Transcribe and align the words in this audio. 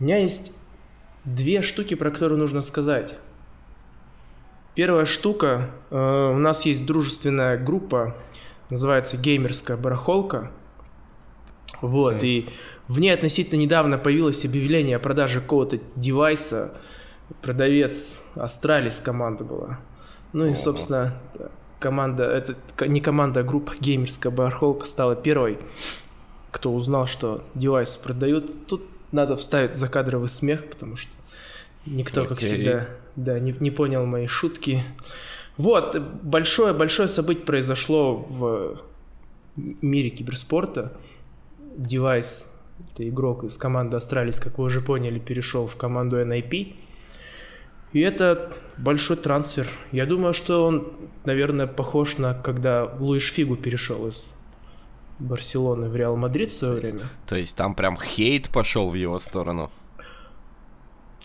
У 0.00 0.04
меня 0.04 0.18
есть 0.18 0.52
две 1.24 1.62
штуки, 1.62 1.94
про 1.94 2.10
которые 2.10 2.38
нужно 2.38 2.62
сказать. 2.62 3.14
Первая 4.74 5.04
штука, 5.04 5.70
э, 5.90 5.96
у 5.96 6.38
нас 6.38 6.66
есть 6.66 6.84
дружественная 6.84 7.56
группа, 7.56 8.16
называется 8.70 9.16
«Геймерская 9.16 9.76
барахолка». 9.76 10.50
Вот, 11.80 12.22
mm. 12.22 12.26
и 12.26 12.48
в 12.88 12.98
ней 12.98 13.10
относительно 13.10 13.60
недавно 13.60 13.98
появилось 13.98 14.44
объявление 14.44 14.96
о 14.96 15.00
продаже 15.00 15.40
какого-то 15.40 15.78
девайса. 15.96 16.74
Продавец 17.40 18.24
Астралис 18.34 19.00
команда 19.00 19.44
была. 19.44 19.78
Ну 20.32 20.46
и, 20.46 20.54
собственно, 20.54 21.14
команда, 21.78 22.24
это 22.24 22.56
не 22.86 23.00
команда, 23.00 23.40
а 23.40 23.42
группа 23.44 23.74
геймерская 23.78 24.32
барахолка 24.32 24.86
стала 24.86 25.14
первой, 25.14 25.58
кто 26.50 26.74
узнал, 26.74 27.06
что 27.06 27.44
Device'а 27.54 28.02
продают. 28.02 28.66
Тут 28.66 28.82
надо 29.14 29.36
вставить 29.36 29.74
закадровый 29.74 30.28
смех, 30.28 30.68
потому 30.68 30.96
что 30.96 31.10
никто, 31.86 32.24
okay. 32.24 32.28
как 32.28 32.38
всегда, 32.40 32.88
да, 33.16 33.38
не, 33.38 33.52
не 33.60 33.70
понял 33.70 34.04
мои 34.04 34.26
шутки. 34.26 34.82
Вот, 35.56 35.96
большое-большое 36.22 37.08
событие 37.08 37.44
произошло 37.44 38.16
в 38.16 38.82
мире 39.56 40.10
киберспорта. 40.10 40.92
Device, 41.76 42.60
это 42.92 43.08
игрок 43.08 43.44
из 43.44 43.56
команды 43.56 43.96
Astralis, 43.96 44.40
как 44.40 44.58
вы 44.58 44.64
уже 44.64 44.80
поняли, 44.80 45.18
перешел 45.18 45.66
в 45.66 45.76
команду 45.76 46.20
NIP. 46.20 46.74
И 47.92 48.00
это 48.00 48.52
большой 48.76 49.16
трансфер. 49.16 49.68
Я 49.92 50.06
думаю, 50.06 50.34
что 50.34 50.66
он, 50.66 50.92
наверное, 51.24 51.68
похож 51.68 52.18
на 52.18 52.34
когда 52.34 52.92
Луиш 52.98 53.30
Фигу 53.32 53.56
перешел 53.56 54.08
из 54.08 54.34
Барселоны 55.18 55.88
в 55.88 55.96
Реал 55.96 56.16
Мадрид 56.16 56.50
в 56.50 56.54
свое 56.54 56.80
то 56.80 56.88
время. 56.88 57.04
То 57.26 57.36
есть 57.36 57.56
там 57.56 57.74
прям 57.74 57.96
хейт 57.96 58.50
пошел 58.50 58.90
в 58.90 58.94
его 58.94 59.18
сторону? 59.18 59.70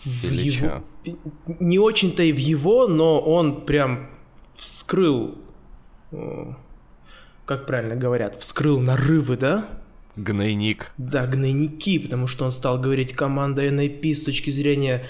В 0.04 0.24
Или 0.24 0.50
его... 0.50 0.82
Чё? 1.04 1.16
Не 1.58 1.78
очень-то 1.78 2.22
и 2.22 2.32
в 2.32 2.38
его, 2.38 2.86
но 2.86 3.20
он 3.20 3.64
прям 3.64 4.10
вскрыл, 4.54 5.38
э, 6.12 6.52
как 7.46 7.66
правильно 7.66 7.96
говорят, 7.96 8.36
вскрыл 8.36 8.80
нарывы, 8.80 9.36
да? 9.36 9.68
Гнойник. 10.16 10.92
Да, 10.98 11.26
гнойники, 11.26 11.98
потому 11.98 12.26
что 12.26 12.44
он 12.44 12.52
стал 12.52 12.78
говорить 12.78 13.12
команда 13.12 13.66
NIP 13.66 14.14
с 14.14 14.22
точки 14.22 14.50
зрения 14.50 15.08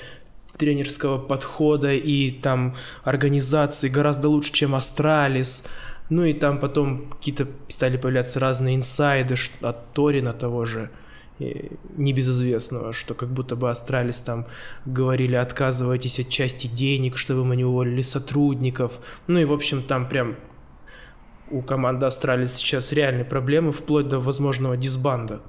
тренерского 0.57 1.19
подхода 1.19 1.95
и 1.95 2.31
там 2.31 2.77
организации 3.03 3.89
гораздо 3.89 4.29
лучше, 4.29 4.53
чем 4.53 4.75
Астралис. 4.75 5.65
Ну 6.11 6.25
и 6.25 6.35
там 6.35 6.59
потом 6.59 7.09
какие-то 7.09 7.47
стали 7.69 7.97
появляться 7.97 8.41
разные 8.41 8.77
инсайды 8.77 9.37
от 9.61 9.93
Торина 9.93 10.33
того 10.33 10.65
же, 10.65 10.91
небезызвестного, 11.97 12.93
что 12.93 13.15
как 13.15 13.31
будто 13.31 13.57
бы 13.57 13.71
Астралис 13.71 14.21
там 14.21 14.47
говорили, 14.85 15.37
отказывайтесь 15.37 16.21
от 16.21 16.29
части 16.29 16.67
денег, 16.67 17.17
чтобы 17.17 17.45
мы 17.45 17.57
не 17.57 17.65
уволили 17.65 18.03
сотрудников. 18.03 18.99
Ну 19.27 19.39
и, 19.39 19.45
в 19.45 19.53
общем, 19.53 19.83
там 19.83 20.09
прям 20.09 20.37
у 21.51 21.63
команды 21.63 22.07
Астралис 22.07 22.55
сейчас 22.55 22.93
реальные 22.93 23.25
проблемы, 23.25 23.73
вплоть 23.73 24.09
до 24.09 24.19
возможного 24.19 24.77
дисбанда. 24.77 25.41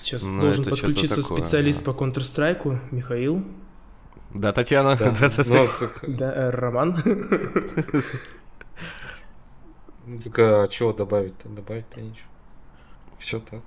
Сейчас 0.00 0.24
ну, 0.24 0.40
должен 0.40 0.64
подключиться 0.64 1.22
такое, 1.22 1.38
специалист 1.38 1.84
да. 1.84 1.92
по 1.92 2.04
Counter-Strike, 2.04 2.78
Михаил. 2.92 3.44
Да, 4.32 4.52
Татьяна. 4.52 4.96
Да, 4.96 5.12
ну, 5.46 5.68
да 6.06 6.32
э, 6.32 6.50
Роман. 6.50 7.02
Ну, 10.08 10.18
так 10.20 10.38
а 10.38 10.66
чего 10.68 10.92
добавить-то? 10.92 11.48
Добавить-то 11.48 12.00
ничего. 12.00 12.28
Все 13.18 13.40
так. 13.40 13.60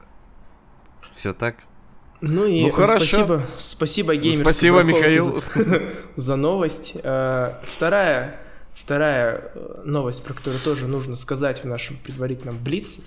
Все 1.11 1.33
так? 1.33 1.55
Ну 2.21 2.45
и 2.45 2.65
ну, 2.65 2.71
хорошо. 2.71 3.05
спасибо, 3.05 3.47
спасибо 3.57 4.15
геймерскому 4.15 4.49
Спасибо, 4.49 4.83
Михаил. 4.83 5.43
За, 5.55 5.93
за 6.15 6.35
новость. 6.35 6.93
Э, 6.95 7.59
вторая, 7.63 8.39
вторая 8.73 9.51
э, 9.53 9.81
новость, 9.85 10.23
про 10.23 10.33
которую 10.33 10.61
тоже 10.61 10.87
нужно 10.87 11.15
сказать 11.15 11.63
в 11.63 11.65
нашем 11.67 11.97
предварительном 11.97 12.57
Блице. 12.57 13.01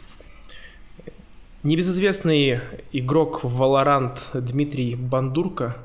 Небезызвестный 1.64 2.60
игрок 2.92 3.42
в 3.42 3.62
Valorant 3.62 4.18
Дмитрий 4.34 4.94
Бандурка 4.94 5.76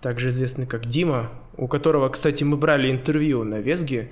также 0.00 0.30
известный 0.30 0.66
как 0.66 0.86
Дима, 0.86 1.30
у 1.56 1.66
которого, 1.66 2.08
кстати, 2.08 2.44
мы 2.44 2.56
брали 2.56 2.90
интервью 2.90 3.44
на 3.44 3.56
Весге, 3.56 4.10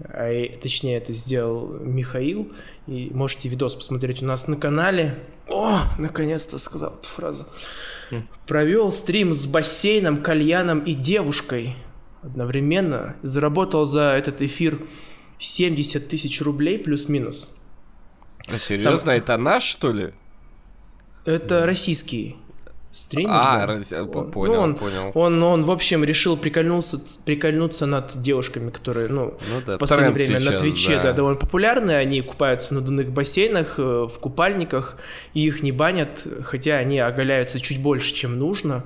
а, 0.00 0.58
точнее 0.60 0.96
это 0.96 1.12
сделал 1.12 1.78
Михаил, 1.80 2.52
и 2.86 3.10
можете 3.12 3.48
видос 3.48 3.76
посмотреть 3.76 4.22
у 4.22 4.26
нас 4.26 4.48
на 4.48 4.56
канале. 4.56 5.18
О, 5.48 5.80
наконец-то 5.98 6.58
сказал 6.58 6.94
эту 6.94 7.08
фразу. 7.08 7.46
Хм. 8.10 8.26
Провел 8.46 8.90
стрим 8.90 9.32
с 9.32 9.46
бассейном, 9.46 10.22
кальяном 10.22 10.80
и 10.80 10.94
девушкой 10.94 11.76
одновременно. 12.22 13.16
Заработал 13.22 13.84
за 13.84 14.14
этот 14.16 14.42
эфир 14.42 14.86
70 15.38 16.08
тысяч 16.08 16.40
рублей 16.40 16.78
плюс-минус. 16.78 17.56
А 18.48 18.58
серьезно, 18.58 18.98
Сам... 18.98 19.14
это 19.14 19.36
наш, 19.36 19.64
что 19.64 19.92
ли? 19.92 20.12
Это 21.24 21.64
российский 21.64 22.36
стример. 22.94 23.30
А, 23.32 23.58
да. 23.58 23.66
раз... 23.66 23.92
он, 23.92 24.30
понял, 24.30 24.54
ну, 24.54 24.60
он, 24.60 24.74
понял. 24.76 25.10
Он, 25.14 25.42
он, 25.42 25.64
в 25.64 25.70
общем, 25.70 26.04
решил 26.04 26.36
прикольнуться, 26.36 27.00
прикольнуться 27.24 27.86
над 27.86 28.20
девушками, 28.22 28.70
которые, 28.70 29.08
ну, 29.08 29.34
ну 29.50 29.62
да, 29.66 29.76
в 29.76 29.78
последнее 29.78 30.12
время 30.12 30.40
сейчас, 30.40 30.52
на 30.52 30.58
Твиче, 30.60 30.96
да. 30.96 31.02
да, 31.02 31.12
довольно 31.12 31.38
популярны. 31.38 31.90
Они 31.90 32.20
купаются 32.22 32.68
в 32.68 32.72
надувных 32.72 33.10
бассейнах, 33.10 33.78
э, 33.78 33.82
в 33.82 34.18
купальниках, 34.20 34.96
и 35.34 35.44
их 35.44 35.62
не 35.62 35.72
банят, 35.72 36.24
хотя 36.44 36.76
они 36.76 37.00
оголяются 37.00 37.58
чуть 37.58 37.82
больше, 37.82 38.14
чем 38.14 38.38
нужно. 38.38 38.84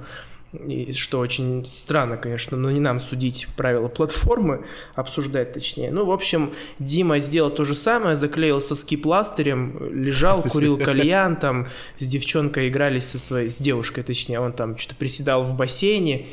И 0.52 0.94
что 0.94 1.18
очень 1.18 1.62
странно, 1.66 2.16
конечно, 2.16 2.56
но 2.56 2.70
не 2.70 2.80
нам 2.80 3.00
судить 3.00 3.48
правила 3.54 3.88
платформы, 3.88 4.64
обсуждать 4.94 5.52
точнее. 5.52 5.90
Ну, 5.90 6.06
в 6.06 6.10
общем, 6.10 6.52
Дима 6.78 7.18
сделал 7.18 7.50
то 7.50 7.66
же 7.66 7.74
самое, 7.74 8.16
заклеил 8.16 8.60
соски 8.62 8.96
пластырем, 8.96 9.92
лежал, 9.92 10.42
курил 10.42 10.78
кальян, 10.82 11.36
там 11.36 11.68
с 11.98 12.06
девчонкой 12.06 12.68
игрались 12.68 13.08
со 13.08 13.18
своей, 13.18 13.50
с 13.50 13.58
девушкой 13.58 14.04
точнее, 14.04 14.40
он 14.40 14.52
там 14.54 14.78
что-то 14.78 14.96
приседал 14.96 15.42
в 15.42 15.54
бассейне, 15.54 16.28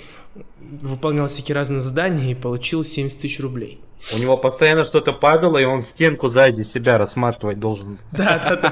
выполнял 0.82 1.28
всякие 1.28 1.56
разные 1.56 1.82
задания 1.82 2.32
и 2.32 2.36
получил 2.36 2.86
70 2.86 3.20
тысяч 3.20 3.42
рублей. 3.42 3.82
У 4.14 4.20
него 4.20 4.38
постоянно 4.38 4.86
что-то 4.86 5.14
падало, 5.14 5.58
и 5.58 5.66
он 5.66 5.82
стенку 5.82 6.28
сзади 6.28 6.62
себя 6.62 7.00
рассматривать 7.00 7.60
должен. 7.60 7.98
Да, 8.12 8.40
да, 8.40 8.56
да. 8.56 8.72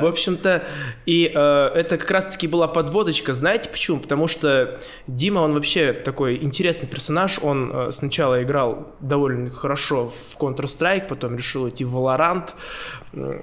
В 0.02 0.06
общем-то, 0.06 0.62
и 1.06 1.32
э, 1.34 1.70
это 1.74 1.96
как 1.96 2.10
раз-таки 2.10 2.46
была 2.46 2.68
подводочка, 2.68 3.32
знаете 3.32 3.70
почему? 3.70 3.98
Потому 3.98 4.28
что 4.28 4.78
Дима, 5.06 5.40
он 5.40 5.54
вообще 5.54 5.94
такой 5.94 6.36
интересный 6.42 6.86
персонаж, 6.86 7.38
он 7.40 7.70
э, 7.72 7.92
сначала 7.92 8.42
играл 8.42 8.92
довольно 9.00 9.48
хорошо 9.48 10.10
в 10.10 10.36
Counter-Strike, 10.38 11.06
потом 11.08 11.36
решил 11.36 11.68
идти 11.68 11.84
в 11.84 11.96
Valorant, 11.96 12.50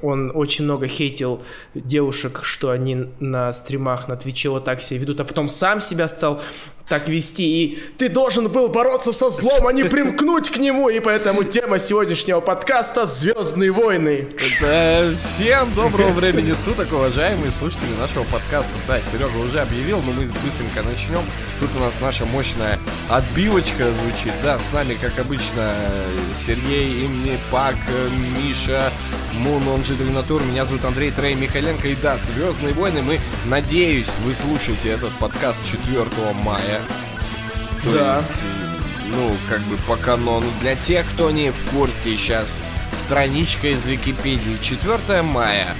он 0.01 0.31
очень 0.35 0.65
много 0.65 0.87
хейтил 0.87 1.41
девушек, 1.73 2.41
что 2.43 2.69
они 2.71 3.07
на 3.19 3.51
стримах 3.53 4.07
на 4.07 4.15
Твиче 4.15 4.49
вот 4.49 4.65
так 4.65 4.81
себя 4.81 4.99
ведут, 4.99 5.19
а 5.19 5.25
потом 5.25 5.47
сам 5.47 5.79
себя 5.79 6.07
стал 6.07 6.41
так 6.87 7.07
вести, 7.07 7.43
и 7.43 7.79
ты 7.97 8.09
должен 8.09 8.49
был 8.49 8.67
бороться 8.67 9.13
со 9.13 9.29
злом, 9.29 9.67
а 9.67 9.73
не 9.73 9.83
примкнуть 9.83 10.49
к 10.49 10.57
нему, 10.57 10.89
и 10.89 10.99
поэтому 10.99 11.43
тема 11.43 11.79
сегодняшнего 11.79 12.41
подкаста 12.41 13.05
«Звездные 13.05 13.71
войны». 13.71 14.27
Да, 14.59 15.11
всем 15.15 15.73
доброго 15.73 16.09
времени 16.09 16.53
суток, 16.53 16.91
уважаемые 16.91 17.51
слушатели 17.51 17.93
нашего 17.99 18.23
подкаста. 18.25 18.71
Да, 18.87 19.01
Серега 19.01 19.37
уже 19.37 19.59
объявил, 19.59 20.01
но 20.05 20.11
мы 20.11 20.25
быстренько 20.43 20.83
начнем. 20.83 21.23
Тут 21.59 21.69
у 21.77 21.79
нас 21.79 22.01
наша 22.01 22.25
мощная 22.25 22.79
отбивочка 23.09 23.91
звучит. 24.03 24.33
Да, 24.43 24.59
с 24.59 24.73
нами, 24.73 24.97
как 24.99 25.17
обычно, 25.19 25.75
Сергей, 26.35 27.05
Имни, 27.05 27.37
Пак, 27.51 27.75
Миша, 28.37 28.91
Мун, 29.33 29.67
он 29.67 29.83
же 29.83 29.93
Доминатур. 29.93 30.43
Меня 30.43 30.65
зовут 30.65 30.83
Андрей 30.85 31.11
Трей 31.11 31.35
Михаленко. 31.35 31.87
И 31.87 31.95
да, 31.95 32.17
«Звездные 32.17 32.73
войны» 32.73 33.01
мы, 33.01 33.19
надеюсь, 33.45 34.11
вы 34.25 34.33
слушаете 34.33 34.89
этот 34.89 35.11
подкаст 35.19 35.59
4 35.63 36.05
мая. 36.43 36.80
То 37.83 37.93
да. 37.93 38.13
есть, 38.13 38.39
ну, 39.15 39.31
как 39.49 39.59
бы 39.61 39.77
по 39.87 39.95
канону. 39.95 40.47
Для 40.59 40.75
тех, 40.75 41.07
кто 41.13 41.31
не 41.31 41.51
в 41.51 41.61
курсе 41.71 42.15
сейчас, 42.15 42.61
страничка 42.95 43.67
из 43.67 43.85
Википедии 43.85 44.57
4 44.61 45.21
мая. 45.23 45.75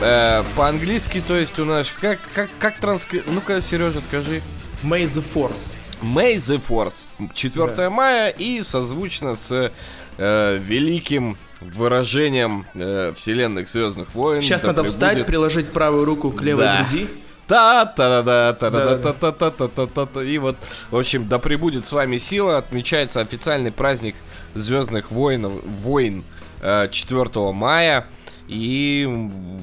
Э, 0.00 0.42
по-английски, 0.56 1.22
то 1.26 1.36
есть 1.36 1.58
у 1.58 1.64
нас 1.64 1.92
как 2.00 2.18
как 2.34 2.50
как 2.58 2.80
транскри... 2.80 3.22
Ну-ка, 3.26 3.62
Сережа, 3.62 4.00
скажи. 4.00 4.42
May 4.82 5.04
the 5.04 5.24
Force. 5.24 5.74
May 6.02 6.36
the 6.36 6.60
Force. 6.60 7.06
4 7.32 7.74
да. 7.74 7.90
мая 7.90 8.30
и 8.30 8.62
созвучно 8.62 9.36
с 9.36 9.72
э, 10.18 10.58
великим 10.58 11.36
выражением 11.60 12.66
э, 12.74 13.12
вселенных 13.14 13.68
Звездных 13.68 14.14
войн. 14.14 14.42
Сейчас 14.42 14.62
да 14.62 14.68
надо 14.68 14.82
прибудет... 14.82 14.90
встать, 14.92 15.26
приложить 15.26 15.72
правую 15.72 16.04
руку 16.04 16.30
к 16.30 16.42
левой 16.42 16.64
да. 16.64 16.82
груди 16.82 17.08
та 17.46 17.84
та 17.84 18.22
да 18.22 18.52
та 18.52 18.70
да 18.70 18.96
та 18.96 19.12
та 19.12 19.32
та 19.32 19.50
та 19.50 19.68
та 19.68 19.86
та 19.86 20.06
та 20.06 20.22
И 20.22 20.38
вот, 20.38 20.56
в 20.90 20.96
общем, 20.96 21.26
да 21.28 21.38
пребудет 21.38 21.84
с 21.84 21.92
вами 21.92 22.18
сила. 22.18 22.58
Отмечается 22.58 23.20
официальный 23.20 23.70
праздник 23.70 24.14
Звездных 24.54 25.10
воинов, 25.10 25.52
войн 25.64 26.24
4 26.60 27.52
мая. 27.52 28.06
И, 28.46 29.06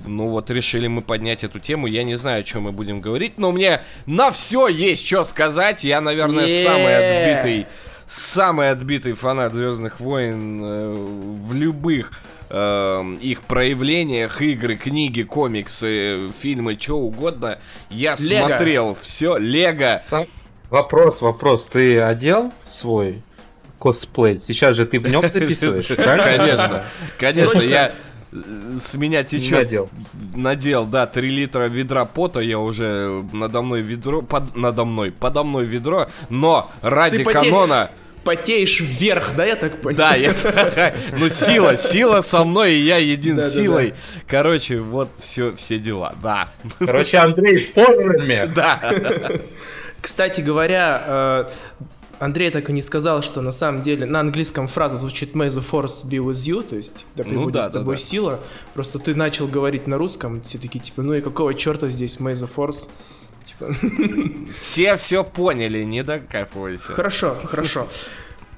ну 0.08 0.28
вот, 0.28 0.50
решили 0.50 0.88
мы 0.88 1.02
поднять 1.02 1.44
эту 1.44 1.60
тему. 1.60 1.88
Я 1.88 2.04
не 2.04 2.16
знаю, 2.16 2.42
о 2.42 2.44
чем 2.44 2.64
мы 2.64 2.72
будем 2.72 3.00
говорить, 3.00 3.38
но 3.38 3.52
мне 3.52 3.82
на 4.06 4.32
все 4.32 4.68
есть 4.68 5.06
что 5.06 5.24
сказать. 5.24 5.84
Я, 5.84 6.02
наверное, 6.02 6.48
Yeah. 6.48 6.64
самый 6.64 6.98
отбитый, 6.98 7.68
самый 8.08 8.70
отбитый 8.72 9.14
фанат 9.14 9.54
Звездных 9.54 10.00
войн 10.00 10.60
э, 10.64 10.94
в 11.48 11.54
любых 11.54 12.12
э, 12.52 13.16
их 13.22 13.42
проявлениях, 13.44 14.42
игры, 14.42 14.76
книги, 14.76 15.24
комиксы, 15.24 16.30
фильмы, 16.38 16.78
что 16.80 17.00
угодно. 17.00 17.60
Я 17.90 18.16
Лего. 18.20 18.48
смотрел 18.48 18.94
все. 18.94 19.38
Лего. 19.38 19.98
Сам- 20.02 20.26
Вопрос, 20.70 21.22
вопрос. 21.22 21.66
Ты 21.68 22.00
одел 22.02 22.52
свой 22.66 23.24
косплей? 23.80 24.40
Сейчас 24.46 24.76
же 24.76 24.86
ты 24.86 25.00
в 25.00 25.08
нем 25.10 25.22
записываешь? 25.30 25.88
Конечно, 25.88 26.86
конечно, 27.18 27.60
я 27.60 27.92
э, 28.32 28.76
с 28.80 28.96
меня 28.96 29.24
течет 29.24 29.58
Надел. 29.64 29.90
надел, 30.36 30.86
да, 30.86 31.08
3 31.08 31.30
литра 31.30 31.64
ведра 31.68 32.06
пота, 32.06 32.40
я 32.40 32.60
уже 32.60 33.24
надо 33.34 33.62
мной 33.62 33.82
ведро, 33.82 34.22
под, 34.22 34.56
надо 34.56 34.86
мной, 34.86 35.12
подо 35.12 35.44
мной 35.44 35.66
ведро, 35.66 36.08
но 36.30 36.70
ради 36.82 37.24
канона, 37.24 37.92
Потеешь 38.24 38.80
вверх, 38.80 39.36
да, 39.36 39.46
я 39.46 39.56
так 39.56 39.82
понял? 39.82 39.98
да, 39.98 40.16
я, 40.16 40.34
ну 41.18 41.28
сила, 41.30 41.76
сила 41.76 42.22
со 42.22 42.44
мной, 42.44 42.74
и 42.74 42.84
я 42.84 42.98
един 42.98 43.38
Да-да-да. 43.38 43.54
силой, 43.56 43.94
короче, 44.28 44.78
вот 44.78 45.10
все, 45.18 45.56
все 45.56 45.80
дела, 45.80 46.14
да, 46.22 46.50
Короче, 46.80 47.18
Андрей 47.18 47.60
в 47.66 47.74
форме. 47.74 48.46
да, 48.56 48.80
Кстати 50.02 50.42
говоря, 50.42 51.04
э, 51.06 51.46
Андрей 52.22 52.52
так 52.52 52.70
и 52.70 52.74
не 52.74 52.84
сказал, 52.84 53.24
что 53.24 53.42
на 53.42 53.52
самом 53.52 53.82
деле 53.82 54.06
на 54.06 54.20
английском 54.20 54.68
фраза 54.68 54.98
звучит 54.98 55.34
May 55.34 55.48
the 55.48 55.64
force 55.68 56.06
be 56.08 56.24
with 56.24 56.48
you, 56.48 56.62
то 56.62 56.76
есть 56.76 57.08
да 57.16 57.24
Ну 57.24 57.30
пребудет 57.30 57.54
да, 57.54 57.62
с 57.64 57.66
да, 57.72 57.80
тобой 57.80 57.96
да. 57.96 58.02
сила. 58.02 58.40
Просто 58.76 59.00
ты 59.00 59.16
начал 59.16 59.48
говорить 59.48 59.88
на 59.88 59.98
русском, 59.98 60.42
все 60.44 60.60
такие 60.60 60.80
типа, 60.80 61.02
ну 61.02 61.14
и 61.14 61.22
какого 61.22 61.56
черта 61.56 61.88
здесь 61.88 62.18
May 62.18 62.34
the 62.34 62.48
force? 62.48 62.90
Типа, 63.44 63.74
все 64.56 64.96
все 64.98 65.24
поняли, 65.24 65.84
не 65.84 66.04
докапывайся. 66.04 66.92
Хорошо, 66.94 67.36
хорошо. 67.44 67.88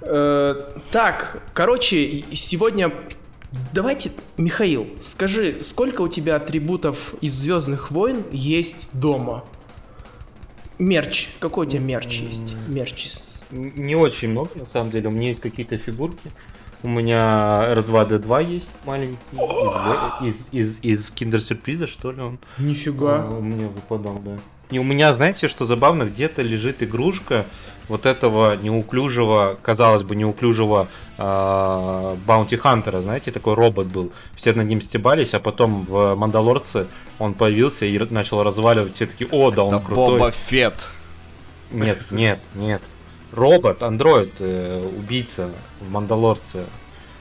Э, 0.02 0.56
Так, 0.92 1.42
короче, 1.54 2.26
сегодня 2.34 2.92
давайте, 3.72 4.12
Михаил, 4.38 4.88
скажи, 5.02 5.62
сколько 5.62 6.02
у 6.02 6.08
тебя 6.08 6.36
атрибутов 6.36 7.14
из 7.22 7.34
Звездных 7.34 7.92
войн 7.92 8.24
есть 8.32 8.90
дома? 8.94 9.44
Мерч. 10.80 11.30
Какой 11.40 11.68
у 11.68 11.70
тебя 11.70 11.80
мерч 11.82 12.20
есть? 12.20 12.56
Мерч. 12.68 13.12
Не 13.52 13.96
очень 13.96 14.30
много, 14.30 14.50
на 14.56 14.66
самом 14.66 14.90
деле. 14.92 15.08
У 15.08 15.12
меня 15.12 15.28
есть 15.30 15.40
какие-то 15.40 15.78
фигурки. 15.78 16.32
У 16.82 16.90
меня 16.90 17.74
R2D2 17.76 18.52
есть 18.52 18.72
маленький. 18.84 19.18
Из, 20.28 20.50
из, 20.52 20.80
из, 20.82 20.84
из 20.84 21.12
киндер-сюрприза, 21.12 21.88
что 21.88 22.12
ли, 22.12 22.22
он? 22.22 22.40
Нифига. 22.58 23.24
А, 23.24 23.30
У 23.30 23.42
меня 23.42 23.68
выпадал, 23.68 24.20
да. 24.20 24.38
И 24.74 24.80
у 24.80 24.84
меня, 24.84 25.14
знаете, 25.14 25.48
что 25.48 25.66
забавно, 25.66 26.06
где-то 26.06 26.42
лежит 26.42 26.82
игрушка 26.82 27.46
вот 27.88 28.08
этого 28.08 28.56
неуклюжего, 28.56 29.56
казалось 29.62 30.02
бы, 30.02 30.16
неуклюжего 30.16 30.88
Баунти 31.18 32.58
Хантера, 32.58 33.02
знаете, 33.02 33.32
такой 33.32 33.54
робот 33.54 33.86
был. 33.86 34.12
Все 34.36 34.52
над 34.54 34.68
ним 34.68 34.82
стебались, 34.82 35.36
а 35.36 35.40
потом 35.40 35.86
в 35.86 36.16
Мандалорце 36.16 36.88
он 37.20 37.36
появился 37.36 37.86
и 37.86 38.00
начал 38.10 38.42
разваливать. 38.42 38.96
Все 38.96 39.06
такие, 39.06 39.30
о, 39.32 39.52
да 39.52 39.64
он 39.64 39.76
Это 39.76 39.86
крутой. 39.86 40.18
Боба 40.18 40.32
Фет. 40.32 40.88
Нет, 41.70 42.00
нет, 42.10 42.40
нет. 42.56 42.82
Робот, 43.32 43.84
андроид, 43.84 44.34
э, 44.40 44.90
убийца 44.98 45.52
в 45.82 45.90
Мандалорце, 45.92 46.66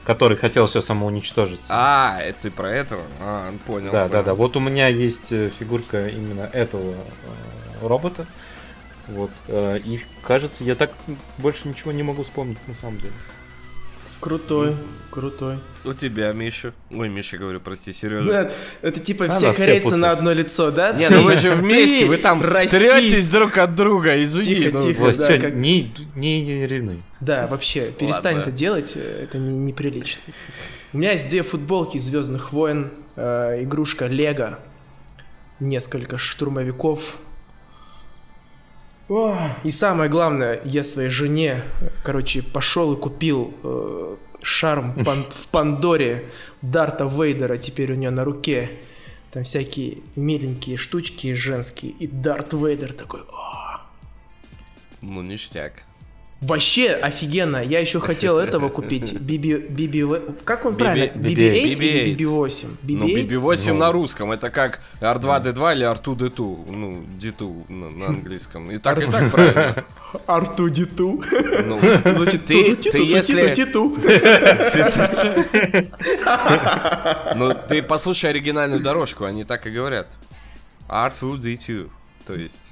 который 0.03 0.37
хотел 0.37 0.65
все 0.67 0.81
самоуничтожиться. 0.81 1.67
А, 1.69 2.19
это 2.21 2.43
ты 2.43 2.51
про 2.51 2.69
этого? 2.69 3.03
А, 3.19 3.53
понял. 3.65 3.91
Да, 3.91 4.03
да, 4.05 4.09
понял. 4.09 4.23
да. 4.25 4.33
Вот 4.35 4.55
у 4.57 4.59
меня 4.59 4.87
есть 4.87 5.31
э, 5.31 5.49
фигурка 5.57 6.07
именно 6.07 6.49
этого 6.51 6.93
э, 6.93 7.87
робота. 7.87 8.25
Вот. 9.07 9.31
э, 9.47 9.79
И 9.83 10.01
кажется, 10.21 10.63
я 10.63 10.75
так 10.75 10.91
больше 11.37 11.67
ничего 11.67 11.91
не 11.91 12.03
могу 12.03 12.23
вспомнить 12.23 12.65
на 12.67 12.73
самом 12.73 12.99
деле. 12.99 13.13
Крутой, 14.23 14.73
крутой. 15.11 15.57
У 15.83 15.91
тебя, 15.93 16.31
Миша. 16.31 16.71
Ой, 16.91 17.09
Миша, 17.09 17.37
говорю, 17.37 17.59
прости, 17.59 17.91
Сережа. 17.91 18.31
Да, 18.31 18.51
Это 18.81 19.01
типа 19.01 19.25
А, 19.25 19.29
все 19.29 19.51
все 19.51 19.61
корейцы 19.65 19.83
путают. 19.83 20.01
на 20.01 20.11
одно 20.11 20.31
лицо, 20.31 20.71
да? 20.71 20.93
Не, 20.93 21.09
ну 21.09 21.23
вы 21.23 21.35
же 21.35 21.49
Ты 21.51 21.55
вместе, 21.57 22.05
вы 22.05 22.15
там 22.15 22.41
расист. 22.41 22.71
третесь 22.71 23.27
друг 23.27 23.57
от 23.57 23.75
друга, 23.75 24.23
извини. 24.23 24.55
Тихо, 24.55 24.77
ну. 24.77 24.81
тихо. 24.81 24.99
Вот, 25.01 25.17
да, 25.17 25.25
всё, 25.27 25.41
как- 25.41 25.53
не, 25.55 25.93
не, 26.15 26.41
не 26.41 26.65
ревнуй. 26.67 27.01
Да, 27.19 27.47
вообще, 27.47 27.91
перестань 27.91 28.37
Ладно. 28.37 28.49
это 28.49 28.57
делать, 28.57 28.93
э, 28.95 29.23
это 29.25 29.37
не- 29.37 29.57
неприлично. 29.57 30.21
У 30.93 30.99
меня 30.99 31.11
есть 31.11 31.27
две 31.27 31.41
футболки 31.43 31.97
Звездных 31.97 32.53
войн, 32.53 32.89
э, 33.17 33.63
игрушка 33.63 34.07
Лего, 34.07 34.57
несколько 35.59 36.17
штурмовиков. 36.17 37.17
И 39.63 39.71
самое 39.71 40.09
главное, 40.09 40.61
я 40.65 40.83
своей 40.83 41.09
жене, 41.09 41.63
короче, 42.03 42.41
пошел 42.41 42.93
и 42.93 42.95
купил 42.99 43.53
э, 43.63 44.15
шарм 44.41 44.93
пан- 45.05 45.29
в 45.29 45.47
Пандоре 45.47 46.25
Дарта 46.61 47.05
Вейдера, 47.05 47.57
теперь 47.57 47.91
у 47.91 47.95
нее 47.95 48.09
на 48.09 48.23
руке. 48.23 48.71
Там 49.31 49.43
всякие 49.43 49.97
миленькие 50.15 50.77
штучки 50.77 51.33
женские. 51.33 51.91
И 51.93 52.07
Дарт 52.07 52.53
Вейдер 52.53 52.93
такой, 52.93 53.21
«О, 53.31 53.79
Ну, 55.01 55.21
ништяк. 55.21 55.83
Вообще 56.43 56.91
офигенно. 56.91 57.57
Я 57.63 57.79
еще 57.79 57.99
хотел 57.99 58.37
этого 58.45 58.69
купить. 58.69 59.13
Биби... 59.13 59.55
Биби... 59.57 60.05
Как 60.43 60.65
он 60.65 60.73
BB 60.73 60.77
правильно? 60.77 61.11
BB-8 61.13 61.15
BB-8. 61.15 61.63
или 61.63 62.15
BB-8? 62.15 62.65
Ну, 62.83 63.07
BB-8? 63.07 63.27
BB-8 63.27 63.67
Ну. 63.73 63.79
на 63.79 63.91
русском, 63.91 64.31
это 64.31 64.49
как 64.49 64.79
R2-D2 65.01 65.73
или 65.75 65.85
R2-D2, 65.91 66.71
ну, 66.71 67.03
D2 67.19 67.71
на, 67.71 67.89
на 67.89 68.05
английском. 68.07 68.69
И 68.71 68.77
так, 68.77 69.01
и 69.01 69.09
так, 69.09 69.31
правильно. 69.31 69.75
Арту-диту. 70.27 71.23
Ну, 71.65 71.79
Значит, 71.79 72.45
Ты- 72.45 72.53
ту-ту-титу, 72.75 72.97
ты 72.97 73.03
если- 73.03 73.53
ну, 77.35 77.53
ты 77.67 77.81
послушай 77.83 78.29
оригинальную 78.29 78.81
дорожку, 78.81 79.25
они 79.25 79.43
так 79.43 79.65
и 79.67 79.69
говорят. 79.71 80.07
R2-D2. 80.89 81.89
То 82.27 82.35
есть... 82.35 82.71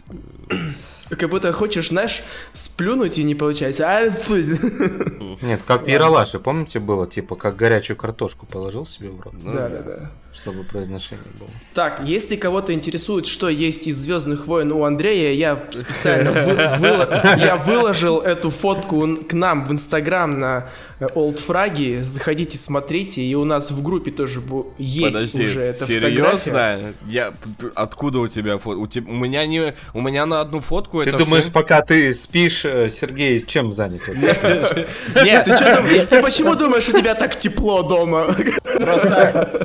Как 1.17 1.29
будто 1.29 1.51
хочешь, 1.51 1.89
знаешь, 1.89 2.23
сплюнуть 2.53 3.17
и 3.17 3.23
не 3.23 3.35
получается. 3.35 4.11
Нет, 5.41 5.61
как 5.65 5.83
в 5.83 5.87
Яралаше, 5.87 6.39
помните, 6.39 6.79
было, 6.79 7.07
типа, 7.07 7.35
как 7.35 7.55
горячую 7.55 7.97
картошку 7.97 8.45
положил 8.45 8.85
себе 8.85 9.09
в 9.09 9.19
рот, 9.21 9.33
Да, 9.43 9.69
да, 9.69 9.81
да. 9.81 10.11
чтобы 10.33 10.63
произношение 10.63 11.25
было. 11.39 11.49
Так, 11.73 12.01
если 12.05 12.35
кого-то 12.35 12.73
интересует, 12.73 13.25
что 13.25 13.49
есть 13.49 13.87
из 13.87 13.97
Звездных 13.97 14.47
войн 14.47 14.71
у 14.71 14.83
Андрея, 14.83 15.33
я 15.33 15.61
специально 15.71 16.31
я 17.37 17.55
выложил 17.57 18.19
эту 18.19 18.49
фотку 18.49 19.17
к 19.27 19.33
нам 19.33 19.65
в 19.65 19.71
Инстаграм 19.71 20.39
на 20.39 20.67
э, 20.99 21.07
Old 21.15 21.39
Fragi. 21.45 22.03
Заходите, 22.03 22.57
смотрите. 22.57 23.21
И 23.21 23.35
у 23.35 23.45
нас 23.45 23.71
в 23.71 23.81
группе 23.83 24.11
тоже 24.11 24.41
есть 24.77 25.13
Подожди, 25.13 25.43
уже 25.43 25.61
эта 25.61 25.85
фотография. 25.85 26.37
серьезно? 26.37 26.93
Я... 27.07 27.33
Откуда 27.75 28.19
у 28.19 28.27
тебя 28.27 28.57
фото? 28.57 28.79
У, 28.79 28.87
тебя... 28.87 29.11
у 29.11 29.15
меня 29.15 29.45
не... 29.45 29.73
У 29.93 30.01
меня 30.01 30.25
на 30.25 30.41
одну 30.41 30.59
фотку 30.59 31.00
Ты 31.05 31.09
это 31.11 31.19
думаешь, 31.19 31.45
всё- 31.45 31.53
пока 31.53 31.81
ты 31.81 32.13
спишь, 32.13 32.65
э, 32.65 32.89
Сергей, 32.89 33.45
чем 33.45 33.73
занят? 33.73 34.01
Нет, 34.07 35.45
Ты, 35.45 36.05
ты 36.05 36.21
почему 36.21 36.55
думаешь, 36.55 36.87
у 36.89 36.91
тебя 36.97 37.15
так 37.15 37.37
тепло 37.37 37.83
дома? 37.83 38.35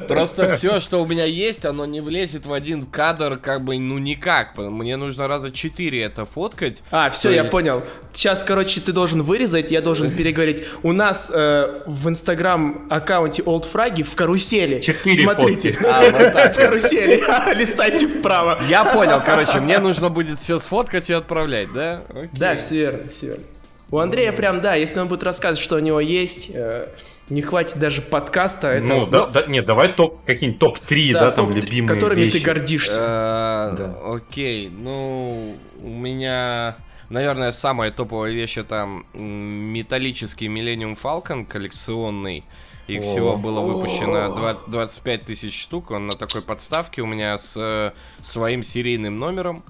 Просто, 0.08 0.48
все, 0.48 0.80
что 0.80 1.02
у 1.02 1.06
меня 1.06 1.24
есть, 1.24 1.64
оно 1.64 1.86
не 1.86 2.00
влезет 2.00 2.46
в 2.46 2.52
один 2.52 2.84
кадр, 2.86 3.38
как 3.40 3.62
бы, 3.64 3.78
ну 3.78 3.98
никак. 3.98 4.56
Мне 4.56 4.96
нужно 4.96 5.28
раза 5.28 5.50
четыре 5.50 6.02
это 6.02 6.24
фоткать. 6.24 6.82
А, 6.90 7.10
все, 7.10 7.30
я 7.30 7.44
понял. 7.44 7.82
Сейчас, 8.12 8.44
короче, 8.44 8.80
ты 8.80 8.92
должен 8.92 9.22
вырезать, 9.22 9.70
я 9.70 9.82
должен 9.82 10.10
переговорить. 10.10 10.64
У 10.82 10.92
нас 10.92 11.30
э, 11.32 11.74
в 11.86 12.08
инстаграм 12.08 12.86
аккаунте 12.88 13.42
Old 13.42 13.66
Fragi 13.70 14.02
в 14.02 14.14
карусели. 14.14 14.80
Смотрите. 14.80 15.76
А, 15.84 16.50
В 16.50 16.56
карусели. 16.56 17.22
Листайте 17.54 18.06
вправо. 18.08 18.58
Я 18.68 18.84
понял, 18.84 19.20
короче, 19.24 19.60
мне 19.60 19.78
нужно 19.78 20.08
будет 20.08 20.38
все 20.38 20.58
сфоткать 20.58 21.10
отправлять, 21.18 21.73
да? 21.73 22.02
Окей. 22.11 22.28
Да, 22.32 22.56
все 22.56 22.76
верно, 22.76 23.11
все 23.11 23.26
верно. 23.28 23.44
У 23.90 23.99
Андрея 23.99 24.32
прям, 24.32 24.61
да, 24.61 24.75
если 24.75 24.99
он 24.99 25.06
будет 25.08 25.23
рассказывать, 25.23 25.62
что 25.62 25.76
у 25.76 25.78
него 25.78 26.00
есть, 26.00 26.50
э, 26.52 26.88
не 27.30 27.40
хватит 27.42 27.78
даже 27.78 28.02
подкаста. 28.02 28.68
Это, 28.68 28.85
Ну, 28.87 29.06
да, 29.06 29.26
да, 29.26 29.46
нет, 29.46 29.64
давай 29.64 29.92
топ, 29.92 30.25
какие-нибудь 30.25 30.58
топ-3, 30.61 31.12
да, 31.12 31.30
там 31.30 31.46
топ-три, 31.46 31.61
любимые 31.62 31.94
которыми 31.94 32.20
вещи. 32.23 32.38
ты 32.40 32.44
гордишься. 32.44 32.99
Э, 33.00 33.76
Да. 33.76 33.96
Окей, 34.14 34.68
ну, 34.70 35.54
у 35.82 35.88
меня, 35.88 36.76
наверное, 37.11 37.52
самая 37.52 37.92
топовая 37.92 38.32
вещь 38.32 38.56
это 38.58 38.88
металлический 39.14 40.49
Millennium 40.49 40.99
Falcon 41.00 41.44
коллекционный. 41.46 42.44
Их 42.88 43.00
О. 43.00 43.02
всего 43.02 43.37
было 43.37 43.61
выпущено 43.61 44.35
два- 44.35 44.56
25 44.68 45.25
тысяч 45.25 45.61
штук. 45.61 45.90
Он 45.90 46.06
на 46.06 46.14
такой 46.14 46.42
подставке 46.42 47.02
у 47.02 47.06
меня 47.06 47.37
с 47.37 47.54
э, 47.56 47.92
своим 48.25 48.62
серийным 48.62 49.18
номером. 49.18 49.64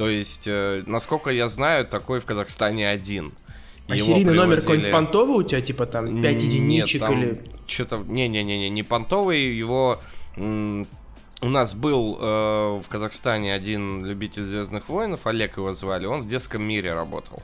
То 0.00 0.08
есть, 0.08 0.44
э, 0.46 0.82
насколько 0.86 1.28
я 1.30 1.46
знаю, 1.48 1.86
такой 1.86 2.20
в 2.20 2.24
Казахстане 2.24 2.88
один. 2.88 3.32
А 3.86 3.94
Его 3.94 4.06
серийный 4.06 4.32
номер 4.32 4.56
привозили- 4.56 4.60
какой-нибудь 4.60 4.92
понтовый 4.92 5.36
у 5.36 5.42
тебя, 5.42 5.60
типа 5.60 5.84
там 5.84 6.22
5 6.22 6.42
единичек 6.42 7.00
нет, 7.02 7.10
там 7.10 7.22
или... 7.22 7.40
Что-то... 7.66 7.98
Не-не-не, 8.08 8.70
не 8.70 8.82
понтовый, 8.82 9.54
его 9.54 10.00
у 11.42 11.48
нас 11.48 11.74
был 11.74 12.16
э, 12.18 12.80
в 12.82 12.88
Казахстане 12.88 13.52
один 13.52 14.04
любитель 14.06 14.46
Звездных 14.46 14.88
войнов, 14.88 15.26
Олег 15.26 15.58
его 15.58 15.74
звали, 15.74 16.06
он 16.06 16.22
в 16.22 16.26
детском 16.26 16.62
мире 16.62 16.94
работал. 16.94 17.42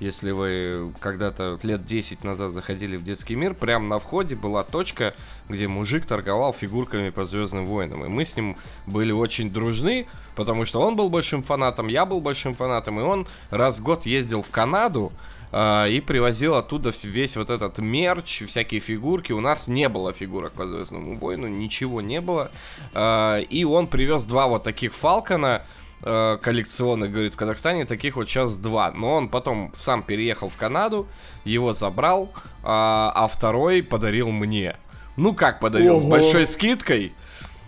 Если 0.00 0.32
вы 0.32 0.92
когда-то 0.98 1.58
лет 1.62 1.84
10 1.84 2.24
назад 2.24 2.52
заходили 2.52 2.96
в 2.96 3.04
детский 3.04 3.36
мир, 3.36 3.54
прямо 3.54 3.86
на 3.86 3.98
входе 3.98 4.34
была 4.34 4.64
точка, 4.64 5.14
где 5.48 5.68
мужик 5.68 6.04
торговал 6.04 6.52
фигурками 6.52 7.10
по 7.10 7.24
Звездным 7.24 7.66
войнам. 7.66 8.04
И 8.04 8.08
мы 8.08 8.24
с 8.24 8.36
ним 8.36 8.56
были 8.86 9.12
очень 9.12 9.50
дружны, 9.50 10.06
потому 10.36 10.66
что 10.66 10.80
он 10.80 10.94
был 10.94 11.08
большим 11.08 11.42
фанатом, 11.42 11.88
я 11.88 12.04
был 12.04 12.20
большим 12.20 12.54
фанатом, 12.54 13.00
и 13.00 13.02
он 13.02 13.26
раз 13.50 13.80
в 13.80 13.82
год 13.82 14.06
ездил 14.06 14.42
в 14.42 14.50
Канаду, 14.50 15.12
Uh, 15.52 15.88
и 15.88 16.00
привозил 16.00 16.56
оттуда 16.56 16.92
весь 17.04 17.36
вот 17.36 17.50
этот 17.50 17.78
мерч, 17.78 18.42
всякие 18.46 18.80
фигурки. 18.80 19.30
У 19.30 19.40
нас 19.40 19.68
не 19.68 19.88
было 19.88 20.12
фигурок 20.12 20.52
по 20.52 20.66
Звездному 20.66 21.16
войну, 21.16 21.46
ничего 21.46 22.00
не 22.00 22.20
было. 22.20 22.50
Uh, 22.92 23.42
и 23.44 23.64
он 23.64 23.86
привез 23.86 24.24
два 24.24 24.48
вот 24.48 24.64
таких 24.64 24.92
Фалкона 24.92 25.62
uh, 26.02 26.36
коллекционных, 26.38 27.12
говорит, 27.12 27.34
в 27.34 27.36
Казахстане 27.36 27.84
таких 27.84 28.16
вот 28.16 28.28
сейчас 28.28 28.56
два. 28.56 28.90
Но 28.90 29.14
он 29.14 29.28
потом 29.28 29.70
сам 29.76 30.02
переехал 30.02 30.48
в 30.48 30.56
Канаду, 30.56 31.06
его 31.44 31.72
забрал, 31.72 32.28
а 32.64 33.30
второй 33.32 33.84
подарил 33.84 34.32
мне. 34.32 34.74
Ну 35.16 35.32
как 35.32 35.60
подарил, 35.60 35.94
Ого. 35.94 36.00
с 36.00 36.04
большой 36.04 36.46
скидкой. 36.46 37.14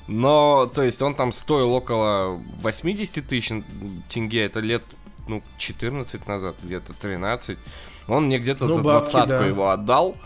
Но, 0.08 0.70
то 0.74 0.82
есть, 0.82 1.00
он 1.02 1.14
там 1.14 1.32
стоил 1.32 1.72
около 1.74 2.40
80 2.62 3.26
тысяч 3.26 3.52
тенге, 4.08 4.44
это 4.44 4.60
лет 4.60 4.82
ну, 5.28 5.42
14 5.58 6.26
назад, 6.26 6.56
где-то 6.62 6.94
13. 6.94 7.58
Он 8.08 8.26
мне 8.26 8.38
где-то 8.38 8.64
ну, 8.66 8.74
за 8.74 8.80
двадцатку 8.80 9.28
да. 9.28 9.46
его 9.46 9.70
отдал 9.70 10.16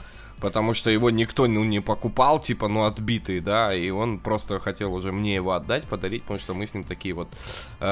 потому 0.43 0.75
что 0.75 0.91
его 0.91 1.11
никто 1.11 1.47
ну, 1.47 1.65
не 1.65 1.81
покупал, 1.81 2.41
типа, 2.41 2.69
ну, 2.69 2.85
отбитый, 2.85 3.41
да, 3.41 3.73
и 3.73 3.91
он 3.91 4.19
просто 4.19 4.59
хотел 4.59 4.93
уже 4.93 5.13
мне 5.13 5.37
его 5.37 5.53
отдать, 5.53 5.87
подарить, 5.87 6.23
потому 6.23 6.41
что 6.41 6.53
мы 6.53 6.67
с 6.67 6.75
ним 6.75 6.83
такие 6.83 7.15
вот 7.15 7.29
э, 7.81 7.85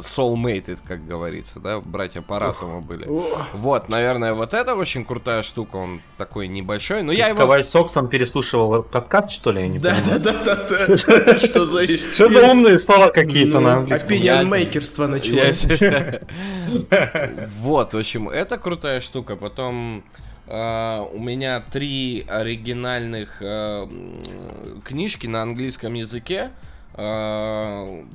soulmated, 0.00 0.78
как 0.86 1.06
говорится, 1.06 1.58
да, 1.58 1.80
братья 1.80 2.20
по 2.20 2.38
расам 2.38 2.82
были. 2.82 3.08
Вот, 3.54 3.88
наверное, 3.88 4.34
вот 4.34 4.52
это 4.52 4.74
очень 4.74 5.04
крутая 5.04 5.42
штука, 5.42 5.76
он 5.76 6.02
такой 6.18 6.48
небольшой, 6.48 7.02
но 7.02 7.12
Ты 7.12 7.18
я 7.18 7.28
его... 7.28 7.62
с 7.62 7.70
Соксом 7.70 8.08
переслушивал 8.08 8.82
подкаст, 8.82 9.30
что 9.30 9.50
ли, 9.50 9.62
я 9.62 9.68
не 9.68 9.78
да, 9.78 9.94
понимаю. 9.94 10.20
Да, 10.20 10.32
да, 10.44 11.24
да, 11.24 11.36
Что 11.46 11.64
за... 11.64 11.86
Что 11.86 12.28
за 12.28 12.42
умные 12.42 12.76
слова 12.78 13.10
какие-то 13.10 13.60
на 13.60 13.78
английском? 13.78 14.10
Opinion 14.10 15.06
началось. 15.06 15.66
Вот, 17.60 17.94
в 17.94 17.98
общем, 17.98 18.28
это 18.28 18.58
крутая 18.58 19.00
штука, 19.00 19.36
потом... 19.36 20.04
Uh, 20.46 21.10
у 21.12 21.18
меня 21.18 21.60
три 21.60 22.24
оригинальных 22.28 23.42
uh, 23.42 24.80
книжки 24.84 25.26
на 25.26 25.42
английском 25.42 25.94
языке. 25.94 26.52
Uh, 26.94 28.06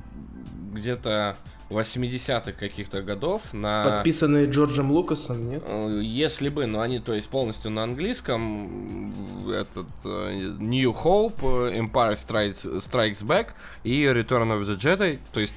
где-то 0.72 1.36
80-х 1.70 2.54
каких-то 2.54 3.02
годов 3.02 3.54
на... 3.54 3.84
Подписанные 3.98 4.50
Джорджем 4.50 4.92
Лукасом, 4.92 5.50
нет? 5.50 5.64
Если 6.02 6.48
бы, 6.48 6.66
но 6.68 6.80
они, 6.80 7.00
то 7.00 7.14
есть, 7.14 7.30
полностью 7.30 7.72
на 7.72 7.84
английском. 7.84 9.14
Этот 9.50 9.88
New 10.06 10.92
Hope, 10.92 11.42
Empire 11.42 12.14
Strikes, 12.14 12.78
Strikes 12.78 13.26
Back 13.26 13.48
и 13.84 14.04
Return 14.04 14.58
of 14.58 14.62
the 14.62 14.78
Jedi. 14.78 15.20
То 15.34 15.42
есть, 15.42 15.56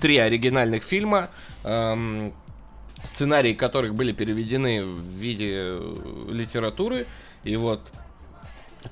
три 0.00 0.18
оригинальных 0.18 0.84
фильма. 0.84 1.28
Um, 1.64 2.32
сценарии 3.04 3.54
которых 3.54 3.94
были 3.94 4.12
переведены 4.12 4.84
в 4.84 5.00
виде 5.00 5.52
э, 5.54 6.26
литературы. 6.30 7.06
И 7.44 7.56
вот 7.56 7.80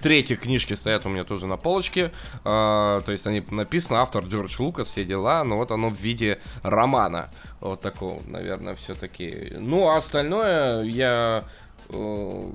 Третьи 0.00 0.34
книжки 0.34 0.74
стоят 0.74 1.06
у 1.06 1.08
меня 1.08 1.24
тоже 1.24 1.46
на 1.46 1.56
полочке. 1.56 2.10
Э, 2.44 3.00
то 3.04 3.12
есть 3.12 3.26
они 3.26 3.42
написаны, 3.50 3.98
автор 3.98 4.24
Джордж 4.24 4.56
Лукас, 4.58 4.88
все 4.88 5.04
дела, 5.04 5.44
но 5.44 5.56
вот 5.56 5.70
оно 5.70 5.90
в 5.90 6.00
виде 6.00 6.38
романа. 6.62 7.28
Вот 7.60 7.80
такого, 7.80 8.20
наверное, 8.26 8.74
все-таки. 8.74 9.52
Ну, 9.58 9.88
а 9.88 9.98
остальное 9.98 10.82
я... 10.82 11.44
Э, 11.90 12.50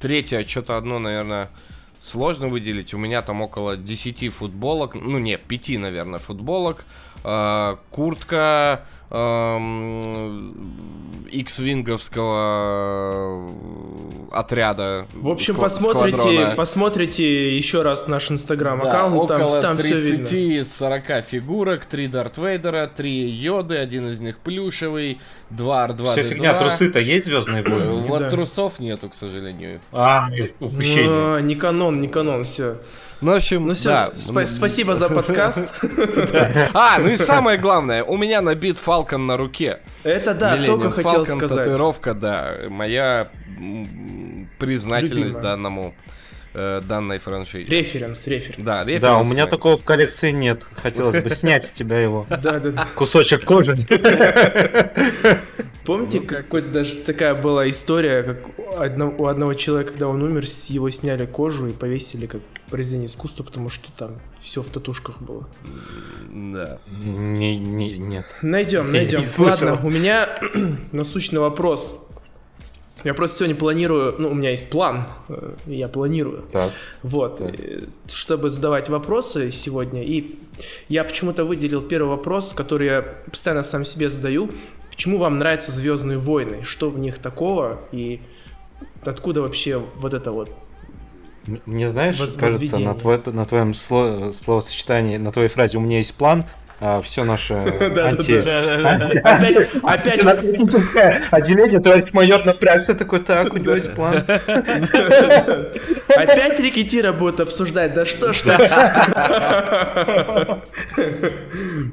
третье, 0.00 0.44
что-то 0.44 0.76
одно, 0.76 0.98
наверное, 0.98 1.50
сложно 2.00 2.48
выделить. 2.48 2.94
У 2.94 2.98
меня 2.98 3.22
там 3.22 3.40
около 3.40 3.76
10 3.76 4.32
футболок. 4.32 4.94
Ну, 4.94 5.18
не, 5.18 5.38
5, 5.38 5.78
наверное, 5.78 6.18
футболок. 6.18 6.84
Э, 7.22 7.76
куртка 7.90 8.84
X-винговского 11.30 13.50
отряда. 14.30 15.06
В 15.14 15.28
общем, 15.28 15.56
посмотрите, 15.56 16.54
посмотрите 16.56 17.56
еще 17.56 17.82
раз 17.82 18.08
наш 18.08 18.30
инстаграм-аккаунт, 18.30 19.28
да, 19.28 19.38
там, 19.38 19.60
там 19.60 19.76
30-40 19.76 21.22
фигурок, 21.22 21.86
3 21.86 22.08
Дарт 22.08 22.38
Вейдера, 22.38 22.90
3 22.94 23.30
Йоды, 23.30 23.76
один 23.76 24.10
из 24.10 24.20
них 24.20 24.38
плюшевый, 24.38 25.20
2 25.50 25.88
R2 25.88 26.12
Все 26.12 26.22
фигня, 26.24 26.58
трусы-то 26.58 27.00
есть 27.00 27.26
звездные 27.26 27.62
войны? 27.62 28.02
Вот 28.08 28.30
трусов 28.30 28.80
нету, 28.80 29.08
к 29.08 29.14
сожалению. 29.14 29.80
А, 29.92 30.28
упущение. 30.60 31.42
Не 31.42 31.54
канон, 31.54 32.00
не 32.00 32.08
канон, 32.08 32.44
все. 32.44 32.78
Ну, 33.20 33.32
в 33.32 33.36
общем, 33.36 33.66
ну, 33.66 33.72
все, 33.74 33.88
да. 33.88 34.10
Сп- 34.20 34.46
спасибо 34.46 34.94
за 34.94 35.08
подкаст. 35.08 35.68
А, 36.72 36.98
ну 36.98 37.08
и 37.08 37.16
самое 37.16 37.58
главное, 37.58 38.04
у 38.04 38.16
меня 38.16 38.40
набит 38.42 38.78
Фалкон 38.78 39.26
на 39.26 39.36
руке. 39.36 39.80
Это 40.04 40.34
да, 40.34 40.56
только 40.64 40.90
хотел 40.92 41.26
сказать. 41.26 41.64
татуировка, 41.64 42.14
да. 42.14 42.54
Моя 42.68 43.28
признательность 44.58 45.40
данному 45.40 45.94
э, 46.54 46.80
данной 46.86 47.18
франшизе. 47.18 47.70
Референс, 47.70 48.26
референс. 48.26 48.64
Да, 48.64 48.82
референс. 48.82 49.02
Да, 49.02 49.18
у 49.18 49.24
меня 49.24 49.46
такого 49.46 49.76
в 49.76 49.84
коллекции 49.84 50.30
нет. 50.30 50.66
Хотелось 50.80 51.22
бы 51.22 51.30
снять 51.30 51.64
с 51.66 51.70
тебя 51.70 52.00
его. 52.00 52.26
Да, 52.38 52.58
да, 52.60 52.70
да. 52.70 52.86
Кусочек 52.94 53.44
кожи. 53.44 53.74
Помните, 55.84 56.20
ну, 56.20 56.26
какой-то 56.26 56.68
даже 56.68 56.96
такая 56.96 57.34
была 57.34 57.68
история, 57.68 58.22
как 58.22 58.36
у 59.18 59.26
одного 59.26 59.54
человека, 59.54 59.92
когда 59.92 60.08
он 60.08 60.22
умер, 60.22 60.46
с 60.46 60.66
его 60.66 60.90
сняли 60.90 61.24
кожу 61.26 61.66
и 61.66 61.72
повесили 61.72 62.26
как 62.26 62.42
произведение 62.68 63.06
искусства, 63.06 63.42
потому 63.44 63.68
что 63.68 63.90
там 63.92 64.16
все 64.40 64.62
в 64.62 64.70
татушках 64.70 65.20
было. 65.20 65.48
Да. 66.30 66.78
Не, 66.86 67.58
не, 67.58 67.98
нет. 67.98 68.36
Найдем, 68.42 68.92
найдем. 68.92 69.22
Ладно, 69.38 69.80
у 69.82 69.90
меня 69.90 70.38
насущный 70.92 71.40
вопрос. 71.40 72.04
Я 73.04 73.14
просто 73.14 73.38
сегодня 73.38 73.54
планирую, 73.54 74.16
ну, 74.18 74.30
у 74.30 74.34
меня 74.34 74.50
есть 74.50 74.70
план, 74.70 75.04
э, 75.28 75.54
я 75.66 75.88
планирую. 75.88 76.44
Так. 76.50 76.72
Вот, 77.02 77.38
так. 77.38 77.60
Э, 77.60 77.82
чтобы 78.08 78.50
задавать 78.50 78.88
вопросы 78.88 79.52
сегодня. 79.52 80.02
И 80.02 80.34
я 80.88 81.04
почему-то 81.04 81.44
выделил 81.44 81.80
первый 81.80 82.08
вопрос, 82.08 82.52
который 82.52 82.88
я 82.88 83.02
постоянно 83.30 83.62
сам 83.62 83.84
себе 83.84 84.08
задаю. 84.08 84.50
Почему 84.90 85.18
вам 85.18 85.38
нравятся 85.38 85.70
Звездные 85.70 86.18
войны? 86.18 86.64
Что 86.64 86.90
в 86.90 86.98
них 86.98 87.18
такого? 87.18 87.78
И 87.92 88.20
откуда 89.04 89.42
вообще 89.42 89.78
вот 89.78 90.12
это 90.12 90.32
вот 90.32 90.50
мне 91.66 91.88
знаешь, 91.88 92.18
кажется, 92.38 92.78
на, 92.78 92.94
твой, 92.94 93.20
на 93.26 93.44
твоем 93.44 93.74
слово, 93.74 94.32
словосочетании, 94.32 95.16
на 95.16 95.32
твоей 95.32 95.48
фразе 95.48 95.78
«у 95.78 95.80
меня 95.80 95.98
есть 95.98 96.14
план», 96.14 96.44
все 97.02 97.24
наше 97.24 97.54
анти... 97.54 98.38
Опять, 99.82 100.20
техническое 100.40 101.26
отделение, 101.30 101.80
товарищ 101.80 102.12
майор 102.12 102.44
напрягся 102.44 102.94
такой, 102.94 103.18
так, 103.20 103.52
у 103.52 103.56
него 103.56 103.74
есть 103.74 103.92
план. 103.94 104.14
Опять 106.08 106.60
рекетира 106.60 107.12
будут 107.12 107.40
обсуждать, 107.40 107.94
да 107.94 108.06
что 108.06 108.32
ж 108.32 108.44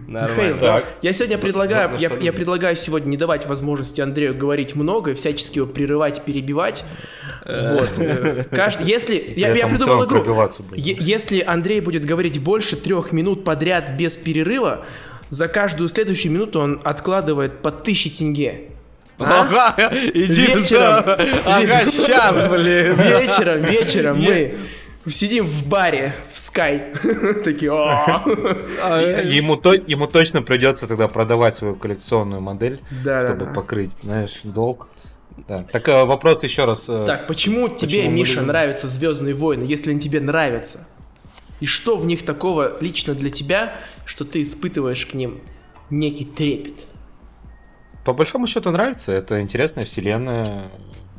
Нормально. 0.08 0.84
Я 1.02 1.14
сегодня 1.14 1.40
предлагаю, 1.40 1.98
я, 1.98 2.10
предлагаю 2.10 2.76
сегодня 2.76 3.10
не 3.10 3.18
давать 3.18 3.48
возможности 3.48 4.02
Андрею 4.02 4.36
говорить 4.36 4.76
много 4.76 5.12
и 5.12 5.14
всячески 5.16 5.58
его 5.58 5.68
прерывать, 5.68 6.22
перебивать. 6.24 6.84
Вот. 7.46 7.90
Каждый, 8.52 8.86
если 8.88 9.34
я, 9.36 9.54
я 9.54 9.68
придумал 9.68 10.06
игру. 10.06 10.24
Если 10.76 11.42
Андрей 11.42 11.80
будет 11.82 12.06
говорить 12.06 12.40
больше 12.40 12.76
трех 12.76 13.12
минут 13.12 13.44
подряд 13.44 13.92
без 13.92 14.18
перерыва, 14.18 14.75
за 15.30 15.48
каждую 15.48 15.88
следующую 15.90 16.32
минуту 16.32 16.60
он 16.60 16.82
откладывает 16.84 17.62
по 17.62 17.72
тысяче 17.72 18.10
тенге. 18.10 18.62
А? 19.18 19.42
Ага, 19.42 19.94
иди 20.14 20.46
вечером, 20.48 21.04
ага, 21.46 21.86
сейчас, 21.86 22.50
блин. 22.50 22.96
Вечером, 22.98 23.62
вечером 23.62 24.18
мы 24.20 24.56
сидим 25.12 25.46
в 25.46 25.68
баре 25.68 26.14
в 26.32 26.36
Sky. 26.36 27.42
Такие, 27.44 27.72
а, 27.72 28.24
ему, 29.24 29.56
то, 29.56 29.74
ему 29.74 30.08
точно 30.08 30.42
придется 30.42 30.88
тогда 30.88 31.08
продавать 31.08 31.56
свою 31.56 31.76
коллекционную 31.76 32.42
модель, 32.42 32.82
да, 33.04 33.26
чтобы 33.26 33.46
да, 33.46 33.52
покрыть, 33.54 33.92
знаешь, 34.04 34.42
долг. 34.44 34.88
Да. 35.48 35.58
Так 35.72 35.88
э, 35.90 36.06
вопрос 36.06 36.44
еще 36.44 36.66
раз. 36.66 36.86
Э, 36.88 37.04
так, 37.06 37.28
почему, 37.28 37.68
почему 37.68 37.78
тебе, 37.78 38.08
Миша, 38.08 38.42
нравятся 38.42 38.88
Звездные 38.88 39.34
войны, 39.34 39.64
если 39.64 39.92
они 39.92 40.00
тебе 40.00 40.20
нравятся? 40.20 40.88
И 41.60 41.66
что 41.66 41.98
в 41.98 42.06
них 42.06 42.26
такого 42.26 42.82
лично 42.82 43.14
для 43.14 43.30
тебя, 43.30 43.80
что 44.06 44.26
ты 44.26 44.42
испытываешь 44.42 45.06
к 45.06 45.14
ним 45.14 45.42
некий 45.90 46.26
трепет? 46.26 46.76
По 48.04 48.14
большому 48.14 48.48
счету 48.48 48.72
нравится. 48.72 49.12
Это 49.12 49.42
интересная 49.42 49.84
вселенная. 49.84 50.70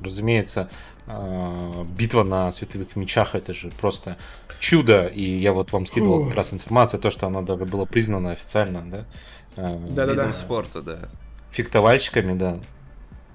разумеется, 0.03 0.69
э, 1.07 1.85
битва 1.99 2.23
на 2.23 2.53
световых 2.53 2.95
мечах 2.97 3.35
это 3.35 3.55
же 3.55 3.71
просто 3.81 4.17
чудо. 4.61 5.07
И 5.07 5.23
я 5.23 5.53
вот 5.53 5.73
вам 5.73 5.87
скидывал 5.87 6.19
Фу. 6.19 6.27
как 6.27 6.37
раз 6.37 6.53
информацию, 6.53 7.01
то, 7.01 7.11
что 7.11 7.27
оно 7.27 7.43
даже 7.43 7.65
было 7.65 7.87
признано 7.87 8.31
официально, 8.31 8.83
да? 8.83 9.05
э, 9.57 9.79
Да-да-да. 9.89 10.13
Видом 10.13 10.33
спорта, 10.33 10.83
да. 10.83 10.99
фехтовальщиками, 11.51 12.39
да, 12.39 12.61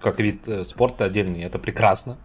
как 0.02 0.20
вид 0.20 0.48
э, 0.48 0.64
спорта 0.64 1.06
отдельный, 1.06 1.42
это 1.42 1.60
прекрасно. 1.60 2.18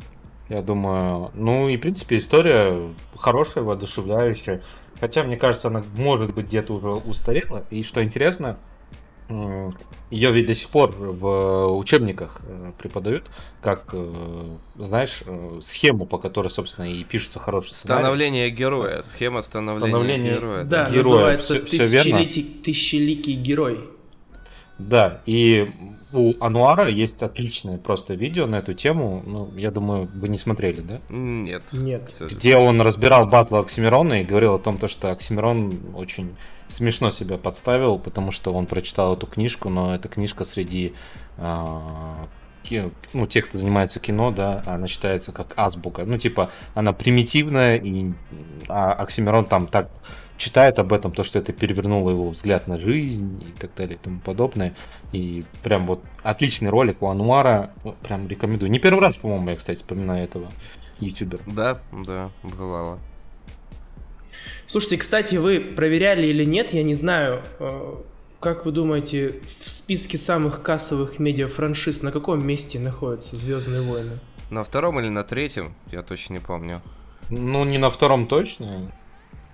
Я 0.49 0.63
думаю, 0.63 1.31
ну 1.35 1.69
и 1.69 1.77
в 1.77 1.81
принципе 1.81 2.17
история 2.19 2.89
хорошая, 3.17 3.65
воодушевляющая. 3.65 4.63
Хотя, 5.01 5.25
мне 5.25 5.37
кажется, 5.37 5.69
она 5.69 5.83
может 5.97 6.35
быть 6.35 6.47
где-то 6.47 6.73
уже 6.75 6.89
устарела. 6.89 7.65
И 7.71 7.83
что 7.83 8.03
интересно, 8.03 8.57
ее 9.29 10.31
ведь 10.33 10.47
до 10.47 10.55
сих 10.55 10.69
пор 10.69 10.91
в 10.97 11.67
учебниках 11.77 12.41
э, 12.47 12.71
преподают, 12.79 13.25
как, 13.61 13.91
э, 13.93 14.13
знаешь, 14.77 15.23
э, 15.27 15.59
схему, 15.63 16.07
по 16.07 16.17
которой, 16.19 16.49
собственно, 16.49 16.87
и 16.91 17.03
пишется 17.03 17.41
хороший 17.41 17.73
сценарий. 17.75 18.03
Становление 18.03 18.51
героя. 18.51 19.03
Схема 19.03 19.43
становления 19.43 19.89
Становление- 19.89 20.35
героя. 20.37 20.65
Да, 20.65 20.89
Героя. 20.89 21.03
называется 21.03 21.65
всё 21.67 21.87
верно? 21.87 22.19
тысячелетий, 22.21 22.43
тысячеликий 22.65 23.35
герой. 23.35 23.81
Да, 24.79 25.23
и 25.27 25.71
у 26.17 26.35
Ануара 26.41 26.89
есть 26.89 27.23
отличное 27.23 27.79
просто 27.79 28.15
видео 28.15 28.47
на 28.47 28.57
эту 28.57 28.75
тему. 28.75 29.23
Ну, 29.25 29.51
я 29.57 29.71
думаю, 29.71 30.09
вы 30.15 30.29
не 30.29 30.39
смотрели, 30.39 30.81
да? 30.81 31.01
Нет. 31.09 31.63
Нет. 31.73 32.11
где 32.21 32.57
он 32.57 32.81
разбирал 32.81 33.27
батл 33.27 33.57
Оксимирона 33.57 34.23
и 34.23 34.25
говорил 34.25 34.55
о 34.55 34.59
том, 34.59 34.79
то, 34.79 34.89
что 34.89 35.11
Оксимирон 35.11 35.73
очень 35.95 36.35
смешно 36.69 37.11
себя 37.11 37.37
подставил, 37.37 37.99
потому 37.99 38.33
что 38.33 38.53
он 38.53 38.67
прочитал 38.67 39.15
эту 39.15 39.27
книжку, 39.27 39.69
но 39.69 39.95
эта 39.95 40.09
книжка 40.09 40.45
среди 40.45 40.95
а, 41.39 42.27
ну, 43.13 43.27
тех, 43.27 43.49
кто 43.49 43.59
занимается 43.59 44.01
кино, 44.01 44.31
да, 44.31 44.63
она 44.67 44.89
считается 44.89 45.33
как 45.33 45.53
азбука. 45.57 46.05
Ну, 46.05 46.19
типа, 46.19 46.51
она 46.75 46.93
примитивная, 46.93 47.77
и 47.77 48.13
а 48.69 48.93
Оксимирон 48.95 49.45
там 49.45 49.67
так 49.67 49.89
читает 50.37 50.79
об 50.79 50.93
этом, 50.93 51.13
то, 51.13 51.25
что 51.25 51.39
это 51.39 51.53
перевернуло 51.53 52.11
его 52.11 52.29
взгляд 52.31 52.69
на 52.69 52.79
жизнь 52.79 53.43
и 53.49 53.59
так 53.59 53.71
далее 53.75 53.97
и 53.97 53.99
тому 53.99 54.21
подобное. 54.21 54.75
И 55.13 55.45
прям 55.63 55.87
вот 55.87 56.03
отличный 56.23 56.71
ролик 56.71 57.01
у 57.03 57.07
Ануара, 57.09 57.71
прям 58.03 58.29
рекомендую. 58.29 58.71
Не 58.71 58.79
первый 58.79 59.01
раз, 59.01 59.17
по-моему, 59.17 59.51
я, 59.51 59.57
кстати, 59.57 59.79
вспоминаю 59.79 60.25
этого 60.25 60.49
ютубера. 61.01 61.41
Да, 61.47 61.81
да, 61.93 62.31
бывало. 62.43 62.99
Слушайте, 64.67 64.99
кстати, 64.99 65.37
вы 65.37 65.61
проверяли 65.61 66.27
или 66.27 66.45
нет, 66.45 66.73
я 66.75 66.83
не 66.83 66.95
знаю. 66.95 67.43
э, 67.61 67.95
Как 68.41 68.67
вы 68.67 68.73
думаете, 68.73 69.41
в 69.65 69.71
списке 69.71 70.19
самых 70.19 70.63
кассовых 70.63 71.19
медиафраншиз 71.19 72.03
на 72.03 72.11
каком 72.13 72.45
месте 72.45 72.79
находятся 72.81 73.37
Звездные 73.37 73.83
войны? 73.83 74.19
На 74.51 74.65
втором 74.65 74.99
или 75.01 75.09
на 75.09 75.23
третьем, 75.23 75.75
я 75.93 76.03
точно 76.03 76.35
не 76.35 76.39
помню. 76.41 76.83
Ну, 77.31 77.65
не 77.65 77.79
на 77.79 77.91
втором 77.91 78.27
точно. 78.27 78.91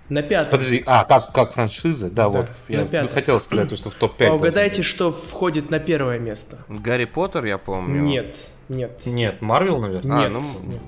На 0.09 0.21
пятом. 0.21 0.51
Подожди, 0.51 0.83
а, 0.85 1.05
как, 1.05 1.31
как 1.31 1.53
франшиза? 1.53 2.09
Да, 2.09 2.23
Да, 2.23 2.29
вот. 2.29 2.47
Я 2.67 2.85
пятом. 2.85 3.09
хотел 3.13 3.39
сказать, 3.39 3.77
что 3.77 3.89
в 3.89 3.95
топ-5. 3.95 4.27
А 4.27 4.33
угадайте, 4.33 4.81
что 4.81 5.11
входит 5.11 5.69
на 5.69 5.79
первое 5.79 6.19
место? 6.19 6.59
Гарри 6.67 7.05
Поттер, 7.05 7.45
я 7.45 7.57
помню. 7.57 8.01
Нет, 8.01 8.37
нет. 8.69 9.05
Нет, 9.05 9.41
Марвел, 9.41 9.79
наверное. 9.79 10.17
А, 10.17 10.21
Нет, 10.21 10.31
ну, 10.31 10.41
нет. 10.63 10.81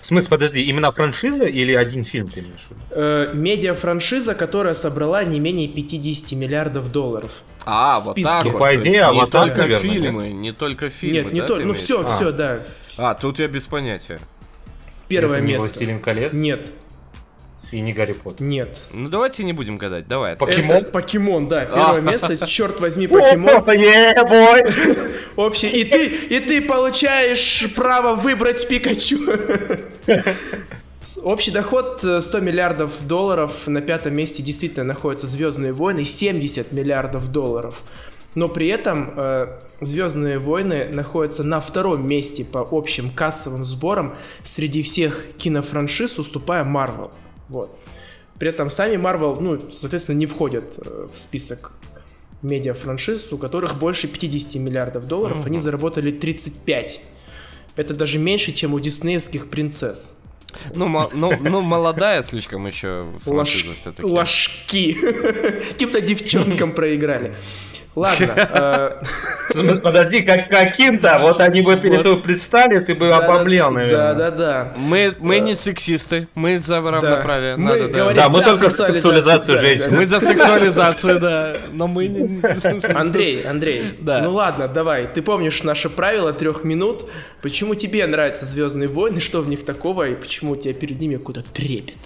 В 0.00 0.06
смысле, 0.06 0.30
подожди, 0.30 0.62
именно 0.64 0.90
франшиза 0.90 1.44
или 1.44 1.72
один 1.72 2.04
фильм 2.04 2.26
ты 2.26 2.40
имеешь 2.40 2.66
в 2.68 2.70
виду? 2.72 2.80
Э, 2.90 3.28
медиафраншиза, 3.32 4.34
которая 4.34 4.74
собрала 4.74 5.22
не 5.22 5.38
менее 5.38 5.68
50 5.68 6.32
миллиардов 6.32 6.90
долларов. 6.90 7.42
А, 7.64 8.00
в 8.00 8.06
вот 8.06 8.20
так 8.20 8.44
вот. 8.46 8.58
по 8.58 8.74
идее, 8.74 9.08
не 9.12 9.26
только 9.28 9.58
наверное, 9.58 9.78
фильмы, 9.78 10.26
не 10.30 10.52
только 10.52 10.90
фильмы, 10.90 11.22
нет, 11.30 11.32
не 11.32 11.40
да, 11.42 11.46
то, 11.46 11.54
ты 11.54 11.64
ну 11.64 11.72
все, 11.74 12.00
виду? 12.00 12.08
все, 12.10 12.32
да. 12.32 12.62
А, 12.98 13.14
тут 13.14 13.38
я 13.38 13.46
без 13.46 13.68
понятия. 13.68 14.18
Первое 15.06 15.36
Это 15.36 15.46
не 15.46 15.52
место. 15.52 15.68
«Властелин 15.68 16.00
колец» 16.00 16.32
Нет, 16.32 16.72
и 17.72 17.80
не 17.80 17.92
Гарри 17.92 18.12
Поттер. 18.12 18.46
нет. 18.46 18.86
Ну 18.92 19.08
давайте 19.08 19.42
не 19.44 19.52
будем 19.52 19.78
гадать, 19.78 20.06
давай. 20.06 20.36
Покемон? 20.36 20.76
Это 20.76 20.90
покемон, 20.92 21.48
да. 21.48 21.64
Первое 21.64 21.98
А. 21.98 22.00
место, 22.00 22.46
черт 22.46 22.80
возьми, 22.80 23.08
покемон. 23.08 23.64
Общий. 25.36 25.68
И 25.68 25.84
ты, 25.84 26.06
и 26.06 26.40
ты 26.40 26.62
получаешь 26.62 27.64
право 27.74 28.14
выбрать 28.14 28.68
Пикачу. 28.68 29.18
Общий 31.22 31.50
доход 31.50 32.02
э, 32.04 32.20
100 32.20 32.40
миллиардов 32.40 33.06
долларов. 33.06 33.66
На 33.66 33.80
пятом 33.80 34.14
месте 34.14 34.42
действительно 34.42 34.84
находятся 34.84 35.26
Звездные 35.26 35.72
войны. 35.72 36.04
70 36.04 36.72
миллиардов 36.72 37.30
долларов. 37.30 37.82
Но 38.34 38.48
при 38.48 38.68
этом 38.68 39.12
э, 39.16 39.58
Звездные 39.80 40.38
войны 40.38 40.88
находятся 40.92 41.44
на 41.44 41.60
втором 41.60 42.06
месте 42.06 42.44
по 42.44 42.66
общим 42.70 43.10
кассовым 43.10 43.62
сборам 43.64 44.14
среди 44.42 44.82
всех 44.82 45.26
кинофраншиз, 45.38 46.18
уступая 46.18 46.64
Marvel. 46.64 47.10
Вот. 47.48 47.76
При 48.38 48.48
этом 48.48 48.70
сами 48.70 48.96
Marvel, 48.96 49.38
ну, 49.40 49.70
соответственно, 49.70 50.16
не 50.18 50.26
входят 50.26 50.64
э, 50.78 51.08
в 51.12 51.18
список 51.18 51.72
медиафраншиз, 52.42 53.32
у 53.32 53.38
которых 53.38 53.76
больше 53.76 54.08
50 54.08 54.54
миллиардов 54.56 55.06
долларов, 55.06 55.46
они 55.46 55.58
заработали 55.58 56.10
35. 56.10 57.00
Это 57.76 57.94
даже 57.94 58.18
меньше, 58.18 58.52
чем 58.52 58.74
у 58.74 58.80
диснеевских 58.80 59.48
принцесс. 59.48 60.18
Ну, 60.74 61.08
ну, 61.14 61.32
ну, 61.40 61.60
молодая 61.62 62.22
слишком 62.22 62.66
еще 62.66 63.06
франшиза 63.20 63.70
Лож- 63.70 63.74
все-таки. 63.74 64.08
Ложки. 64.08 64.92
Каким-то 65.72 66.00
девчонкам 66.00 66.74
проиграли. 66.74 67.34
Ладно. 67.94 69.02
Подожди, 69.82 70.22
как 70.22 70.48
каким-то, 70.48 71.18
вот 71.20 71.40
они 71.40 71.62
бы 71.62 71.76
перед 71.76 71.96
Вот. 71.98 72.02
тобой 72.02 72.22
предстали, 72.22 72.78
ты 72.80 72.94
бы 72.94 73.10
обомлел, 73.10 73.70
наверное. 73.70 74.14
Да-да-да. 74.14 74.72
Мы, 74.76 75.14
мы 75.20 75.40
не 75.40 75.54
сексисты, 75.54 76.28
мы 76.34 76.58
за 76.58 76.80
равноправие. 76.80 77.56
Мы 77.56 77.64
Надо, 77.72 77.88
да. 77.88 77.98
говорим 77.98 78.16
Да, 78.16 78.28
мы 78.28 78.38
за 78.38 78.44
только 78.44 78.70
сексуализацию 78.70 79.56
да, 79.56 79.60
женщин. 79.60 79.90
да. 79.90 79.96
Мы 79.96 80.06
за 80.06 80.20
сексуализацию, 80.20 81.20
да. 81.20 81.56
Но 81.72 81.86
мы 81.88 82.06
не... 82.08 82.40
Андрей, 82.94 83.42
Андрей, 83.42 83.96
Да. 84.00 84.20
ну 84.22 84.32
ладно, 84.34 84.68
давай. 84.68 85.06
Ты 85.12 85.22
помнишь 85.22 85.62
наше 85.62 85.88
правило 85.88 86.32
трех 86.32 86.64
минут? 86.64 87.08
Почему 87.42 87.74
тебе 87.74 88.06
нравятся 88.06 88.46
Звездные 88.46 88.88
войны? 88.88 89.20
Что 89.20 89.40
в 89.42 89.48
них 89.48 89.64
такого? 89.64 90.08
И 90.08 90.14
почему 90.14 90.52
у 90.52 90.56
тебя 90.56 90.74
перед 90.74 91.00
ними 91.00 91.16
куда 91.16 91.42
трепет? 91.52 91.96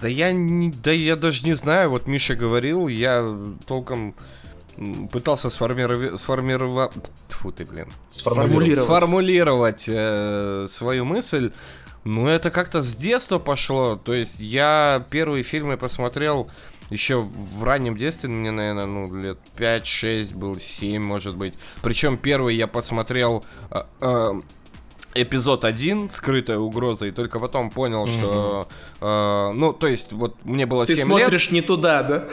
Да 0.00 0.08
я, 0.08 0.32
не, 0.32 0.72
да 0.82 0.90
я 0.90 1.16
даже 1.16 1.44
не 1.46 1.54
знаю, 1.54 1.90
вот 1.90 2.06
Миша 2.06 2.34
говорил, 2.34 2.88
я 2.88 3.24
толком 3.66 4.14
пытался 5.12 5.50
сформировать... 5.50 6.20
сформировать... 6.20 6.92
Тьфу 7.28 7.52
ты, 7.52 7.64
блин. 7.64 7.88
Сформулировать. 8.10 8.78
Сформулировать 8.78 9.84
э, 9.88 10.66
свою 10.68 11.04
мысль. 11.04 11.52
Ну, 12.04 12.28
это 12.28 12.50
как-то 12.50 12.82
с 12.82 12.94
детства 12.94 13.38
пошло. 13.38 13.96
То 13.96 14.14
есть 14.14 14.40
я 14.40 15.04
первые 15.10 15.42
фильмы 15.42 15.76
посмотрел 15.76 16.48
еще 16.90 17.20
в 17.20 17.64
раннем 17.64 17.96
детстве, 17.96 18.30
мне, 18.30 18.50
наверное, 18.50 18.86
ну, 18.86 19.14
лет 19.14 19.38
5-6 19.56 20.34
был, 20.36 20.58
7, 20.58 21.02
может 21.02 21.36
быть. 21.36 21.54
Причем 21.82 22.16
первый 22.16 22.54
я 22.54 22.66
посмотрел 22.66 23.44
э, 23.70 23.82
э, 24.00 24.40
эпизод 25.22 25.64
1, 25.64 26.08
скрытая 26.08 26.58
угроза, 26.58 27.06
и 27.06 27.10
только 27.10 27.38
потом 27.38 27.70
понял, 27.70 28.06
что... 28.06 28.68
э, 29.00 29.52
ну, 29.54 29.72
то 29.72 29.86
есть, 29.86 30.12
вот 30.12 30.36
мне 30.44 30.66
было 30.66 30.86
Ты 30.86 30.94
7 30.94 31.08
лет. 31.08 31.18
смотришь 31.18 31.50
не 31.50 31.60
туда, 31.60 32.02
да? 32.02 32.28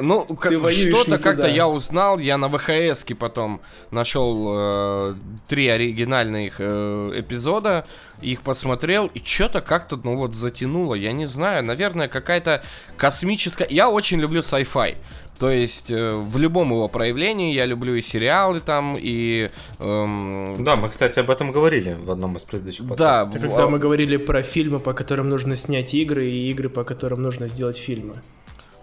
Ну, 0.00 0.24
как- 0.24 0.52
Ты 0.52 0.70
что-то 0.90 1.18
как-то 1.18 1.48
я 1.48 1.68
узнал, 1.68 2.18
я 2.18 2.38
на 2.38 2.48
ВХС 2.48 3.04
потом 3.18 3.60
нашел 3.90 4.54
э, 4.56 5.14
три 5.48 5.68
оригинальных 5.68 6.56
э, 6.58 7.12
эпизода, 7.16 7.86
их 8.20 8.42
посмотрел, 8.42 9.06
и 9.06 9.20
что-то 9.22 9.60
как-то, 9.60 9.98
ну 10.02 10.16
вот, 10.16 10.34
затянуло, 10.34 10.94
я 10.94 11.12
не 11.12 11.26
знаю, 11.26 11.64
наверное, 11.64 12.08
какая-то 12.08 12.62
космическая... 12.96 13.66
Я 13.70 13.88
очень 13.90 14.18
люблю 14.18 14.40
sci-fi. 14.40 14.96
То 15.38 15.50
есть 15.50 15.90
э, 15.90 16.14
в 16.14 16.38
любом 16.38 16.70
его 16.70 16.88
проявлении 16.88 17.54
я 17.54 17.66
люблю 17.66 17.94
и 17.94 18.00
сериалы 18.00 18.60
там, 18.60 18.96
и... 18.98 19.50
эм, 19.78 20.56
Да, 20.64 20.76
мы, 20.76 20.88
кстати, 20.88 21.18
об 21.18 21.30
этом 21.30 21.52
говорили 21.52 21.92
в 21.92 22.10
одном 22.10 22.36
из 22.36 22.42
предыдущих 22.42 22.86
да, 22.96 23.28
Это 23.30 23.38
в- 23.38 23.42
когда 23.42 23.66
мы 23.68 23.78
говорили 23.78 24.16
про 24.16 24.42
фильмы, 24.42 24.78
по 24.78 24.92
которым 24.94 25.28
нужно 25.28 25.56
снять 25.56 25.92
игры, 25.94 26.26
и 26.26 26.50
игры, 26.50 26.68
по 26.70 26.84
которым 26.84 27.22
нужно 27.22 27.48
сделать 27.48 27.76
фильмы. 27.76 28.14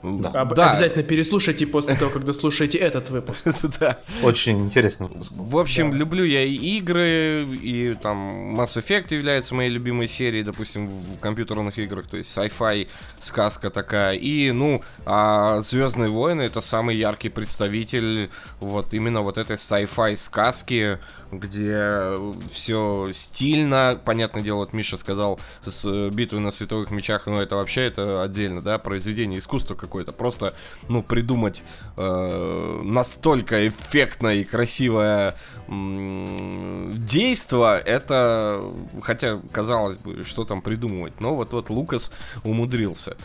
Да. 0.04 0.30
Об- 0.30 0.54
да. 0.54 0.72
Обязательно 0.72 1.04
переслушайте 1.04 1.66
после 1.66 1.96
того, 1.96 2.12
когда 2.12 2.34
слушаете 2.34 2.78
этот 2.78 3.10
выпуск. 3.10 3.48
да. 3.80 4.00
Очень 4.22 4.60
интересный 4.60 5.08
выпуск. 5.08 5.32
В 5.36 5.58
общем, 5.58 5.94
люблю 5.94 6.26
я 6.26 6.44
и 6.44 6.56
игры, 6.56 7.48
и 7.56 7.96
там 8.02 8.60
Mass 8.60 8.78
Effect 8.78 9.14
является 9.14 9.56
моей 9.56 9.70
любимой 9.70 10.10
серией, 10.10 10.44
допустим, 10.44 10.88
в 10.88 11.20
компьютерных 11.20 11.78
играх, 11.78 12.08
то 12.08 12.18
есть 12.18 12.38
sci-fi 12.38 12.88
сказка 13.22 13.70
такая. 13.70 14.16
И, 14.16 14.52
ну, 14.52 14.84
а 15.06 15.62
Звездные 15.62 16.10
войны 16.10 16.42
это 16.42 16.60
самый 16.60 16.98
яркий 16.98 17.30
представитель 17.30 18.30
вот 18.60 18.94
именно 18.94 19.22
вот 19.22 19.38
этой 19.38 19.56
sci-fi 19.56 20.18
сказки, 20.18 21.00
где 21.32 22.18
все 22.52 23.10
стильно, 23.14 24.00
понятное 24.04 24.42
дело, 24.42 24.58
вот 24.58 24.74
Миша 24.74 24.98
сказал 24.98 25.40
с 25.66 26.10
битвой 26.10 26.42
на 26.42 26.52
световых 26.52 26.92
мечах, 26.92 27.26
но 27.28 27.42
это 27.42 27.56
вообще 27.56 27.86
это 27.86 28.22
отдельно, 28.24 28.62
да, 28.62 28.78
произведение 28.78 29.40
искусства 29.40 29.76
какое 29.76 29.93
какое-то. 29.94 30.12
Просто, 30.12 30.54
ну, 30.90 31.04
придумать 31.04 31.64
э, 31.98 32.82
настолько 32.84 33.68
эффектное 33.68 34.36
и 34.36 34.44
красивое 34.44 35.36
м- 35.68 36.92
действо, 36.94 37.78
это, 37.78 38.62
хотя, 39.04 39.40
казалось 39.52 39.98
бы, 39.98 40.24
что 40.24 40.46
там 40.46 40.62
придумывать, 40.64 41.22
но 41.22 41.36
вот 41.36 41.54
вот 41.54 41.70
Лукас 41.70 42.12
умудрился. 42.44 43.16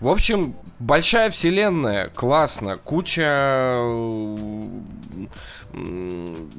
В 0.00 0.08
общем, 0.08 0.54
большая 0.78 1.30
вселенная, 1.30 2.08
классно, 2.08 2.76
куча 2.76 3.80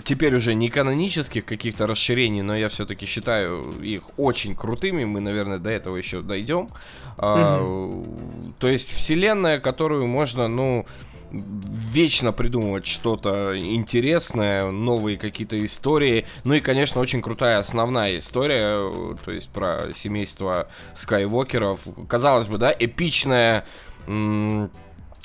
теперь 0.03 0.35
уже 0.35 0.53
не 0.53 0.69
канонических 0.69 1.45
каких-то 1.45 1.87
расширений, 1.87 2.41
но 2.41 2.55
я 2.55 2.69
все-таки 2.69 3.05
считаю 3.05 3.63
их 3.81 4.01
очень 4.17 4.55
крутыми. 4.55 5.05
Мы, 5.05 5.21
наверное, 5.21 5.57
до 5.57 5.69
этого 5.69 5.97
еще 5.97 6.21
дойдем. 6.21 6.67
Mm-hmm. 6.67 7.13
А, 7.17 8.53
то 8.59 8.67
есть 8.67 8.93
вселенная, 8.93 9.59
которую 9.59 10.05
можно, 10.05 10.47
ну, 10.47 10.85
вечно 11.31 12.31
придумывать 12.31 12.85
что-то 12.85 13.57
интересное, 13.59 14.71
новые 14.71 15.17
какие-то 15.17 15.63
истории. 15.63 16.25
Ну 16.43 16.53
и, 16.53 16.59
конечно, 16.59 17.01
очень 17.01 17.21
крутая 17.21 17.59
основная 17.59 18.17
история, 18.17 18.91
то 19.23 19.31
есть 19.31 19.49
про 19.49 19.87
семейство 19.93 20.67
Скайвокеров. 20.95 21.81
Казалось 22.07 22.47
бы, 22.47 22.57
да, 22.57 22.73
эпичная 22.77 23.65
м- 24.07 24.71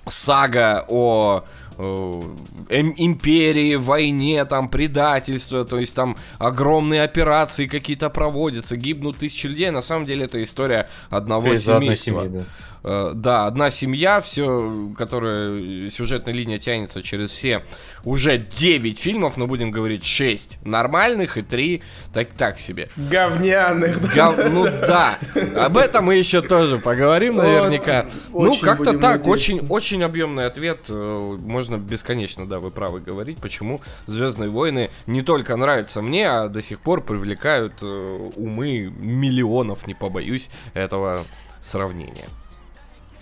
сага 0.07 0.85
о 0.89 1.45
эм, 1.79 2.95
империи, 2.97 3.77
войне, 3.77 4.45
там, 4.45 4.69
предательство, 4.69 5.65
то 5.65 5.79
есть 5.79 5.95
там 5.95 6.17
огромные 6.39 7.03
операции 7.03 7.67
какие-то 7.67 8.11
проводятся, 8.11 8.77
гибнут 8.77 9.19
тысячи 9.19 9.47
людей. 9.47 9.71
На 9.71 9.83
самом 9.83 10.07
деле 10.07 10.25
это 10.25 10.43
история 10.43 10.89
одного 11.11 11.55
семейства. 11.55 12.23
Семьи, 12.25 12.39
да. 12.39 12.45
Э, 12.85 13.13
да, 13.15 13.47
одна 13.47 13.71
семья, 13.71 14.21
все, 14.21 14.91
которая 14.97 15.91
сюжетная 15.91 16.35
линия 16.35 16.59
тянется 16.59 17.03
через 17.03 17.31
все 17.31 17.63
уже 18.05 18.39
9 18.39 18.99
фильмов, 18.99 19.37
но 19.37 19.47
будем 19.47 19.71
говорить 19.71 20.05
6 20.05 20.65
нормальных 20.65 21.37
и 21.37 21.43
3 21.43 21.83
так, 22.13 22.29
так 22.31 22.59
себе. 22.59 22.89
Говняных. 22.97 24.01
Гов... 24.15 24.37
Ну 24.51 24.65
да, 24.65 25.19
об 25.57 25.77
этом 25.77 26.07
мы 26.07 26.17
еще 26.17 26.43
тоже 26.43 26.79
поговорим 26.79 27.37
наверняка. 27.37 28.07
Вот, 28.31 28.47
ну, 28.47 28.57
как-то 28.57 28.99
так, 28.99 29.27
очень, 29.27 29.61
очень 29.69 30.03
объемный 30.03 30.47
ответ. 30.47 30.81
Э, 30.89 31.37
можно 31.41 31.77
бесконечно, 31.77 32.49
да, 32.49 32.59
вы 32.59 32.71
правы 32.71 33.01
говорить, 33.01 33.39
почему 33.39 33.81
Звездные 34.07 34.51
войны 34.51 34.91
не 35.07 35.23
только 35.23 35.57
нравятся 35.57 36.03
мне, 36.03 36.29
а 36.29 36.49
до 36.49 36.63
сих 36.63 36.81
пор 36.81 37.03
привлекают 37.03 37.75
э, 37.83 38.31
умы 38.37 38.93
миллионов, 38.99 39.87
не 39.87 39.95
побоюсь 39.95 40.51
этого 40.75 41.25
сравнения. 41.61 42.29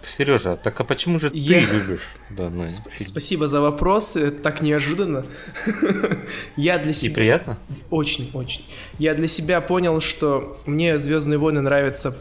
Сережа, 0.03 0.57
так 0.57 0.81
а 0.81 0.85
почему 0.85 1.21
же 1.21 1.31
Я... 1.33 1.67
ты 1.67 1.75
любишь 1.75 2.15
данный 2.31 2.69
Сп- 2.69 2.91
фильм? 2.91 3.09
Спасибо 3.09 3.47
за 3.47 3.61
вопрос, 3.61 4.17
так 4.43 4.63
неожиданно. 4.63 5.25
Я 6.57 6.79
для 6.79 6.93
себя... 6.93 7.11
И 7.11 7.15
приятно? 7.15 7.59
Очень, 7.91 8.31
очень. 8.35 8.65
Я 8.99 9.15
для 9.15 9.29
себя 9.29 9.61
понял, 9.61 10.01
что 10.01 10.61
мне 10.67 10.99
Звездные 10.99 11.39
войны 11.39 11.61
нравятся 11.61 12.17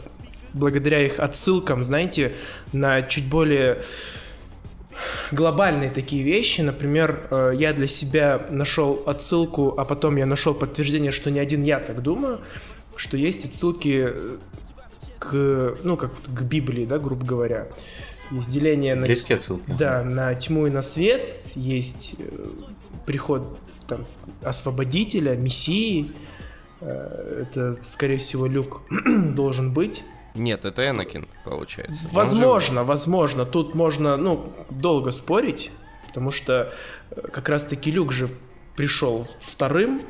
благодаря 0.52 1.04
их 1.04 1.18
отсылкам, 1.18 1.84
знаете, 1.84 2.32
на 2.72 3.02
чуть 3.02 3.26
более 3.26 3.78
глобальные 5.30 5.90
такие 5.90 6.22
вещи. 6.22 6.60
Например, 6.60 7.26
э, 7.30 7.52
я 7.54 7.72
для 7.72 7.86
себя 7.86 8.40
нашел 8.50 9.02
отсылку, 9.06 9.74
а 9.76 9.84
потом 9.84 10.16
я 10.16 10.26
нашел 10.26 10.54
подтверждение, 10.54 11.12
что 11.12 11.30
не 11.30 11.38
один 11.38 11.62
я 11.62 11.80
так 11.80 12.02
думаю, 12.02 12.40
что 12.96 13.16
есть 13.16 13.44
отсылки 13.46 14.08
к, 15.20 15.76
ну, 15.84 15.96
как 15.96 16.10
к 16.22 16.42
Библии, 16.42 16.86
да, 16.86 16.98
грубо 16.98 17.24
говоря. 17.24 17.68
Есть 18.32 18.50
деление 18.50 18.94
на... 18.94 19.04
отсылки. 19.04 19.64
Да, 19.78 20.02
на 20.02 20.34
тьму 20.34 20.66
и 20.66 20.70
на 20.70 20.82
свет. 20.82 21.24
Есть 21.54 22.14
э, 22.18 22.48
приход 23.06 23.58
там, 23.86 24.06
освободителя, 24.42 25.36
мессии. 25.36 26.12
Э, 26.80 27.42
это, 27.42 27.76
скорее 27.82 28.16
всего, 28.16 28.46
Люк 28.46 28.82
должен 29.34 29.72
быть. 29.72 30.02
Нет, 30.34 30.64
это 30.64 30.88
Энакин, 30.88 31.28
получается. 31.44 32.08
Возможно, 32.12 32.84
возможно. 32.84 33.44
Тут 33.44 33.74
можно, 33.74 34.16
ну, 34.16 34.52
долго 34.70 35.10
спорить, 35.10 35.70
потому 36.06 36.30
что 36.30 36.72
э, 37.10 37.20
как 37.32 37.48
раз-таки 37.48 37.90
Люк 37.90 38.12
же 38.12 38.28
пришел 38.74 39.28
вторым, 39.40 40.00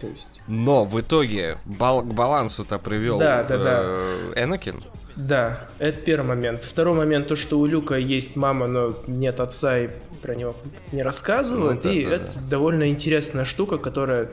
то 0.00 0.06
есть... 0.06 0.40
Но 0.46 0.84
в 0.84 1.00
итоге 1.00 1.58
бал- 1.64 2.02
к 2.02 2.12
балансу-то 2.12 2.78
привел 2.78 3.18
да, 3.18 3.42
да, 3.44 3.54
э- 3.54 4.32
да. 4.34 4.42
Энакин. 4.42 4.80
Да, 5.16 5.68
это 5.80 5.98
первый 6.00 6.28
момент. 6.28 6.62
Второй 6.64 6.94
момент, 6.94 7.26
то, 7.26 7.34
что 7.34 7.58
у 7.58 7.66
Люка 7.66 7.96
есть 7.96 8.36
мама, 8.36 8.68
но 8.68 8.94
нет 9.08 9.40
отца, 9.40 9.78
и 9.78 9.88
про 10.22 10.34
него 10.36 10.54
не 10.92 11.02
рассказывают. 11.02 11.82
Ну, 11.82 11.90
да, 11.90 11.96
и 11.96 12.04
да, 12.04 12.16
это 12.16 12.34
да. 12.36 12.40
довольно 12.50 12.88
интересная 12.88 13.44
штука, 13.44 13.78
которая, 13.78 14.28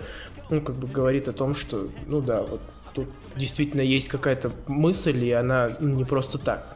ну, 0.52 0.62
как 0.62 0.76
бы 0.76 0.88
говорит 0.88 1.28
о 1.28 1.34
том, 1.34 1.56
что, 1.56 1.88
ну 2.06 2.22
да, 2.22 2.44
вот 2.44 2.62
тут 2.94 3.10
действительно 3.36 3.82
есть 3.82 4.10
какая-то 4.10 4.52
мысль, 4.68 5.24
и 5.24 5.32
она 5.32 5.72
ну, 5.80 5.96
не 5.96 6.06
просто 6.06 6.38
так. 6.38 6.76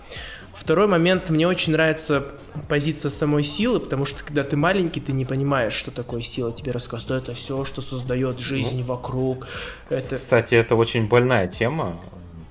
Второй 0.60 0.88
момент, 0.88 1.30
мне 1.30 1.48
очень 1.48 1.72
нравится 1.72 2.28
позиция 2.68 3.10
самой 3.10 3.44
силы, 3.44 3.80
потому 3.80 4.06
что 4.06 4.26
когда 4.26 4.44
ты 4.44 4.58
маленький, 4.58 5.00
ты 5.00 5.14
не 5.14 5.24
понимаешь, 5.24 5.74
что 5.74 5.90
такое 5.90 6.20
сила. 6.20 6.52
Тебе 6.52 6.74
рассказывают, 6.74 7.24
это 7.24 7.34
все, 7.34 7.64
что 7.64 7.82
создает 7.82 8.40
жизнь 8.40 8.80
ну, 8.80 8.84
вокруг. 8.84 9.48
Это... 9.90 10.18
Кстати, 10.18 10.56
это 10.56 10.76
очень 10.76 11.08
больная 11.08 11.48
тема. 11.48 11.96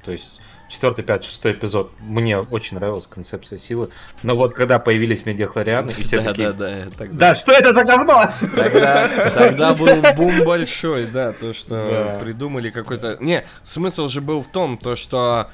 То 0.04 0.12
есть 0.12 0.40
четвертый, 0.70 1.04
пятый, 1.04 1.26
шестой 1.26 1.52
эпизод, 1.52 1.92
мне 2.00 2.38
очень 2.38 2.78
нравилась 2.78 3.06
концепция 3.06 3.58
силы. 3.58 3.90
Но 4.22 4.34
вот 4.36 4.54
когда 4.54 4.78
появились 4.78 5.26
медиахлорианы, 5.26 5.90
и 5.90 6.02
все 6.02 6.16
да, 6.22 6.30
такие... 6.30 6.52
Да, 6.52 6.68
да, 6.68 6.90
тогда... 6.96 7.18
да, 7.18 7.34
что 7.34 7.52
это 7.52 7.74
за 7.74 7.84
говно? 7.84 8.32
Тогда, 8.56 9.30
тогда 9.34 9.74
был 9.74 10.02
бум 10.16 10.44
большой, 10.44 11.06
да, 11.06 11.34
то, 11.34 11.52
что 11.52 11.86
да. 11.86 12.24
придумали 12.24 12.70
какой-то... 12.70 13.18
Не, 13.20 13.44
смысл 13.62 14.08
же 14.08 14.22
был 14.22 14.40
в 14.40 14.48
том, 14.48 14.78
то, 14.78 14.96
что 14.96 15.50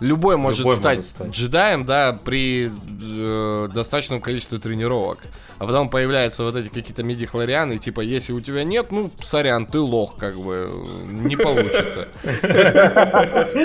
Любой 0.00 0.36
может, 0.36 0.60
Любой 0.60 0.76
стать, 0.76 0.96
может 0.98 1.10
стать 1.10 1.30
джедаем, 1.30 1.84
да, 1.84 2.12
при 2.12 2.70
э, 2.70 3.68
достаточном 3.72 4.20
количестве 4.20 4.58
тренировок. 4.58 5.18
А 5.58 5.66
потом 5.66 5.90
появляются 5.90 6.44
вот 6.44 6.54
эти 6.54 6.68
какие-то 6.68 7.02
медихлорианы, 7.02 7.78
типа, 7.78 8.00
если 8.00 8.32
у 8.32 8.40
тебя 8.40 8.62
нет, 8.62 8.92
ну, 8.92 9.10
сорян, 9.20 9.66
ты 9.66 9.80
лох, 9.80 10.16
как 10.16 10.36
бы, 10.36 10.70
не 11.04 11.36
получится. 11.36 12.06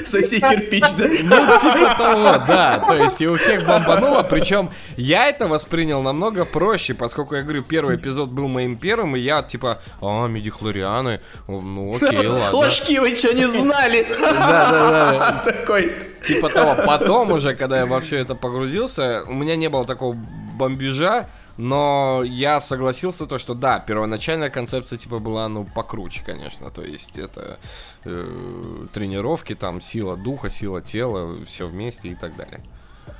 Соси 0.07 0.39
кирпич, 0.39 0.91
да? 0.97 1.05
Ну, 1.05 1.59
типа 1.59 1.95
того, 1.95 2.45
да. 2.47 2.83
То 2.87 2.95
есть, 2.95 3.21
и 3.21 3.27
у 3.27 3.35
всех 3.35 3.67
бомбануло, 3.67 4.23
причем 4.23 4.71
я 4.97 5.29
это 5.29 5.47
воспринял 5.47 6.01
намного 6.01 6.45
проще, 6.45 6.95
поскольку, 6.95 7.35
я 7.35 7.43
говорю, 7.43 7.61
первый 7.63 7.97
эпизод 7.97 8.29
был 8.29 8.47
моим 8.47 8.75
первым, 8.75 9.15
и 9.15 9.19
я, 9.19 9.43
типа, 9.43 9.79
а, 10.01 10.27
медихлорианы, 10.27 11.19
ну, 11.47 11.95
окей, 11.95 12.25
ладно. 12.25 12.57
Ложки 12.57 12.97
вы 12.97 13.15
что, 13.15 13.33
не 13.35 13.45
знали? 13.45 14.07
Да-да-да. 14.19 15.43
Такой. 15.45 15.91
Типа 16.23 16.49
того. 16.49 16.83
Потом 16.85 17.31
уже, 17.31 17.55
когда 17.55 17.79
я 17.79 17.85
во 17.85 17.99
все 17.99 18.17
это 18.17 18.35
погрузился, 18.35 19.23
у 19.27 19.33
меня 19.33 19.55
не 19.55 19.69
было 19.69 19.85
такого 19.85 20.13
бомбежа, 20.57 21.27
но 21.57 22.23
я 22.25 22.61
согласился 22.61 23.25
то, 23.25 23.37
что 23.37 23.53
да, 23.53 23.79
первоначальная 23.79 24.49
концепция 24.49 24.97
типа 24.97 25.19
была, 25.19 25.47
ну, 25.49 25.65
покруче, 25.65 26.23
конечно. 26.25 26.71
То 26.71 26.83
есть 26.83 27.19
это 27.19 27.59
э, 28.05 28.85
тренировки, 28.93 29.53
там, 29.53 29.81
сила 29.81 30.15
духа, 30.15 30.49
сила 30.49 30.81
тела, 30.81 31.35
все 31.45 31.67
вместе 31.67 32.09
и 32.09 32.15
так 32.15 32.35
далее. 32.35 32.59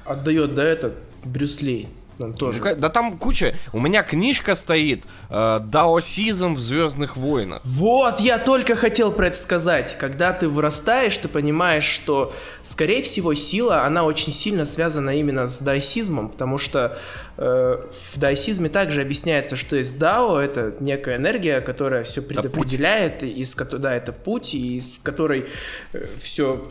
Отдает, 0.05 0.55
да, 0.55 0.63
это 0.63 0.93
Брюс 1.23 1.61
Ли. 1.61 1.87
Там 2.17 2.33
тоже. 2.33 2.59
Ну, 2.59 2.75
да 2.75 2.89
там 2.89 3.17
куча. 3.17 3.55
У 3.71 3.79
меня 3.79 4.03
книжка 4.03 4.55
стоит 4.55 5.03
э, 5.29 5.59
Даосизм 5.63 6.53
в 6.53 6.59
Звездных 6.59 7.17
войнах. 7.17 7.61
Вот, 7.63 8.19
я 8.19 8.37
только 8.37 8.75
хотел 8.75 9.11
про 9.11 9.27
это 9.27 9.37
сказать. 9.37 9.97
Когда 9.99 10.33
ты 10.33 10.47
вырастаешь, 10.47 11.17
ты 11.17 11.27
понимаешь, 11.27 11.85
что, 11.85 12.33
скорее 12.63 13.01
всего, 13.01 13.33
сила, 13.33 13.83
она 13.83 14.03
очень 14.03 14.31
сильно 14.31 14.65
связана 14.65 15.17
именно 15.17 15.47
с 15.47 15.59
даосизмом, 15.59 16.29
потому 16.29 16.57
что 16.57 16.97
э, 17.37 17.77
в 18.13 18.19
даосизме 18.19 18.69
также 18.69 19.01
объясняется, 19.01 19.55
что 19.55 19.75
есть 19.75 19.97
дао, 19.97 20.39
это 20.39 20.75
некая 20.79 21.17
энергия, 21.17 21.61
которая 21.61 22.03
все 22.03 22.21
предопределяет, 22.21 23.19
да, 23.19 23.27
из, 23.27 23.55
да, 23.55 23.95
это 23.95 24.11
путь, 24.11 24.53
из 24.53 24.99
которой 25.03 25.45
э, 25.93 26.05
все 26.21 26.69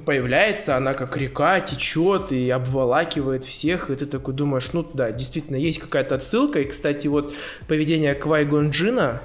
появляется, 0.00 0.76
она 0.76 0.94
как 0.94 1.16
река 1.16 1.60
течет 1.60 2.32
и 2.32 2.48
обволакивает 2.50 3.44
всех, 3.44 3.90
и 3.90 3.96
ты 3.96 4.06
такой 4.06 4.34
думаешь, 4.34 4.72
ну 4.72 4.86
да, 4.94 5.12
действительно, 5.12 5.56
есть 5.56 5.78
какая-то 5.78 6.14
отсылка, 6.14 6.60
и, 6.60 6.64
кстати, 6.64 7.06
вот 7.06 7.36
поведение 7.68 8.14
Квай 8.14 8.44
Гонджина, 8.44 9.20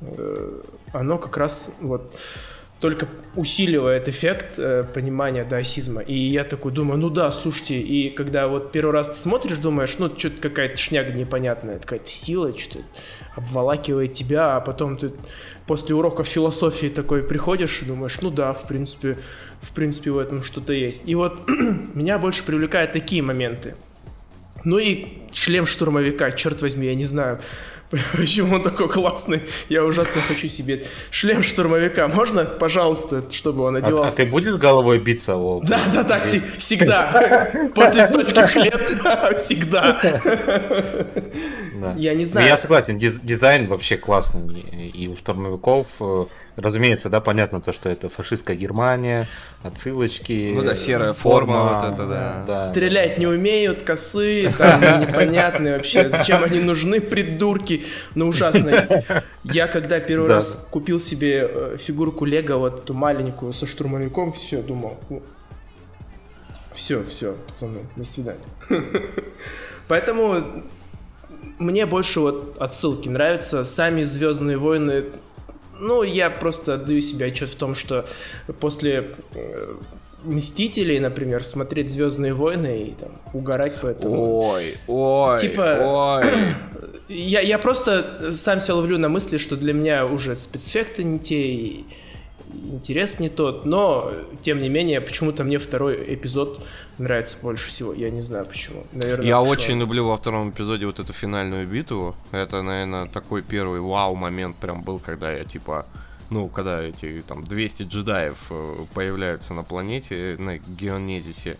э, 0.00 0.60
оно 0.92 1.18
как 1.18 1.36
раз 1.36 1.72
вот 1.80 2.14
только 2.82 3.06
усиливает 3.36 4.08
эффект 4.08 4.58
э, 4.58 4.82
понимания 4.82 5.44
даосизма. 5.44 6.00
И 6.00 6.14
я 6.14 6.42
такой 6.42 6.72
думаю, 6.72 6.98
ну 6.98 7.10
да, 7.10 7.30
слушайте, 7.30 7.78
и 7.78 8.10
когда 8.10 8.48
вот 8.48 8.72
первый 8.72 8.90
раз 8.90 9.10
ты 9.10 9.14
смотришь, 9.14 9.58
думаешь, 9.58 9.94
ну 9.98 10.10
что-то 10.18 10.42
какая-то 10.42 10.76
шняга 10.76 11.12
непонятная, 11.12 11.78
какая-то 11.78 12.10
сила, 12.10 12.52
что-то 12.58 12.84
обволакивает 13.36 14.14
тебя, 14.14 14.56
а 14.56 14.60
потом 14.60 14.96
ты 14.96 15.12
после 15.64 15.94
урока 15.94 16.24
философии 16.24 16.88
такой 16.88 17.22
приходишь 17.22 17.82
и 17.82 17.84
думаешь, 17.84 18.20
ну 18.20 18.30
да, 18.30 18.52
в 18.52 18.66
принципе, 18.66 19.16
в 19.60 19.70
принципе 19.72 20.10
в 20.10 20.18
этом 20.18 20.42
что-то 20.42 20.72
есть. 20.72 21.04
И 21.06 21.14
вот 21.14 21.38
меня 21.94 22.18
больше 22.18 22.44
привлекают 22.44 22.92
такие 22.92 23.22
моменты. 23.22 23.76
Ну 24.64 24.78
и 24.78 25.18
шлем 25.32 25.66
штурмовика, 25.66 26.32
черт 26.32 26.60
возьми, 26.60 26.88
я 26.88 26.96
не 26.96 27.04
знаю. 27.04 27.38
Почему 28.16 28.56
он 28.56 28.62
такой 28.62 28.88
классный? 28.88 29.42
Я 29.68 29.84
ужасно 29.84 30.20
хочу 30.22 30.48
себе 30.48 30.84
шлем 31.10 31.42
штурмовика. 31.42 32.08
Можно, 32.08 32.44
пожалуйста, 32.44 33.22
чтобы 33.30 33.64
он 33.64 33.76
одевался? 33.76 34.08
А, 34.08 34.12
а 34.12 34.16
ты 34.16 34.24
будешь 34.24 34.54
головой 34.56 34.98
биться? 34.98 35.36
О, 35.36 35.60
да, 35.62 35.80
да, 35.92 36.02
да, 36.02 36.20
всегда. 36.58 37.50
После 37.74 38.06
стольких 38.06 38.56
лет 38.56 38.88
всегда. 39.38 40.00
Да. 41.74 41.94
Я 41.96 42.14
не 42.14 42.24
Ну, 42.24 42.30
знаю. 42.30 42.46
я 42.46 42.56
согласен, 42.56 42.96
диз- 42.96 43.20
дизайн 43.22 43.66
вообще 43.66 43.96
классный. 43.96 44.60
И 44.94 45.08
у 45.08 45.16
штурмовиков, 45.16 45.86
э, 46.00 46.26
разумеется, 46.56 47.08
да, 47.08 47.20
понятно 47.20 47.60
то, 47.60 47.72
что 47.72 47.88
это 47.88 48.08
фашистская 48.08 48.56
Германия, 48.56 49.28
отсылочки. 49.62 50.52
Ну 50.54 50.62
да, 50.62 50.74
серая 50.74 51.12
форма, 51.12 51.80
вот 51.80 51.92
это 51.92 52.44
да. 52.46 52.68
Стрелять 52.70 53.18
не 53.18 53.26
умеют, 53.26 53.82
косые, 53.82 54.50
там 54.52 54.80
непонятные 55.00 55.76
вообще. 55.76 56.08
Зачем 56.08 56.44
они 56.44 56.60
нужны, 56.60 57.00
придурки? 57.00 57.84
Ну 58.14 58.28
ужасно. 58.28 58.86
Я 59.44 59.66
когда 59.66 60.00
первый 60.00 60.28
Да. 60.28 60.34
раз 60.36 60.66
купил 60.70 61.00
себе 61.00 61.48
э, 61.50 61.76
фигурку 61.78 62.24
Лего, 62.24 62.58
вот 62.58 62.84
эту 62.84 62.94
маленькую 62.94 63.52
со 63.52 63.66
штурмовиком, 63.66 64.32
все, 64.32 64.62
думал, 64.62 64.98
все, 66.74 67.04
все, 67.04 67.34
пацаны, 67.48 67.80
до 67.96 68.04
свидания. 68.04 68.40
Поэтому 69.88 70.44
мне 71.58 71.86
больше 71.86 72.20
вот 72.20 72.56
отсылки 72.58 73.08
нравятся. 73.08 73.64
Сами 73.64 74.02
Звездные 74.04 74.56
войны. 74.56 75.04
Ну, 75.82 76.04
я 76.04 76.30
просто 76.30 76.74
отдаю 76.74 77.00
себе 77.00 77.26
отчет 77.26 77.48
в 77.48 77.56
том, 77.56 77.74
что 77.74 78.06
после 78.60 79.10
э, 79.34 79.74
Мстителей, 80.22 81.00
например, 81.00 81.42
смотреть 81.42 81.90
Звездные 81.90 82.32
войны 82.32 82.88
и 82.88 82.90
там 82.92 83.10
угорать 83.32 83.74
по 83.80 83.88
этому. 83.88 84.38
Ой, 84.46 84.76
ой, 84.86 85.38
Типа- 85.40 86.20
ой. 86.22 86.24
Я, 87.08 87.40
я 87.40 87.58
просто 87.58 88.30
сам 88.30 88.60
себя 88.60 88.76
ловлю 88.76 88.96
на 88.98 89.08
мысли, 89.08 89.38
что 89.38 89.56
для 89.56 89.72
меня 89.72 90.06
уже 90.06 90.36
спецэффекты 90.36 91.02
не 91.02 91.18
те, 91.18 91.40
и 91.40 91.84
интерес 92.70 93.18
не 93.18 93.28
тот, 93.28 93.64
но, 93.64 94.12
тем 94.42 94.60
не 94.60 94.68
менее, 94.68 95.00
почему-то 95.00 95.42
мне 95.42 95.58
второй 95.58 96.14
эпизод 96.14 96.60
нравится 97.02 97.36
больше 97.42 97.68
всего. 97.68 97.92
Я 97.92 98.10
не 98.10 98.22
знаю 98.22 98.46
почему. 98.46 98.84
Наверное, 98.92 99.26
Я 99.26 99.34
потому 99.36 99.50
очень 99.52 99.64
что- 99.64 99.80
люблю 99.80 100.06
во 100.06 100.16
втором 100.16 100.50
эпизоде 100.50 100.86
вот 100.86 100.98
эту 101.00 101.12
финальную 101.12 101.66
битву. 101.66 102.14
Это, 102.30 102.62
наверное, 102.62 103.06
такой 103.06 103.42
первый 103.42 103.80
вау-момент 103.80 104.56
прям 104.56 104.82
был, 104.82 104.98
когда 104.98 105.32
я 105.32 105.44
типа... 105.44 105.86
Ну, 106.30 106.48
когда 106.48 106.80
эти 106.80 107.22
там 107.28 107.44
200 107.44 107.82
джедаев 107.82 108.46
э, 108.48 108.76
появляются 108.94 109.52
на 109.52 109.64
планете, 109.64 110.36
на 110.38 110.56
Геонезисе. 110.56 111.58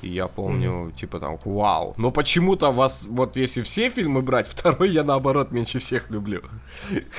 И 0.00 0.08
я 0.08 0.28
помню, 0.28 0.92
типа 0.96 1.18
там, 1.18 1.38
вау. 1.44 1.94
Но 1.96 2.10
почему-то 2.10 2.70
вас, 2.70 3.06
вот 3.08 3.36
если 3.36 3.62
все 3.62 3.90
фильмы 3.90 4.22
брать, 4.22 4.46
второй 4.50 4.90
я 4.90 5.02
наоборот 5.02 5.50
меньше 5.50 5.78
всех 5.78 6.10
люблю. 6.10 6.42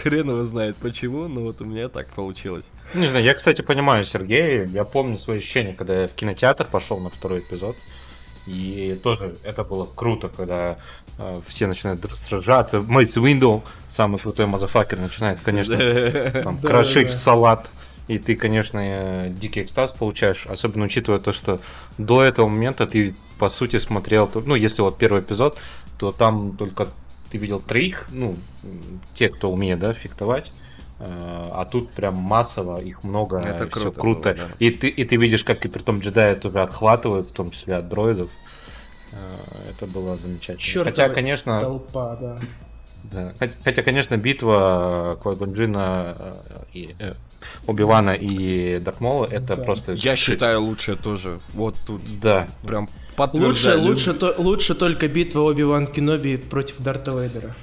Хрен 0.01 0.29
его 0.29 0.43
знает 0.43 0.77
почему, 0.77 1.27
но 1.27 1.41
вот 1.41 1.61
у 1.61 1.65
меня 1.65 1.89
так 1.89 2.07
получилось. 2.07 2.65
Не 2.93 3.07
знаю, 3.07 3.23
я, 3.23 3.33
кстати, 3.33 3.61
понимаю 3.61 4.05
Сергея. 4.05 4.65
Я 4.65 4.85
помню 4.85 5.17
свои 5.17 5.37
ощущения, 5.37 5.73
когда 5.73 6.01
я 6.01 6.07
в 6.07 6.13
кинотеатр 6.13 6.65
пошел 6.65 6.99
на 6.99 7.09
второй 7.09 7.39
эпизод. 7.39 7.75
И 8.47 8.99
тоже 9.03 9.35
это 9.43 9.63
было 9.63 9.85
круто, 9.85 10.29
когда 10.29 10.77
э, 11.17 11.41
все 11.45 11.67
начинают 11.67 12.03
сражаться. 12.13 12.79
Мейс 12.79 13.15
Уиндоу, 13.15 13.63
самый 13.89 14.17
крутой 14.17 14.47
мазафакер, 14.47 14.97
начинает, 14.97 15.39
конечно, 15.43 15.77
там, 16.43 16.57
крошить 16.57 17.09
да. 17.09 17.13
салат. 17.13 17.69
И 18.09 18.17
ты, 18.17 18.35
конечно, 18.35 18.79
э, 18.79 19.29
дикий 19.29 19.61
экстаз 19.61 19.91
получаешь, 19.91 20.47
особенно 20.47 20.85
учитывая 20.85 21.19
то, 21.19 21.31
что 21.31 21.59
до 21.99 22.23
этого 22.23 22.47
момента 22.47 22.87
ты, 22.87 23.15
по 23.37 23.49
сути, 23.49 23.77
смотрел, 23.77 24.29
ну, 24.45 24.55
если 24.55 24.81
вот 24.81 24.97
первый 24.97 25.21
эпизод, 25.21 25.57
то 25.99 26.11
там 26.11 26.57
только 26.57 26.87
ты 27.31 27.37
видел 27.37 27.59
троих, 27.59 28.07
ну, 28.09 28.35
те, 29.13 29.29
кто 29.29 29.51
умеет, 29.51 29.77
да, 29.79 29.93
фехтовать. 29.93 30.51
Э, 30.99 31.05
А 31.53 31.65
тут 31.65 31.91
прям 31.91 32.15
массово, 32.15 32.81
их 32.81 33.03
много, 33.03 33.37
Это 33.37 33.67
все 33.69 33.79
круто 33.91 33.99
круто. 34.01 34.33
было, 34.33 34.47
да. 34.49 34.55
И, 34.57 34.71
ты, 34.71 34.87
и 34.87 35.05
ты 35.05 35.15
видишь, 35.15 35.43
как 35.43 35.63
и 35.65 35.67
при 35.69 35.81
том 35.83 35.99
джедаи 35.99 36.33
тоже 36.33 36.61
отхватывают, 36.61 37.27
в 37.29 37.31
том 37.31 37.51
числе 37.51 37.75
от 37.75 37.89
дроидов. 37.89 38.31
Э, 39.11 39.17
Это 39.69 39.85
было 39.85 40.15
замечательно. 40.15 40.59
Чёртова 40.59 40.91
Хотя, 40.95 41.09
конечно, 41.13 41.61
Толпа, 41.61 42.15
да. 42.15 42.39
да. 43.03 43.33
Хот- 43.39 43.53
Хотя, 43.63 43.83
конечно, 43.83 44.17
битва 44.17 45.17
Квайгон 45.21 45.53
Джина 45.53 46.15
э, 46.17 46.33
и 46.73 46.95
Оби-Вана 47.67 48.11
и 48.11 48.79
Даркмола 48.79 49.25
это 49.25 49.55
Да. 49.55 49.63
просто... 49.63 49.93
Я 49.93 50.15
считаю 50.15 50.61
лучшее 50.61 50.97
тоже. 50.97 51.39
Вот 51.53 51.75
тут 51.85 52.01
Да. 52.21 52.47
прям 52.65 52.89
Лучше, 53.33 53.75
лучше, 53.75 54.13
то- 54.13 54.33
лучше 54.37 54.75
только 54.75 55.07
битва 55.09 55.41
Оби-Ван 55.41 55.87
Кеноби 55.87 56.37
против 56.37 56.77
Дарта 56.79 57.11
Вейдера. 57.11 57.53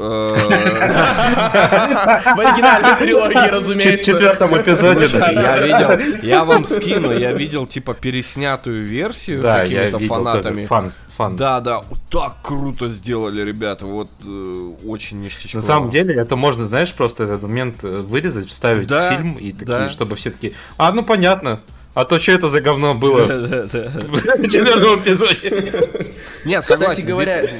Э, 0.00 0.34
В 2.36 2.40
оригинальной 2.40 2.96
трилогии, 2.96 3.48
В 3.48 3.52
разумеется. 3.52 4.04
четвертом 4.04 4.60
эпизоде, 4.60 5.08
да. 5.08 5.30
я 5.30 5.60
видел, 5.60 6.18
я 6.22 6.44
вам 6.44 6.64
скину, 6.64 7.12
я 7.12 7.32
видел 7.32 7.66
типа 7.66 7.94
переснятую 7.94 8.84
версию 8.84 9.42
какими-то 9.42 9.98
фанатами. 9.98 10.68
Да, 11.36 11.60
да, 11.60 11.82
так 12.10 12.36
круто 12.42 12.88
сделали, 12.88 13.42
ребята, 13.42 13.86
вот 13.86 14.08
э, 14.26 14.70
очень 14.86 15.20
ништячково. 15.20 15.60
На 15.60 15.66
самом 15.66 15.90
деле, 15.90 16.14
это 16.14 16.36
можно, 16.36 16.64
знаешь, 16.64 16.92
просто 16.94 17.24
этот 17.24 17.42
момент 17.42 17.84
э, 17.84 17.98
вырезать, 17.98 18.48
вставить 18.48 18.90
в 18.90 19.10
фильм, 19.10 19.34
и 19.34 19.52
такие, 19.52 19.90
чтобы 19.90 20.16
все 20.16 20.30
таки 20.30 20.54
а, 20.78 20.92
ну 20.92 21.02
понятно, 21.02 21.60
а 21.94 22.04
то 22.04 22.18
что 22.18 22.32
это 22.32 22.48
за 22.48 22.60
говно 22.60 22.94
было 22.94 23.26
в 23.26 24.48
четвертом 24.48 25.00
эпизоде? 25.00 25.72
Не, 26.44 26.62
согласен. 26.62 26.94
Кстати 26.94 27.06
говоря, 27.06 27.50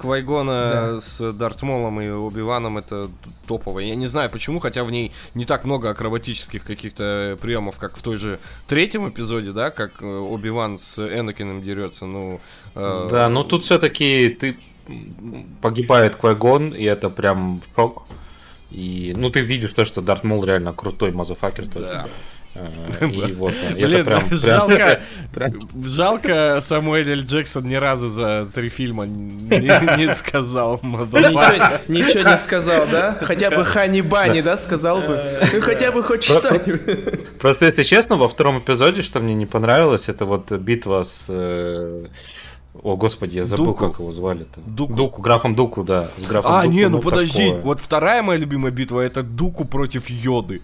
Квайгона 0.00 0.98
с 1.00 1.32
Дартмолом 1.32 2.00
и 2.00 2.08
Оби-Ваном 2.08 2.78
это 2.78 3.08
топово. 3.46 3.80
Я 3.80 3.94
не 3.96 4.06
знаю 4.06 4.30
почему, 4.30 4.58
хотя 4.58 4.82
в 4.82 4.90
ней 4.90 5.12
не 5.34 5.44
так 5.44 5.64
много 5.64 5.90
акробатических 5.90 6.64
каких-то 6.64 7.36
приемов, 7.40 7.76
как 7.76 7.98
в 7.98 8.02
той 8.02 8.16
же 8.16 8.38
третьем 8.66 9.06
эпизоде, 9.08 9.52
да, 9.52 9.70
как 9.70 10.02
э, 10.02 10.06
Оби-Ван 10.06 10.78
с 10.78 10.98
Энакином 10.98 11.62
дерется, 11.62 12.06
ну... 12.06 12.40
э, 12.74 13.08
Да, 13.10 13.28
но 13.28 13.44
тут 13.44 13.64
все-таки 13.64 14.30
ты 14.30 14.56
погибает 15.60 16.16
Квайгон, 16.16 16.70
и 16.70 16.84
это 16.84 17.10
прям 17.10 17.60
шок. 17.76 18.04
И, 18.70 19.12
ну, 19.16 19.28
ты 19.30 19.40
видишь 19.40 19.72
то, 19.72 19.84
что 19.84 20.00
Дарт 20.00 20.24
Мол 20.24 20.44
реально 20.44 20.72
крутой 20.72 21.12
мазафакер. 21.12 21.66
тоже. 21.66 21.84
Да. 21.84 22.06
Э, 22.06 22.08
И 23.00 23.32
вот, 23.32 23.52
э, 23.52 23.74
Блин, 23.74 24.06
жалко, 24.30 25.00
жалко 25.84 26.58
Самуэль 26.60 27.10
Л. 27.10 27.20
Джексон 27.20 27.64
ни 27.66 27.76
разу 27.76 28.08
за 28.08 28.46
три 28.52 28.68
фильма 28.68 29.06
не, 29.06 29.96
не 29.96 30.14
сказал. 30.14 30.80
Ничего, 30.82 31.78
ничего 31.88 32.30
не 32.30 32.36
сказал, 32.36 32.86
да? 32.90 33.18
Хотя 33.22 33.50
бы 33.50 33.64
Хани 33.64 34.02
Бани, 34.02 34.40
да, 34.40 34.56
сказал 34.56 35.00
бы? 35.00 35.22
Ну 35.52 35.60
хотя 35.60 35.92
бы 35.92 36.02
хоть 36.02 36.24
что-нибудь. 36.24 37.38
Просто, 37.38 37.66
если 37.66 37.84
честно, 37.84 38.16
во 38.16 38.28
втором 38.28 38.58
эпизоде, 38.58 39.02
что 39.02 39.20
мне 39.20 39.34
не 39.34 39.46
понравилось, 39.46 40.08
это 40.08 40.24
вот 40.24 40.50
битва 40.52 41.02
с... 41.04 41.26
э, 41.28 42.06
О, 42.82 42.96
господи, 42.96 43.36
я 43.36 43.44
забыл, 43.44 43.66
Дуку. 43.66 43.88
как 43.90 44.00
его 44.00 44.12
звали-то. 44.12 44.60
Дуку. 44.66 45.22
графом 45.22 45.54
Дуку, 45.54 45.84
да. 45.84 46.08
С 46.18 46.26
графом 46.26 46.50
А, 46.52 46.62
Дуку, 46.64 46.74
не, 46.74 46.88
ну 46.88 46.98
подожди, 47.00 47.46
такое. 47.46 47.62
вот 47.62 47.80
вторая 47.80 48.22
моя 48.22 48.38
любимая 48.40 48.72
битва 48.72 49.00
это 49.00 49.22
Дуку 49.22 49.64
против 49.64 50.10
Йоды. 50.10 50.60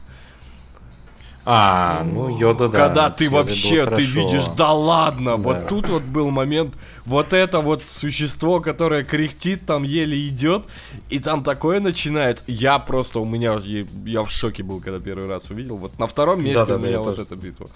А, 1.49 2.03
ну, 2.03 2.37
Йода, 2.39 2.69
да. 2.69 2.87
Когда 2.89 3.09
ты 3.09 3.31
вообще, 3.31 3.87
ты 3.87 4.03
видишь, 4.03 4.47
да 4.57 4.73
ладно, 4.73 5.33
Да. 5.33 5.37
вот 5.37 5.69
тут 5.69 5.89
вот 5.89 6.03
был 6.03 6.31
момент, 6.31 6.75
вот 7.05 7.33
это 7.33 7.61
вот 7.61 7.85
существо, 7.87 8.59
которое 8.61 9.05
кряхтит, 9.05 9.65
там 9.65 9.85
еле 9.85 10.27
идет, 10.27 10.65
и 11.09 11.21
там 11.21 11.45
такое 11.45 11.79
начинается. 11.79 12.43
Я 12.49 12.81
просто, 12.81 13.21
у 13.21 13.25
меня, 13.25 13.61
я, 14.05 14.23
в 14.25 14.31
шоке 14.31 14.65
был, 14.65 14.81
когда 14.81 14.99
первый 14.99 15.29
раз 15.29 15.49
увидел. 15.51 15.77
Вот 15.77 15.97
на 16.01 16.09
втором 16.09 16.41
месте 16.43 16.59
Да-да-да, 16.59 16.83
у 16.83 16.87
меня 16.89 16.99
вот 16.99 17.11
тоже. 17.11 17.23
эта 17.23 17.37
битва. 17.37 17.69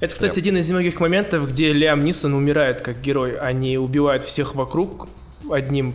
Это, 0.00 0.14
кстати, 0.14 0.38
один 0.38 0.56
из 0.56 0.66
немногих 0.68 0.98
моментов, 0.98 1.50
где 1.50 1.72
Лиам 1.72 2.04
Нисон 2.04 2.32
умирает 2.32 2.80
как 2.80 3.00
герой, 3.02 3.34
а 3.38 3.52
не 3.52 3.76
убивает 3.76 4.22
всех 4.24 4.54
вокруг 4.54 5.08
одним 5.50 5.92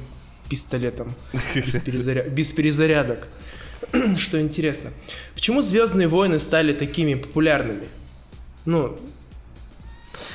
пистолетом 0.48 1.14
без, 1.56 1.76
перезаря- 1.76 2.30
без 2.30 2.52
перезарядок. 2.52 3.28
Что 4.18 4.40
интересно. 4.40 4.92
Почему 5.36 5.62
Звездные 5.62 6.08
войны 6.08 6.40
стали 6.40 6.74
такими 6.74 7.16
популярными? 7.16 7.88
Ну, 8.66 8.98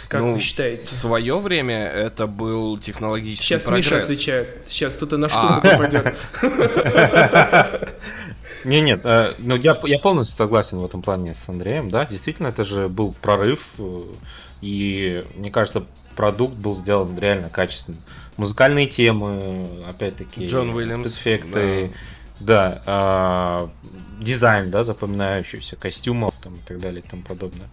как 0.08 0.20
Ну, 0.20 0.34
вы 0.34 0.40
считаете? 0.40 0.84
В 0.84 0.92
свое 0.92 1.38
время 1.38 1.86
это 1.88 2.26
был 2.26 2.78
технологический 2.78 3.44
Сейчас 3.44 3.64
прогресс. 3.64 3.86
Миша 3.86 4.02
отвечает. 4.02 4.62
Сейчас 4.66 4.96
кто-то 4.96 5.16
на 5.16 5.26
А. 5.26 5.30
штуку 5.30 5.60
попадет. 5.62 6.14
Не, 8.64 8.80
нет, 8.80 9.00
э, 9.04 9.32
ну 9.38 9.54
я, 9.54 9.78
я 9.84 9.98
полностью 10.00 10.36
согласен 10.36 10.78
в 10.78 10.84
этом 10.84 11.00
плане 11.00 11.34
с 11.36 11.48
Андреем, 11.48 11.88
да, 11.88 12.04
действительно, 12.04 12.48
это 12.48 12.64
же 12.64 12.88
был 12.88 13.14
прорыв, 13.22 13.60
э, 13.78 14.00
и 14.60 15.22
мне 15.36 15.52
кажется, 15.52 15.84
продукт 16.16 16.54
был 16.54 16.74
сделан 16.74 17.16
реально 17.16 17.48
качественным. 17.48 18.00
Музыкальные 18.38 18.88
темы, 18.88 19.68
опять-таки, 19.88 20.46
Джон 20.46 20.70
Уильямс, 20.70 21.06
спецэффекты, 21.06 21.92
да, 21.92 21.98
а, 22.86 23.70
дизайн, 24.20 24.70
да, 24.70 24.82
запоминающийся, 24.82 25.76
костюмов 25.76 26.34
там 26.42 26.54
и 26.54 26.60
так 26.66 26.80
далее 26.80 27.02
и 27.04 27.08
тому 27.08 27.22
подобное. 27.22 27.68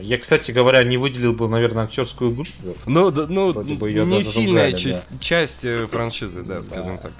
Я, 0.00 0.18
кстати 0.18 0.50
говоря, 0.50 0.84
не 0.84 0.98
выделил 0.98 1.32
бы, 1.32 1.48
наверное, 1.48 1.84
актерскую 1.84 2.34
игру. 2.34 2.44
Ну, 2.86 3.10
да, 3.10 3.26
ну 3.28 3.62
не 3.62 4.22
сильная 4.22 4.70
забрали, 4.70 4.76
часть, 4.76 5.04
часть 5.20 5.64
э, 5.64 5.86
франшизы, 5.86 6.42
да, 6.42 6.62
скажем 6.62 6.96
Да. 6.96 7.02
так. 7.02 7.12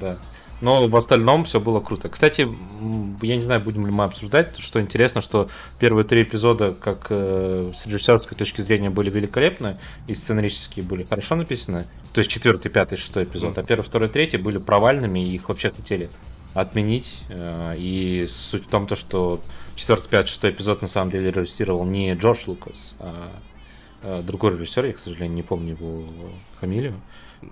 Да. 0.00 0.18
Но 0.60 0.86
в 0.86 0.96
остальном 0.96 1.44
все 1.44 1.60
было 1.60 1.80
круто. 1.80 2.08
Кстати, 2.08 2.48
я 3.22 3.36
не 3.36 3.42
знаю, 3.42 3.60
будем 3.60 3.86
ли 3.86 3.92
мы 3.92 4.04
обсуждать, 4.04 4.56
что 4.58 4.80
интересно, 4.80 5.20
что 5.20 5.48
первые 5.78 6.04
три 6.04 6.22
эпизода, 6.22 6.72
как 6.72 7.08
э, 7.10 7.72
с 7.74 7.86
режиссерской 7.86 8.36
точки 8.36 8.60
зрения, 8.62 8.88
были 8.88 9.10
великолепны, 9.10 9.76
и 10.06 10.14
сценарические 10.14 10.84
были 10.84 11.04
хорошо 11.04 11.34
написаны. 11.34 11.84
То 12.12 12.20
есть 12.20 12.30
четвертый, 12.30 12.70
пятый, 12.70 12.96
шестой 12.96 13.24
эпизод. 13.24 13.58
А 13.58 13.62
первый, 13.62 13.82
второй, 13.82 14.08
третий 14.08 14.38
были 14.38 14.58
провальными, 14.58 15.18
и 15.18 15.34
их 15.34 15.48
вообще 15.48 15.70
хотели 15.70 16.08
отменить. 16.54 17.20
Э, 17.28 17.74
И 17.76 18.26
суть 18.30 18.64
в 18.64 18.68
том, 18.68 18.86
то, 18.86 18.96
что 18.96 19.40
четвертый, 19.74 20.08
пятый, 20.08 20.28
шестой 20.28 20.52
эпизод 20.52 20.82
на 20.82 20.88
самом 20.88 21.10
деле 21.10 21.30
режиссировал 21.30 21.84
не 21.84 22.14
Джордж 22.14 22.44
Лукас, 22.46 22.96
а 23.00 23.30
э, 24.02 24.22
другой 24.24 24.52
режиссер, 24.52 24.86
я, 24.86 24.92
к 24.92 24.98
сожалению, 24.98 25.34
не 25.34 25.42
помню 25.42 25.70
его 25.70 26.04
фамилию. 26.60 26.94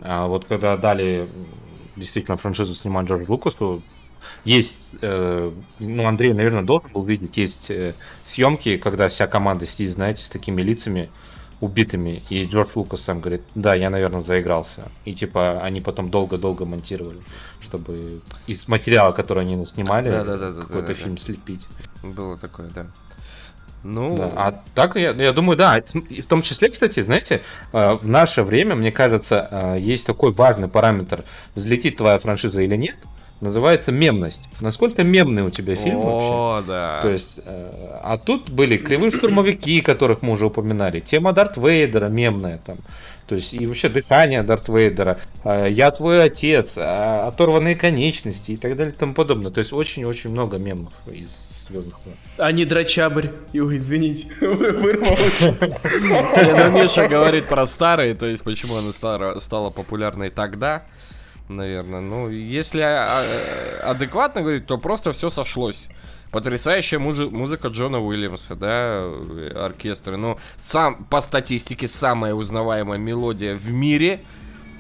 А 0.01 0.27
вот 0.27 0.47
когда 0.47 0.77
дали 0.77 1.29
действительно 1.97 2.37
франшизу 2.37 2.75
снимать 2.75 3.07
Джорджу 3.07 3.31
Лукасу, 3.33 3.83
есть, 4.45 4.91
э, 5.01 5.53
ну, 5.79 6.07
Андрей, 6.07 6.33
наверное, 6.33 6.63
должен 6.63 6.91
был 6.93 7.05
видеть, 7.05 7.37
есть 7.37 7.71
э, 7.71 7.95
съемки, 8.25 8.77
когда 8.77 9.09
вся 9.09 9.27
команда 9.27 9.67
сидит, 9.67 9.91
знаете, 9.91 10.25
с 10.25 10.29
такими 10.29 10.63
лицами 10.63 11.11
убитыми, 11.61 12.23
и 12.29 12.45
Джордж 12.45 12.71
Лукас 12.75 13.03
сам 13.03 13.21
говорит, 13.21 13.43
да, 13.55 13.75
я, 13.75 13.89
наверное, 13.89 14.21
заигрался. 14.21 14.83
И, 15.05 15.15
типа, 15.15 15.61
они 15.63 15.81
потом 15.81 16.11
долго-долго 16.11 16.65
монтировали, 16.65 17.21
чтобы 17.61 18.21
из 18.49 18.67
материала, 18.67 19.13
который 19.13 19.45
они 19.45 19.65
снимали, 19.65 20.11
какой-то 20.11 20.95
фильм 20.95 21.19
слепить. 21.19 21.69
Было 22.03 22.37
такое, 22.37 22.69
да. 22.75 22.87
Ну, 23.85 24.17
Да, 24.17 24.31
а 24.37 24.55
так 24.75 24.97
я, 24.97 25.11
я 25.11 25.33
думаю, 25.33 25.57
да. 25.57 25.81
В 25.83 26.27
том 26.27 26.43
числе, 26.43 26.69
кстати, 26.69 27.01
знаете, 27.01 27.43
э, 27.73 27.99
в 28.01 28.09
наше 28.09 28.43
время, 28.43 28.77
мне 28.77 28.93
кажется, 28.93 29.49
э, 29.51 29.77
есть 29.81 30.07
такой 30.07 30.33
важный 30.33 30.69
параметр, 30.69 31.25
взлетит 31.55 31.97
твоя 31.97 32.19
франшиза 32.19 32.63
или 32.63 32.77
нет, 32.77 32.95
называется 33.41 33.91
мемность. 33.91 34.49
Насколько 34.61 35.03
мемный 35.03 35.43
у 35.43 35.51
тебя 35.51 35.75
фильм 35.75 35.99
вообще? 35.99 36.29
О, 36.29 36.63
да. 36.67 37.01
То 37.03 37.11
есть, 37.11 37.41
э, 37.45 37.71
а 38.05 38.19
тут 38.19 38.51
были 38.51 38.77
кривые 38.77 39.11
штурмовики, 39.11 39.81
которых 39.81 40.23
мы 40.23 40.33
уже 40.35 40.47
упоминали, 40.47 41.01
тема 41.01 41.33
Дарт 41.33 41.57
Вейдера 41.57 42.09
мемная 42.09 42.61
там. 42.65 42.77
То 43.27 43.37
есть, 43.37 43.55
и 43.55 43.67
вообще 43.67 43.89
дыхание 43.89 44.43
Дарт 44.43 44.69
Вейдера, 44.69 45.19
я 45.45 45.91
твой 45.91 46.23
отец, 46.23 46.77
оторванные 46.77 47.77
конечности 47.77 48.53
и 48.53 48.57
так 48.57 48.77
далее 48.77 48.93
и 48.93 48.97
тому 48.97 49.15
подобное. 49.15 49.51
То 49.51 49.59
есть, 49.59 49.73
очень-очень 49.73 50.31
много 50.31 50.59
мемов 50.59 50.93
из 51.11 51.52
Звездных 51.73 52.05
войн. 52.05 52.17
А 52.37 52.53
не 52.53 52.65
драчабрь. 52.65 53.29
Ой, 53.55 53.79
извините. 53.79 54.27
Вырвалось. 54.41 55.41
Ну, 55.41 56.83
Миша 56.83 57.09
говорит 57.09 57.49
про 57.49 57.67
старые, 57.67 58.15
то 58.15 58.27
есть 58.27 58.45
почему 58.45 58.77
она 58.77 58.93
стала 59.41 59.71
популярной 59.71 60.31
тогда, 60.31 60.85
наверное. 61.49 62.01
Ну, 62.01 62.29
если 62.29 62.81
а, 62.81 63.25
а, 63.25 63.91
адекватно 63.91 64.43
говорить, 64.43 64.67
то 64.67 64.77
просто 64.77 65.13
все 65.13 65.31
сошлось. 65.31 65.89
Потрясающая 66.31 66.99
музыка 66.99 67.69
Джона 67.69 68.01
Уильямса, 68.01 68.55
да, 68.55 69.05
оркестры. 69.55 70.17
Но 70.17 70.39
сам, 70.57 71.05
по 71.05 71.21
статистике, 71.21 71.89
самая 71.89 72.33
узнаваемая 72.33 72.99
мелодия 72.99 73.55
в 73.55 73.71
мире 73.71 74.21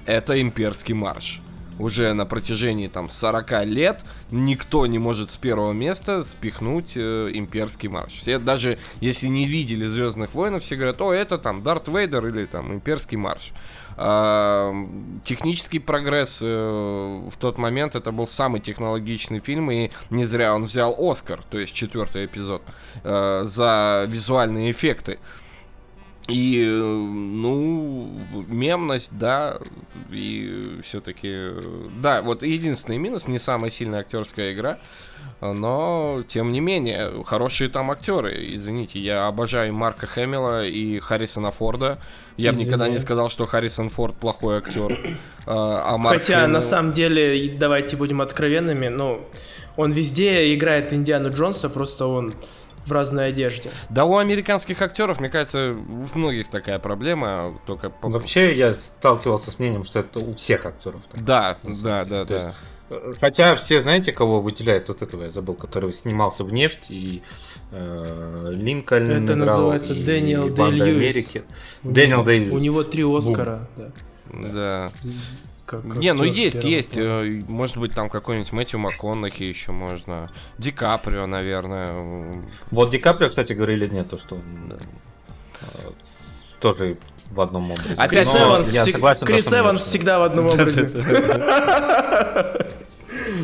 это 0.07 0.41
имперский 0.41 0.95
марш. 0.95 1.42
Уже 1.79 2.13
на 2.13 2.27
протяжении 2.27 2.89
там 2.89 3.09
40 3.09 3.65
лет 3.65 4.05
никто 4.31 4.87
не 4.87 4.99
может 4.99 5.31
с 5.31 5.37
первого 5.37 5.73
места 5.73 6.23
спихнуть 6.25 6.95
э, 6.97 7.31
имперский 7.33 7.89
марш. 7.89 8.13
Все 8.13 8.39
даже 8.39 8.79
если 9.01 9.27
не 9.27 9.47
видели 9.47 9.87
Звездных 9.87 10.35
войнов, 10.35 10.63
все 10.63 10.77
говорят, 10.77 11.01
о, 11.01 11.13
это 11.13 11.39
там 11.39 11.63
Дарт 11.63 11.89
Вейдер 11.89 12.27
или 12.27 12.47
там 12.47 12.73
имперский 12.73 13.17
марш. 13.17 13.53
А, 13.97 14.73
технический 15.23 15.79
прогресс 15.79 16.41
э, 16.43 16.47
в 16.47 17.37
тот 17.39 17.59
момент 17.59 17.95
это 17.95 18.11
был 18.11 18.27
самый 18.27 18.61
технологичный 18.61 19.39
фильм, 19.39 19.71
и 19.71 19.91
не 20.11 20.25
зря 20.25 20.55
он 20.55 20.65
взял 20.65 20.97
Оскар, 20.99 21.43
то 21.51 21.59
есть 21.59 21.75
четвертый 21.75 22.27
эпизод, 22.27 22.63
э, 23.05 23.43
за 23.45 24.07
визуальные 24.09 24.71
эффекты. 24.71 25.19
И, 26.29 26.65
ну, 26.65 28.09
мемность, 28.47 29.19
да, 29.19 29.59
и 30.11 30.79
все-таки, 30.85 31.49
да, 32.01 32.23
вот 32.23 32.45
единственный 32.45 32.99
минус, 32.99 33.27
не 33.27 33.41
самая 33.41 33.71
сильная 33.71 34.01
актерская 34.01 34.53
игра, 34.53 34.79
но, 35.41 36.23
тем 36.29 36.53
не 36.53 36.61
менее, 36.61 37.25
хорошие 37.25 37.69
там 37.71 37.91
актеры, 37.91 38.55
извините, 38.55 39.01
я 39.01 39.27
обожаю 39.27 39.75
Марка 39.75 40.07
Хэмилла 40.07 40.65
и 40.65 41.01
Харрисона 41.01 41.51
Форда, 41.51 41.99
я 42.37 42.53
бы 42.53 42.59
никогда 42.59 42.89
не 42.89 43.01
сказал, 43.01 43.29
что 43.29 43.45
Харрисон 43.47 43.89
Форд 43.89 44.15
плохой 44.15 44.59
актер, 44.59 45.17
а 45.45 45.83
а 45.93 45.99
Марк 45.99 46.21
Хотя, 46.21 46.47
на 46.47 46.59
Хэмилл- 46.59 46.63
самом 46.63 46.93
деле, 46.93 47.53
давайте 47.59 47.97
будем 47.97 48.21
откровенными, 48.21 48.87
ну, 48.87 49.27
он 49.77 49.91
везде 49.91 50.55
играет 50.55 50.93
Индиану 50.93 51.31
Джонса, 51.31 51.69
просто 51.69 52.07
он 52.07 52.33
в 52.87 52.93
разной 52.93 53.29
одежде. 53.29 53.71
Да 53.91 54.05
у 54.05 54.17
американских 54.17 54.81
актеров, 54.83 55.21
мне 55.21 55.29
кажется, 55.29 55.73
у 55.73 56.19
многих 56.19 56.49
такая 56.49 56.79
проблема, 56.79 57.51
только... 57.67 57.91
по- 57.91 58.09
Вообще, 58.09 58.57
я 58.57 58.75
сталкивался 58.75 59.51
с 59.51 59.59
мнением, 59.59 59.85
что 59.85 60.01
это 60.01 60.19
у 60.19 60.35
всех 60.35 60.67
актеров. 60.67 61.01
так. 61.11 61.23
Да, 61.25 61.57
да, 61.63 62.05
да, 62.05 62.25
То 62.25 62.35
есть, 62.35 62.47
да. 62.47 62.55
э, 62.91 63.15
Хотя 63.21 63.55
все 63.55 63.81
знаете, 63.81 64.13
кого 64.13 64.41
выделяют? 64.41 64.89
Вот 64.89 65.03
этого 65.03 65.25
я 65.25 65.31
забыл, 65.31 65.55
который 65.55 65.93
снимался 65.93 66.45
в 66.45 66.53
нефть 66.53 66.87
и 66.91 67.23
э, 67.71 68.51
Линкольн 68.53 69.25
Это 69.25 69.33
играл, 69.35 69.47
называется 69.47 69.95
и 69.95 70.03
Дэниел. 70.03 70.45
Америки. 70.65 71.43
У 71.85 71.91
Дэниел 71.91 72.25
Дэй-Льюис. 72.25 72.53
У 72.53 72.59
него 72.59 72.83
три 72.85 73.05
Оскара. 73.05 73.69
да. 73.77 73.91
Да. 74.33 74.91
Как 75.81 75.97
Не, 75.97 76.13
ну 76.13 76.25
есть, 76.25 76.65
есть. 76.65 76.95
плана. 76.95 77.23
э, 77.27 77.43
Может 77.49 77.79
быть, 77.79 77.95
там 77.95 78.09
какой-нибудь 78.11 78.53
Мэтью 78.53 78.79
МакКонахи 78.81 79.43
еще 79.45 79.73
можно. 79.73 80.31
Ди 80.59 80.71
Каприо, 80.71 81.27
наверное. 81.27 82.43
Вот 82.71 82.91
Ди 82.91 82.99
Каприо, 82.99 83.29
кстати, 83.31 83.53
говорили 83.55 83.87
нет, 83.87 84.09
то, 84.11 84.19
что 84.19 84.37
он 84.37 84.73
э, 84.73 85.91
тоже 86.61 86.97
в 87.31 87.41
одном 87.41 87.71
образе. 87.71 87.95
Опять 87.95 88.11
Крис 88.11 88.35
Но 88.35 88.41
Эванс, 88.49 88.73
я 88.73 88.83
всег- 88.85 88.93
согласен, 88.93 89.27
Крис 89.27 89.53
Эванс 89.53 89.81
всегда 89.83 90.19
в 90.19 90.23
одном 90.23 90.47
образе. 90.53 90.91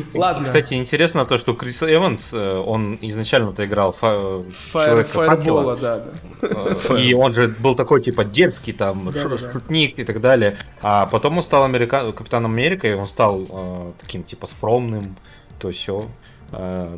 Ладно. 0.13 0.43
Кстати, 0.45 0.73
интересно 0.75 1.25
то, 1.25 1.37
что 1.37 1.53
Крис 1.53 1.83
Эванс, 1.83 2.31
э, 2.33 2.57
он 2.57 2.97
изначально-то 3.01 3.65
играл 3.65 3.91
фа- 3.91 4.43
Фаер- 4.71 5.03
Фаербола, 5.05 5.75
да, 5.75 6.05
да. 6.41 6.47
э, 6.47 7.01
и 7.01 7.13
он 7.13 7.33
же 7.33 7.47
был 7.47 7.75
такой 7.75 8.01
типа 8.01 8.23
дерзкий 8.25 8.73
там, 8.73 9.11
Да, 9.11 9.21
шу- 9.21 9.29
да, 9.29 9.37
да. 9.37 9.51
шутник 9.51 9.99
и 9.99 10.03
так 10.03 10.21
далее. 10.21 10.57
А 10.81 11.05
потом 11.05 11.37
он 11.37 11.43
стал 11.43 11.63
америка... 11.63 12.11
капитаном 12.11 12.53
Америка, 12.53 12.87
и 12.87 12.93
он 12.93 13.07
стал 13.07 13.45
э, 13.49 13.91
таким 13.99 14.23
типа 14.23 14.47
скромным, 14.47 15.17
то 15.59 15.71
все 15.71 16.07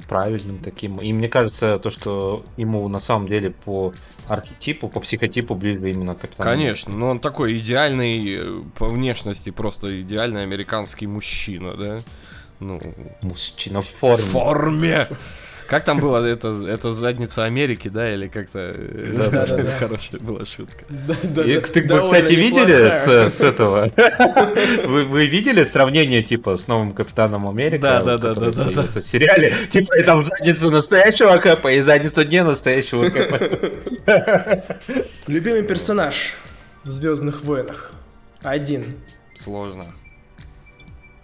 правильным 0.07 0.59
таким. 0.59 0.97
И 0.99 1.11
мне 1.11 1.27
кажется, 1.27 1.77
то, 1.77 1.89
что 1.89 2.41
ему 2.55 2.87
на 2.87 2.99
самом 2.99 3.27
деле 3.27 3.51
по 3.51 3.93
архетипу, 4.29 4.87
по 4.87 5.01
психотипу 5.01 5.55
ближе 5.55 5.91
именно 5.91 6.15
капитан. 6.15 6.45
Конечно, 6.45 6.93
но 6.93 7.09
он 7.09 7.19
такой 7.19 7.57
идеальный 7.59 8.33
э, 8.33 8.61
по 8.77 8.85
внешности, 8.85 9.49
просто 9.49 10.01
идеальный 10.01 10.43
американский 10.43 11.05
мужчина, 11.05 11.75
да? 11.75 11.99
Ну, 12.61 12.79
Мужчина 13.21 13.81
в 13.81 13.87
форме. 13.87 14.23
в 14.23 14.27
форме. 14.27 15.07
Как 15.67 15.85
там 15.85 15.99
было? 15.99 16.25
Это, 16.25 16.49
это 16.67 16.91
задница 16.91 17.45
Америки, 17.45 17.87
да? 17.87 18.13
Или 18.13 18.27
как-то... 18.27 18.73
э. 18.75 19.75
Хорошая 19.79 20.19
была 20.19 20.45
шутка. 20.45 20.83
Да, 20.89 21.15
да, 21.23 21.43
И, 21.43 21.55
да, 21.55 21.61
ты, 21.61 21.81
вы, 21.81 21.87
довольно 21.87 22.03
кстати, 22.03 22.33
видели 22.33 22.89
с, 22.89 23.33
с 23.37 23.41
этого? 23.41 23.89
Вы, 24.85 25.05
вы 25.05 25.27
видели 25.27 25.63
сравнение, 25.63 26.23
типа, 26.23 26.57
с 26.57 26.67
новым 26.67 26.91
Капитаном 26.91 27.47
Америка? 27.47 27.81
Да, 27.81 28.01
да, 28.01 28.17
да, 28.17 28.35
да, 28.35 28.51
да, 28.51 28.81
В 28.81 29.01
сериале, 29.01 29.55
типа, 29.71 29.97
и 29.97 30.03
там 30.03 30.25
задницу 30.25 30.69
настоящего 30.69 31.37
Кэпа 31.37 31.71
и 31.71 31.79
задницу 31.79 32.23
не 32.23 32.43
настоящего 32.43 33.07
Кэпа. 33.07 33.39
Любимый 35.27 35.63
персонаж 35.63 36.33
в 36.83 36.89
Звездных 36.89 37.43
войнах. 37.43 37.93
Один. 38.43 38.83
Сложно. 39.35 39.85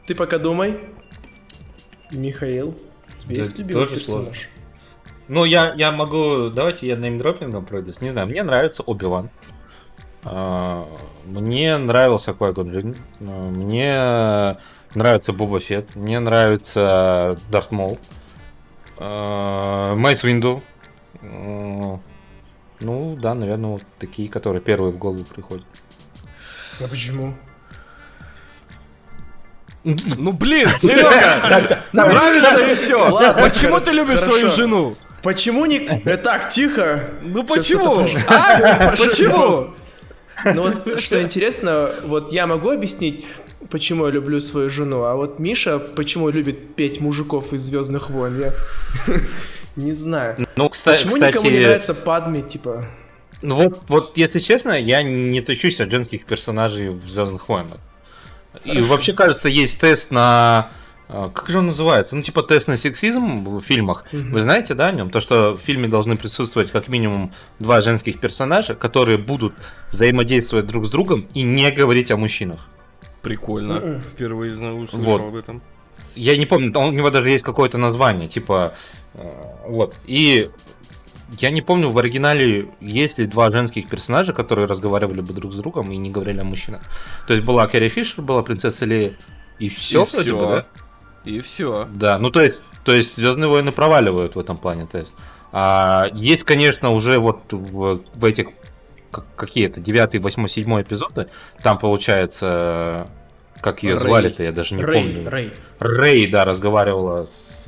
Ты 0.08 0.15
пока 0.15 0.38
думай. 0.38 0.80
Михаил, 2.12 2.76
тебе 3.20 3.36
Да, 3.36 3.41
есть 3.41 3.58
любимый 3.58 3.86
тоже 3.86 3.98
сложно. 3.98 4.26
персонаж? 4.32 4.50
Ну, 5.28 5.43
я, 5.46 5.74
я 5.74 5.91
могу... 5.91 6.50
Давайте 6.50 6.88
я 6.88 6.96
неймдропингом 6.96 7.66
пройдусь. 7.66 7.99
Не 8.01 8.12
знаю, 8.12 8.28
мне 8.28 8.43
нравится 8.43 8.82
Оби-Ван. 8.84 9.30
А, 10.24 10.88
Мне 11.26 11.78
нравился 11.78 12.34
Квайгон. 12.34 12.95
А, 13.20 13.49
Мне 13.49 14.58
нравится 14.95 15.34
Боба 15.34 15.60
Фетт. 15.60 15.95
Мне 15.95 16.20
нравится 16.20 17.38
Дарт 17.51 17.72
Мол. 17.72 17.97
А, 18.99 19.95
Майс 19.95 20.24
Винду. 20.24 20.64
А, 21.22 21.99
Ну, 22.80 23.16
да, 23.18 23.34
наверное, 23.34 23.72
вот 23.72 23.84
такие, 23.99 24.30
которые 24.30 24.62
первые 24.62 24.93
в 24.93 24.97
голову 24.97 25.24
приходят. 25.24 25.66
А 26.80 26.88
почему? 26.88 27.34
Ну 30.18 30.34
блин, 30.34 30.70
Серега! 30.70 31.84
Нравится 31.94 32.72
и 32.72 32.76
все. 32.76 33.34
Почему 33.40 33.80
ты 33.80 33.92
любишь 33.92 34.20
свою 34.20 34.50
жену? 34.50 34.98
Почему 35.24 35.66
не... 35.66 35.78
Э, 35.80 36.18
так, 36.18 36.50
тихо. 36.50 37.10
Ну 37.22 37.44
почему? 37.44 38.06
А? 38.28 38.96
Почему? 38.98 39.74
Ну 40.46 40.62
вот, 40.62 41.00
что 41.00 41.22
интересно, 41.22 41.92
вот 42.04 42.32
я 42.32 42.48
могу 42.48 42.70
объяснить, 42.70 43.26
почему 43.70 44.06
я 44.06 44.12
люблю 44.12 44.40
свою 44.40 44.70
жену, 44.70 45.04
а 45.04 45.16
вот 45.16 45.40
Миша 45.40 45.80
почему 45.80 46.30
любит 46.30 46.76
петь 46.76 47.02
мужиков 47.02 47.54
из 47.54 47.62
Звездных 47.62 48.10
войн, 48.10 48.40
я 48.40 48.54
не 49.76 49.94
знаю. 49.94 50.38
Ну, 50.56 50.70
кстати, 50.70 51.06
Почему 51.06 51.18
никому 51.18 51.46
не 51.46 51.50
кстати, 51.50 51.64
нравится 51.64 51.94
Падме, 51.96 52.42
типа... 52.44 52.86
ну 53.42 53.56
вот, 53.56 53.82
вот, 53.88 54.18
если 54.18 54.40
честно, 54.40 54.80
я 54.80 55.02
не 55.02 55.42
тащусь 55.42 55.82
от 55.82 55.90
женских 55.90 56.26
персонажей 56.26 56.90
в 56.90 57.10
Звездных 57.10 57.50
войнах. 57.50 57.80
И 58.64 58.70
Хорошо. 58.70 58.89
вообще, 58.89 59.14
кажется, 59.14 59.49
есть 59.49 59.80
тест 59.80 60.12
на... 60.12 60.70
а, 61.10 61.30
Как 61.30 61.49
же 61.49 61.60
он 61.60 61.68
называется? 61.68 62.16
Ну, 62.16 62.22
типа 62.22 62.43
тест 62.43 62.68
на 62.68 62.78
сексизм 62.78 63.41
в 63.41 63.62
фильмах. 63.62 64.03
Вы 64.12 64.41
знаете, 64.41 64.74
да, 64.74 64.88
о 64.88 64.91
нем? 64.91 65.10
То, 65.10 65.22
что 65.22 65.55
в 65.55 65.60
фильме 65.60 65.88
должны 65.88 66.18
присутствовать 66.18 66.72
как 66.72 66.88
минимум 66.88 67.32
два 67.60 67.82
женских 67.82 68.20
персонажа, 68.20 68.76
которые 68.76 69.18
будут 69.18 69.53
взаимодействовать 69.91 70.68
друг 70.68 70.86
с 70.86 70.89
другом 70.89 71.28
и 71.34 71.43
не 71.43 71.72
говорить 71.72 72.12
о 72.12 72.18
мужчинах. 72.18 72.68
Прикольно. 73.22 73.76
Мгм. 73.76 73.99
Впервые 74.01 74.51
знаю, 74.53 74.76
услышал 74.78 75.05
Вот. 75.05 75.22
об 75.22 75.36
этом. 75.36 75.62
Я 76.16 76.36
не 76.38 76.45
помню, 76.45 76.72
там 76.72 76.86
у 76.88 76.91
него 76.91 77.10
даже 77.10 77.30
есть 77.30 77.43
какое-то 77.43 77.78
название, 77.78 78.28
типа... 78.28 78.74
э, 79.14 79.20
Вот. 79.68 79.95
И 80.05 80.49
я 81.39 81.51
не 81.51 81.61
помню, 81.61 81.89
в 81.89 81.97
оригинале 81.97 82.69
есть 82.80 83.19
ли 83.19 83.25
два 83.25 83.51
женских 83.51 83.89
персонажа, 83.89 84.34
которые 84.34 84.65
разговаривали 84.67 85.21
бы 85.21 85.34
друг 85.34 85.53
с 85.53 85.57
другом 85.57 85.91
и 85.91 85.97
не 85.97 86.09
говорили 86.09 86.39
о 86.39 86.43
мужчинах. 86.43 86.82
То 87.28 87.34
есть 87.34 87.45
была 87.45 87.67
Кэрри 87.67 87.89
Фишер, 87.89 88.23
была 88.23 88.43
принцесса 88.43 88.86
Лея, 88.86 89.13
и 89.59 89.69
все, 89.69 90.03
И 90.03 90.05
всё. 90.05 90.63
И 91.25 91.39
все. 91.39 91.88
Да, 91.93 92.17
ну 92.17 92.30
то 92.30 92.41
есть, 92.41 92.61
то 92.86 92.93
есть 92.93 93.15
Звездные 93.17 93.49
войны 93.49 93.71
проваливают 93.71 94.36
в 94.36 94.39
этом 94.39 94.57
плане 94.57 94.86
тест. 94.86 95.15
А, 95.51 96.07
есть, 96.13 96.43
конечно, 96.43 96.91
уже 96.91 97.19
вот 97.19 97.39
в, 97.51 98.01
в 98.13 98.25
этих 98.25 98.47
как- 99.11 99.25
какие-то 99.36 99.80
9, 99.82 100.21
8, 100.21 100.47
7 100.47 100.82
эпизоды, 100.82 101.28
там 101.63 101.78
получается, 101.80 103.07
как 103.61 103.84
ее 103.84 103.97
звали-то, 103.97 104.43
я 104.43 104.51
даже 104.51 104.75
не 104.75 104.84
Рэй, 104.84 105.01
помню. 105.01 105.30
Рэй. 105.30 105.53
Рэй, 105.80 106.28
да, 106.28 106.45
разговаривала 106.45 107.25
с 107.25 107.67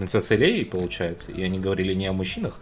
принцессой 0.00 0.38
Леей, 0.38 0.64
получается, 0.64 1.30
и 1.30 1.42
они 1.42 1.58
говорили 1.58 1.92
не 1.92 2.06
о 2.06 2.14
мужчинах. 2.14 2.58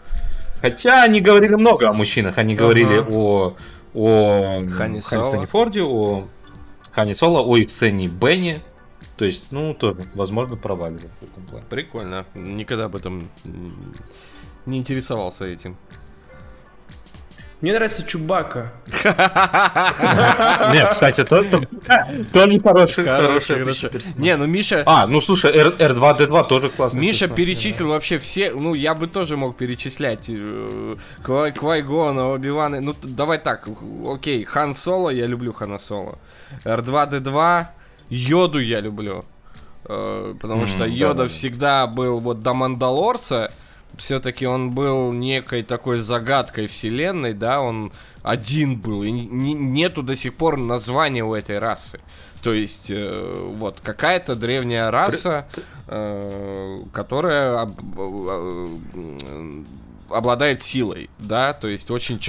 Хотя 0.60 1.04
они 1.04 1.20
говорили 1.20 1.54
много 1.54 1.88
о 1.88 1.92
мужчинах, 1.92 2.36
они 2.36 2.56
говорили 2.56 2.98
Ага. 2.98 3.10
о, 3.12 3.56
о 3.94 4.68
Соло. 5.00 5.00
Харрисоне 5.00 5.46
Форде, 5.46 5.82
о 5.84 6.26
Хане 6.90 7.14
Соло, 7.14 7.40
о 7.40 7.56
их 7.56 7.70
сцене 7.70 8.08
Бенни. 8.08 8.60
То 9.16 9.24
есть, 9.24 9.52
ну, 9.52 9.72
тоже, 9.72 10.00
возможно, 10.14 10.56
проваливают 10.56 11.12
в 11.20 11.30
этом 11.30 11.44
плане. 11.44 11.64
Прикольно. 11.70 12.26
Никогда 12.34 12.86
об 12.86 12.96
этом 12.96 13.28
не 14.66 14.78
интересовался 14.78 15.46
этим. 15.46 15.76
Мне 17.60 17.72
нравится 17.72 18.04
Чубака. 18.04 18.70
Нет, 20.72 20.90
кстати, 20.92 21.24
то- 21.24 21.42
то- 21.44 21.62
тоже 22.32 22.60
хороший, 22.60 23.04
Хороший. 23.04 23.90
Не, 24.16 24.36
ну 24.36 24.46
Миша... 24.46 24.82
А, 24.86 25.06
ну 25.06 25.20
слушай, 25.20 25.52
R- 25.52 25.74
R2D2 25.76 26.48
тоже 26.48 26.68
классный. 26.68 27.00
Миша 27.00 27.28
перечислил 27.28 27.88
вообще 27.88 28.18
все, 28.18 28.52
ну 28.52 28.74
я 28.74 28.94
бы 28.94 29.06
тоже 29.08 29.36
мог 29.36 29.56
перечислять 29.56 30.26
э, 30.28 30.94
Квай, 31.22 31.52
Квайгона, 31.52 32.28
Оби-Вана, 32.28 32.80
ну 32.80 32.94
давай 33.02 33.38
так, 33.38 33.68
окей, 34.06 34.44
Хан 34.44 34.72
Соло, 34.74 35.10
я 35.10 35.26
люблю 35.26 35.52
Хана 35.52 35.78
Соло, 35.78 36.18
R2D2, 36.64 37.64
Йоду 38.10 38.58
я 38.60 38.80
люблю, 38.80 39.24
Э, 39.90 40.34
потому 40.40 40.66
что 40.66 40.80
да, 40.80 40.86
Йода 40.86 41.14
да, 41.14 41.22
да. 41.24 41.28
всегда 41.28 41.86
был 41.86 42.20
вот 42.20 42.40
до 42.40 42.52
Мандалорца, 42.52 43.50
все-таки 43.96 44.46
он 44.46 44.70
был 44.70 45.12
некой 45.12 45.62
такой 45.62 45.98
загадкой 45.98 46.66
вселенной, 46.66 47.34
да, 47.34 47.60
он 47.60 47.90
один 48.22 48.76
был, 48.76 49.02
и 49.02 49.10
не- 49.10 49.54
нету 49.54 50.02
до 50.02 50.14
сих 50.16 50.34
пор 50.34 50.56
названия 50.58 51.24
у 51.24 51.34
этой 51.34 51.58
расы. 51.58 52.00
То 52.42 52.52
есть, 52.52 52.90
э, 52.90 53.52
вот, 53.56 53.80
какая-то 53.82 54.36
древняя 54.36 54.90
раса, 54.90 55.46
э, 55.88 56.78
которая 56.92 57.62
об- 57.62 57.80
э, 57.98 58.76
э, 58.94 59.62
обладает 60.10 60.62
силой, 60.62 61.10
да, 61.18 61.52
то 61.52 61.68
есть 61.68 61.90
очень 61.90 62.16
Ты- 62.16 62.20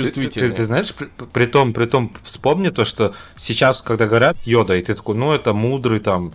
Ты, 0.41 0.47
ты- 0.49 0.55
ты 0.57 0.65
знаешь, 0.65 0.93
при, 0.93 1.09
при 1.31 1.45
том, 1.45 1.73
при 1.73 1.85
том, 1.85 2.11
вспомни 2.23 2.69
то, 2.69 2.83
что 2.85 3.13
сейчас, 3.37 3.81
когда 3.81 4.05
говорят 4.07 4.35
Йода, 4.45 4.75
и 4.75 4.81
ты 4.81 4.93
такой, 4.95 5.15
ну 5.15 5.31
это 5.31 5.53
мудрый 5.53 5.99
там 5.99 6.33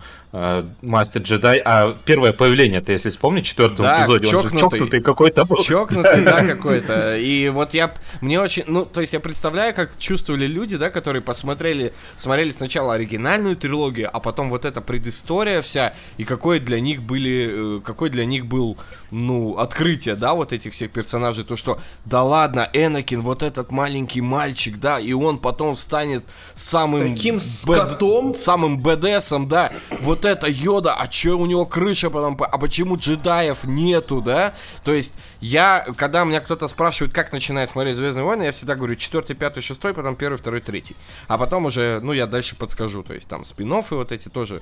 мастер 0.81 1.21
джедай, 1.21 1.61
а 1.63 1.95
первое 2.05 2.33
появление, 2.33 2.81
ты 2.81 2.91
если 2.91 3.09
вспомнить, 3.09 3.45
четвертом 3.45 3.85
Да, 3.85 4.01
эпизоде, 4.01 4.25
он 4.27 4.31
же 4.31 4.49
чокнутый. 4.49 4.59
чокнутый 4.79 5.01
какой-то 5.01 5.45
был. 5.45 5.57
Чокнутый, 5.63 6.21
да, 6.23 6.45
какой-то. 6.45 7.17
И 7.17 7.47
вот 7.49 7.73
я, 7.73 7.91
мне 8.21 8.41
очень, 8.41 8.63
ну, 8.67 8.85
то 8.85 9.01
есть 9.01 9.13
я 9.13 9.19
представляю, 9.19 9.73
как 9.73 9.97
чувствовали 9.97 10.45
люди, 10.45 10.75
да, 10.77 10.89
которые 10.89 11.21
посмотрели, 11.21 11.93
смотрели 12.17 12.51
сначала 12.51 12.95
оригинальную 12.95 13.55
трилогию, 13.55 14.09
а 14.11 14.19
потом 14.19 14.49
вот 14.49 14.65
эта 14.65 14.81
предыстория 14.81 15.61
вся, 15.61 15.93
и 16.17 16.25
какой 16.25 16.59
для 16.59 16.79
них 16.79 17.01
были, 17.01 17.77
э, 17.77 17.81
какой 17.81 18.09
для 18.09 18.25
них 18.25 18.45
был, 18.45 18.77
ну, 19.11 19.57
открытие, 19.57 20.15
да, 20.15 20.33
вот 20.33 20.51
этих 20.51 20.73
всех 20.73 20.91
персонажей, 20.91 21.45
то, 21.45 21.55
что, 21.55 21.79
да 22.03 22.23
ладно, 22.23 22.69
Энакин, 22.73 23.21
вот 23.21 23.41
этот 23.41 23.71
маленький 23.71 24.21
мальчик, 24.21 24.79
да, 24.79 24.99
и 24.99 25.13
он 25.13 25.37
потом 25.37 25.75
станет 25.75 26.23
самым... 26.55 27.13
Таким 27.13 27.35
бэд- 27.37 27.39
скотом. 27.39 28.33
самым 28.35 28.79
БДСом, 28.79 29.47
да, 29.47 29.71
вот 30.01 30.24
это 30.29 30.47
Йода, 30.47 30.93
а 30.93 31.07
чё 31.07 31.37
у 31.37 31.45
него 31.45 31.65
крыша 31.65 32.09
потом, 32.09 32.37
а 32.39 32.57
почему 32.57 32.97
джедаев 32.97 33.63
нету, 33.65 34.21
да? 34.21 34.53
То 34.83 34.93
есть 34.93 35.13
я, 35.41 35.85
когда 35.97 36.23
меня 36.23 36.39
кто-то 36.41 36.67
спрашивает, 36.67 37.13
как 37.13 37.31
начинает 37.31 37.69
смотреть 37.69 37.95
Звездные 37.97 38.25
войны, 38.25 38.43
я 38.43 38.51
всегда 38.51 38.75
говорю 38.75 38.95
четвертый, 38.95 39.35
пятый, 39.35 39.61
шестой, 39.61 39.93
потом 39.93 40.15
первый, 40.15 40.37
второй, 40.37 40.61
третий. 40.61 40.95
А 41.27 41.37
потом 41.37 41.65
уже, 41.65 41.99
ну, 42.01 42.13
я 42.13 42.27
дальше 42.27 42.55
подскажу, 42.55 43.03
то 43.03 43.13
есть 43.13 43.27
там 43.27 43.43
спин 43.43 43.65
и 43.75 43.83
вот 43.95 44.11
эти 44.11 44.29
тоже. 44.29 44.61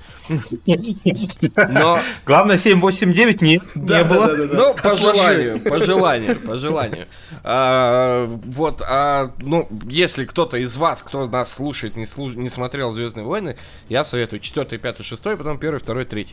Но, 1.70 2.00
Главное 2.26 2.58
7, 2.58 2.80
8, 2.80 3.14
9 3.14 3.42
нет, 3.42 3.64
Да, 3.76 4.02
не 4.02 4.04
да, 4.04 4.10
было. 4.10 4.28
да, 4.28 4.36
да, 4.36 4.46
да. 4.48 4.56
ну, 4.56 4.74
по 4.76 4.98
желанию, 4.98 5.60
по 5.60 5.82
желанию, 5.82 6.40
по 6.40 6.56
желанию. 6.58 7.08
А, 7.44 8.28
вот, 8.28 8.82
а, 8.86 9.32
ну, 9.40 9.68
если 9.88 10.26
кто-то 10.26 10.58
из 10.58 10.76
вас, 10.78 11.04
кто 11.04 11.26
нас 11.28 11.54
слушает, 11.54 11.96
не, 11.96 12.06
слуш- 12.06 12.36
не 12.36 12.50
смотрел 12.50 12.92
Звездные 12.92 13.26
войны, 13.26 13.58
я 13.90 14.04
советую 14.04 14.40
4, 14.40 14.78
5, 14.78 15.04
6, 15.06 15.24
потом 15.38 15.53
1, 15.58 15.80
2, 15.80 16.04
3. 16.06 16.28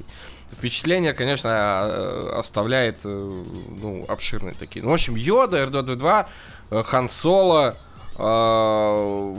Впечатление, 0.52 1.12
конечно, 1.12 1.50
а, 1.52 2.38
оставляет, 2.40 2.98
э, 3.04 3.08
ну, 3.82 4.04
обширные 4.08 4.54
такие. 4.58 4.84
Ну, 4.84 4.90
в 4.90 4.94
общем, 4.94 5.14
Йода, 5.16 5.58
R2-D2, 5.64 6.26
э, 6.70 6.82
Хан 6.84 7.08
Соло, 7.08 7.74
а. 8.18 9.34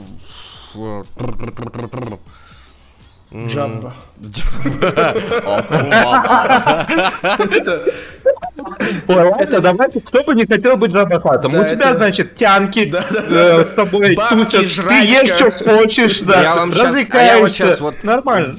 Ой, 9.08 9.30
ладно, 9.30 9.60
давайте, 9.62 10.02
кто 10.02 10.24
бы 10.24 10.36
не 10.36 10.46
хотел 10.46 10.78
быть 10.78 10.92
Джабахатом. 10.92 11.56
У 11.56 11.64
тебя, 11.66 11.90
это- 11.90 11.98
значит, 11.98 12.36
тянки 12.36 12.94
э, 12.94 13.64
с 13.64 13.70
тобой 13.74 14.16
тусят, 14.30 14.62
ты 14.88 15.06
ешь, 15.06 15.30
что 15.36 15.52
хочешь, 15.52 16.20
да, 16.20 16.42
Я 16.42 17.40
вам 17.40 17.52
щас- 17.54 17.80
а 17.80 17.84
вот 17.84 18.04
Нормально. 18.04 18.56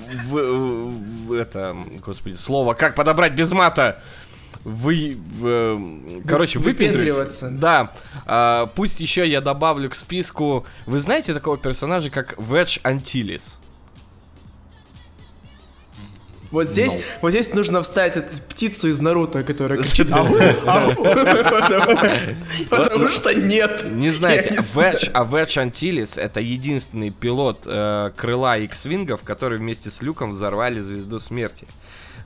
Это, 1.35 1.77
господи, 2.05 2.37
слово, 2.37 2.75
как 2.75 2.95
подобрать 2.95 3.33
без 3.33 3.53
мата? 3.53 4.03
Вы, 4.65 5.19
э, 5.43 6.21
короче. 6.27 6.59
Выпендриваться. 6.59 7.51
Да. 7.51 7.91
А, 8.27 8.67
пусть 8.67 9.01
еще 9.01 9.29
я 9.29 9.41
добавлю 9.41 9.91
к 9.91 9.95
списку. 9.95 10.67
Вы 10.87 11.01
знаете 11.01 11.35
такого 11.35 11.59
персонажа, 11.59 12.11
как 12.11 12.35
Ведж 12.39 12.79
Антилис? 12.83 13.59
Вот 16.53 16.69
здесь, 16.69 16.93
Ну. 16.93 17.01
вот 17.23 17.31
здесь 17.31 17.53
нужно 17.55 17.83
вставить 17.83 18.17
эту 18.17 18.41
птицу 18.43 18.89
из 18.89 19.01
Наруто, 19.01 19.43
которая 19.43 19.83
кричит 19.83 20.13
«Ау, 20.13 20.27
ау». 20.67 21.05
Потому 22.71 23.09
что 23.09 23.35
нет. 23.35 23.85
Не 23.91 24.11
знаете, 24.11 24.63
а 25.15 25.25
Ведж 25.25 25.59
Антилис 25.59 26.19
это 26.19 26.41
единственный 26.41 27.11
пилот 27.11 27.63
э, 27.67 28.11
крыла 28.17 28.59
X-Вингов, 28.59 29.23
который 29.23 29.59
вместе 29.59 29.91
с 29.91 30.03
Люком 30.03 30.33
взорвали 30.33 30.81
звезду 30.81 31.19
смерти. 31.21 31.67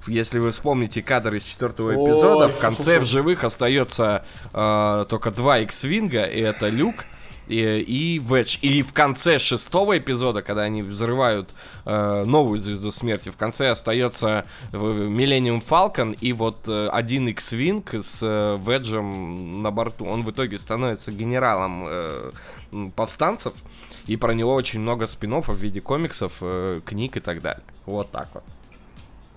Если 0.08 0.38
вы 0.38 0.50
вспомните 0.50 1.02
кадр 1.02 1.34
из 1.34 1.42
четвертого 1.42 1.88
Ой, 1.90 2.10
эпизода, 2.10 2.48
в 2.48 2.58
конце 2.58 2.98
в 2.98 3.04
живых 3.04 3.44
остается 3.44 4.24
э, 4.52 5.04
только 5.08 5.30
два 5.30 5.58
X-Винга, 5.60 6.24
и 6.24 6.40
это 6.40 6.68
Люк 6.68 6.96
и, 7.46 7.80
и 7.80 8.18
Ведж. 8.18 8.58
И 8.62 8.82
в 8.82 8.92
конце 8.92 9.38
шестого 9.38 9.98
эпизода, 9.98 10.42
когда 10.42 10.62
они 10.62 10.82
взрывают 10.82 11.50
э, 11.84 12.24
новую 12.24 12.58
звезду 12.58 12.90
смерти, 12.90 13.30
в 13.30 13.36
конце 13.36 13.70
остается 13.70 14.44
Миллениум 14.72 15.60
Фалкон 15.60 16.12
и 16.12 16.32
вот 16.32 16.68
э, 16.68 16.88
один 16.88 17.28
X-Винг 17.28 17.94
с 17.94 18.20
э, 18.22 18.58
Веджем 18.62 19.62
на 19.62 19.70
борту. 19.70 20.06
Он 20.06 20.22
в 20.22 20.30
итоге 20.30 20.58
становится 20.58 21.12
генералом 21.12 21.84
э, 21.86 22.30
повстанцев. 22.94 23.54
И 24.06 24.16
про 24.16 24.34
него 24.34 24.54
очень 24.54 24.80
много 24.80 25.06
спин 25.06 25.42
в 25.42 25.54
виде 25.54 25.80
комиксов, 25.80 26.38
э, 26.40 26.80
книг 26.84 27.16
и 27.16 27.20
так 27.20 27.42
далее. 27.42 27.64
Вот 27.86 28.10
так 28.10 28.28
вот. 28.34 28.44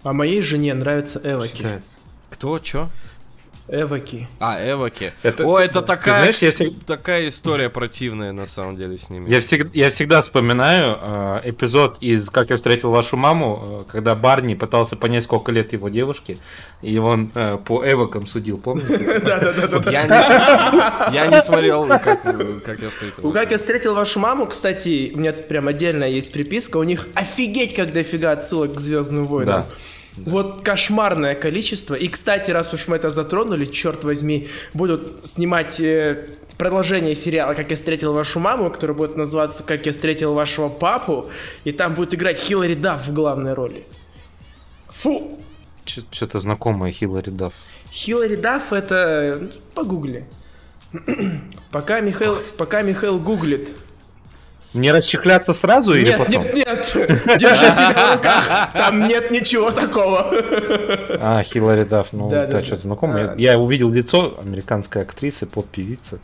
А 0.03 0.13
моей 0.13 0.41
жене 0.41 0.73
нравится 0.73 1.19
Эваки. 1.23 1.81
Кто, 2.29 2.59
чё? 2.59 2.89
Эвоки. 3.71 4.27
А, 4.39 4.57
Эвоки. 4.71 5.13
Это- 5.21 5.45
О, 5.45 5.59
это 5.59 5.81
такая, 5.81 6.19
знаешь, 6.19 6.37
я 6.39 6.49
всег- 6.49 6.73
такая 6.87 7.27
история 7.29 7.69
противная 7.69 8.31
на 8.31 8.47
самом 8.47 8.75
деле 8.75 8.97
с 8.97 9.09
ними. 9.11 9.29
Я 9.29 9.41
всегда, 9.41 9.69
я 9.73 9.89
всегда 9.89 10.21
вспоминаю 10.21 10.97
э, 10.99 11.41
эпизод 11.45 11.97
из 12.01 12.29
«Как 12.29 12.49
я 12.49 12.57
встретил 12.57 12.89
вашу 12.89 13.15
маму», 13.15 13.83
э, 13.87 13.91
когда 13.91 14.15
Барни 14.15 14.55
пытался 14.55 14.95
понять, 14.95 15.23
сколько 15.23 15.51
лет 15.51 15.71
его 15.73 15.89
девушке, 15.89 16.37
и 16.81 16.97
он 16.97 17.31
э, 17.35 17.57
по 17.63 17.83
эвокам 17.87 18.25
судил, 18.25 18.57
помните? 18.57 18.97
Не, 20.07 20.21
с- 20.23 21.13
я 21.13 21.27
не 21.27 21.41
смотрел, 21.41 21.87
как, 21.87 22.81
я 22.81 22.89
встретил. 22.89 23.27
У 23.27 23.31
«Как 23.31 23.51
я 23.51 23.57
встретил 23.57 23.93
вашу 23.93 24.19
маму», 24.19 24.47
кстати, 24.47 25.11
у 25.13 25.19
меня 25.19 25.31
тут 25.33 25.47
прям 25.47 25.67
отдельно 25.67 26.05
есть 26.05 26.33
приписка, 26.33 26.77
у 26.77 26.83
них 26.83 27.07
офигеть 27.13 27.75
как 27.75 27.91
дофига 27.91 28.31
отсылок 28.31 28.73
к 28.73 28.79
Звездным 28.79 29.25
войнам. 29.25 29.65
Да. 30.25 30.31
Вот 30.31 30.63
кошмарное 30.63 31.35
количество. 31.35 31.95
И, 31.95 32.07
кстати, 32.07 32.51
раз 32.51 32.73
уж 32.73 32.87
мы 32.87 32.97
это 32.97 33.09
затронули, 33.09 33.65
черт 33.65 34.03
возьми, 34.03 34.49
будут 34.73 35.25
снимать 35.25 35.79
э, 35.79 36.27
продолжение 36.57 37.15
сериала 37.15 37.53
«Как 37.53 37.69
я 37.69 37.75
встретил 37.75 38.13
вашу 38.13 38.39
маму», 38.39 38.69
который 38.69 38.95
будет 38.95 39.15
называться 39.15 39.63
«Как 39.63 39.85
я 39.85 39.91
встретил 39.91 40.33
вашего 40.33 40.69
папу», 40.69 41.29
и 41.63 41.71
там 41.71 41.95
будет 41.95 42.13
играть 42.13 42.37
Хиллари 42.37 42.75
Дафф 42.75 43.07
в 43.07 43.13
главной 43.13 43.53
роли. 43.53 43.85
Фу! 44.89 45.39
Что-то 45.85 46.39
знакомое 46.39 46.91
Хиллари 46.91 47.29
Дафф. 47.29 47.53
Хиллари 47.91 48.35
Дафф 48.35 48.73
это... 48.73 49.39
ну, 49.41 49.49
Погугли. 49.73 50.25
Пока 51.71 52.01
Михаил, 52.01 52.37
пока 52.57 52.81
Михаил 52.81 53.19
гуглит. 53.19 53.69
Не 54.73 54.91
расчехляться 54.91 55.53
сразу 55.53 55.95
или 55.95 56.05
Нет, 56.09 56.17
потом? 56.19 56.43
нет, 56.43 56.53
нет! 56.55 57.39
Держи 57.39 57.65
себя 57.71 58.07
в 58.13 58.15
руках! 58.17 58.69
Там 58.73 59.07
нет 59.07 59.31
ничего 59.31 59.71
такого! 59.71 60.27
А, 61.19 61.41
Хиллари 61.43 61.85
Дафф, 61.85 62.09
ну, 62.13 62.29
Да, 62.29 62.45
да, 62.45 62.51
да, 62.51 62.61
что-то 62.61 62.75
да. 62.75 62.81
знакомое. 62.83 63.31
А. 63.31 63.35
Я, 63.35 63.53
я 63.53 63.59
увидел 63.59 63.89
лицо 63.89 64.37
американской 64.39 65.01
актрисы, 65.01 65.47
поп-певицы. 65.47 66.19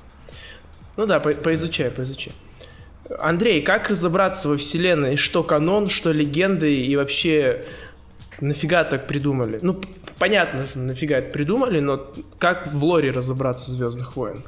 Ну 0.95 1.05
да, 1.07 1.19
по- 1.19 1.31
поизучай, 1.33 1.89
поизучай. 1.89 2.33
Андрей, 3.19 3.61
как 3.61 3.89
разобраться 3.89 4.47
во 4.49 4.57
вселенной? 4.57 5.15
Что 5.15 5.43
канон, 5.43 5.89
что 5.89 6.11
легенды 6.11 6.75
и 6.85 6.95
вообще 6.95 7.65
нафига 8.41 8.83
так 8.83 9.07
придумали? 9.07 9.57
Ну, 9.61 9.81
понятно, 10.19 10.65
что 10.67 10.79
нафига 10.79 11.17
это 11.17 11.31
придумали, 11.31 11.79
но 11.79 12.05
как 12.37 12.67
в 12.67 12.83
лоре 12.83 13.09
разобраться 13.11 13.71
Звездных 13.71 14.15
войн? 14.15 14.43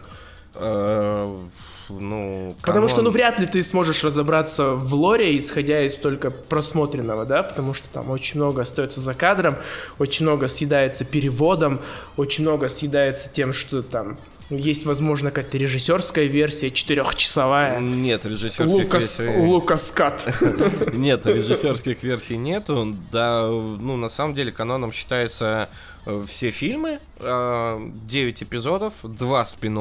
Э, 1.89 1.93
ну, 1.93 2.55
Потому 2.61 2.87
что, 2.87 2.97
канон- 2.97 3.05
ну, 3.05 3.11
вряд 3.11 3.39
ли 3.39 3.45
ты 3.45 3.63
сможешь 3.63 4.03
разобраться 4.03 4.71
в 4.71 4.93
лоре, 4.93 5.37
исходя 5.37 5.85
из 5.85 5.95
только 5.97 6.31
просмотренного, 6.31 7.25
да, 7.25 7.43
потому 7.43 7.73
что 7.73 7.87
там 7.89 8.09
очень 8.09 8.39
много 8.39 8.61
остается 8.61 8.99
за 8.99 9.13
кадром, 9.13 9.55
очень 9.99 10.25
много 10.25 10.47
съедается 10.47 11.05
переводом, 11.05 11.79
очень 12.15 12.43
много 12.43 12.67
съедается 12.67 13.29
тем, 13.29 13.53
что 13.53 13.81
там 13.81 14.17
есть, 14.49 14.85
возможно, 14.85 15.29
какая-то 15.29 15.57
режиссерская 15.57 16.25
версия, 16.25 16.71
четырехчасовая. 16.71 17.79
Нет, 17.79 18.25
режиссерских 18.25 18.65
Лукас, 18.65 19.19
версий... 19.19 19.39
Лукас 19.39 19.91
Кат. 19.91 20.41
Нет, 20.93 21.25
режиссерских 21.25 22.01
версий 22.03 22.37
нету. 22.37 22.95
Да, 23.11 23.45
ну, 23.47 23.97
на 23.97 24.07
самом 24.07 24.35
деле, 24.35 24.53
каноном 24.53 24.93
считаются 24.93 25.67
э, 26.05 26.23
все 26.27 26.51
фильмы, 26.51 26.99
9 27.19 28.43
эпизодов, 28.43 28.93
2 29.03 29.45
спин 29.45 29.77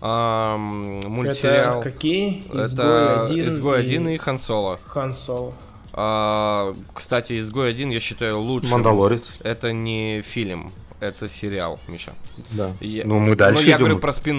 мультсериал. 0.00 1.80
Это 1.80 1.90
какие? 1.90 2.38
Изгой 2.52 2.64
Это 2.64 3.22
один 3.24 3.48
Изгой 3.48 3.80
1 3.80 4.08
и 4.08 4.16
Хан 4.18 4.38
Соло. 4.38 4.78
Хан 4.86 5.12
Соло. 5.14 5.52
А, 5.92 6.74
Кстати, 6.92 7.38
Изгой 7.40 7.70
1 7.70 7.90
я 7.90 8.00
считаю 8.00 8.40
лучшим. 8.40 8.70
Мандалорец. 8.72 9.30
Это 9.42 9.72
не 9.72 10.20
фильм, 10.20 10.70
это 11.00 11.26
сериал, 11.28 11.80
Миша. 11.88 12.12
Да. 12.50 12.72
Я- 12.80 13.04
Ну, 13.06 13.18
мы 13.18 13.34
дальше 13.34 13.62
Ну, 13.62 13.66
я 13.68 13.72
идем. 13.76 13.78
говорю 13.80 13.98
про 13.98 14.12
спин 14.12 14.38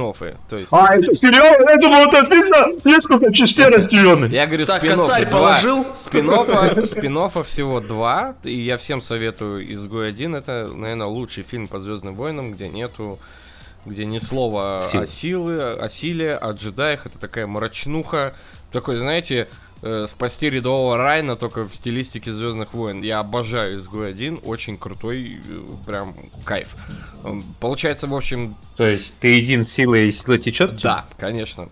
То 0.49 0.57
есть... 0.57 0.71
А, 0.71 0.95
это 0.95 1.13
сериал? 1.15 1.55
Я 1.67 1.77
думал, 1.77 2.07
это 2.07 2.25
фильм 2.25 2.79
несколько 2.85 3.33
частей 3.33 3.65
разделенный. 3.65 4.29
Я 4.29 4.45
говорю, 4.45 4.67
Так, 4.67 4.77
спин 4.77 4.91
косарь 4.97 5.29
положил? 5.29 5.85
Спин-оффа, 5.95 6.85
спин 6.85 7.17
всего 7.43 7.79
два, 7.79 8.35
и 8.43 8.55
я 8.55 8.77
всем 8.77 9.01
советую 9.01 9.71
«Изгой 9.73 10.09
один». 10.09 10.35
Это, 10.35 10.69
наверное, 10.73 11.07
лучший 11.07 11.43
фильм 11.43 11.67
по 11.67 11.79
Звездным 11.79 12.13
войнам, 12.13 12.51
где 12.51 12.69
нету 12.69 13.17
где 13.87 14.05
ни 14.05 14.19
слова 14.19 14.79
Сил. 14.81 15.01
о 15.01 15.07
силы, 15.07 15.61
о 15.73 15.89
силе, 15.89 16.35
о 16.35 16.51
джедаях. 16.51 17.05
Это 17.05 17.17
такая 17.19 17.47
мрачнуха. 17.47 18.33
Такой, 18.71 18.97
знаете, 18.99 19.47
э, 19.81 20.05
спасти 20.09 20.49
рядового 20.49 20.97
Райна 20.97 21.35
только 21.35 21.63
в 21.67 21.73
стилистике 21.75 22.33
Звездных 22.33 22.73
войн. 22.73 23.01
Я 23.01 23.19
обожаю 23.19 23.77
изгой 23.79 24.09
1, 24.09 24.39
очень 24.43 24.77
крутой, 24.77 25.39
э, 25.47 25.65
прям 25.85 26.13
кайф. 26.43 26.75
М, 27.23 27.43
Получается, 27.59 28.07
в 28.07 28.13
общем, 28.15 28.55
То 28.75 28.87
есть 28.87 29.19
ты 29.19 29.39
един 29.39 29.65
силой 29.65 30.09
и 30.09 30.11
сила 30.11 30.37
течет? 30.37 30.79
да, 30.81 31.05
конечно. 31.17 31.67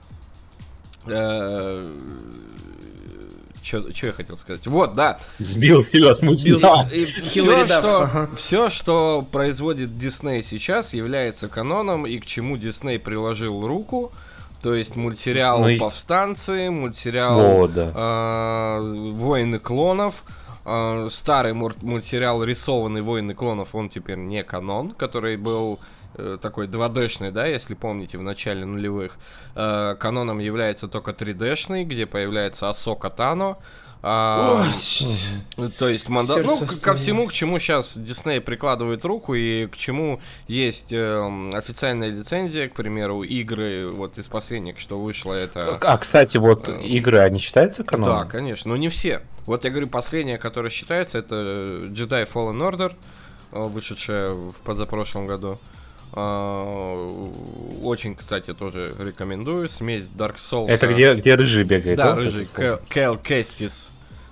Что 3.66 4.07
я 4.07 4.13
хотел 4.13 4.38
сказать? 4.38 4.68
Вот, 4.68 4.93
да. 4.93 5.20
Сбил 5.39 5.82
Фила. 5.84 6.13
Сбил 6.13 6.59
Да. 6.59 6.88
Все 7.28 7.66
что, 7.68 8.01
ага. 8.03 8.30
все, 8.38 8.70
что 8.70 9.26
производит 9.32 9.97
Дисней 9.97 10.43
сейчас, 10.43 10.93
является 10.93 11.47
каноном, 11.47 12.05
и 12.05 12.18
к 12.18 12.26
чему 12.26 12.57
Дисней 12.57 12.99
приложил 12.99 13.66
руку. 13.66 14.11
То 14.61 14.74
есть 14.74 14.95
мультсериал 14.95 15.61
Ну 15.61 15.70
и- 15.70 15.78
«Повстанцы», 15.78 16.72
мультсериал 16.72 17.63
О, 17.63 17.68
да. 17.68 17.91
э, 17.95 19.11
«Войны 19.11 19.59
клонов», 19.59 20.24
э, 20.66 21.07
старый 21.11 21.53
мультсериал 21.53 22.43
«Рисованный 22.43 23.01
войны 23.03 23.34
клонов», 23.36 23.76
он 23.76 23.89
теперь 23.89 24.18
не 24.18 24.43
канон, 24.43 24.91
который 24.91 25.38
был 25.38 25.80
такой 26.41 26.68
2D-шный, 26.68 27.32
да, 27.32 27.45
если 27.45 27.74
помните, 27.74 28.18
в 28.18 28.22
начале 28.22 28.66
нулевых. 28.66 29.18
Э, 29.55 29.95
каноном 29.99 30.39
является 30.39 30.88
только 30.88 31.11
3D-шный, 31.11 31.84
где 31.84 32.05
появляется 32.05 32.70
Асока 32.70 33.09
Тано. 33.09 33.57
А, 34.07 34.61
Ой, 34.61 34.72
ну, 35.57 35.72
То 35.72 35.89
есть 35.89 36.09
манда... 36.09 36.43
Ну, 36.43 36.59
ко 36.80 36.93
всему, 36.93 37.26
к 37.26 37.34
чему 37.34 37.57
сейчас 37.57 37.97
Дисней 37.97 38.39
прикладывает 38.39 39.03
руку 39.03 39.34
и 39.34 39.66
к 39.66 39.76
чему 39.78 40.20
есть 40.47 40.93
эм, 40.93 41.49
официальная 41.55 42.09
лицензия, 42.09 42.70
к 42.70 42.74
примеру, 42.74 43.24
игры, 43.24 43.89
вот 43.89 44.20
из 44.20 44.28
последних, 44.28 44.80
что 44.80 45.01
вышло, 45.01 45.34
это... 45.34 45.80
А, 45.82 45.97
кстати, 45.97 46.38
вот 46.38 46.70
игры, 46.70 47.18
они 47.18 47.39
считаются 47.39 47.84
Да, 47.84 47.89
каноном? 47.89 48.28
конечно, 48.28 48.70
но 48.70 48.78
не 48.78 48.89
все. 48.89 49.22
Вот 49.47 49.63
я 49.63 49.72
говорю, 49.72 49.88
последняя, 49.88 50.38
которая 50.38 50.70
считается, 50.70 51.18
это 51.18 51.38
Jedi 51.88 52.32
Fallen 52.32 52.57
Order, 52.59 52.93
э, 53.53 53.59
вышедшая 53.59 54.30
в 54.30 54.61
позапрошлом 54.63 55.26
году. 55.26 55.59
А, 56.14 56.95
Очень, 57.82 58.16
кстати, 58.16 58.53
тоже 58.53 58.93
рекомендую. 58.97 59.68
Смесь 59.70 60.10
Dark 60.16 60.36
Souls. 60.36 60.68
Это 60.68 60.88
где, 60.88 61.14
где 61.16 61.36
рыжий 61.36 61.64
бегает? 61.64 61.97
Да, 61.97 62.16
вот 62.16 62.24
рыжий. 62.24 62.47
Кэл 62.89 63.18
Кэстис. 63.22 63.91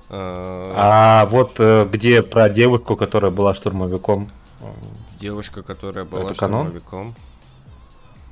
Э, 0.10 0.74
А 0.76 1.26
вот 1.26 1.56
э, 1.58 1.88
где 1.92 2.22
про 2.24 2.50
девушку, 2.50 2.96
которая 2.96 3.32
была 3.32 3.54
штурмовиком. 3.54 4.30
Девушка, 5.18 5.64
которая 5.64 6.06
была 6.06 6.32
Это 6.32 6.36
канон? 6.36 6.74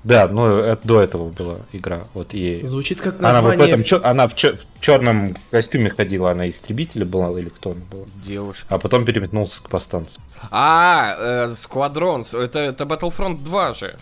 Да, 0.04 0.28
ну 0.28 0.46
это 0.56 0.88
до 0.88 1.02
этого 1.02 1.30
была 1.30 1.56
игра. 1.74 2.02
Вот 2.14 2.34
и 2.34 2.66
Звучит 2.68 3.00
как 3.02 3.20
она 3.20 3.42
вот 3.42 3.42
в 3.42 3.58
название... 3.58 3.74
этом 3.74 3.84
чё- 3.84 4.02
она 4.04 4.28
в, 4.28 4.36
черном 4.80 5.36
костюме 5.52 5.90
ходила, 5.92 6.32
она 6.32 6.50
истребителя 6.50 7.06
была 7.06 7.40
или 7.40 7.50
кто 7.50 7.72
она 7.72 7.82
была. 7.92 8.06
Девушка. 8.24 8.66
А 8.70 8.78
потом 8.80 9.06
переметнулся 9.06 9.62
к 9.64 9.70
повстанцам. 9.70 10.24
А, 10.50 11.16
э, 11.18 11.52
Squadrons. 11.52 12.38
Это, 12.38 12.60
это 12.60 12.86
Battlefront 12.86 13.44
2 13.44 13.74
же. 13.76 13.96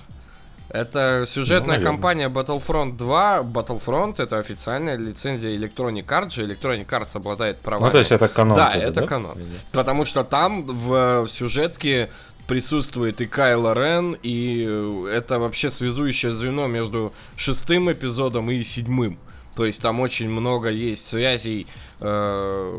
Это 0.71 1.25
сюжетная 1.27 1.77
Ну, 1.79 1.83
наверное. 1.83 1.91
кампания 1.91 2.29
Battlefront 2.29 2.95
2. 2.95 3.39
Battlefront 3.39 4.15
это 4.21 4.37
официальная 4.37 4.97
лицензия 4.97 5.49
Electronic 5.57 6.05
Arts 6.05 6.29
же. 6.29 6.45
Electronic 6.45 6.85
Arts 6.85 7.09
обладает 7.15 7.57
правами. 7.57 7.87
Ну, 7.87 7.91
то 7.91 7.97
есть 7.97 8.11
это 8.11 8.27
канон. 8.27 8.55
Да, 8.55 8.71
это 8.73 9.05
канон. 9.07 9.37
Потому 9.71 10.05
что 10.05 10.23
там 10.23 10.65
в, 10.65 11.23
в 11.23 11.27
сюжетке 11.27 12.09
присутствует 12.49 13.21
и 13.21 13.27
Кайло 13.27 13.73
Рен, 13.73 14.17
и 14.23 14.65
э, 14.67 15.11
это 15.13 15.37
вообще 15.39 15.69
связующее 15.69 16.33
звено 16.33 16.65
между 16.67 17.13
шестым 17.37 17.91
эпизодом 17.91 18.49
и 18.49 18.63
седьмым. 18.63 19.19
То 19.55 19.65
есть 19.65 19.81
там 19.81 19.99
очень 19.99 20.29
много 20.29 20.69
есть 20.69 21.05
связей 21.05 21.67
э, 21.99 22.71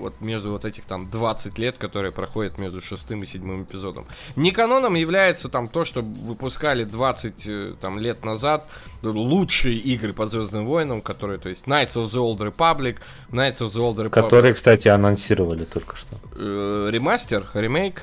вот 0.00 0.20
между 0.20 0.52
вот 0.52 0.64
этих 0.64 0.84
там 0.84 1.10
20 1.10 1.58
лет, 1.58 1.76
которые 1.76 2.12
проходят 2.12 2.58
между 2.58 2.82
шестым 2.82 3.22
и 3.22 3.26
седьмым 3.26 3.64
эпизодом. 3.64 4.04
Не 4.36 4.52
каноном 4.52 4.94
является 4.94 5.48
там 5.48 5.66
то, 5.66 5.84
что 5.84 6.02
выпускали 6.02 6.84
20 6.84 7.46
э, 7.48 7.72
там, 7.80 7.98
лет 7.98 8.24
назад 8.24 8.64
лучшие 9.02 9.76
игры 9.78 10.12
по 10.12 10.26
Звездным 10.26 10.66
войнам, 10.66 11.00
которые, 11.00 11.38
то 11.38 11.48
есть 11.48 11.66
Knights 11.66 11.96
of 11.96 12.04
the 12.04 12.20
Old 12.20 12.38
Republic, 12.38 12.96
Knights 13.30 13.58
of 13.58 13.68
the 13.68 13.80
Old 13.80 13.96
Republic, 13.96 14.10
Которые, 14.10 14.54
кстати, 14.54 14.88
анонсировали 14.88 15.64
только 15.64 15.96
что. 15.96 16.16
э, 16.38 16.90
ремастер, 16.92 17.48
ремейк, 17.54 18.02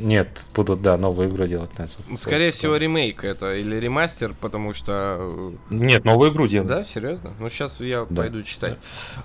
Нет, 0.00 0.28
будут, 0.54 0.80
да, 0.82 0.96
новую 0.96 1.28
игру 1.30 1.46
делать 1.46 1.70
Old 1.78 2.16
Скорее 2.16 2.48
Republic. 2.48 2.50
всего, 2.52 2.76
ремейк 2.76 3.24
это 3.24 3.54
или 3.54 3.76
ремастер, 3.76 4.32
потому 4.40 4.72
что... 4.74 5.28
э, 5.30 5.50
Нет, 5.74 6.04
новую 6.04 6.32
игру 6.32 6.46
делают. 6.48 6.68
Да, 6.68 6.82
серьезно? 6.84 7.30
Ну, 7.38 7.50
сейчас 7.50 7.80
я 7.80 8.06
Да. 8.08 8.22
пойду 8.22 8.42
читать. 8.42 8.78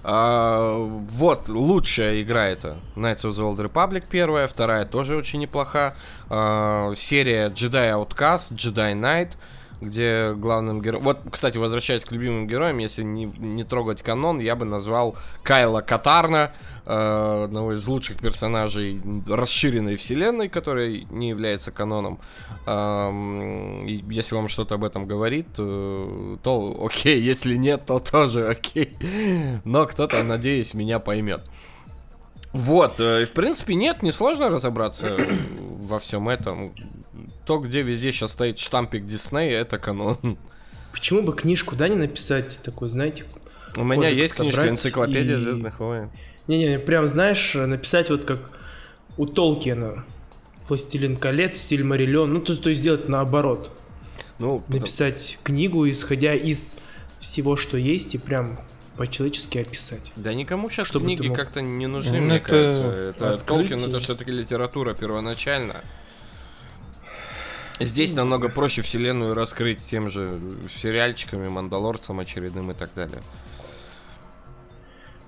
А, 0.04 0.74
вот, 1.12 1.50
лучшая 1.50 2.22
игра 2.22 2.48
это 2.48 2.78
Knights 2.96 3.24
of 3.24 3.30
the 3.32 3.54
Old 3.54 3.58
Republic 3.66 4.06
первая, 4.10 4.48
вторая 4.48 4.86
тоже 4.86 5.16
очень 5.16 5.40
неплоха. 5.40 5.94
А, 6.30 6.94
серия 6.96 7.48
Jedi 7.48 7.92
Outcast, 7.98 8.54
Jedi 8.56 8.94
Knight, 8.96 9.30
где 9.82 10.34
главным 10.34 10.82
героем... 10.82 11.04
Вот, 11.04 11.20
кстати, 11.30 11.58
возвращаясь 11.58 12.06
к 12.06 12.12
любимым 12.12 12.48
героям, 12.48 12.78
если 12.80 13.04
не, 13.04 13.26
не 13.26 13.64
трогать 13.64 14.02
канон, 14.02 14.40
я 14.40 14.56
бы 14.56 14.66
назвал 14.66 15.16
Кайла 15.44 15.82
Катарна, 15.82 16.52
э, 16.86 17.44
одного 17.46 17.74
из 17.74 17.88
лучших 17.88 18.18
персонажей 18.18 19.02
расширенной 19.28 19.96
вселенной, 19.96 20.50
который 20.50 21.08
не 21.12 21.30
является 21.30 21.72
каноном. 21.72 22.20
И 22.68 24.04
если 24.10 24.36
вам 24.36 24.50
что-то 24.50 24.76
об 24.76 24.84
этом 24.84 25.06
говорит, 25.06 25.48
э, 25.58 26.38
то 26.44 26.78
окей, 26.84 27.22
если 27.32 27.56
нет, 27.56 27.86
то 27.86 28.00
тоже 28.00 28.48
окей. 28.48 28.98
Но 29.64 29.86
кто-то, 29.86 30.24
надеюсь, 30.24 30.74
меня 30.74 31.00
поймет. 31.00 31.42
Вот, 32.54 33.00
э, 33.00 33.24
и 33.24 33.26
в 33.26 33.32
принципе, 33.34 33.76
нет, 33.76 34.02
несложно 34.04 34.50
разобраться 34.50 35.18
во 35.82 36.00
всем 36.00 36.30
этом. 36.30 36.74
То, 37.46 37.60
где 37.60 37.82
везде 37.82 38.12
сейчас 38.12 38.34
стоит 38.34 38.58
штампик 38.60 39.06
Дисней, 39.06 39.52
это 39.54 39.78
канон. 39.78 40.38
Почему 40.92 41.22
бы 41.22 41.34
книжку, 41.34 41.76
да, 41.76 41.88
не 41.88 41.96
написать 41.96 42.60
такой, 42.64 42.90
знаете? 42.90 43.26
У 43.76 43.84
меня 43.84 44.10
есть 44.10 44.36
книжка 44.38 44.68
«Энциклопедия 44.68 45.38
и- 45.38 45.40
Звездных 45.40 45.80
войн». 45.80 46.10
Не-не, 46.48 46.80
прям, 46.80 47.08
знаешь, 47.08 47.54
написать 47.56 48.10
вот 48.10 48.26
как 48.26 48.40
у 49.18 49.26
Толкина. 49.28 50.06
Властелин 50.68 51.16
колец, 51.18 51.58
Сильмариллион. 51.58 52.30
Ну, 52.30 52.40
то, 52.42 52.56
то 52.56 52.70
есть 52.70 52.82
сделать 52.82 53.08
наоборот. 53.08 53.72
Ну, 54.40 54.64
Написать 54.68 55.40
книгу, 55.44 55.90
исходя 55.90 56.34
из 56.34 56.78
всего, 57.20 57.56
что 57.56 57.78
есть, 57.78 58.16
и 58.16 58.18
прям 58.18 58.58
по-человечески 58.98 59.58
описать. 59.60 60.12
Да 60.16 60.34
никому 60.34 60.70
сейчас 60.70 60.88
Чтобы 60.88 61.06
книги 61.06 61.28
мог- 61.28 61.38
как-то 61.38 61.62
не 61.62 61.88
нужны, 61.88 62.18
Ну, 62.20 62.26
мне 62.26 62.38
это 62.38 62.46
кажется. 62.50 62.84
Это 62.84 63.34
открытие. 63.36 63.70
Толкин 63.78 63.90
это 63.90 64.00
все-таки 64.00 64.32
литература 64.32 64.94
первоначально. 64.96 65.84
Здесь 67.80 68.16
намного 68.16 68.50
проще 68.50 68.82
вселенную 68.82 69.36
раскрыть 69.36 69.86
тем 69.86 70.10
же 70.10 70.28
сериальчиками, 70.68 71.48
Мандалорцем 71.48 72.20
очередным 72.20 72.72
и 72.72 72.74
так 72.74 72.90
далее. 72.96 73.22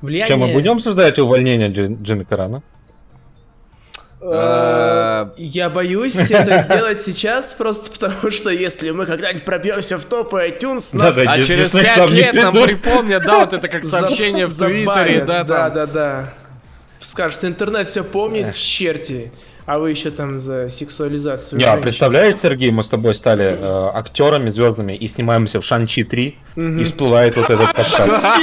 Влияние... 0.02 0.28
Чем 0.28 0.40
мы 0.40 0.54
будем 0.54 0.72
обсуждать 0.74 1.20
увольнение 1.20 1.70
Джин- 1.70 2.02
Джимми 2.02 2.24
Карана? 2.24 2.64
Э, 4.22 5.30
Я 5.38 5.70
боюсь 5.70 6.16
это 6.16 6.60
сделать 6.60 7.02
сейчас, 7.02 7.54
просто 7.54 7.92
потому 7.92 8.32
что 8.32 8.50
если 8.50 8.92
мы 8.92 9.06
когда-нибудь 9.06 9.46
пробьемся 9.46 9.98
в 9.98 10.06
топы 10.06 10.48
iTunes, 10.50 10.90
нас 10.96 11.18
А 11.18 11.42
через 11.44 11.70
пять 11.70 12.10
лет 12.10 12.34
нам 12.34 12.54
припомнят, 12.54 13.24
да, 13.24 13.40
вот 13.40 13.54
это 13.54 13.68
как 13.68 13.84
сообщение 13.86 14.48
в 14.48 14.58
Твиттере, 14.58 15.22
да, 15.22 15.44
да, 15.44 15.70
да, 15.70 15.86
да. 15.86 16.34
Скажет, 17.00 17.46
интернет 17.46 17.88
все 17.88 18.04
помнит, 18.04 18.56
черти. 18.56 19.32
А 19.70 19.78
вы 19.78 19.92
еще 19.92 20.10
там 20.10 20.34
за 20.34 20.72
сексуализацию. 20.72 21.60
Не, 21.60 21.66
а 21.66 21.68
женщин. 21.68 21.84
представляешь, 21.84 22.40
Сергей, 22.40 22.72
мы 22.72 22.84
с 22.84 22.88
тобой 22.88 23.14
стали 23.14 23.56
э, 23.56 23.90
актерами 23.94 24.50
звездными 24.50 24.94
и 24.94 25.08
снимаемся 25.08 25.62
в 25.62 25.64
Шанчи 25.64 26.04
3, 26.04 26.38
и 26.56 26.84
всплывает 26.84 27.36
вот 27.36 27.52
этот 27.52 27.72
подкаст. 27.72 28.40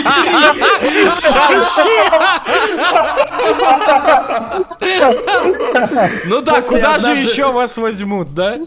Ну 6.27 6.43
да, 6.43 6.63
куда 6.63 7.01
же 7.01 7.21
еще 7.21 7.51
вас 7.51 7.77
возьмут, 7.77 8.33
да? 8.33 8.59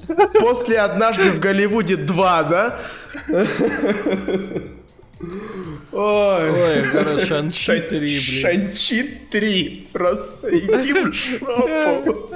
После 0.41 0.80
однажды 0.80 1.32
в 1.32 1.39
Голливуде 1.39 1.95
2, 1.95 2.43
да? 2.43 2.80
Ой. 5.91 6.49
Ой, 6.49 6.84
хорошо, 6.84 7.26
Шанчи 7.26 7.80
3, 7.82 7.99
блин. 7.99 8.22
Шанчи 8.22 9.03
3. 9.32 9.88
Просто 9.91 10.57
иди 10.57 10.93
в 10.93 11.13
жопу. 11.13 12.30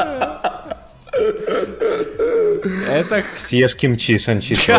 Это 2.89 3.21
х- 3.21 3.37
Съешь 3.37 3.75
кимчи 3.75 4.17
Шанчи 4.17 4.55
3. 4.55 4.73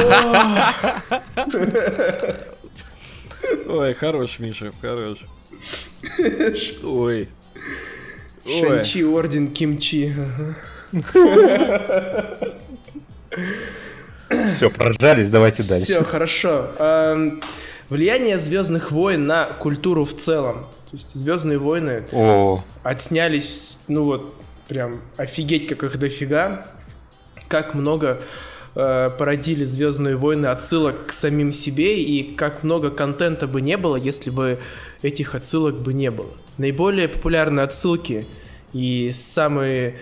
Ой, 3.68 3.94
хорош, 3.94 4.38
Миша, 4.38 4.70
хорош. 4.80 5.18
Ой. 6.82 7.28
Шанчи, 8.46 9.02
орден 9.05 9.48
кимчи. 9.48 10.14
Все, 14.46 14.70
прожались, 14.70 15.30
давайте 15.30 15.62
дальше. 15.62 15.84
Все, 15.86 16.05
хорошо. 16.05 16.70
Влияние 17.95 18.40
Звездных 18.40 18.90
войн 18.90 19.22
на 19.22 19.47
культуру 19.47 20.05
в 20.05 20.16
целом. 20.16 20.66
То 20.90 20.97
есть 20.97 21.14
Звездные 21.14 21.59
войны 21.59 22.05
О, 22.11 22.61
отснялись, 22.82 23.76
ну 23.86 24.03
вот, 24.03 24.34
прям 24.66 25.01
офигеть, 25.16 25.68
как 25.68 25.84
их 25.84 25.97
дофига. 25.97 26.66
Как 27.47 27.72
много 27.72 28.18
э, 28.74 29.09
породили 29.16 29.64
Звездные 29.64 30.16
войны 30.16 30.47
отсылок 30.47 31.07
к 31.07 31.12
самим 31.12 31.53
себе, 31.53 32.03
и 32.03 32.34
как 32.34 32.64
много 32.64 32.90
контента 32.90 33.47
бы 33.47 33.61
не 33.61 33.76
было, 33.76 33.95
если 33.95 34.30
бы 34.30 34.59
этих 35.03 35.36
отсылок 35.36 35.76
бы 35.76 35.95
не 35.95 36.11
было. 36.11 36.32
Наиболее 36.59 37.07
популярные 37.07 37.62
отсылки 37.62 38.26
и 38.72 39.12
самые 39.12 39.95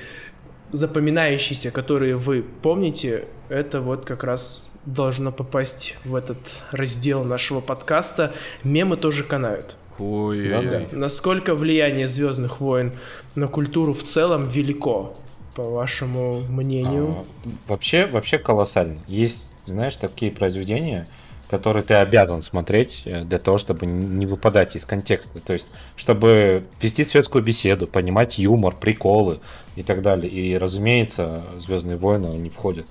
запоминающиеся, 0.71 1.71
которые 1.71 2.17
вы 2.17 2.43
помните, 2.63 3.27
это 3.51 3.83
вот 3.83 4.07
как 4.07 4.25
раз 4.25 4.72
должно 4.85 5.33
попасть 5.33 5.97
в 6.05 6.15
этот 6.15 6.39
раздел 6.71 7.25
нашего 7.25 7.61
подкаста. 7.61 8.35
Мемы 8.65 8.97
тоже 8.97 9.25
канают. 9.25 9.77
Ой, 9.99 10.49
Да, 10.49 10.63
да. 10.63 10.83
Насколько 10.93 11.55
влияние 11.55 12.09
Звездных 12.09 12.61
войн 12.61 12.93
на 13.35 13.47
культуру 13.47 13.93
в 13.93 14.03
целом 14.03 14.43
велико, 14.43 15.13
по 15.55 15.63
вашему 15.63 16.41
мнению? 16.41 17.11
а, 17.11 17.25
вообще, 17.69 18.07
вообще 18.07 18.39
колоссально. 18.39 18.99
Есть, 19.07 19.53
знаешь, 19.67 19.97
такие 19.97 20.33
произведения, 20.33 21.07
которые 21.51 21.83
ты 21.83 21.95
обязан 21.95 22.41
смотреть 22.41 23.03
э, 23.05 23.25
для 23.25 23.39
того, 23.39 23.59
чтобы 23.59 23.85
не 23.85 24.25
выпадать 24.25 24.75
из 24.75 24.87
контекста. 24.87 25.41
То 25.41 25.53
есть, 25.53 25.67
чтобы 25.97 26.65
вести 26.81 27.05
светскую 27.05 27.45
беседу, 27.45 27.87
понимать 27.87 28.39
юмор, 28.39 28.75
приколы 28.75 29.39
и 29.77 29.83
так 29.83 30.01
далее. 30.01 30.31
И, 30.31 30.57
разумеется, 30.57 31.43
Звездные 31.61 31.99
войны 31.99 32.29
они 32.29 32.49
входят 32.49 32.87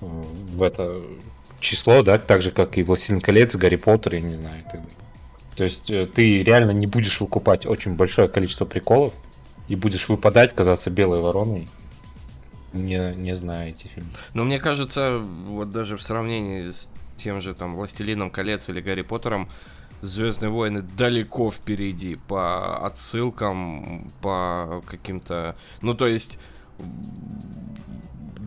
э, 0.00 0.06
в 0.06 0.62
это 0.62 0.96
число, 1.64 2.02
да, 2.02 2.18
так 2.18 2.42
же, 2.42 2.50
как 2.50 2.78
и 2.78 2.82
Властелин 2.82 3.20
колец, 3.20 3.54
Гарри 3.56 3.76
Поттер, 3.76 4.14
я 4.14 4.20
не 4.20 4.36
знаю. 4.36 4.64
далее. 4.64 4.86
То 5.56 5.64
есть 5.64 5.90
э, 5.90 6.06
ты 6.06 6.42
реально 6.42 6.72
не 6.72 6.86
будешь 6.86 7.20
выкупать 7.20 7.66
очень 7.66 7.94
большое 7.94 8.28
количество 8.28 8.64
приколов 8.64 9.12
и 9.68 9.76
будешь 9.76 10.08
выпадать, 10.08 10.54
казаться 10.54 10.90
белой 10.90 11.20
вороной, 11.20 11.66
не, 12.72 13.14
не 13.16 13.34
зная 13.34 13.68
эти 13.68 13.86
фильмы. 13.86 14.10
Но 14.34 14.44
мне 14.44 14.58
кажется, 14.58 15.20
вот 15.22 15.70
даже 15.70 15.96
в 15.96 16.02
сравнении 16.02 16.70
с 16.70 16.90
тем 17.16 17.40
же 17.40 17.54
там 17.54 17.76
Властелином 17.76 18.30
колец 18.30 18.68
или 18.68 18.80
Гарри 18.80 19.02
Поттером, 19.02 19.48
Звездные 20.02 20.50
войны 20.50 20.82
далеко 20.82 21.50
впереди 21.50 22.18
по 22.28 22.84
отсылкам, 22.84 24.10
по 24.20 24.82
каким-то. 24.86 25.56
Ну, 25.80 25.94
то 25.94 26.06
есть. 26.06 26.38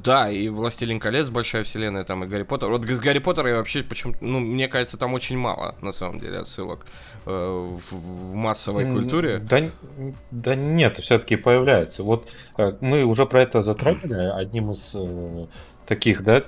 Да, 0.07 0.29
и 0.29 0.47
Властелин 0.47 0.99
колец, 1.01 1.27
большая 1.29 1.63
вселенная, 1.63 2.05
там 2.05 2.23
и 2.23 2.27
Гарри 2.27 2.43
Поттер. 2.43 2.69
Вот 2.69 2.85
с 2.85 2.99
Гарри 2.99 3.19
Поттера 3.19 3.49
я 3.49 3.57
вообще 3.57 3.83
почему-то. 3.83 4.19
Ну, 4.21 4.39
мне 4.39 4.69
кажется, 4.69 4.97
там 4.97 5.13
очень 5.13 5.37
мало, 5.37 5.75
на 5.81 5.91
самом 5.91 6.19
деле, 6.19 6.39
отсылок 6.39 6.85
э, 7.25 7.29
в, 7.29 7.91
в 7.91 8.33
массовой 8.33 8.85
культуре. 8.89 9.39
Да, 9.39 9.69
да 10.31 10.55
нет, 10.55 10.99
все-таки 10.99 11.35
появляется. 11.35 12.03
Вот 12.03 12.31
э, 12.57 12.77
мы 12.79 13.03
уже 13.03 13.25
про 13.25 13.43
это 13.43 13.59
затронули. 13.59 14.31
Одним 14.33 14.71
из 14.71 14.91
э, 14.93 15.47
таких, 15.85 16.23
да, 16.23 16.43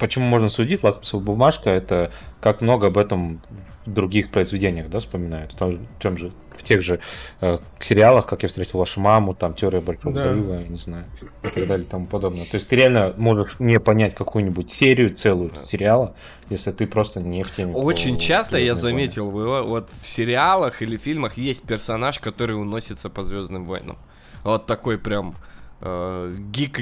почему 0.00 0.26
можно 0.26 0.48
судить, 0.48 0.82
лакмусовая 0.82 1.24
бумажка, 1.26 1.70
это 1.70 2.10
как 2.40 2.60
много 2.62 2.88
об 2.88 2.98
этом 2.98 3.40
в 3.86 3.90
других 3.90 4.30
произведениях, 4.30 4.88
да, 4.90 4.98
вспоминают. 5.00 5.52
В 5.52 5.56
том, 5.56 5.70
же- 5.72 5.78
в 5.98 6.02
том 6.02 6.16
же, 6.18 6.32
в 6.58 6.62
тех 6.62 6.82
же 6.82 7.00
э, 7.40 7.58
сериалах, 7.78 8.26
как 8.26 8.42
я 8.42 8.48
встретил 8.48 8.78
вашу 8.78 9.00
маму, 9.00 9.34
там 9.34 9.54
теория 9.54 9.80
большого 9.80 10.14
Да. 10.14 10.20
взрыва, 10.20 10.54
я 10.60 10.66
не 10.68 10.76
знаю, 10.78 11.04
и 11.42 11.48
так 11.48 11.66
далее 11.66 11.86
и 11.86 11.88
тому 11.88 12.06
подобное. 12.06 12.44
То 12.44 12.56
есть 12.56 12.68
ты 12.68 12.76
реально 12.76 13.14
можешь 13.16 13.56
не 13.58 13.78
понять 13.80 14.14
какую-нибудь 14.14 14.70
серию 14.70 15.14
целую 15.14 15.50
сериала, 15.66 16.14
если 16.50 16.72
ты 16.72 16.86
просто 16.86 17.20
не 17.20 17.42
в 17.42 17.50
теме. 17.54 17.72
Очень 17.74 18.14
по 18.16 18.20
часто 18.20 18.58
я 18.58 18.74
заметил, 18.74 19.30
вы- 19.30 19.62
вот 19.62 19.90
в 20.02 20.06
сериалах 20.06 20.82
или 20.82 20.96
фильмах 20.98 21.38
есть 21.38 21.64
персонаж, 21.66 22.18
который 22.18 22.60
уносится 22.60 23.08
по 23.08 23.22
Звездным 23.22 23.64
войнам. 23.64 23.96
Вот 24.44 24.66
такой 24.66 24.98
прям 24.98 25.34
э, 25.82 26.34
гик 26.52 26.80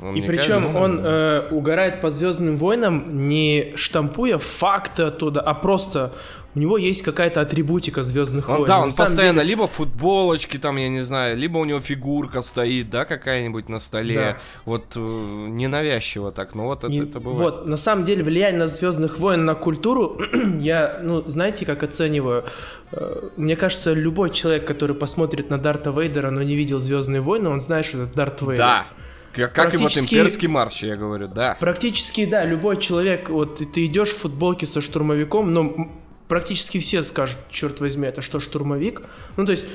Он, 0.00 0.16
И 0.16 0.22
причем 0.22 0.54
кажется, 0.60 0.78
он 0.78 1.00
э, 1.04 1.48
угорает 1.50 2.00
по 2.00 2.10
Звездным 2.10 2.56
войнам, 2.56 3.28
не 3.28 3.72
штампуя 3.76 4.38
факты 4.38 5.04
оттуда, 5.04 5.40
а 5.40 5.54
просто 5.54 6.12
у 6.54 6.58
него 6.58 6.76
есть 6.76 7.02
какая-то 7.02 7.40
атрибутика 7.40 8.02
Звездных 8.02 8.48
Он, 8.48 8.56
войн. 8.56 8.66
да, 8.66 8.78
На 8.78 8.84
он 8.84 8.90
самом 8.90 9.08
постоянно 9.10 9.38
деле- 9.42 9.50
либо 9.50 9.66
футболочки 9.66 10.56
там, 10.58 10.76
я 10.76 10.88
не 10.88 11.02
знаю, 11.02 11.36
либо 11.36 11.58
у 11.58 11.64
него 11.64 11.78
фигурка 11.80 12.42
стоит, 12.42 12.90
да, 12.90 13.04
какая-нибудь 13.04 13.68
на 13.68 13.78
столе. 13.80 14.14
Да. 14.14 14.36
Вот 14.64 14.96
э, 14.96 14.98
ненавязчиво 14.98 16.30
так, 16.30 16.54
но 16.54 16.64
вот 16.64 16.84
это, 16.84 16.92
Не- 16.92 17.00
это 17.02 17.20
бывает. 17.20 17.40
Вот, 17.40 17.66
на 17.68 17.76
самом 17.76 18.04
деле, 18.04 18.22
влияние 18.24 18.58
на 18.58 18.66
Звездных 18.68 19.18
войн 19.18 19.44
на 19.44 19.54
культуру, 19.54 20.18
я, 20.60 21.00
ну, 21.02 21.22
знаете, 21.28 21.64
как 21.64 21.82
оцениваю? 21.82 22.44
Э, 22.92 23.28
Мне 23.36 23.56
кажется, 23.56 23.92
любой 23.92 24.30
человек, 24.30 24.66
который 24.66 24.96
посмотрит 24.96 25.48
на 25.50 25.58
Дарта 25.58 25.90
Вейдера, 25.90 26.30
но 26.30 26.42
не 26.42 26.56
видел 26.56 26.80
Звездные 26.80 27.20
войны, 27.20 27.48
он 27.50 27.60
знает, 27.60 27.86
что 27.86 28.02
это 28.02 28.14
Дарт 28.16 28.40
Вейдер. 28.42 28.56
Да. 28.58 28.86
Как, 29.32 29.52
как 29.52 29.74
и 29.74 29.76
вот 29.78 29.96
имперский 29.96 30.48
марш, 30.48 30.82
я 30.82 30.96
говорю, 30.96 31.28
да. 31.28 31.56
Практически, 31.58 32.24
да, 32.26 32.44
любой 32.44 32.78
человек, 32.80 33.30
вот 33.30 33.58
ты- 33.72 33.86
идешь 33.86 34.10
в 34.10 34.18
футболке 34.18 34.66
со 34.66 34.80
штурмовиком, 34.80 35.52
но 35.52 35.90
практически 36.28 36.78
все 36.78 37.02
скажут, 37.02 37.38
черт 37.50 37.80
возьми, 37.80 38.06
это 38.08 38.20
что, 38.22 38.40
штурмовик? 38.40 39.02
Ну, 39.36 39.44
то 39.46 39.52
есть, 39.52 39.66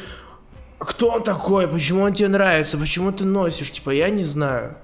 кто 0.78 1.10
он 1.10 1.24
такой, 1.24 1.68
почему 1.68 2.04
он 2.04 2.14
тебе 2.14 2.30
нравится, 2.30 2.78
почему 2.78 3.12
ты 3.12 3.26
носишь, 3.26 3.72
типа, 3.72 3.90
я 3.92 4.10
не 4.10 4.24
знаю. 4.24 4.78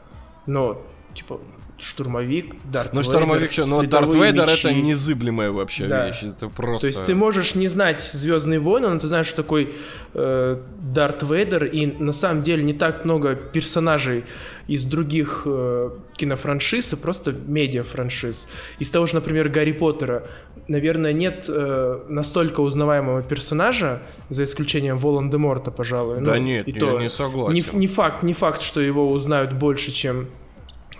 Но, 0.48 0.82
типа, 1.14 1.40
штурмовик, 1.80 2.56
Дарт 2.72 2.94
Ну, 2.94 3.02
Вейдер, 3.02 3.04
штурмовик 3.04 3.52
что, 3.52 3.66
ну, 3.66 3.84
Дарт 3.84 4.14
Вейдер 4.14 4.48
мечи. 4.48 4.68
это 4.68 4.74
незыблемая 4.74 5.52
вообще 5.52 5.88
Да. 5.88 6.08
вещь, 6.08 6.24
это 6.24 6.48
просто... 6.50 6.88
То 6.88 6.88
есть 6.88 7.06
ты 7.06 7.16
можешь 7.16 7.56
не 7.56 7.68
знать 7.68 8.02
Звездные 8.02 8.60
войны, 8.60 8.90
но 8.90 9.00
ты 9.00 9.08
знаешь, 9.08 9.28
что 9.28 9.38
такой 9.44 9.74
э, 10.14 10.58
Дарт 10.80 11.24
Вейдер, 11.24 11.66
и 11.66 11.86
на 11.86 12.12
самом 12.12 12.44
деле 12.44 12.64
не 12.64 12.74
так 12.74 13.06
много 13.06 13.36
персонажей 13.36 14.24
из 14.68 14.86
других 14.86 15.44
э, 15.46 15.90
кинофраншиз, 16.16 16.94
и 16.94 16.96
просто 16.96 17.34
медиафраншиз. 17.34 18.50
Из 18.80 18.90
того 18.90 19.06
же, 19.06 19.16
например, 19.16 19.50
Гарри 19.50 19.72
Поттера, 19.74 20.26
наверное, 20.68 21.12
нет 21.12 21.46
э, 21.48 22.00
настолько 22.08 22.62
узнаваемого 22.62 23.22
персонажа, 23.22 24.02
за 24.30 24.44
исключением 24.46 24.98
Волан-де-Морта, 24.98 25.72
пожалуй. 25.72 26.22
Да 26.22 26.36
Ну, 26.36 26.42
нет, 26.42 26.68
и 26.68 26.72
я 26.72 26.80
то 26.80 27.00
не 27.00 27.10
согласен. 27.10 27.54
Не, 27.54 27.80
не 27.80 27.88
факт, 27.88 28.24
не 28.24 28.34
факт, 28.34 28.62
что 28.62 28.80
его 28.80 29.10
узнают 29.10 29.54
больше, 29.54 29.92
чем 29.92 30.28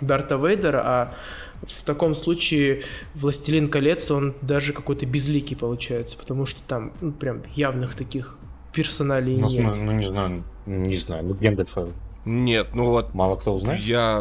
Дарта 0.00 0.36
Вейдера, 0.36 0.82
а 0.84 1.14
в 1.66 1.82
таком 1.84 2.14
случае 2.14 2.82
Властелин 3.14 3.68
колец, 3.68 4.10
он 4.10 4.34
даже 4.42 4.72
какой-то 4.72 5.06
безликий 5.06 5.56
получается, 5.56 6.16
потому 6.18 6.46
что 6.46 6.60
там 6.66 6.92
ну, 7.00 7.12
прям 7.12 7.42
явных 7.54 7.94
таких 7.94 8.36
персоналей 8.72 9.36
Ну, 9.36 9.48
нет. 9.48 9.76
ну, 9.80 9.92
не 9.92 10.08
знаю, 10.08 10.44
не 10.66 10.96
знаю, 10.96 11.24
ну 11.26 11.34
Гэндальфа 11.34 11.88
Нет, 12.24 12.74
ну 12.74 12.86
вот 12.86 13.14
мало 13.14 13.36
кто 13.36 13.54
узнает. 13.54 13.80
я... 13.82 14.20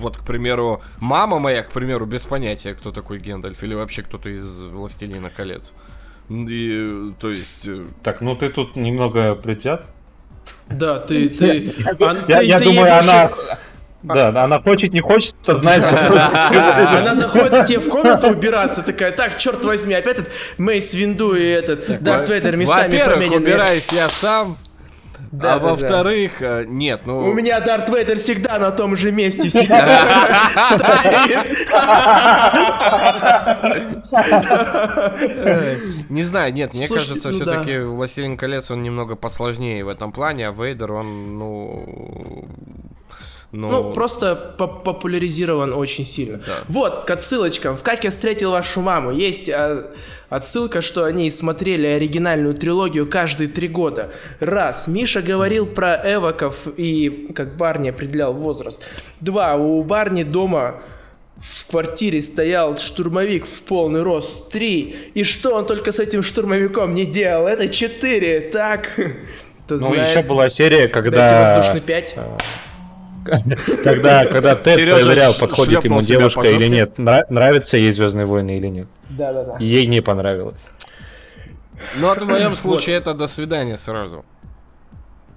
Вот, 0.00 0.16
к 0.16 0.24
примеру, 0.24 0.82
мама 1.00 1.38
моя, 1.38 1.62
к 1.62 1.70
примеру, 1.70 2.04
без 2.06 2.24
понятия, 2.26 2.74
кто 2.74 2.90
такой 2.90 3.18
Гендальф, 3.20 3.62
или 3.62 3.74
вообще 3.74 4.02
кто-то 4.02 4.28
из 4.28 4.62
Властелина 4.64 5.30
колец. 5.30 5.72
И, 6.28 7.12
то 7.20 7.30
есть... 7.30 7.66
э, 7.68 7.84
Так, 8.02 8.20
ну 8.20 8.34
ты 8.34 8.48
тут 8.50 8.76
немного 8.76 9.34
предвзят. 9.34 9.86
Да, 10.68 10.98
ты, 10.98 11.28
ты, 11.28 11.72
а, 11.84 12.24
Я, 12.28 12.40
ты- 12.40 12.46
я 12.46 12.58
ты 12.58 12.64
ей 12.64 12.74
думаю, 12.76 12.94
больше- 12.94 13.58
Да, 14.04 14.28
она 14.44 14.60
хочет, 14.60 14.92
не 14.92 15.00
хочет, 15.00 15.34
это 15.42 15.54
знает. 15.54 15.82
Она 15.84 17.14
заходит 17.14 17.62
к 17.62 17.66
тебе 17.66 17.78
в 17.78 17.88
комнату 17.88 18.28
убираться, 18.28 18.82
такая, 18.82 19.12
так, 19.12 19.38
черт 19.38 19.64
возьми, 19.64 19.94
опять 19.94 20.18
этот 20.18 20.32
Мейс 20.58 20.92
Винду 20.94 21.34
и 21.34 21.42
этот 21.42 22.02
Дарт 22.02 22.28
Вейдер 22.28 22.56
местами 22.56 22.98
поменены. 22.98 23.36
убираюсь 23.36 23.90
я 23.92 24.08
сам, 24.10 24.58
Да, 25.32 25.54
а 25.54 25.58
да, 25.58 25.64
да. 25.64 25.70
во-вторых, 25.70 26.32
э, 26.40 26.64
нет, 26.68 27.02
ну... 27.06 27.18
У 27.20 27.32
меня 27.32 27.60
Дарт 27.60 27.88
Вейдер 27.88 28.18
всегда 28.18 28.58
на 28.58 28.70
том 28.72 28.94
же 28.96 29.10
месте 29.10 29.48
сидит. 29.50 29.70
Э, 29.70 30.00
Не 36.08 36.22
знаю, 36.22 36.52
нет, 36.52 36.74
мне 36.74 36.88
кажется, 36.88 37.28
ну 37.28 37.34
все-таки 37.34 37.78
Властелин 37.78 38.36
колец 38.36 38.70
он 38.70 38.82
немного 38.82 39.16
посложнее 39.16 39.84
в 39.84 39.88
этом 39.88 40.12
плане, 40.12 40.48
а 40.48 40.52
Вейдер 40.52 40.92
он, 40.92 41.38
ну. 41.38 42.44
Ну, 43.54 43.92
просто 43.92 44.34
по- 44.34 44.66
популяризирован 44.66 45.72
очень 45.72 46.04
сильно. 46.04 46.40
Да. 46.46 46.58
Вот, 46.68 47.04
к 47.04 47.10
отсылочкам. 47.10 47.76
В 47.76 47.82
«Как 47.82 48.04
я 48.04 48.10
встретил 48.10 48.50
вашу 48.50 48.80
маму» 48.80 49.12
есть 49.12 49.48
а, 49.48 49.92
отсылка, 50.28 50.82
что 50.82 51.04
они 51.04 51.30
смотрели 51.30 51.86
оригинальную 51.86 52.54
трилогию 52.54 53.06
каждые 53.06 53.48
три 53.48 53.68
года. 53.68 54.10
Раз, 54.40 54.88
Миша 54.88 55.22
говорил 55.22 55.66
про 55.66 56.00
эвоков 56.04 56.66
и 56.76 57.30
как 57.34 57.56
Барни 57.56 57.90
определял 57.90 58.32
возраст. 58.32 58.82
Два, 59.20 59.56
у 59.56 59.82
Барни 59.84 60.24
дома 60.24 60.82
в 61.36 61.66
квартире 61.66 62.20
стоял 62.20 62.78
штурмовик 62.78 63.46
в 63.46 63.62
полный 63.62 64.02
рост. 64.02 64.50
Три, 64.50 65.10
и 65.14 65.24
что 65.24 65.54
он 65.54 65.66
только 65.66 65.92
с 65.92 66.00
этим 66.00 66.22
штурмовиком 66.22 66.94
не 66.94 67.06
делал? 67.06 67.46
Это 67.46 67.68
четыре, 67.68 68.40
так? 68.40 68.88
Ну, 69.66 69.78
знает, 69.78 70.08
еще 70.08 70.22
была 70.22 70.50
серия, 70.50 70.88
дайте 70.88 70.92
когда... 70.92 71.54
воздушный 71.56 71.80
пять. 71.80 72.14
Когда, 73.82 74.26
когда 74.26 74.54
Тед 74.54 74.74
Сережа 74.74 75.04
проверял, 75.04 75.34
подходит 75.34 75.84
ему 75.84 76.00
девушка 76.00 76.42
или 76.42 76.68
нет, 76.68 76.98
нра- 76.98 77.24
нравится 77.28 77.78
ей 77.78 77.92
Звездные 77.92 78.26
войны 78.26 78.56
или 78.56 78.68
нет. 78.68 78.86
Да-да-да. 79.10 79.56
Ей 79.58 79.86
не 79.86 80.00
понравилось. 80.00 80.62
Ну, 81.96 82.10
а 82.10 82.14
в 82.14 82.24
моем 82.24 82.54
случае 82.54 82.96
это 82.96 83.14
до 83.14 83.26
свидания 83.26 83.76
сразу. 83.76 84.24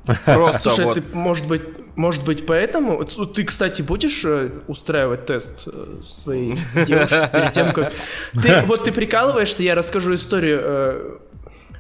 Просто 0.26 0.70
Слушай, 0.70 0.86
вот. 0.86 0.94
ты, 0.96 1.04
может 1.14 1.48
быть, 1.48 1.64
может 1.98 2.24
быть, 2.24 2.46
поэтому... 2.46 3.04
Ты, 3.04 3.44
кстати, 3.44 3.82
будешь 3.82 4.24
э, 4.24 4.52
устраивать 4.68 5.26
тест 5.26 5.68
э, 5.68 5.98
своей 6.02 6.56
девушке 6.86 7.30
перед 7.34 7.54
тем, 7.54 7.74
как... 7.74 7.92
Ты, 8.42 8.62
вот 8.68 8.84
ты 8.84 8.92
прикалываешься, 8.92 9.64
я 9.64 9.76
расскажу 9.76 10.14
историю. 10.14 11.20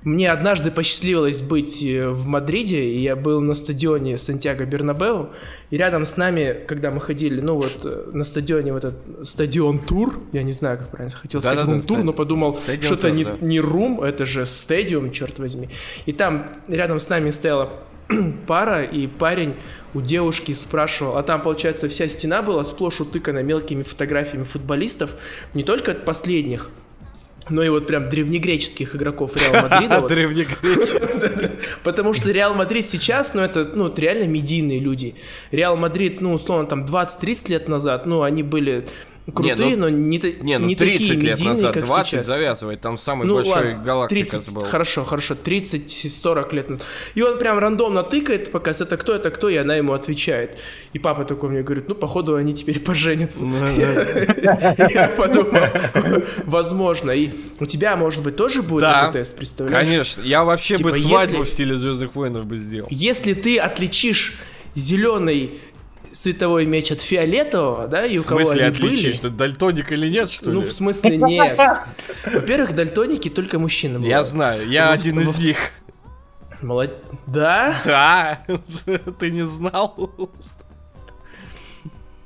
Мне 0.07 0.31
однажды 0.31 0.71
посчастливилось 0.71 1.41
быть 1.41 1.83
э, 1.83 2.07
в 2.07 2.27
Мадриде, 2.27 2.81
и 2.81 3.01
я 3.01 3.17
был 3.17 3.41
на 3.41 3.53
стадионе 3.53 4.15
Сантьяго 4.15 4.63
Бернабеу, 4.63 5.31
и 5.69 5.75
рядом 5.75 6.05
с 6.05 6.15
нами, 6.15 6.63
когда 6.65 6.91
мы 6.91 7.01
ходили, 7.01 7.41
ну 7.41 7.55
вот 7.55 7.81
э, 7.83 8.11
на 8.13 8.23
стадионе 8.23 8.71
вот 8.71 8.85
этот 8.85 9.27
стадион-тур, 9.27 10.17
я 10.31 10.43
не 10.43 10.53
знаю, 10.53 10.77
как 10.77 10.87
правильно, 10.91 11.13
хотел 11.13 11.41
сказать 11.41 11.57
Да-да-да, 11.57 11.73
рум-тур, 11.73 12.03
но 12.05 12.13
подумал, 12.13 12.57
что-то 12.81 13.11
не, 13.11 13.25
да. 13.25 13.35
не 13.41 13.59
рум, 13.59 14.01
это 14.01 14.25
же 14.25 14.45
стадиум, 14.45 15.11
черт 15.11 15.39
возьми. 15.39 15.67
И 16.05 16.13
там 16.13 16.51
рядом 16.69 16.99
с 16.99 17.09
нами 17.09 17.29
стояла 17.31 17.69
пара, 18.47 18.83
и 18.83 19.07
парень 19.07 19.55
у 19.93 19.99
девушки 19.99 20.53
спрашивал, 20.53 21.17
а 21.17 21.23
там, 21.23 21.41
получается, 21.41 21.89
вся 21.89 22.07
стена 22.07 22.41
была 22.41 22.63
сплошь 22.63 23.01
утыкана 23.01 23.43
мелкими 23.43 23.83
фотографиями 23.83 24.45
футболистов, 24.45 25.17
не 25.53 25.65
только 25.65 25.95
последних, 25.95 26.69
но 27.49 27.63
и 27.63 27.69
вот 27.69 27.87
прям 27.87 28.09
древнегреческих 28.09 28.95
игроков 28.95 29.35
Реал 29.35 29.69
Мадрида. 29.69 29.99
вот. 30.01 30.09
Древнегреческий. 30.09 31.49
Потому 31.83 32.13
что 32.13 32.31
Реал 32.31 32.53
Мадрид 32.53 32.87
сейчас, 32.87 33.33
ну, 33.33 33.41
это, 33.41 33.63
ну, 33.63 33.93
реально 33.95 34.27
медийные 34.27 34.79
люди. 34.79 35.15
Реал 35.51 35.77
Мадрид, 35.77 36.21
ну, 36.21 36.33
условно, 36.33 36.67
там, 36.67 36.83
20-30 36.83 37.49
лет 37.49 37.67
назад, 37.67 38.05
ну, 38.05 38.21
они 38.21 38.43
были 38.43 38.87
крутые, 39.31 39.75
ну, 39.75 39.83
но 39.83 39.89
не, 39.89 40.17
Не, 40.41 40.57
ну 40.57 40.67
не 40.67 40.75
30 40.75 41.07
такие 41.07 41.13
лет 41.21 41.33
медийные, 41.33 41.49
назад, 41.53 41.73
как 41.73 41.85
20 41.85 42.07
сейчас. 42.07 42.25
завязывай, 42.25 42.77
там 42.77 42.97
самый 42.97 43.27
Ну, 43.27 43.35
большой 43.35 43.53
ладно, 43.53 43.83
galácticos 43.83 44.31
30, 44.31 44.53
был. 44.53 44.63
Хорошо, 44.63 45.03
хорошо, 45.03 45.35
30-40 45.35 46.55
лет 46.55 46.69
назад. 46.69 46.85
И 47.15 47.21
он 47.21 47.37
прям 47.37 47.59
рандомно 47.59 48.03
тыкает, 48.03 48.51
пока 48.51 48.71
это 48.71 48.97
кто, 48.97 49.13
это 49.13 49.29
кто, 49.31 49.49
и 49.49 49.55
она 49.55 49.75
ему 49.75 49.93
отвечает. 49.93 50.57
И 50.93 50.99
папа 50.99 51.25
такой 51.25 51.49
мне 51.49 51.61
говорит, 51.61 51.89
ну, 51.89 51.95
походу, 51.95 52.35
они 52.35 52.53
теперь 52.53 52.79
поженятся. 52.79 53.43
Я 53.45 55.13
подумал, 55.17 55.51
возможно. 56.45 57.11
И 57.11 57.31
у 57.59 57.65
тебя, 57.65 57.95
может 57.95 58.23
быть, 58.23 58.35
тоже 58.35 58.61
будет 58.61 58.83
такой 58.83 59.13
тест, 59.13 59.37
представляешь? 59.37 59.87
Конечно, 59.87 60.21
я 60.21 60.43
вообще 60.43 60.77
бы 60.77 60.91
Типа, 60.91 61.07
свадьбу 61.07 61.37
если- 61.39 61.43
в 61.45 61.49
стиле 61.49 61.75
Звездных 61.75 62.15
войнов 62.15 62.45
бы 62.45 62.57
сделал. 62.57 62.87
Если 62.89 63.33
ты 63.33 63.57
отличишь 63.59 64.37
зеленый 64.75 65.59
световой 66.17 66.65
меч 66.65 66.91
от 66.91 67.01
фиолетового, 67.01 67.87
да, 67.87 68.05
и 68.05 68.17
В 68.17 68.21
у 68.21 68.25
кого 68.25 68.43
смысле 68.43 68.65
они 68.65 68.77
были, 68.77 68.87
отличить, 68.87 69.15
что 69.15 69.29
дальтоник 69.29 69.91
или 69.91 70.07
нет, 70.09 70.31
что 70.31 70.49
ну, 70.49 70.61
ли? 70.61 70.67
в 70.67 70.73
смысле, 70.73 71.17
нет. 71.17 71.59
Во-первых, 72.25 72.73
дальтоники 72.73 73.29
только 73.29 73.59
мужчины 73.59 74.03
Я 74.05 74.23
знаю, 74.23 74.67
я 74.67 74.91
один 74.91 75.19
из 75.19 75.37
них. 75.37 75.57
Молод... 76.61 76.97
Да? 77.27 77.79
Да, 77.85 78.41
ты 79.19 79.29
не 79.29 79.45
знал? 79.45 80.11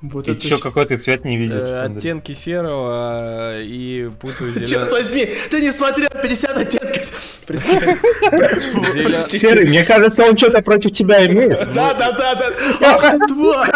Вот 0.02 0.28
И 0.28 0.32
это 0.32 0.40
что, 0.48 0.58
щ- 0.58 0.64
какой 0.64 0.86
ты 0.88 0.98
цвет 0.98 1.26
не 1.26 1.38
видишь? 1.38 1.56
Э? 1.62 1.84
Оттенки 1.86 2.34
серого 2.34 3.54
э, 3.54 3.64
и 3.64 4.10
путаю 4.20 4.52
Черт 4.54 4.68
зеленый. 4.68 4.90
возьми, 4.92 5.26
ты 5.52 5.62
не 5.62 5.72
смотрел 5.72 6.10
50 6.10 6.58
оттенков. 6.58 7.12
Серый, 9.32 9.66
мне 9.68 9.84
кажется, 9.84 10.24
он 10.24 10.38
что-то 10.38 10.62
против 10.62 10.92
тебя 10.92 11.26
имеет. 11.28 11.72
Да, 11.74 11.94
да, 11.94 12.12
да, 12.14 12.36
да. 12.36 12.52
Ах 12.82 13.02
ты 13.02 13.20
тварь! 13.28 13.70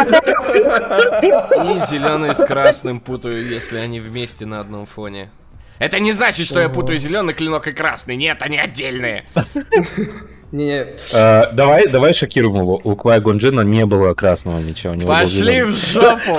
И 1.75 1.79
зеленый 1.85 2.33
с 2.33 2.43
красным 2.45 2.99
путаю, 2.99 3.45
если 3.45 3.77
они 3.77 3.99
вместе 3.99 4.45
на 4.45 4.59
одном 4.61 4.85
фоне. 4.85 5.29
Это 5.77 5.99
не 5.99 6.13
значит, 6.13 6.47
что 6.47 6.59
я 6.61 6.69
путаю 6.69 6.97
зеленый 6.97 7.33
клинок 7.33 7.67
и 7.67 7.71
красный. 7.73 8.15
Нет, 8.15 8.37
они 8.41 8.57
отдельные. 8.57 9.25
Не, 10.55 10.85
Э, 11.11 11.51
Давай, 11.51 11.87
давай 11.89 12.13
шокируем 12.13 12.55
его. 12.61 12.79
У 12.81 12.95
Квай 12.95 13.19
Гонджина 13.19 13.59
не 13.61 13.85
было 13.85 14.13
красного 14.13 14.59
меча. 14.59 14.91
У 14.91 14.93
него 14.93 15.07
Пошли 15.11 15.63
в 15.63 15.75
жопу! 15.75 16.37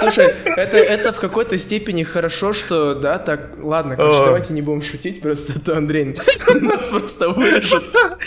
слушай, 0.00 0.34
это, 0.44 0.76
это 0.76 1.12
в 1.12 1.18
какой-то 1.18 1.58
степени 1.58 2.04
хорошо, 2.04 2.52
что, 2.52 2.94
да, 2.94 3.18
так, 3.18 3.40
ладно, 3.60 3.96
короче, 3.96 4.24
давайте 4.24 4.52
не 4.52 4.62
будем 4.62 4.82
шутить, 4.82 5.20
просто 5.20 5.54
а 5.56 5.58
то 5.58 5.76
Андрей 5.76 6.16
нас 6.60 6.86
просто 6.86 7.30
вырежет 7.30 7.84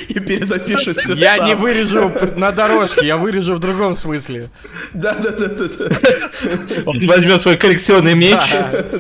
и 0.09 0.19
перезапишет 0.19 0.99
все 0.99 1.13
Я 1.13 1.37
не 1.37 1.55
вырежу 1.55 2.11
на 2.35 2.51
дорожке, 2.51 3.05
я 3.05 3.17
вырежу 3.17 3.55
в 3.55 3.59
другом 3.59 3.95
смысле. 3.95 4.49
Да, 4.93 5.13
да, 5.13 5.31
да, 5.31 5.47
да, 5.47 5.65
да. 5.67 5.89
Он 6.85 7.07
возьмет 7.07 7.41
свой 7.41 7.57
коллекционный 7.57 8.15
меч, 8.15 8.39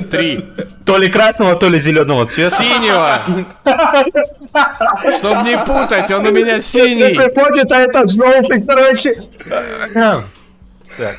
Три. 0.09 0.45
То 0.85 0.97
ли 0.97 1.09
красного, 1.09 1.55
то 1.55 1.67
ли 1.69 1.79
зеленого 1.79 2.25
цвета. 2.25 2.55
Синего! 2.55 3.21
Чтоб 5.17 5.43
не 5.43 5.57
путать, 5.57 6.11
он 6.11 6.25
у 6.25 6.31
меня 6.31 6.59
синий! 6.59 7.15
Приходит, 7.15 7.71
а 7.71 7.79
это 7.79 8.07
желтый, 8.07 8.61
короче. 8.63 9.15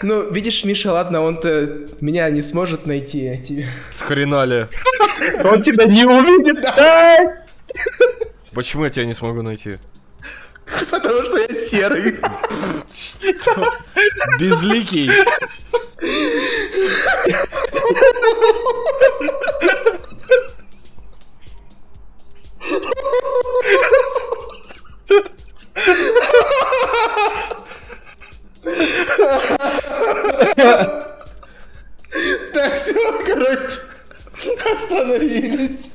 Ну, 0.02 0.30
видишь, 0.30 0.64
Миша, 0.64 0.92
ладно, 0.92 1.22
он-то 1.22 1.68
меня 2.00 2.28
не 2.30 2.42
сможет 2.42 2.86
найти, 2.86 3.28
а. 3.28 3.92
Схренали. 3.92 4.68
Он 5.44 5.62
тебя 5.62 5.86
не 5.86 6.04
увидит. 6.04 6.62
Почему 8.54 8.84
я 8.84 8.90
тебя 8.90 9.06
не 9.06 9.14
смогу 9.14 9.42
найти? 9.42 9.78
Потому 10.90 11.24
что 11.24 11.38
я 11.38 11.68
серый. 11.68 12.18
Безликий. 14.38 15.10
Так, 32.52 32.74
все, 32.76 33.24
короче, 33.24 33.80
остановились. 34.74 35.92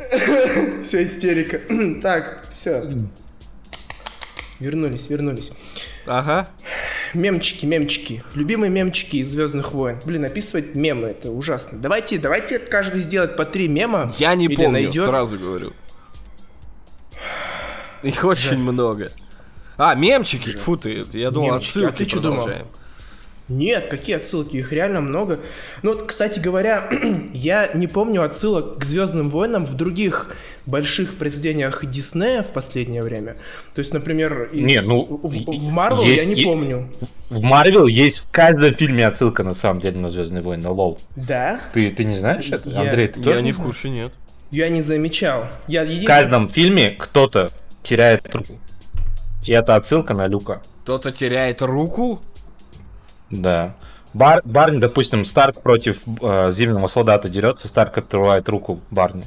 Все, 0.82 1.04
истерика. 1.04 1.60
Так, 2.02 2.46
все. 2.50 2.82
Вернулись, 4.58 5.08
вернулись. 5.08 5.52
Ага. 6.06 6.48
Мемчики, 7.14 7.66
мемчики. 7.66 8.22
Любимые 8.34 8.70
мемчики 8.70 9.16
из 9.16 9.30
Звездных 9.30 9.72
войн. 9.72 9.98
Блин, 10.04 10.24
описывать 10.24 10.74
мемы 10.74 11.08
это 11.08 11.30
ужасно. 11.30 11.78
Давайте, 11.78 12.18
давайте 12.18 12.58
каждый 12.58 13.00
сделает 13.00 13.36
по 13.36 13.44
три 13.44 13.68
мема. 13.68 14.12
Я 14.18 14.34
не 14.34 14.48
помню, 14.48 14.72
найдет. 14.72 15.04
сразу 15.04 15.38
говорю. 15.38 15.72
Их 18.02 18.24
очень 18.24 18.58
много. 18.58 19.10
А, 19.76 19.94
мемчики? 19.94 20.56
Фу 20.56 20.76
ты, 20.76 21.04
я 21.12 21.30
думал, 21.30 21.54
Мемчики. 21.54 21.68
отсылки 21.70 21.94
А 21.94 21.96
ты 21.96 22.04
чё 22.06 22.20
думал? 22.20 22.50
Нет, 23.50 23.88
какие 23.90 24.16
отсылки? 24.16 24.56
Их 24.56 24.72
реально 24.72 25.00
много. 25.00 25.40
Ну 25.82 25.92
вот, 25.92 26.06
кстати 26.06 26.38
говоря, 26.38 26.88
я 27.34 27.68
не 27.74 27.88
помню 27.88 28.22
отсылок 28.22 28.78
к 28.78 28.84
Звездным 28.84 29.28
войнам 29.28 29.66
в 29.66 29.74
других 29.74 30.34
больших 30.66 31.16
произведениях 31.16 31.84
Диснея 31.84 32.42
в 32.44 32.52
последнее 32.52 33.02
время. 33.02 33.34
То 33.74 33.80
есть, 33.80 33.92
например, 33.92 34.44
из- 34.52 34.62
Не, 34.62 34.80
ну, 34.82 35.02
в, 35.04 35.28
в 35.28 35.70
Марвел 35.70 36.04
есть- 36.04 36.22
я 36.22 36.28
не 36.34 36.40
и- 36.40 36.44
помню. 36.44 36.88
В 37.28 37.42
Марвел 37.42 37.86
есть 37.86 38.18
в 38.20 38.30
каждом 38.30 38.74
фильме 38.74 39.06
отсылка 39.06 39.42
на 39.42 39.54
самом 39.54 39.80
деле 39.80 39.98
на 39.98 40.10
Звездные 40.10 40.42
войны. 40.42 40.68
Лол. 40.68 41.00
Да? 41.16 41.60
Ты, 41.74 41.90
ты 41.90 42.04
не 42.04 42.16
знаешь 42.16 42.48
это? 42.52 42.70
Я- 42.70 42.80
Андрей, 42.82 43.08
ты 43.08 43.20
тоже 43.20 43.36
Я 43.36 43.42
не 43.42 43.50
в 43.52 43.58
курсе, 43.60 43.90
нет. 43.90 44.12
Я 44.52 44.68
не 44.68 44.82
замечал. 44.82 45.44
Я 45.66 45.82
В 45.82 45.86
единственное... 45.86 46.06
каждом 46.06 46.48
фильме 46.48 46.90
кто-то 46.98 47.50
теряет 47.82 48.32
руку. 48.34 48.58
И 49.44 49.52
это 49.52 49.74
отсылка 49.74 50.12
на 50.14 50.26
Люка. 50.26 50.60
Кто-то 50.82 51.10
теряет 51.12 51.62
руку? 51.62 52.20
Да. 53.30 53.74
Бар, 54.12 54.42
Барни, 54.44 54.78
допустим, 54.78 55.24
Старк 55.24 55.62
против 55.62 55.98
э, 56.20 56.50
Зимнего 56.50 56.88
солдата 56.88 57.28
дерется, 57.28 57.68
Старк 57.68 57.96
отрывает 57.98 58.48
руку 58.48 58.80
Барни. 58.90 59.24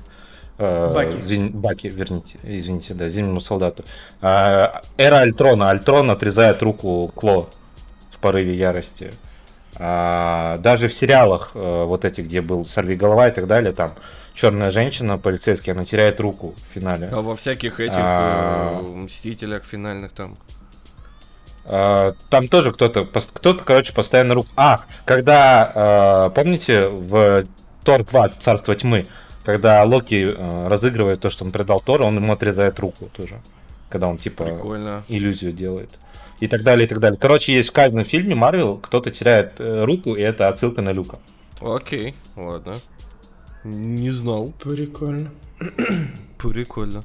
Э, 0.58 0.92
Баки. 0.94 1.18
Зим- 1.24 1.52
Баки, 1.52 1.88
верните, 1.88 2.38
извините, 2.44 2.94
да, 2.94 3.08
Зимнему 3.10 3.40
солдату. 3.40 3.84
Э, 4.22 4.68
Эра 4.98 5.20
Альтрона. 5.22 5.70
Альтрон 5.70 6.12
отрезает 6.12 6.62
руку 6.62 7.10
Кло 7.16 7.50
в 8.12 8.20
порыве 8.20 8.54
ярости. 8.56 9.12
А, 9.78 10.58
даже 10.60 10.88
в 10.88 10.94
сериалах, 10.94 11.52
э, 11.56 11.84
вот 11.86 12.06
эти, 12.06 12.22
где 12.22 12.42
был 12.42 12.66
Сорви 12.66 12.96
голова 12.96 13.28
и 13.30 13.32
так 13.32 13.48
далее, 13.48 13.72
там 13.72 13.90
черная 14.36 14.70
женщина, 14.70 15.18
полицейский, 15.18 15.72
она 15.74 15.84
теряет 15.84 16.20
руку 16.20 16.54
в 16.70 16.74
финале. 16.74 17.10
А 17.12 17.22
во 17.22 17.36
всяких 17.36 17.80
этих 17.80 17.96
А. 17.98 18.78
э, 18.78 18.82
мстителях 18.84 19.64
финальных 19.64 20.12
там. 20.12 20.36
А, 21.66 22.14
Там 22.30 22.48
тоже 22.48 22.72
кто-то, 22.72 23.06
кто-то, 23.06 23.64
короче, 23.64 23.94
постоянно 23.94 24.34
руку. 24.34 24.50
А, 24.56 24.82
когда, 25.06 25.72
э, 25.74 26.36
помните, 26.36 26.88
в 26.88 27.46
Тор 27.84 28.04
2, 28.04 28.30
Царство 28.40 28.76
тьмы, 28.76 29.06
когда 29.44 29.84
Локи 29.84 30.28
э, 30.36 30.68
разыгрывает 30.68 31.20
то, 31.22 31.30
что 31.30 31.46
он 31.46 31.52
предал 31.52 31.80
Тора, 31.80 32.04
он 32.04 32.16
ему 32.18 32.34
отрезает 32.34 32.80
руку 32.80 33.10
тоже. 33.16 33.42
Когда 33.90 34.08
он, 34.08 34.18
типа, 34.18 34.44
Прикольно. 34.46 35.04
иллюзию 35.08 35.52
делает. 35.52 35.92
И 36.40 36.48
так 36.48 36.64
далее, 36.64 36.86
и 36.86 36.90
так 36.90 37.00
далее. 37.00 37.18
Короче, 37.20 37.54
есть 37.54 37.70
в 37.70 37.74
каждом 37.74 38.04
фильме 38.04 38.36
Марвел, 38.36 38.78
кто-то 38.78 39.12
теряет 39.12 39.54
э, 39.60 39.84
руку, 39.84 40.16
и 40.16 40.22
это 40.22 40.48
отсылка 40.50 40.82
на 40.82 40.92
Люка. 40.92 41.20
Окей, 41.62 42.16
ладно. 42.36 42.76
Не 43.64 44.12
знал. 44.12 44.52
Прикольно. 44.62 45.30
Прикольно. 46.38 47.04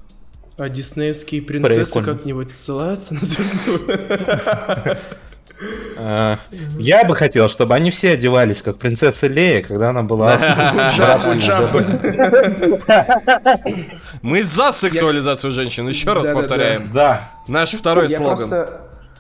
А 0.59 0.69
диснеевские 0.69 1.41
принцессы 1.41 1.85
Прикольно. 1.85 2.15
как-нибудь 2.15 2.51
ссылаются 2.51 3.15
на? 3.15 3.21
Э, 5.97 6.37
Я 6.79 7.05
бы 7.05 7.15
хотел, 7.15 7.49
чтобы 7.49 7.75
они 7.75 7.93
все 7.93 8.13
одевались, 8.13 8.63
как 8.63 8.79
принцесса 8.79 9.29
Лея, 9.29 9.63
когда 9.63 9.91
она 9.91 10.03
была... 10.03 10.37
Мы 14.23 14.43
за 14.43 14.73
сексуализацию 14.73 15.53
женщин, 15.53 15.89
еще 15.89 16.13
раз 16.13 16.29
повторяем. 16.31 16.89
Да. 16.93 17.31
Наш 17.47 17.71
второй 17.71 18.09
Я 18.09 18.19
слоган. 18.19 18.69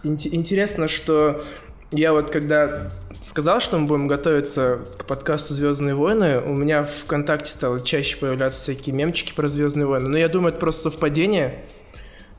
Интересно, 0.02 0.88
что 0.88 1.40
я 1.92 2.12
вот 2.12 2.30
когда 2.30 2.88
сказал, 3.20 3.60
что 3.60 3.78
мы 3.78 3.86
будем 3.86 4.06
готовиться 4.06 4.80
к 4.98 5.04
подкасту 5.04 5.54
Звездные 5.54 5.94
войны, 5.94 6.40
у 6.40 6.54
меня 6.54 6.82
в 6.82 6.90
ВКонтакте 6.90 7.50
стало 7.50 7.80
чаще 7.80 8.16
появляться 8.16 8.60
всякие 8.60 8.94
мемчики 8.94 9.32
про 9.34 9.48
Звездные 9.48 9.86
войны. 9.86 10.08
Но 10.08 10.18
я 10.18 10.28
думаю, 10.28 10.50
это 10.50 10.60
просто 10.60 10.90
совпадение. 10.90 11.64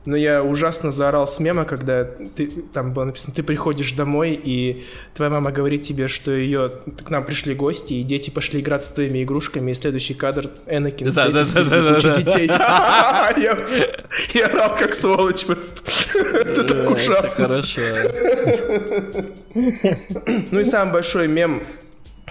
Но 0.06 0.16
я 0.16 0.42
ужасно 0.42 0.92
заорал 0.92 1.26
с 1.26 1.40
мема, 1.40 1.64
когда 1.64 2.04
ты, 2.04 2.46
там 2.72 2.94
было 2.94 3.04
написано, 3.04 3.34
ты 3.34 3.42
приходишь 3.42 3.92
домой, 3.92 4.32
и 4.32 4.84
твоя 5.14 5.30
мама 5.30 5.52
говорит 5.52 5.82
тебе, 5.82 6.08
что 6.08 6.30
ее 6.30 6.70
к 7.04 7.10
нам 7.10 7.24
пришли 7.24 7.54
гости, 7.54 7.92
и 7.92 8.02
дети 8.02 8.30
пошли 8.30 8.60
играть 8.60 8.82
с 8.82 8.88
твоими 8.88 9.22
игрушками, 9.22 9.72
и 9.72 9.74
следующий 9.74 10.14
кадр 10.14 10.50
Энакин 10.66 11.12
стоит 11.12 11.32
Да-да-да-да-да-да. 11.34 12.00
перед 12.00 12.16
кучей 12.16 12.24
детей. 12.24 12.46
Я 13.40 13.56
я 14.34 14.46
орал 14.46 14.76
как 14.76 14.94
сволочь 14.94 15.44
просто. 15.44 15.82
Это 16.18 16.64
так 16.64 16.90
ужасно. 16.90 17.46
хорошо. 17.46 17.80
Ну 19.54 20.60
и 20.60 20.64
самый 20.64 20.92
большой 20.92 21.28
мем, 21.28 21.62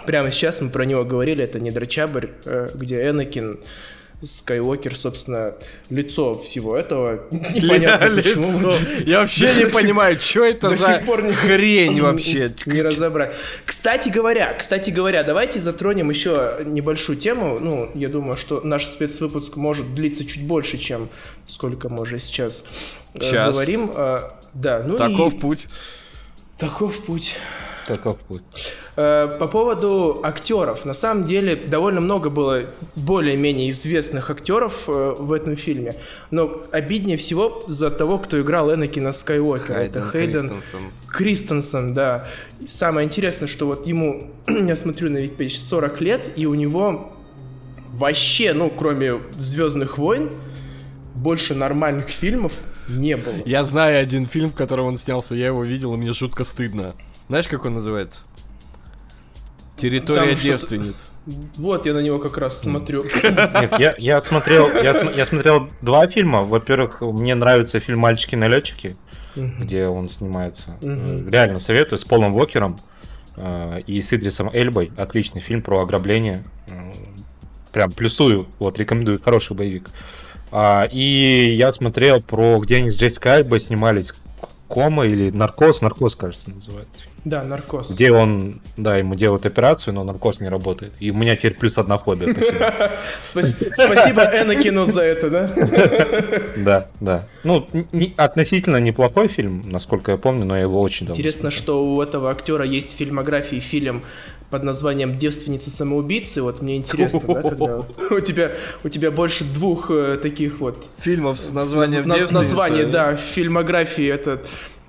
прямо 0.05 0.31
сейчас 0.31 0.61
мы 0.61 0.69
про 0.69 0.85
него 0.85 1.03
говорили, 1.03 1.43
это 1.43 1.59
не 1.59 1.71
Драчабрь, 1.71 2.27
э, 2.45 2.69
где 2.73 3.09
Энакин 3.09 3.59
Скайуокер, 4.21 4.95
собственно, 4.97 5.53
лицо 5.89 6.33
всего 6.37 6.75
этого. 6.75 7.21
Непонятно 7.31 8.17
почему. 8.17 8.45
Лицо. 8.71 8.73
Я 9.05 9.19
вообще 9.21 9.53
не 9.55 9.65
понимаю, 9.67 10.19
что 10.19 10.43
это 10.43 10.71
за 10.75 11.01
хрень 11.01 12.01
вообще. 12.01 12.53
Не 12.65 12.81
разобрать. 12.81 13.31
Кстати 13.65 14.09
говоря, 14.09 14.53
кстати 14.53 14.89
говоря, 14.89 15.23
давайте 15.23 15.59
затронем 15.61 16.09
еще 16.09 16.59
небольшую 16.65 17.17
тему. 17.17 17.57
Ну, 17.59 17.89
я 17.95 18.09
думаю, 18.09 18.35
что 18.35 18.59
наш 18.61 18.87
спецвыпуск 18.87 19.55
может 19.55 19.95
длиться 19.95 20.25
чуть 20.25 20.45
больше, 20.45 20.77
чем 20.77 21.07
сколько 21.45 21.87
мы 21.87 22.01
уже 22.01 22.19
сейчас 22.19 22.63
э, 23.13 23.19
Час. 23.21 23.53
говорим. 23.55 23.91
А, 23.95 24.37
Да, 24.53 24.83
ну 24.85 24.97
Таков 24.97 25.33
и 25.35 25.39
путь. 25.39 25.67
таков 26.57 26.97
путь. 27.05 27.35
Таков 27.89 28.17
путь. 28.19 28.41
Э, 28.97 29.29
По 29.39 29.47
поводу 29.47 30.19
актеров. 30.23 30.85
На 30.85 30.93
самом 30.93 31.23
деле 31.23 31.55
довольно 31.55 32.01
много 32.01 32.29
было 32.29 32.65
более-менее 32.95 33.71
известных 33.71 34.29
актеров 34.29 34.83
э, 34.87 35.15
в 35.17 35.33
этом 35.33 35.55
фильме. 35.55 35.95
Но 36.29 36.61
обиднее 36.71 37.17
всего 37.17 37.63
за 37.67 37.89
того, 37.89 38.19
кто 38.19 38.39
играл 38.39 38.71
Энакина 38.71 39.11
Скайуокера. 39.11 39.79
Это 39.79 40.05
Хейден 40.05 40.49
Кристенсен. 40.49 40.79
Кристенсен, 41.09 41.93
да. 41.95 42.27
И 42.61 42.67
самое 42.67 43.07
интересное, 43.07 43.47
что 43.47 43.65
вот 43.65 43.87
ему, 43.87 44.29
я 44.47 44.75
смотрю 44.75 45.09
на 45.09 45.17
Википедии, 45.17 45.55
40 45.55 46.01
лет, 46.01 46.21
и 46.35 46.45
у 46.45 46.53
него 46.53 47.11
вообще, 47.93 48.53
ну, 48.53 48.69
кроме 48.69 49.19
Звездных 49.31 49.97
войн, 49.97 50.31
больше 51.15 51.55
нормальных 51.55 52.09
фильмов 52.09 52.53
не 52.87 53.17
было. 53.17 53.33
Я 53.45 53.63
знаю 53.63 54.01
один 54.01 54.25
фильм, 54.25 54.51
в 54.51 54.55
котором 54.55 54.85
он 54.85 54.97
снялся, 54.97 55.35
я 55.35 55.47
его 55.47 55.63
видел, 55.63 55.93
и 55.93 55.97
мне 55.97 56.13
жутко 56.13 56.43
стыдно. 56.43 56.93
Знаешь, 57.29 57.47
как 57.47 57.63
он 57.65 57.75
называется? 57.75 58.21
Территория 59.77 60.33
Там 60.33 60.43
девственниц. 60.43 61.09
Вот 61.55 61.85
я 61.85 61.93
на 61.93 61.99
него 61.99 62.19
как 62.19 62.37
раз 62.37 62.59
смотрю. 62.61 63.03
Нет, 63.03 63.79
я, 63.79 63.95
я 63.97 64.19
смотрел, 64.19 64.67
я, 64.73 64.99
я 65.11 65.25
смотрел 65.25 65.69
два 65.81 66.07
фильма. 66.07 66.41
Во-первых, 66.41 67.01
мне 67.01 67.35
нравится 67.35 67.79
фильм 67.79 67.99
«Мальчики-налетчики», 67.99 68.97
Мгм. 69.35 69.61
где 69.61 69.85
он 69.87 70.09
снимается. 70.09 70.75
Э, 70.81 71.29
Реально 71.29 71.59
советую, 71.59 71.99
с 71.99 72.03
Полом 72.03 72.35
Уокером 72.35 72.79
э, 73.37 73.81
и 73.85 74.01
с 74.01 74.11
Идрисом 74.11 74.49
Эльбой. 74.51 74.91
Отличный 74.97 75.39
фильм 75.39 75.61
про 75.61 75.81
ограбление. 75.81 76.43
Э, 76.67 76.71
Прям 77.71 77.91
плюсую, 77.91 78.47
вот, 78.57 78.79
рекомендую, 78.79 79.21
хороший 79.21 79.55
боевик. 79.55 79.91
А, 80.51 80.87
и 80.91 81.53
я 81.55 81.71
смотрел 81.71 82.19
про, 82.19 82.59
где 82.59 82.77
они 82.77 82.89
с 82.89 82.97
Джессикой 82.97 83.35
Альбой 83.37 83.59
снимались, 83.59 84.13
Кома 84.67 85.05
или 85.05 85.29
Наркоз, 85.29 85.81
Наркоз, 85.81 86.15
кажется, 86.15 86.49
называется. 86.49 87.01
Да, 87.25 87.43
наркоз. 87.43 87.91
Где 87.91 88.11
он, 88.11 88.61
да, 88.77 88.97
ему 88.97 89.15
делают 89.15 89.45
операцию, 89.45 89.93
но 89.93 90.03
наркоз 90.03 90.39
не 90.39 90.47
работает. 90.49 90.93
И 90.99 91.11
у 91.11 91.13
меня 91.13 91.35
теперь 91.35 91.55
плюс 91.55 91.77
одна 91.77 91.97
фобия, 91.97 92.31
спасибо. 92.33 92.73
Спас- 93.23 93.55
Спасибо 93.73 94.23
Энакину 94.23 94.85
за 94.85 95.01
это, 95.01 95.29
да? 95.29 95.51
Да, 96.57 96.87
да. 96.99 97.27
Ну, 97.43 97.67
относительно 98.17 98.77
неплохой 98.77 99.27
фильм, 99.27 99.61
насколько 99.65 100.11
я 100.11 100.17
помню, 100.17 100.45
но 100.45 100.55
я 100.55 100.63
его 100.63 100.81
очень 100.81 101.05
давно 101.07 101.19
Интересно, 101.19 101.51
что 101.51 101.85
у 101.85 102.01
этого 102.01 102.29
актера 102.31 102.65
есть 102.65 102.93
в 102.93 102.97
фильмографии 102.97 103.59
фильм 103.59 104.03
под 104.49 104.63
названием 104.63 105.17
«Девственница 105.17 105.69
самоубийцы». 105.69 106.41
Вот 106.41 106.61
мне 106.61 106.77
интересно, 106.77 107.21
да, 107.35 107.41
когда 107.43 107.77
у 108.11 108.19
тебя, 108.19 108.51
у 108.83 108.89
тебя 108.89 109.11
больше 109.11 109.43
двух 109.43 109.91
э, 109.91 110.17
таких 110.21 110.59
вот 110.59 110.87
Фильмов 110.99 111.39
с 111.39 111.53
названием 111.53 112.07
на- 112.07 112.15
девственница. 112.15 112.55
названий, 112.55 112.85
да, 112.85 113.15
в 113.15 113.19
фильмографии 113.19 114.07
это 114.07 114.41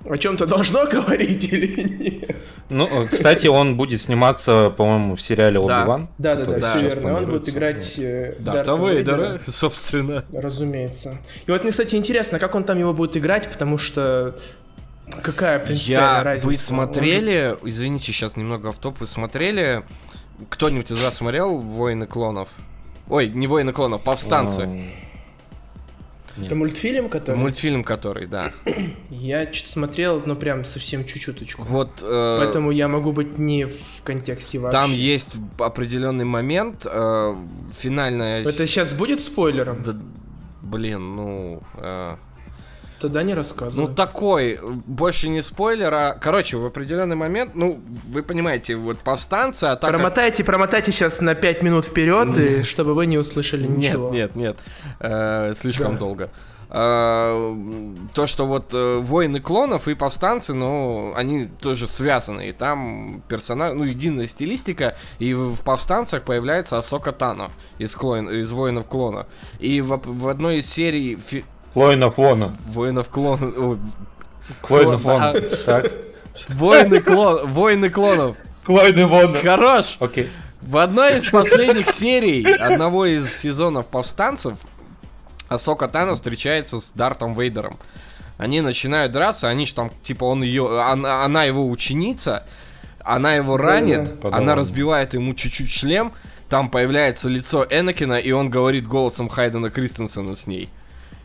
о 0.09 0.17
чем-то 0.17 0.45
должно 0.45 0.85
говорить 0.91 1.51
или 1.51 1.81
нет? 1.81 2.35
Ну, 2.69 2.87
э, 2.87 3.07
кстати, 3.07 3.47
он 3.47 3.75
будет 3.75 4.01
сниматься, 4.01 4.73
по-моему, 4.75 5.15
в 5.15 5.21
сериале. 5.21 5.59
Оби-Ван. 5.59 6.07
Да, 6.17 6.35
да, 6.35 6.45
да, 6.45 6.59
все 6.59 6.79
верно. 6.79 7.17
Он 7.17 7.25
будет 7.25 7.49
играть 7.49 7.95
э, 7.97 8.35
Дарта 8.39 8.75
Вейдера, 8.75 9.39
собственно. 9.47 10.23
Разумеется. 10.33 11.17
И 11.45 11.51
вот 11.51 11.63
мне, 11.63 11.71
кстати, 11.71 11.95
интересно, 11.95 12.39
как 12.39 12.55
он 12.55 12.63
там 12.63 12.79
его 12.79 12.93
будет 12.93 13.17
играть, 13.17 13.49
потому 13.49 13.77
что 13.77 14.35
какая 15.21 15.59
принципиальная 15.59 16.17
Я, 16.17 16.23
разница? 16.23 16.47
вы 16.47 16.53
Он 16.53 16.57
смотрели, 16.57 17.57
извините, 17.63 18.05
сейчас 18.05 18.37
немного 18.37 18.69
автоп, 18.69 18.99
вы 18.99 19.05
смотрели, 19.05 19.83
кто-нибудь 20.49 20.91
из 20.91 21.03
вас 21.03 21.15
смотрел 21.15 21.57
«Войны 21.57 22.07
клонов»? 22.07 22.49
Ой, 23.09 23.29
не 23.29 23.47
«Войны 23.47 23.73
клонов», 23.73 24.01
«Повстанцы». 24.03 24.69
Это 26.37 26.55
мультфильм, 26.55 27.09
который... 27.09 27.35
Мультфильм 27.35 27.83
который, 27.83 28.27
да. 28.27 28.51
Я 29.09 29.51
что-то 29.51 29.71
смотрел, 29.71 30.21
но 30.25 30.35
прям 30.35 30.63
совсем 30.63 31.05
чуть-чуточку. 31.05 31.63
Вот 31.63 32.01
э, 32.01 32.35
Поэтому 32.39 32.71
я 32.71 32.87
могу 32.87 33.11
быть 33.11 33.37
не 33.37 33.65
в 33.65 34.01
контексте 34.03 34.59
вообще. 34.59 34.77
там 34.77 34.91
есть 34.91 35.35
определенный 35.59 36.25
момент, 36.25 36.85
э, 36.85 37.35
финальная... 37.75 38.41
Это 38.41 38.67
сейчас 38.67 38.93
будет 38.93 39.21
спойлером? 39.21 39.83
Да, 39.83 39.95
блин, 40.61 41.11
ну... 41.11 41.63
э, 41.75 42.15
Тогда 43.01 43.23
не 43.23 43.33
рассказывай. 43.33 43.87
Ну, 43.87 43.93
такой, 43.93 44.59
больше 44.85 45.27
не 45.27 45.41
спойлер, 45.41 45.93
а... 45.93 46.13
Короче, 46.21 46.57
в 46.57 46.65
определенный 46.65 47.15
момент, 47.15 47.51
ну, 47.55 47.79
вы 48.07 48.21
понимаете, 48.21 48.75
вот 48.75 48.99
повстанцы, 48.99 49.65
а 49.65 49.75
так... 49.75 49.89
промотайте, 49.89 50.43
промотайте 50.43 50.91
сейчас 50.91 51.19
на 51.19 51.33
5 51.33 51.63
минут 51.63 51.85
вперед, 51.85 52.37
и 52.37 52.63
чтобы 52.63 52.93
вы 52.93 53.07
не 53.07 53.17
услышали 53.17 53.65
Нет, 53.65 53.77
ничего. 53.77 54.09
нет, 54.11 54.35
нет, 54.35 54.57
э, 54.99 55.53
слишком 55.55 55.97
долго. 55.97 56.29
А, 56.73 57.53
то, 58.13 58.27
что 58.27 58.45
вот 58.45 58.73
э, 58.73 58.97
воины 58.99 59.41
клонов 59.41 59.89
и 59.89 59.93
повстанцы, 59.93 60.53
ну, 60.53 61.13
они 61.17 61.45
тоже 61.45 61.85
связаны. 61.85 62.47
И 62.47 62.51
там 62.53 63.21
персонаж, 63.27 63.73
ну, 63.75 63.83
единая 63.83 64.25
стилистика. 64.25 64.95
И 65.19 65.33
в, 65.33 65.53
в 65.53 65.63
повстанцах 65.63 66.23
появляется 66.23 66.77
Асока 66.77 67.11
Тано 67.11 67.51
из, 67.77 67.93
клон, 67.93 68.29
из 68.29 68.51
воинов 68.53 68.87
клона. 68.87 69.27
И 69.59 69.81
в, 69.81 69.99
в 70.01 70.27
одной 70.29 70.59
из 70.59 70.71
серий 70.71 71.15
фи- 71.15 71.43
Воинов 71.73 72.17
Вона. 72.17 72.53
воинов 72.67 73.09
Клон, 73.09 74.97
Вона. 74.97 75.33
Так. 75.65 75.91
воины 76.49 76.99
клон, 76.99 77.47
воины 77.47 77.89
клонов. 77.89 78.37
Воины 78.65 79.05
Вона. 79.07 79.39
Хорош! 79.39 79.97
Окей. 79.99 80.29
В 80.61 80.77
одной 80.77 81.17
из 81.17 81.27
последних 81.27 81.89
серий 81.89 82.43
одного 82.53 83.05
из 83.05 83.33
сезонов 83.35 83.87
повстанцев 83.87 84.57
Асока 85.47 85.87
Тано 85.87 86.15
встречается 86.15 86.79
с 86.79 86.91
Дартом 86.91 87.33
Вейдером. 87.33 87.77
Они 88.37 88.61
начинают 88.61 89.11
драться, 89.11 89.49
они 89.49 89.65
ж 89.65 89.73
там, 89.73 89.91
типа, 90.01 90.23
он 90.25 90.43
ее, 90.43 90.81
она, 90.81 91.23
она 91.25 91.43
его 91.43 91.67
ученица, 91.69 92.45
она 93.03 93.35
его 93.35 93.57
ранит, 93.57 94.15
Да-да-да. 94.21 94.37
она 94.37 94.55
разбивает 94.55 95.13
ему 95.13 95.33
чуть-чуть 95.33 95.69
шлем, 95.69 96.11
там 96.49 96.69
появляется 96.69 97.27
лицо 97.29 97.65
Энакина, 97.69 98.15
и 98.15 98.31
он 98.31 98.49
говорит 98.49 98.87
голосом 98.87 99.29
Хайдена 99.29 99.69
Кристенсена 99.69 100.35
с 100.35 100.47
ней. 100.47 100.69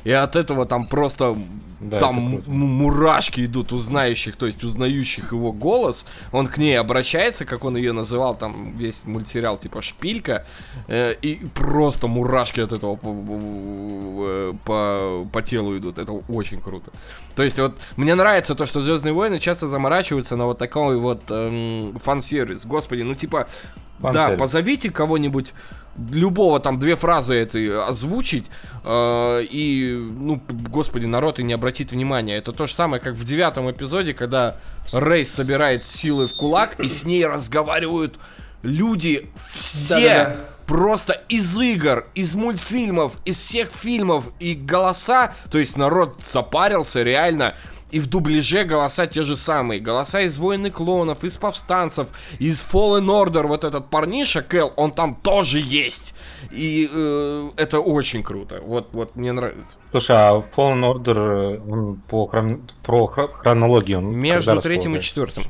И 0.06 0.12
от 0.12 0.36
этого 0.36 0.66
там 0.66 0.86
просто 0.86 1.36
Да, 1.80 1.98
там 1.98 2.40
мурашки 2.46 3.44
идут 3.44 3.72
у 3.72 3.76
знающих, 3.76 4.36
то 4.36 4.46
есть 4.46 4.62
узнающих 4.62 5.32
его 5.32 5.52
голос. 5.52 6.06
Он 6.30 6.46
к 6.46 6.58
ней 6.58 6.78
обращается, 6.78 7.44
как 7.44 7.64
он 7.64 7.76
ее 7.76 7.92
называл, 7.92 8.36
там 8.36 8.78
весь 8.78 9.02
мультсериал 9.04 9.58
типа 9.58 9.82
Шпилька. 9.82 10.46
э, 10.86 11.14
и 11.22 11.44
просто 11.54 12.06
мурашки 12.06 12.60
от 12.60 12.72
этого 12.72 12.94
по, 12.94 13.08
э, 14.28 14.52
по, 14.64 15.26
по 15.32 15.42
телу 15.42 15.76
идут. 15.76 15.98
Это 15.98 16.12
очень 16.12 16.60
круто. 16.60 16.92
То 17.34 17.42
есть 17.42 17.58
вот 17.58 17.76
мне 17.96 18.14
нравится 18.14 18.54
то, 18.54 18.64
что 18.64 18.80
Звездные 18.80 19.12
войны 19.12 19.40
часто 19.40 19.66
заморачиваются 19.66 20.36
на 20.36 20.44
вот 20.46 20.58
такой 20.58 21.00
вот 21.00 21.22
эм, 21.30 21.98
фан-сервис. 21.98 22.64
Господи, 22.64 23.02
ну 23.02 23.16
типа 23.16 23.48
да, 23.98 24.12
Фан-сервис. 24.12 24.38
позовите 24.38 24.90
кого-нибудь, 24.90 25.52
любого 26.10 26.60
там 26.60 26.78
две 26.78 26.96
фразы 26.96 27.34
этой 27.34 27.80
озвучить, 27.80 28.46
э, 28.84 29.44
и, 29.50 29.96
ну, 29.96 30.40
господи, 30.48 31.06
народ 31.06 31.38
и 31.38 31.42
не 31.42 31.52
обратит 31.52 31.92
внимания. 31.92 32.36
Это 32.36 32.52
то 32.52 32.66
же 32.66 32.74
самое, 32.74 33.02
как 33.02 33.14
в 33.14 33.24
девятом 33.24 33.70
эпизоде, 33.70 34.14
когда 34.14 34.56
Рейс 34.92 35.32
собирает 35.32 35.84
силы 35.84 36.26
в 36.26 36.34
кулак, 36.34 36.80
и 36.80 36.88
с 36.88 37.04
ней 37.04 37.24
разговаривают 37.26 38.16
люди 38.62 39.30
все. 39.48 39.94
Да-да-да. 39.94 40.56
Просто 40.66 41.12
из 41.28 41.56
игр, 41.56 42.06
из 42.16 42.34
мультфильмов, 42.34 43.18
из 43.24 43.38
всех 43.38 43.70
фильмов 43.70 44.30
и 44.40 44.54
голоса, 44.54 45.32
то 45.48 45.58
есть 45.58 45.76
народ 45.76 46.16
запарился 46.20 47.04
реально, 47.04 47.54
и 47.90 48.00
в 48.00 48.08
дубляже 48.08 48.64
голоса 48.64 49.06
те 49.06 49.22
же 49.24 49.36
самые. 49.36 49.80
Голоса 49.80 50.20
из 50.20 50.38
Войны 50.38 50.70
Клонов, 50.70 51.22
из 51.22 51.36
Повстанцев, 51.36 52.08
из 52.40 52.62
Fallen 52.64 53.06
Order, 53.06 53.46
вот 53.46 53.64
этот 53.64 53.90
парниша 53.90 54.42
Кэл, 54.42 54.72
он 54.76 54.90
там 54.92 55.14
тоже 55.14 55.60
есть. 55.60 56.14
И 56.50 56.90
э, 56.92 57.50
это 57.56 57.78
очень 57.80 58.22
круто. 58.24 58.60
Вот, 58.60 58.88
вот 58.92 59.14
мне 59.14 59.32
нравится. 59.32 59.78
Слушай, 59.86 60.16
а 60.16 60.42
Fallen 60.56 60.82
Order, 60.82 61.58
э, 61.58 61.60
он 61.70 61.96
по 62.08 62.26
хрон- 62.26 62.68
про 62.82 63.06
хро- 63.06 63.32
хронологии 63.32 63.94
он 63.94 64.14
Между 64.16 64.60
третьим 64.60 64.96
и 64.96 65.00
четвертым. 65.00 65.44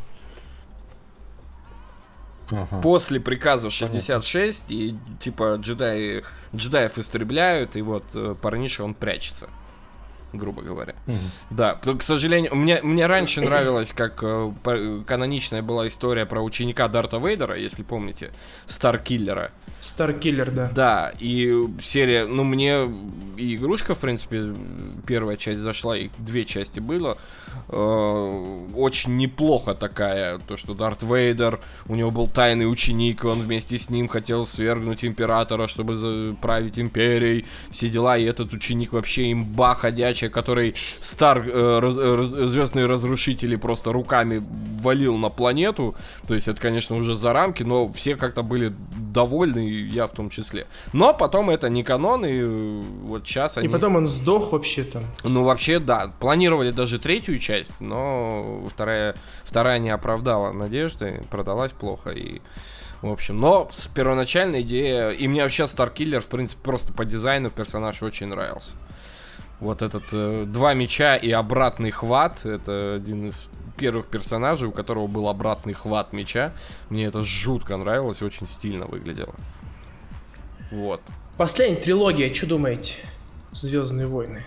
Ага. 2.51 2.81
После 2.81 3.19
приказа 3.19 3.71
66, 3.71 4.71
и 4.71 4.95
типа 5.19 5.57
джедаи, 5.59 6.23
джедаев 6.55 6.97
истребляют, 6.99 7.75
и 7.77 7.83
вот 7.83 8.05
э, 8.15 8.35
парниша 8.41 8.85
он 8.85 8.95
прячется. 8.95 9.49
Грубо 10.37 10.63
говоря. 10.63 10.95
Мгм. 11.07 11.19
Да, 11.51 11.75
к 11.75 12.03
сожалению, 12.03 12.55
мне, 12.55 12.81
мне 12.83 13.07
раньше 13.07 13.41
нравилось, 13.41 13.93
как 13.93 14.23
э, 14.23 14.53
по- 14.63 15.05
каноничная 15.07 15.63
была 15.63 15.87
история 15.89 16.27
про 16.27 16.41
ученика 16.43 16.89
Дарта 16.89 17.19
Вейдера, 17.19 17.57
если 17.57 17.83
помните, 17.83 18.31
Старкиллера. 18.67 19.51
Старкиллер, 19.81 20.51
да. 20.51 20.71
Да, 20.75 21.13
и 21.21 21.55
серия, 21.81 22.27
ну 22.27 22.45
мне 22.45 22.89
и 23.37 23.55
игрушка, 23.57 23.95
в 23.95 23.99
принципе, 23.99 24.55
первая 25.07 25.37
часть 25.37 25.61
зашла, 25.61 25.97
и 25.97 26.09
две 26.19 26.45
части 26.45 26.81
было. 26.81 27.19
Э, 27.69 28.67
очень 28.75 29.17
неплохо 29.17 29.75
такая, 29.75 30.39
то, 30.39 30.57
что 30.57 30.75
Дарт 30.75 31.03
Вейдер, 31.03 31.61
у 31.87 31.95
него 31.95 32.11
был 32.11 32.27
тайный 32.29 32.71
ученик, 32.71 33.25
он 33.25 33.41
вместе 33.41 33.79
с 33.79 33.91
ним 33.91 34.09
хотел 34.09 34.47
свергнуть 34.47 35.05
императора, 35.05 35.69
чтобы 35.69 36.37
править 36.41 36.79
империей, 36.79 37.45
все 37.71 37.89
дела, 37.89 38.17
и 38.17 38.25
этот 38.25 38.53
ученик 38.53 38.93
вообще 38.93 39.33
имба 39.33 39.75
ходячая, 39.75 40.31
который 40.31 40.75
Стар, 41.01 41.47
э, 41.49 41.79
раз- 41.81 41.99
раз- 41.99 42.51
звездные 42.51 42.87
разрушители 42.87 43.57
просто 43.57 43.93
руками 43.93 44.43
валил 44.81 45.17
на 45.17 45.29
планету, 45.29 45.95
то 46.27 46.35
есть 46.35 46.49
это, 46.49 46.61
конечно, 46.61 46.97
уже 46.97 47.17
за 47.17 47.33
рамки, 47.33 47.63
но 47.63 47.93
все 47.93 48.17
как-то 48.17 48.43
были 48.43 48.73
довольны, 49.13 49.66
и 49.67 49.87
я 49.89 50.07
в 50.07 50.13
том 50.13 50.31
числе. 50.31 50.67
Но 50.93 51.13
потом 51.13 51.51
это 51.51 51.69
не 51.69 51.83
канон, 51.83 52.25
и 52.25 52.41
э, 52.41 52.83
вот 53.03 53.27
сейчас 53.27 53.59
они... 53.59 53.69
И 53.69 53.71
потом 53.71 53.97
он 53.97 54.07
сдох 54.07 54.53
вообще 54.53 54.85
там. 54.85 55.05
Ну, 55.25 55.45
вообще, 55.45 55.79
да. 55.79 56.13
Планировали 56.21 56.71
даже 56.71 56.99
третью 56.99 57.39
часть, 57.39 57.81
но 57.81 58.65
вторая, 58.69 59.17
вторая 59.45 59.79
не 59.79 59.91
оправдала 59.91 60.53
надежды, 60.53 61.23
продалась 61.31 61.73
плохо 61.73 62.11
и... 62.11 62.41
В 63.03 63.11
общем, 63.11 63.39
но 63.39 63.69
с 63.73 63.89
первоначальной 63.89 64.63
идеей... 64.63 65.15
И 65.17 65.29
мне 65.29 65.43
вообще 65.43 65.67
Старкиллер, 65.67 66.23
в 66.23 66.29
принципе, 66.29 66.63
просто 66.63 66.95
по 66.95 67.05
дизайну 67.05 67.51
персонаж 67.51 68.03
очень 68.03 68.29
нравился. 68.29 68.77
Вот 69.61 69.83
этот 69.83 70.05
э, 70.13 70.45
два 70.47 70.75
меча 70.75 71.17
и 71.17 71.31
обратный 71.31 71.91
хват, 71.91 72.45
это 72.45 72.95
один 72.97 73.27
из 73.27 73.49
первых 73.77 74.07
персонажей, 74.07 74.69
у 74.69 74.73
которого 74.73 75.07
был 75.07 75.29
обратный 75.29 75.75
хват 75.75 76.13
меча. 76.13 76.53
Мне 76.91 77.07
это 77.07 77.23
жутко 77.23 77.77
нравилось, 77.77 78.23
очень 78.23 78.47
стильно 78.47 78.87
выглядело. 78.87 79.35
Вот. 80.71 81.01
Последняя 81.37 81.77
трилогия, 81.77 82.33
что 82.33 82.47
думаете? 82.47 82.95
Звездные 83.51 84.07
войны. 84.07 84.45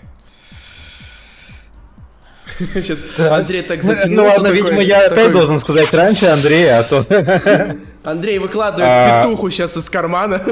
Сейчас 2.74 3.00
Андрей 3.20 3.62
так 3.62 3.84
затянулся. 3.84 4.10
Ну 4.10 4.24
ладно, 4.24 4.48
видимо, 4.48 4.82
я 4.82 5.06
опять 5.06 5.32
должен 5.32 5.58
сказать 5.60 5.94
раньше 5.94 6.26
Андрея, 6.26 6.80
а 6.80 6.84
то... 6.84 7.06
Андрей 8.04 8.40
выкладывает 8.40 8.90
а... 8.90 9.24
петуху 9.24 9.50
сейчас 9.50 9.76
из 9.78 9.90
кармана. 9.90 10.42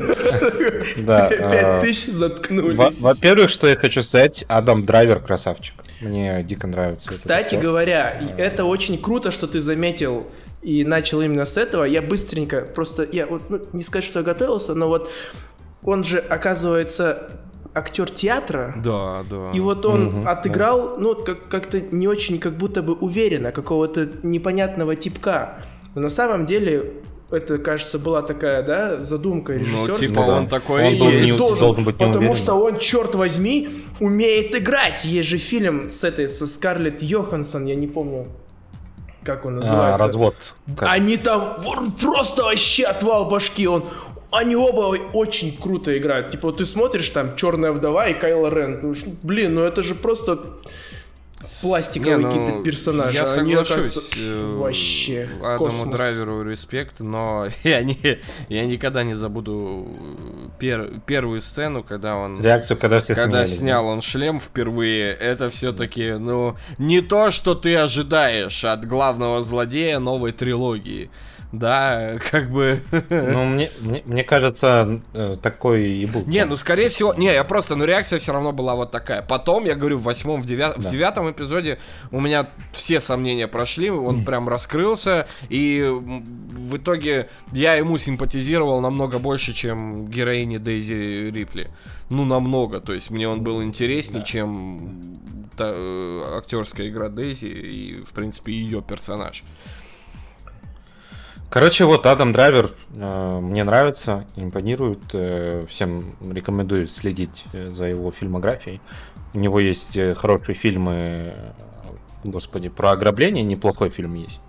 Да. 0.97 1.27
Пять 1.27 1.63
а, 1.63 1.81
тысяч 1.81 2.11
заткнулись. 2.11 2.99
Во-первых, 2.99 3.49
что 3.49 3.67
я 3.67 3.75
хочу 3.75 4.01
сказать, 4.01 4.45
Адам 4.47 4.85
Драйвер 4.85 5.19
красавчик. 5.19 5.75
Мне 6.01 6.43
дико 6.43 6.67
нравится. 6.67 7.09
Кстати 7.09 7.55
говоря, 7.55 8.35
это 8.37 8.65
очень 8.65 8.97
круто, 9.01 9.31
что 9.31 9.47
ты 9.47 9.59
заметил 9.59 10.27
и 10.61 10.83
начал 10.83 11.21
именно 11.21 11.45
с 11.45 11.57
этого. 11.57 11.83
Я 11.83 12.01
быстренько, 12.01 12.61
просто 12.61 13.07
я 13.11 13.27
вот 13.27 13.49
ну, 13.49 13.61
не 13.73 13.83
сказать, 13.83 14.03
что 14.03 14.19
я 14.19 14.25
готовился, 14.25 14.73
но 14.75 14.87
вот 14.87 15.09
он 15.83 16.03
же 16.03 16.19
оказывается 16.19 17.29
актер 17.73 18.09
театра. 18.09 18.73
Да, 18.83 19.23
да. 19.29 19.51
И 19.53 19.59
вот 19.59 19.85
он 19.85 20.07
угу, 20.07 20.27
отыграл, 20.27 20.95
да. 20.95 21.01
ну, 21.01 21.15
как- 21.15 21.47
как-то 21.47 21.79
не 21.79 22.07
очень, 22.07 22.39
как 22.39 22.53
будто 22.53 22.81
бы 22.81 22.93
уверенно, 22.93 23.51
какого-то 23.51 24.09
непонятного 24.23 24.95
типка. 24.95 25.59
Но 25.95 26.01
на 26.01 26.09
самом 26.09 26.45
деле 26.45 26.93
это, 27.29 27.57
кажется, 27.57 27.99
была 27.99 28.21
такая, 28.21 28.63
да, 28.63 29.03
задумка 29.03 29.53
режиссера. 29.53 29.87
Ну, 29.87 29.93
типа 29.93 30.19
он 30.21 30.43
да. 30.45 30.49
такой 30.49 30.85
он 30.87 30.97
был 30.97 31.11
не, 31.11 31.31
должен, 31.31 31.59
должен 31.59 31.83
быть 31.83 31.97
Потому 31.97 32.35
что 32.35 32.53
он, 32.55 32.79
черт 32.79 33.15
возьми, 33.15 33.69
умеет 33.99 34.55
играть. 34.55 35.05
Есть 35.05 35.29
же 35.29 35.37
фильм 35.37 35.89
с 35.89 36.03
этой, 36.03 36.29
со 36.29 36.47
Скарлетт 36.47 37.01
Йоханссон, 37.01 37.65
я 37.65 37.75
не 37.75 37.87
помню, 37.87 38.27
как 39.23 39.45
он 39.45 39.57
называется. 39.57 40.05
А, 40.05 40.07
развод. 40.07 40.35
Как? 40.77 40.89
Они 40.89 41.17
там 41.17 41.61
просто 41.99 42.43
вообще 42.43 42.85
отвал 42.85 43.29
башки. 43.29 43.67
Он, 43.67 43.83
они 44.31 44.55
оба 44.55 44.97
очень 45.13 45.55
круто 45.57 45.97
играют. 45.97 46.31
Типа, 46.31 46.51
ты 46.51 46.65
смотришь 46.65 47.09
там 47.09 47.35
Черная 47.35 47.71
вдова 47.71 48.07
и 48.07 48.13
Кайло 48.13 48.49
Рен. 48.49 48.79
Ну, 48.81 48.93
блин, 49.23 49.55
ну 49.55 49.61
это 49.61 49.83
же 49.83 49.95
просто 49.95 50.39
пластиковые 51.61 52.17
ну, 52.17 52.31
какие-то 52.31 52.63
персонажи. 52.63 53.15
Я 53.15 53.23
Они, 53.23 53.55
соглашусь. 53.55 54.11
Э, 54.17 54.55
вообще. 54.57 55.29
Адаму 55.39 55.57
космос. 55.57 55.97
Драйверу 55.97 56.43
респект, 56.43 56.99
но 56.99 57.47
я, 57.63 57.83
не, 57.83 58.19
я 58.49 58.65
никогда 58.65 59.03
не 59.03 59.13
забуду 59.13 59.87
пер, 60.59 60.91
первую 61.05 61.41
сцену, 61.41 61.83
когда 61.83 62.15
он... 62.15 62.41
Реакцию, 62.41 62.77
когда 62.77 62.99
все 62.99 63.15
Когда 63.15 63.45
смеялись, 63.45 63.57
снял 63.57 63.83
да? 63.83 63.89
он 63.89 64.01
шлем 64.01 64.39
впервые, 64.39 65.13
это 65.13 65.49
все-таки, 65.49 66.13
ну, 66.13 66.55
не 66.77 67.01
то, 67.01 67.31
что 67.31 67.55
ты 67.55 67.75
ожидаешь 67.75 68.63
от 68.63 68.85
главного 68.85 69.43
злодея 69.43 69.99
новой 69.99 70.31
трилогии 70.31 71.09
да, 71.51 72.17
как 72.31 72.51
бы... 72.51 72.81
Ну, 73.09 73.45
мне, 73.45 73.69
мне, 73.79 74.03
мне 74.05 74.23
кажется, 74.23 75.01
э, 75.13 75.37
такой 75.41 75.89
и 75.89 76.05
был. 76.05 76.25
Не, 76.25 76.45
ну, 76.45 76.57
скорее 76.57 76.89
всего... 76.89 77.13
Не, 77.13 77.27
я 77.27 77.43
просто... 77.43 77.75
Ну, 77.75 77.85
реакция 77.85 78.19
все 78.19 78.33
равно 78.33 78.51
была 78.51 78.75
вот 78.75 78.91
такая. 78.91 79.21
Потом, 79.21 79.65
я 79.65 79.75
говорю, 79.75 79.97
в 79.97 80.03
восьмом, 80.03 80.41
в, 80.41 80.45
девят... 80.45 80.75
да. 80.77 80.87
в 80.87 80.91
девятом 80.91 81.31
эпизоде 81.31 81.79
у 82.11 82.19
меня 82.19 82.49
все 82.73 82.99
сомнения 82.99 83.47
прошли, 83.47 83.89
он 83.89 84.25
прям 84.25 84.49
раскрылся, 84.49 85.27
и 85.49 85.81
в 85.81 86.77
итоге 86.77 87.29
я 87.51 87.75
ему 87.75 87.97
симпатизировал 87.97 88.81
намного 88.81 89.19
больше, 89.19 89.53
чем 89.53 90.07
героине 90.07 90.59
Дейзи 90.59 91.31
Рипли. 91.31 91.69
Ну, 92.09 92.25
намного. 92.25 92.79
То 92.79 92.93
есть 92.93 93.09
мне 93.09 93.27
он 93.27 93.41
был 93.41 93.63
интереснее, 93.63 94.21
да. 94.21 94.25
чем 94.25 95.17
та, 95.57 95.71
э, 95.73 96.37
актерская 96.37 96.87
игра 96.87 97.09
Дейзи 97.09 97.47
и, 97.47 98.03
в 98.03 98.13
принципе, 98.13 98.53
ее 98.53 98.81
персонаж. 98.81 99.43
Короче, 101.49 101.85
вот 101.85 102.05
Адам 102.05 102.33
Драйвер 102.33 102.73
э, 102.95 103.39
мне 103.41 103.63
нравится, 103.63 104.25
импонирует. 104.35 104.99
Э, 105.13 105.65
всем 105.69 106.15
рекомендую 106.29 106.87
следить 106.87 107.45
э, 107.53 107.69
за 107.69 107.85
его 107.85 108.11
фильмографией. 108.11 108.81
У 109.33 109.39
него 109.39 109.59
есть 109.59 109.95
э, 109.95 110.13
хорошие 110.13 110.55
фильмы, 110.55 110.93
э, 110.93 111.51
господи, 112.25 112.67
про 112.67 112.91
ограбление, 112.91 113.45
неплохой 113.45 113.89
фильм 113.89 114.15
есть. 114.15 114.41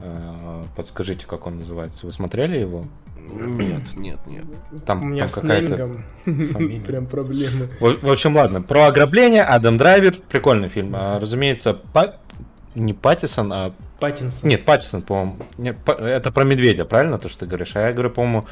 Э, 0.00 0.64
подскажите, 0.76 1.26
как 1.26 1.46
он 1.46 1.58
называется. 1.58 2.04
Вы 2.04 2.12
смотрели 2.12 2.58
его? 2.58 2.84
Нет, 3.16 3.96
нет, 3.96 4.18
нет. 4.26 4.44
Там, 4.84 5.02
У 5.02 5.06
меня 5.06 5.26
там 5.26 5.42
какая-то 5.42 5.90
прям 6.86 7.06
проблемы. 7.06 7.68
В, 7.80 8.06
в 8.06 8.10
общем, 8.10 8.36
ладно. 8.36 8.60
Про 8.62 8.86
ограбление, 8.86 9.42
Адам 9.42 9.78
Драйвер, 9.78 10.16
прикольный 10.28 10.68
фильм. 10.68 10.94
А, 10.94 11.18
разумеется, 11.18 11.74
Па... 11.74 12.16
не 12.74 12.92
Паттисон, 12.92 13.52
а 13.52 13.72
Паттинсон. 13.98 14.48
нет, 14.50 14.64
Паттисон, 14.64 15.02
по-моему. 15.02 15.38
Это 15.58 16.30
про 16.30 16.44
медведя, 16.44 16.84
правильно 16.84 17.18
то, 17.18 17.28
что 17.28 17.40
ты 17.40 17.46
говоришь? 17.46 17.76
А 17.76 17.80
я 17.80 17.92
говорю, 17.92 18.10
по-моему, 18.10 18.46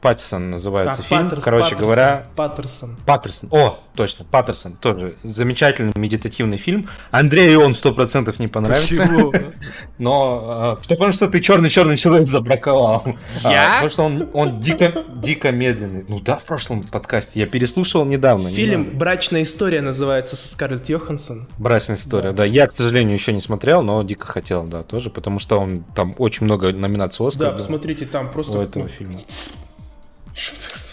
Паттисон 0.00 0.50
называется 0.50 1.00
А, 1.00 1.02
фильм. 1.02 1.28
Паттерс- 1.28 1.42
Короче 1.42 1.62
Паттерсон, 1.62 1.84
говоря, 1.84 2.26
Паттерсон. 2.36 2.96
Паттерсон. 3.06 3.48
О, 3.52 3.78
точно, 3.94 4.24
Паттерсон. 4.24 4.72
Тоже 4.74 5.16
замечательный 5.24 5.92
медитативный 5.96 6.58
фильм. 6.58 6.88
Андрею 7.10 7.60
он 7.60 7.74
сто 7.74 7.92
процентов 7.92 8.38
не 8.38 8.48
понравится. 8.48 8.96
Почему? 8.98 9.32
Но 9.98 10.78
э, 10.82 10.88
потому 10.88 11.12
что 11.12 11.28
ты 11.28 11.40
черный-черный 11.40 11.96
человек 11.96 12.26
забраковал. 12.26 13.04
А, 13.42 13.52
Я? 13.52 13.70
Потому 13.74 13.90
что 13.90 14.04
он, 14.04 14.28
он 14.32 14.60
дико, 14.60 15.04
дико 15.16 15.50
медленный. 15.50 16.04
Ну 16.06 16.20
да, 16.20 16.36
в 16.36 16.44
прошлом 16.44 16.82
подкасте. 16.82 17.40
Я 17.40 17.46
переслушивал 17.46 18.04
недавно. 18.04 18.48
Фильм. 18.48 18.96
«Брачная 18.96 19.42
история» 19.42 19.80
называется 19.80 20.36
со 20.36 20.46
Скарлетт 20.48 20.88
Йоханссон. 20.88 21.48
Брачная 21.58 21.96
история, 21.96 22.32
да. 22.32 22.44
Я, 22.44 22.66
к 22.66 22.72
сожалению, 22.72 23.14
еще 23.14 23.32
не 23.32 23.40
смотрел, 23.40 23.82
но 23.82 24.02
дико 24.02 24.26
хотел, 24.26 24.64
да, 24.64 24.82
тоже, 24.82 25.10
потому 25.10 25.38
что 25.38 25.58
он 25.58 25.84
там 25.94 26.14
очень 26.18 26.44
много 26.44 26.72
номинаций 26.72 27.26
Оскар 27.26 27.48
Да, 27.48 27.52
посмотрите, 27.52 28.06
там 28.06 28.26
у 28.28 28.30
просто... 28.30 28.62
этого 28.62 28.84
ну, 28.84 28.88
фильма. 28.88 29.20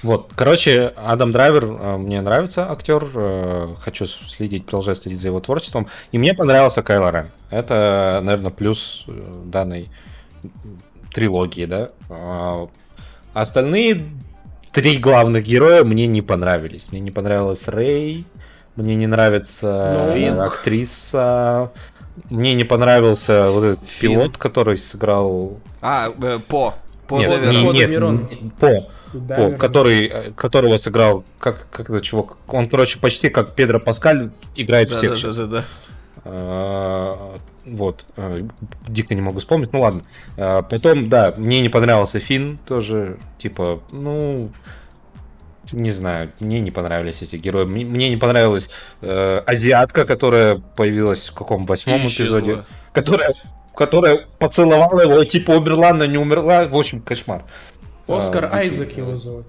Вот, 0.03 0.31
короче, 0.35 0.93
Адам 0.97 1.31
Драйвер, 1.31 1.65
э, 1.65 1.97
мне 1.97 2.21
нравится 2.21 2.69
актер, 2.69 3.07
э, 3.13 3.75
хочу 3.79 4.05
следить, 4.05 4.65
продолжать 4.65 4.97
следить 4.97 5.19
за 5.19 5.29
его 5.29 5.39
творчеством, 5.39 5.87
и 6.11 6.17
мне 6.17 6.33
понравился 6.33 6.83
Кайло 6.83 7.09
Рен. 7.09 7.31
Это, 7.49 8.19
наверное, 8.23 8.51
плюс 8.51 9.05
э, 9.07 9.11
данной 9.45 9.89
трилогии, 11.13 11.65
да. 11.65 11.89
А 12.09 12.67
остальные 13.33 14.03
три 14.71 14.97
главных 14.97 15.45
героя 15.45 15.83
мне 15.83 16.07
не 16.07 16.21
понравились. 16.21 16.91
Мне 16.91 16.99
не 16.99 17.11
понравилась 17.11 17.67
Рэй, 17.67 18.25
мне 18.75 18.95
не 18.95 19.07
нравится 19.07 20.11
Финк. 20.13 20.39
актриса, 20.39 21.71
мне 22.29 22.53
не 22.53 22.63
понравился 22.63 23.45
вот 23.49 23.63
этот 23.63 23.87
Финн. 23.87 24.11
пилот, 24.11 24.37
который 24.37 24.77
сыграл... 24.77 25.59
А, 25.81 26.09
э, 26.09 26.39
по. 26.39 26.75
По 27.07 27.19
Нет, 27.19 27.29
не- 27.29 27.63
нет, 27.71 27.89
Демирон. 27.89 28.29
н- 28.31 28.49
По. 28.59 28.85
Да, 29.13 29.35
По, 29.35 29.51
который, 29.51 30.07
э, 30.07 30.31
которого 30.31 30.77
сыграл, 30.77 31.23
как, 31.37 31.67
как 31.69 31.89
этот 31.89 32.01
чувак, 32.03 32.37
он, 32.47 32.67
короче, 32.67 32.97
почти 32.99 33.29
как 33.29 33.53
Педро 33.53 33.79
Паскаль 33.79 34.31
играет 34.55 34.89
Да, 34.89 34.97
всех 34.97 35.11
да, 35.11 35.15
сейчас. 35.17 35.35
да, 35.35 35.45
да, 35.45 35.57
да. 35.59 35.65
А, 36.25 37.37
Вот, 37.65 38.05
э, 38.17 38.41
дико 38.87 39.13
не 39.15 39.21
могу 39.21 39.39
вспомнить, 39.39 39.71
ну 39.71 39.81
ладно. 39.81 40.01
А, 40.37 40.63
Потом, 40.63 41.09
да, 41.09 41.33
мне 41.37 41.61
не 41.61 41.69
понравился 41.69 42.19
Финн 42.19 42.57
тоже, 42.67 43.17
типа, 43.37 43.81
ну, 43.91 44.49
не 45.71 45.91
знаю, 45.91 46.31
мне 46.39 46.59
не 46.59 46.71
понравились 46.71 47.21
эти 47.21 47.35
герои. 47.37 47.65
Мне, 47.65 47.85
мне 47.85 48.09
не 48.09 48.17
понравилась 48.17 48.69
э, 49.01 49.41
азиатка, 49.45 50.05
которая 50.05 50.55
появилась 50.75 51.29
в 51.29 51.33
каком 51.35 51.65
восьмом 51.65 52.01
эпизоде, 52.05 52.63
которая, 52.93 53.33
которая 53.75 54.25
поцеловала 54.39 55.01
его, 55.01 55.21
и, 55.21 55.27
типа 55.27 55.51
умерла, 55.51 55.93
но 55.93 56.05
не 56.05 56.17
умерла. 56.17 56.67
В 56.67 56.75
общем, 56.75 57.01
кошмар. 57.01 57.43
Оскар 58.07 58.45
А, 58.45 58.57
Айзек 58.57 58.97
его 58.97 59.15
зовут. 59.15 59.45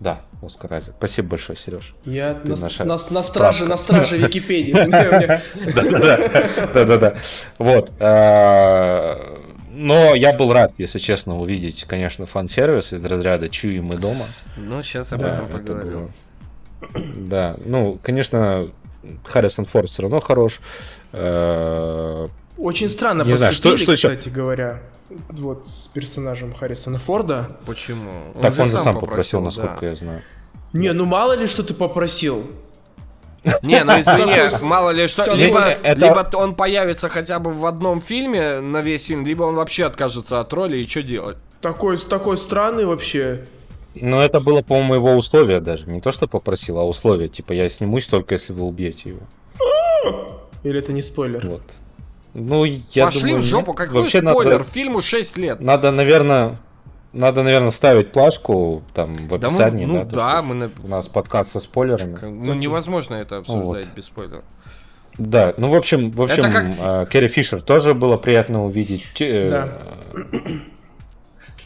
Да, 0.00 0.20
Оскар 0.42 0.72
Айзек. 0.74 0.94
Спасибо 0.98 1.28
большое, 1.30 1.56
Сереж. 1.56 1.94
Я 2.04 2.34
Ты 2.34 2.50
на, 2.50 2.56
наша 2.56 2.84
на- 2.84 2.94
на 2.94 2.98
страже, 3.22 3.66
на 3.66 3.76
страже 3.76 4.18
Википедии. 4.18 4.72
Да-да-да. 6.74 7.14
Вот. 7.58 7.92
а, 8.00 9.36
Но 9.70 10.14
я 10.14 10.32
был 10.32 10.52
рад, 10.52 10.72
если 10.78 10.98
честно, 10.98 11.38
увидеть, 11.38 11.84
конечно, 11.84 12.26
фан-сервис 12.26 12.92
из 12.92 13.04
разряда 13.04 13.48
«Чуем 13.48 13.84
мы 13.86 13.96
дома». 13.96 14.24
Ну, 14.56 14.82
сейчас 14.82 15.12
об 15.12 15.22
этом 15.22 15.46
это 15.46 15.58
поговорим. 15.58 16.12
Да, 17.14 17.56
ну, 17.64 17.98
конечно, 18.02 18.68
Харрисон 19.24 19.66
Форд 19.66 19.88
все 19.88 20.02
равно 20.02 20.20
хорош. 20.20 20.60
Очень 22.58 22.88
странно 22.88 23.22
Не 23.22 23.32
знаю, 23.34 23.52
что- 23.54 23.76
что 23.76 23.92
еще? 23.92 24.08
кстати 24.08 24.28
говоря, 24.28 24.82
вот 25.30 25.66
с 25.66 25.88
персонажем 25.88 26.52
Харрисона 26.54 26.98
Форда. 26.98 27.56
Почему? 27.66 28.32
Так 28.40 28.58
он 28.58 28.66
же 28.66 28.78
сам 28.78 28.98
попросил, 28.98 29.40
да. 29.40 29.44
насколько 29.46 29.86
я 29.86 29.94
знаю. 29.96 30.22
Не, 30.72 30.92
ну 30.92 31.04
мало 31.04 31.32
ли, 31.34 31.46
что 31.46 31.62
ты 31.62 31.74
попросил. 31.74 32.46
Не, 33.62 33.82
ну 33.82 33.98
извини, 33.98 34.64
мало 34.64 34.90
ли 34.90 35.08
что. 35.08 35.32
Либо, 35.34 35.60
это- 35.82 35.98
либо 36.00 36.30
он 36.36 36.54
появится 36.54 37.08
хотя 37.08 37.38
бы 37.40 37.52
в 37.52 37.66
одном 37.66 38.00
фильме 38.00 38.60
на 38.60 38.80
весь 38.80 39.06
фильм, 39.06 39.26
либо 39.26 39.42
он 39.42 39.56
вообще 39.56 39.84
откажется 39.86 40.38
от 40.40 40.52
роли, 40.52 40.78
и 40.78 40.86
что 40.86 41.02
делать? 41.02 41.38
Такой, 41.60 41.96
такой 41.96 42.36
странный 42.36 42.84
вообще. 42.86 43.44
Ну, 43.94 44.20
это 44.20 44.40
было, 44.40 44.62
по-моему, 44.62 44.94
его 44.94 45.14
условие 45.16 45.60
даже. 45.60 45.86
Не 45.86 46.00
то, 46.00 46.12
что 46.12 46.26
попросил, 46.26 46.78
а 46.78 46.84
условие. 46.84 47.28
Типа, 47.28 47.52
я 47.52 47.68
снимусь 47.68 48.06
только, 48.06 48.34
если 48.34 48.52
вы 48.52 48.64
убьете 48.64 49.10
его. 49.10 49.20
Или 50.62 50.78
это 50.78 50.92
не 50.92 51.02
спойлер? 51.02 51.46
Вот. 51.46 51.62
Ну, 52.34 52.64
я 52.64 53.06
Пошли 53.06 53.20
думаю, 53.22 53.40
в 53.40 53.44
жопу, 53.44 53.74
какой 53.74 54.00
Вообще 54.02 54.20
спойлер? 54.20 54.52
Надо, 54.58 54.64
Фильму 54.64 55.02
6 55.02 55.36
лет. 55.38 55.60
надо, 55.60 55.90
наверное, 55.90 56.56
надо, 57.12 57.42
наверное, 57.42 57.70
ставить 57.70 58.12
плашку 58.12 58.82
там 58.94 59.12
в 59.14 59.28
Да, 59.28 59.36
мы- 59.36 59.46
описании. 59.46 59.84
ну 59.84 60.04
да, 60.04 60.38
что 60.38 60.42
мы 60.42 60.54
на- 60.54 60.70
У 60.82 60.88
нас 60.88 61.08
подкаст 61.08 61.52
со 61.52 61.60
спойлерами. 61.60 62.18
Ну, 62.22 62.54
невозможно 62.54 63.16
это 63.16 63.38
обсуждать 63.38 63.86
Вот. 63.86 63.94
без 63.94 64.04
спойлеров. 64.06 64.44
Да, 65.18 65.52
ну, 65.58 65.68
в 65.68 65.74
общем, 65.74 66.10
в 66.10 66.22
общем, 66.22 66.44
Это 66.44 66.50
как- 66.52 66.66
э, 66.78 67.06
Кэрри 67.10 67.28
Фишер 67.28 67.60
тоже 67.60 67.92
было 67.92 68.16
приятно 68.16 68.64
увидеть. 68.64 69.04
Э, 69.20 69.50
Да. 69.50 69.78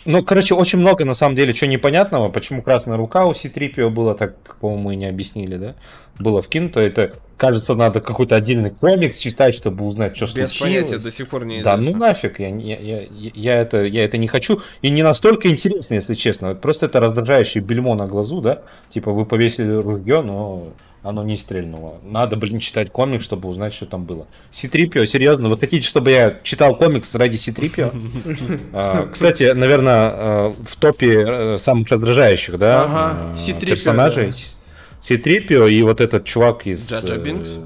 Ну, 0.05 0.23
короче, 0.23 0.55
очень 0.55 0.79
много, 0.79 1.05
на 1.05 1.15
самом 1.15 1.35
деле, 1.35 1.53
чего 1.53 1.69
непонятного. 1.69 2.29
Почему 2.29 2.63
красная 2.63 2.97
рука 2.97 3.27
у 3.27 3.35
Ситрипио 3.35 3.91
было, 3.91 4.15
так, 4.15 4.37
по-моему, 4.61 4.93
и 4.93 4.97
не 4.97 5.07
объяснили, 5.07 5.57
да? 5.57 5.75
Было 6.19 6.41
вкинуто. 6.43 6.81
Это, 6.81 7.13
кажется, 7.37 7.75
надо 7.75 8.01
какой-то 8.01 8.37
отдельный 8.37 8.71
комикс 8.71 9.19
читать, 9.19 9.55
чтобы 9.55 9.85
узнать, 9.85 10.17
что 10.17 10.27
Без 10.27 10.33
случилось. 10.53 10.61
понятия 10.89 10.99
до 10.99 11.13
сих 11.13 11.29
пор 11.29 11.41
Да, 11.43 11.47
неизвестно. 11.47 11.77
ну 11.77 11.97
нафиг, 11.97 12.41
я, 12.41 12.51
не- 12.51 12.65
я, 12.71 13.01
я, 13.03 13.07
я, 13.35 13.57
это, 13.61 13.85
я 13.85 14.05
это 14.05 14.17
не 14.19 14.29
хочу. 14.29 14.61
И 14.83 14.91
не 14.91 15.03
настолько 15.03 15.49
интересно, 15.49 15.95
если 15.95 16.15
честно. 16.15 16.55
Просто 16.55 16.87
это 16.87 17.01
раздражающее 17.01 17.63
бельмо 17.63 17.95
на 17.95 18.07
глазу, 18.07 18.41
да? 18.41 18.63
Типа 18.89 19.13
вы 19.13 19.27
повесили 19.27 19.71
ружье, 19.73 20.23
но 20.23 20.69
оно 21.03 21.23
не 21.23 21.37
стрельнуло. 21.37 22.01
Надо, 22.03 22.37
блин, 22.37 22.59
читать 22.59 22.91
комикс, 22.91 23.25
чтобы 23.25 23.49
узнать, 23.49 23.73
что 23.75 23.87
там 23.87 24.05
было. 24.07 24.27
Ситрипио, 24.51 25.05
серьезно, 25.05 25.49
вы 25.49 25.57
хотите, 25.57 25.87
чтобы 25.87 26.11
я 26.11 26.35
читал 26.43 26.75
комикс 26.75 27.15
ради 27.15 27.37
Ситрипио? 27.37 27.91
А, 28.73 29.07
Кстати, 29.13 29.53
наверное, 29.53 30.11
э, 30.13 30.53
в 30.67 30.77
топе 30.77 31.25
э, 31.29 31.59
самых 31.59 31.89
раздражающих, 31.91 32.59
да, 32.59 33.35
э, 33.37 33.53
персонажей. 33.61 34.33
Ситрипио 35.01 35.67
и 35.67 35.83
вот 35.83 36.01
этот 36.01 36.25
чувак 36.25 36.67
из... 36.67 36.89
Джаджа 36.91 37.15
э, 37.15 37.19
Бинкс? 37.19 37.59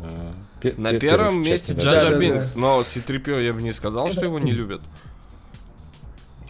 э, 0.62 0.72
На 0.76 0.90
пе- 0.92 0.98
первом 1.00 1.42
месте 1.42 1.74
да. 1.74 1.82
Джаджа 1.82 2.00
Да, 2.04 2.10
да, 2.10 2.16
Бинкс, 2.18 2.54
но 2.56 2.82
Ситрипио 2.82 3.38
я 3.38 3.52
бы 3.52 3.62
не 3.62 3.72
сказал, 3.72 4.10
что 4.12 4.24
его 4.24 4.38
не 4.38 4.52
любят. 4.52 4.82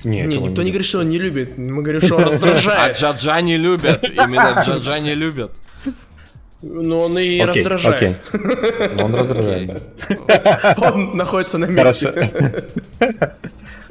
Нет, 0.02 0.27
Не, 0.28 0.36
его 0.36 0.48
никто 0.48 0.62
не 0.62 0.70
говорит, 0.70 0.86
что 0.86 1.01
он 1.01 1.11
не 1.11 1.19
любит. 1.19 1.59
Мы 1.59 1.82
говорим, 1.82 2.01
что 2.01 2.16
он 2.16 2.23
А 2.23 2.24
раздражает. 2.27 2.97
Джаджа 2.97 3.40
не 3.43 3.57
любят. 3.59 4.02
Именно 4.02 4.62
Джаджа 4.66 4.98
не 4.98 5.15
любят. 5.15 5.52
Но 6.62 7.01
он 7.01 7.19
и 7.19 7.39
Окей, 7.40 7.62
раздражает. 7.62 8.20
окей. 8.32 8.90
Ну, 8.98 9.05
Он 9.05 9.15
раздражает, 9.15 9.70
Окей. 9.70 10.19
да. 10.28 10.77
Он 10.93 11.16
находится 11.16 11.57
на 11.59 11.66
Хорошо. 11.66 12.11
месте. 12.11 12.65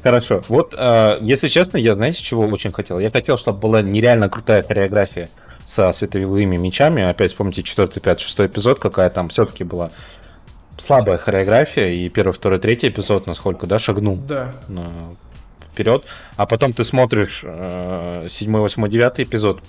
Хорошо. 0.04 0.44
Вот, 0.48 0.76
э, 0.78 1.18
если 1.22 1.48
честно, 1.48 1.78
я 1.78 1.96
знаете, 1.96 2.24
чего 2.24 2.44
очень 2.44 2.72
хотел? 2.72 3.00
Я 3.00 3.10
хотел, 3.12 3.38
чтобы 3.38 3.60
была 3.60 3.82
нереально 3.82 4.30
крутая 4.30 4.64
хореография 4.64 5.30
со 5.70 5.92
световыми 5.92 6.58
мечами. 6.58 7.04
Опять 7.04 7.30
вспомните 7.32 7.62
4, 7.62 7.88
5, 8.02 8.20
6 8.20 8.40
эпизод, 8.40 8.80
какая 8.80 9.10
там 9.12 9.30
все-таки 9.30 9.64
была 9.64 9.92
слабая 10.78 11.20
хореография. 11.20 11.90
И 11.90 12.10
первый, 12.10 12.34
второй, 12.34 12.58
третий 12.60 12.88
эпизод, 12.90 13.28
насколько, 13.28 13.68
да, 13.68 13.78
шагнул 13.78 14.18
Да. 14.28 14.52
на- 14.68 14.90
вперед. 15.72 16.04
А 16.38 16.46
потом 16.48 16.74
ты 16.74 16.84
смотришь 16.84 17.42
э, 17.44 18.28
7, 18.30 18.52
8, 18.58 18.90
9 18.90 19.20
эпизод. 19.20 19.60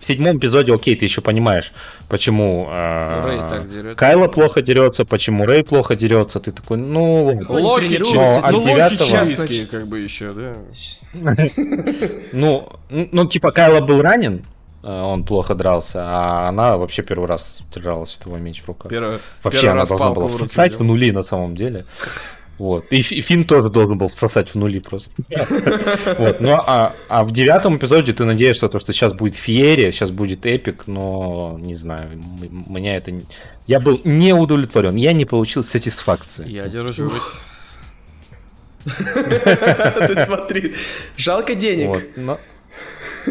В 0.00 0.04
седьмом 0.04 0.38
эпизоде, 0.38 0.72
окей, 0.72 0.96
ты 0.96 1.04
еще 1.04 1.20
понимаешь, 1.20 1.72
почему 2.08 2.68
э. 2.72 3.94
Кайла 3.96 4.28
плохо 4.28 4.62
дерется, 4.62 5.04
почему 5.04 5.44
Рэй 5.44 5.62
плохо 5.64 5.94
дерется. 5.96 6.38
Ты 6.40 6.52
такой, 6.52 6.78
ну, 6.78 7.36
чистые, 7.80 8.00
но 8.14 8.40
ну 8.50 8.58
от 8.60 8.64
девятого- 8.64 9.66
как 9.66 9.86
бы 9.88 9.98
еще, 9.98 10.32
да. 10.32 10.54
Ну, 12.32 12.68
н- 12.90 13.08
ну, 13.12 13.26
типа, 13.26 13.50
Кайла 13.50 13.80
был 13.80 14.00
ранен, 14.00 14.36
э, 14.36 14.57
он 14.82 15.24
плохо 15.24 15.54
дрался, 15.54 16.00
а 16.04 16.48
она 16.48 16.76
вообще 16.76 17.02
первый 17.02 17.26
раз 17.26 17.60
держала 17.74 18.04
световой 18.04 18.40
меч 18.40 18.62
в 18.62 18.68
руках. 18.68 18.90
Первый, 18.90 19.18
Вообще 19.42 19.62
первый 19.62 19.72
она 19.72 19.80
раз 19.80 19.88
должна 19.88 20.10
была 20.10 20.26
в 20.26 20.32
всосать 20.32 20.72
взял. 20.72 20.84
в 20.84 20.86
нули 20.86 21.10
на 21.10 21.22
самом 21.22 21.56
деле. 21.56 21.84
Вот. 22.58 22.86
И, 22.90 22.96
и 23.00 23.20
Финн 23.20 23.44
тоже 23.44 23.70
должен 23.70 23.98
был 23.98 24.08
всосать 24.08 24.50
в 24.50 24.54
нули 24.56 24.80
просто. 24.80 25.22
Вот. 26.18 26.40
Ну, 26.40 26.52
а, 26.54 26.92
а 27.08 27.24
в 27.24 27.32
девятом 27.32 27.76
эпизоде 27.76 28.12
ты 28.12 28.24
надеешься, 28.24 28.68
то, 28.68 28.80
что 28.80 28.92
сейчас 28.92 29.12
будет 29.12 29.36
феерия, 29.36 29.92
сейчас 29.92 30.10
будет 30.10 30.44
эпик, 30.44 30.86
но 30.86 31.56
не 31.60 31.76
знаю, 31.76 32.08
меня 32.68 32.96
это... 32.96 33.12
Я 33.66 33.80
был 33.80 34.00
не 34.04 34.32
удовлетворен, 34.32 34.96
я 34.96 35.12
не 35.12 35.24
получил 35.24 35.62
сатисфакции. 35.62 36.48
Я 36.48 36.68
держусь. 36.68 37.22
Ты 38.84 40.24
смотри. 40.24 40.74
Жалко 41.16 41.54
денег. 41.54 42.06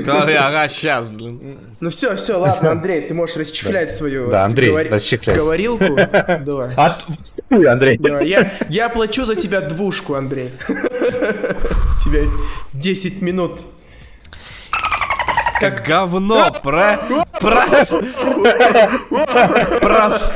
Ага, 0.05 0.67
сейчас, 0.69 1.09
блин. 1.09 1.59
Ну 1.79 1.89
все, 1.89 2.15
все, 2.15 2.37
ладно, 2.37 2.71
Андрей, 2.71 3.01
ты 3.01 3.13
можешь 3.13 3.35
расчехлять 3.35 3.91
свою 3.91 4.29
Да, 4.29 4.45
Андрей, 4.45 4.69
говори- 4.69 4.89
говорилку. 5.35 5.95
Давай. 6.45 6.73
А, 6.75 6.99
Андрей. 7.49 7.97
Давай, 7.97 8.27
Я, 8.27 8.53
я 8.69 8.89
плачу 8.89 9.25
за 9.25 9.35
тебя 9.35 9.61
двушку, 9.61 10.15
Андрей. 10.15 10.51
У 10.69 10.73
тебя 12.03 12.21
есть 12.21 12.33
10 12.73 13.21
минут. 13.21 13.59
Как 15.59 15.83
говно, 15.83 16.51
про... 16.63 16.99
Прос... 17.39 17.93
Прос... 19.81 20.31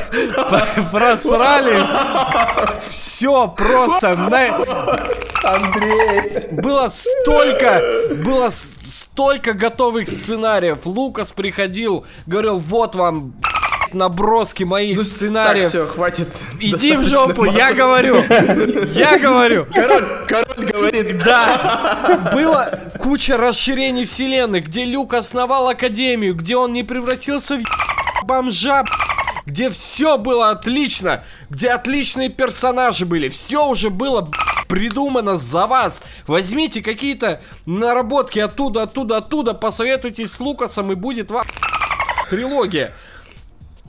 Просрали. 0.92 1.80
Все 2.90 3.48
просто. 3.48 4.18
Андрей! 5.44 6.48
Было 6.52 6.88
столько, 6.90 7.82
было 8.24 8.50
столько 8.50 9.54
готовых 9.54 10.08
сценариев. 10.08 10.86
Лукас 10.86 11.32
приходил, 11.32 12.06
говорил, 12.26 12.58
вот 12.60 12.96
вам 12.96 13.34
наброски 13.94 14.64
моих 14.64 14.98
Ну, 14.98 15.02
Так, 15.04 15.12
сценариев. 15.12 15.68
все, 15.68 15.88
хватит. 15.88 16.28
Иди 16.60 16.96
в 16.96 17.04
жопу, 17.04 17.46
мата. 17.46 17.58
я 17.58 17.74
говорю. 17.74 18.18
Я 18.94 19.18
говорю. 19.20 19.66
Король, 19.74 20.26
король 20.28 20.66
говорит, 20.72 21.18
Да, 21.24 22.30
было 22.34 22.80
куча 23.00 23.38
расширений 23.38 24.06
вселенной, 24.06 24.62
где 24.62 24.86
Люк 24.86 25.14
основал 25.14 25.70
Академию, 25.70 26.36
где 26.36 26.56
он 26.56 26.74
не 26.74 26.84
превратился 26.84 27.58
в 27.60 28.26
бомжа, 28.26 28.84
где 29.46 29.70
все 29.70 30.18
было 30.18 30.52
отлично, 30.52 31.24
где 31.50 31.70
отличные 31.70 32.30
персонажи 32.30 33.06
были, 33.06 33.28
все 33.30 33.68
уже 33.68 33.90
было 33.90 34.30
придумано 34.68 35.38
за 35.38 35.68
вас. 35.68 36.02
Возьмите 36.28 36.82
какие-то 36.82 37.42
наработки 37.66 38.40
оттуда, 38.40 38.84
оттуда, 38.84 39.18
оттуда, 39.18 39.54
посоветуйтесь 39.54 40.32
с 40.32 40.40
Лукасом 40.40 40.92
и 40.92 40.96
будет 40.96 41.32
вам 41.32 41.46
трилогия. 42.30 42.94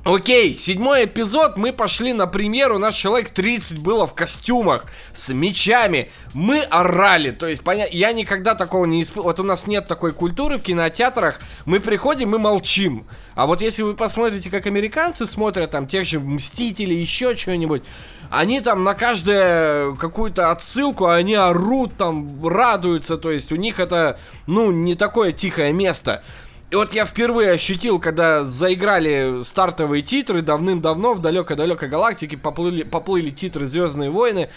Окей, 0.05 0.53
седьмой 0.53 1.05
эпизод, 1.05 1.57
мы 1.57 1.73
пошли 1.73 2.13
на 2.13 2.27
премьеру, 2.27 2.79
наш 2.79 2.97
человек 2.97 3.31
30 3.31 3.79
было 3.79 4.05
в 4.05 4.15
костюмах, 4.15 4.87
с 5.13 5.33
мечами, 5.33 6.11
мы 6.35 6.63
орали, 6.63 7.31
то 7.31 7.47
есть, 7.47 7.63
поня... 7.63 7.87
я 7.89 8.13
никогда 8.13 8.57
такого 8.57 8.85
не 8.85 9.05
испытывал, 9.05 9.29
вот 9.29 9.39
у 9.39 9.45
нас 9.45 9.69
нет 9.69 9.87
такой 9.87 10.13
культуры 10.13 10.59
в 10.59 10.63
кинотеатрах, 10.63 11.39
мы 11.67 11.79
приходим, 11.79 12.31
мы 12.31 12.41
молчим, 12.41 13.07
а 13.37 13.47
вот 13.47 13.61
если 13.61 13.85
вы 13.85 13.95
посмотрите, 13.95 14.51
как 14.51 14.67
американцы 14.67 15.25
смотрят, 15.25 15.71
там, 15.71 15.87
тех 15.87 16.05
же 16.05 16.19
Мстителей, 16.19 17.01
еще 17.01 17.37
что-нибудь, 17.37 17.85
они 18.29 18.61
там 18.61 18.83
на 18.83 18.95
каждую 18.95 19.95
какую-то 19.95 20.51
отсылку, 20.51 21.07
они 21.07 21.37
орут, 21.37 21.97
там, 21.97 22.45
радуются, 22.45 23.19
то 23.19 23.31
есть, 23.31 23.53
у 23.53 23.57
них 23.57 23.79
это, 23.79 24.19
ну, 24.49 24.73
не 24.73 24.97
такое 24.97 25.31
тихое 25.31 25.73
место, 25.73 26.25
и 26.73 26.75
вот 26.75 26.95
я 26.95 27.05
впервые 27.05 27.51
ощутил, 27.51 27.99
когда 27.99 28.47
заиграли 28.47 29.43
стартовые 29.43 30.01
титры 30.03 30.41
давным-давно 30.41 31.13
в 31.13 31.21
далекой-далекой 31.21 31.87
галактике, 31.87 32.39
поплыли, 32.39 32.83
поплыли 32.83 33.29
титры 33.29 33.67
Звездные 33.67 34.09
войны. 34.09 34.49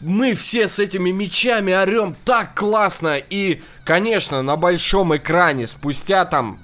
Мы 0.00 0.32
все 0.32 0.66
с 0.66 0.78
этими 0.78 1.10
мечами 1.10 1.74
орем 1.74 2.16
так 2.24 2.54
классно. 2.54 3.18
И, 3.18 3.60
конечно, 3.84 4.40
на 4.40 4.56
большом 4.56 5.14
экране, 5.14 5.66
спустя 5.66 6.24
там 6.24 6.58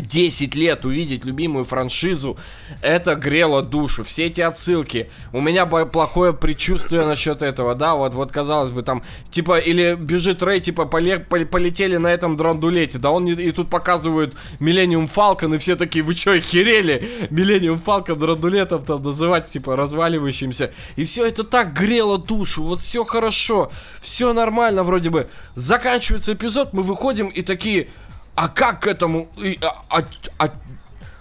10 0.00 0.54
лет 0.54 0.84
увидеть 0.84 1.24
любимую 1.24 1.64
франшизу, 1.64 2.36
это 2.82 3.14
грело 3.14 3.62
душу. 3.62 4.04
Все 4.04 4.26
эти 4.26 4.40
отсылки. 4.40 5.08
У 5.32 5.40
меня 5.40 5.66
плохое 5.66 6.32
предчувствие 6.32 7.04
насчет 7.04 7.42
этого, 7.42 7.74
да, 7.74 7.94
вот, 7.94 8.14
вот 8.14 8.30
казалось 8.32 8.70
бы, 8.70 8.82
там, 8.82 9.02
типа, 9.30 9.58
или 9.58 9.96
бежит 9.98 10.42
Рэй, 10.42 10.60
типа, 10.60 10.82
поле- 10.82 11.18
пол- 11.18 11.46
полетели 11.46 11.96
на 11.96 12.08
этом 12.08 12.36
драндулете, 12.36 12.98
да, 12.98 13.10
он 13.10 13.24
не- 13.24 13.32
и 13.32 13.52
тут 13.52 13.68
показывают 13.70 14.34
Millennium 14.60 15.10
Falcon, 15.12 15.54
и 15.54 15.58
все 15.58 15.76
такие, 15.76 16.04
вы 16.04 16.14
чё, 16.14 16.32
охерели? 16.38 17.08
Millennium 17.30 17.80
Falcon 17.84 18.16
драндулетом 18.16 18.84
там 18.84 19.02
называть, 19.02 19.46
типа, 19.46 19.76
разваливающимся. 19.76 20.72
И 20.96 21.04
все 21.04 21.26
это 21.26 21.44
так 21.44 21.72
грело 21.72 22.18
душу, 22.18 22.62
вот 22.62 22.80
все 22.80 23.04
хорошо, 23.04 23.70
все 24.00 24.32
нормально 24.32 24.84
вроде 24.84 25.10
бы. 25.10 25.28
Заканчивается 25.54 26.32
эпизод, 26.34 26.72
мы 26.72 26.82
выходим 26.82 27.28
и 27.28 27.42
такие, 27.42 27.88
а 28.38 28.48
как 28.48 28.82
к 28.82 28.86
этому... 28.86 29.28
а, 29.60 29.82
а, 29.88 30.04
а, 30.38 30.50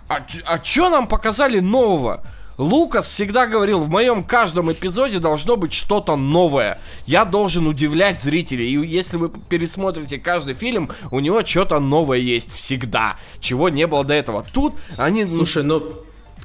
а, 0.08 0.26
а 0.46 0.60
чё 0.60 0.90
нам 0.92 1.08
показали 1.08 1.60
нового? 1.60 2.24
Лукас 2.60 3.08
всегда 3.08 3.48
говорил, 3.48 3.80
в 3.80 3.90
моем 3.90 4.24
каждом 4.24 4.72
эпизоде 4.72 5.18
должно 5.18 5.58
быть 5.58 5.74
что-то 5.74 6.16
новое. 6.16 6.80
Я 7.08 7.26
должен 7.26 7.66
удивлять 7.66 8.20
зрителей. 8.20 8.68
И 8.68 8.88
если 8.88 9.18
вы 9.18 9.30
пересмотрите 9.30 10.20
каждый 10.20 10.54
фильм, 10.54 10.92
у 11.10 11.20
него 11.20 11.44
что-то 11.44 11.80
новое 11.80 12.20
есть 12.20 12.52
всегда. 12.54 13.16
Чего 13.40 13.70
не 13.70 13.88
было 13.88 14.04
до 14.04 14.14
этого. 14.14 14.46
Тут 14.54 14.76
они... 14.98 15.28
Слушай, 15.28 15.64
ну 15.64 15.92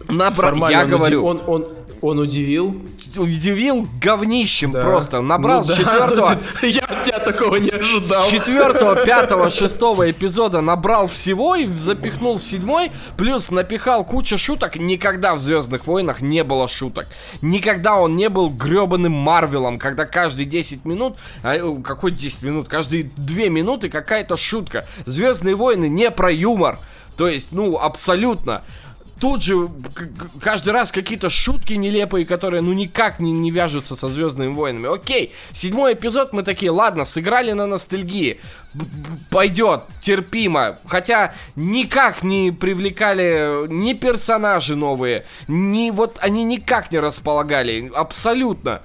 Набра... 0.08 0.52
Я 0.70 0.82
он 0.82 0.88
говорю, 0.88 1.22
уди- 1.24 1.42
Он, 1.46 1.54
он, 1.54 1.66
он 2.00 2.18
удивил. 2.18 2.76
удивил 3.16 3.86
говнищем 4.00 4.72
Да. 4.72 4.80
просто. 4.80 5.20
Набрал 5.20 5.58
Ну 5.58 5.64
с 5.64 5.68
да, 5.68 5.74
четвертого... 5.76 6.38
Я 6.62 6.82
от 6.84 7.04
тебя 7.04 7.18
такого 7.18 7.56
не 7.56 7.70
ожидал. 7.70 8.24
С 8.24 8.28
четвертого, 8.28 8.96
пятого, 9.04 9.50
шестого 9.50 10.10
эпизода 10.10 10.60
набрал 10.60 11.06
всего 11.06 11.54
и 11.56 11.66
запихнул 11.66 12.36
в 12.38 12.42
седьмой, 12.42 12.90
плюс 13.16 13.50
напихал 13.50 14.04
кучу 14.04 14.38
шуток. 14.38 14.76
Никогда 14.76 15.34
в 15.34 15.38
Звездных 15.38 15.86
войнах 15.86 16.20
не 16.20 16.42
было 16.44 16.68
шуток. 16.68 17.06
Никогда 17.40 17.96
он 17.96 18.16
не 18.16 18.28
был 18.28 18.50
гребаным 18.50 19.12
Марвелом, 19.12 19.78
когда 19.78 20.04
каждые 20.04 20.46
10 20.46 20.84
минут, 20.84 21.16
а, 21.42 21.54
э, 21.56 21.82
какой 21.82 22.10
10 22.12 22.42
минут, 22.42 22.68
каждые 22.68 23.10
2 23.16 23.48
минуты 23.48 23.88
какая-то 23.88 24.36
шутка. 24.36 24.86
Звездные 25.06 25.54
войны 25.54 25.88
не 25.88 26.10
про 26.10 26.30
юмор. 26.30 26.78
То 27.16 27.28
есть, 27.28 27.52
ну, 27.52 27.78
абсолютно. 27.78 28.62
Тут 29.22 29.40
же 29.40 29.68
каждый 30.40 30.72
раз 30.72 30.90
какие-то 30.90 31.30
шутки 31.30 31.74
нелепые, 31.74 32.26
которые 32.26 32.60
ну 32.60 32.72
никак 32.72 33.20
не, 33.20 33.30
не 33.30 33.52
вяжутся 33.52 33.94
со 33.94 34.08
Звездными 34.08 34.52
войнами. 34.52 34.92
Окей, 34.92 35.32
седьмой 35.52 35.92
эпизод 35.94 36.32
мы 36.32 36.42
такие, 36.42 36.72
ладно, 36.72 37.04
сыграли 37.04 37.52
на 37.52 37.68
ностальгии. 37.68 38.40
Пойдет, 39.30 39.82
терпимо. 40.00 40.76
Хотя 40.86 41.34
никак 41.54 42.24
не 42.24 42.50
привлекали 42.50 43.68
ни 43.68 43.92
персонажи 43.92 44.74
новые, 44.74 45.24
ни 45.46 45.92
вот 45.92 46.18
они 46.20 46.42
никак 46.42 46.90
не 46.90 46.98
располагали. 46.98 47.92
Абсолютно. 47.94 48.82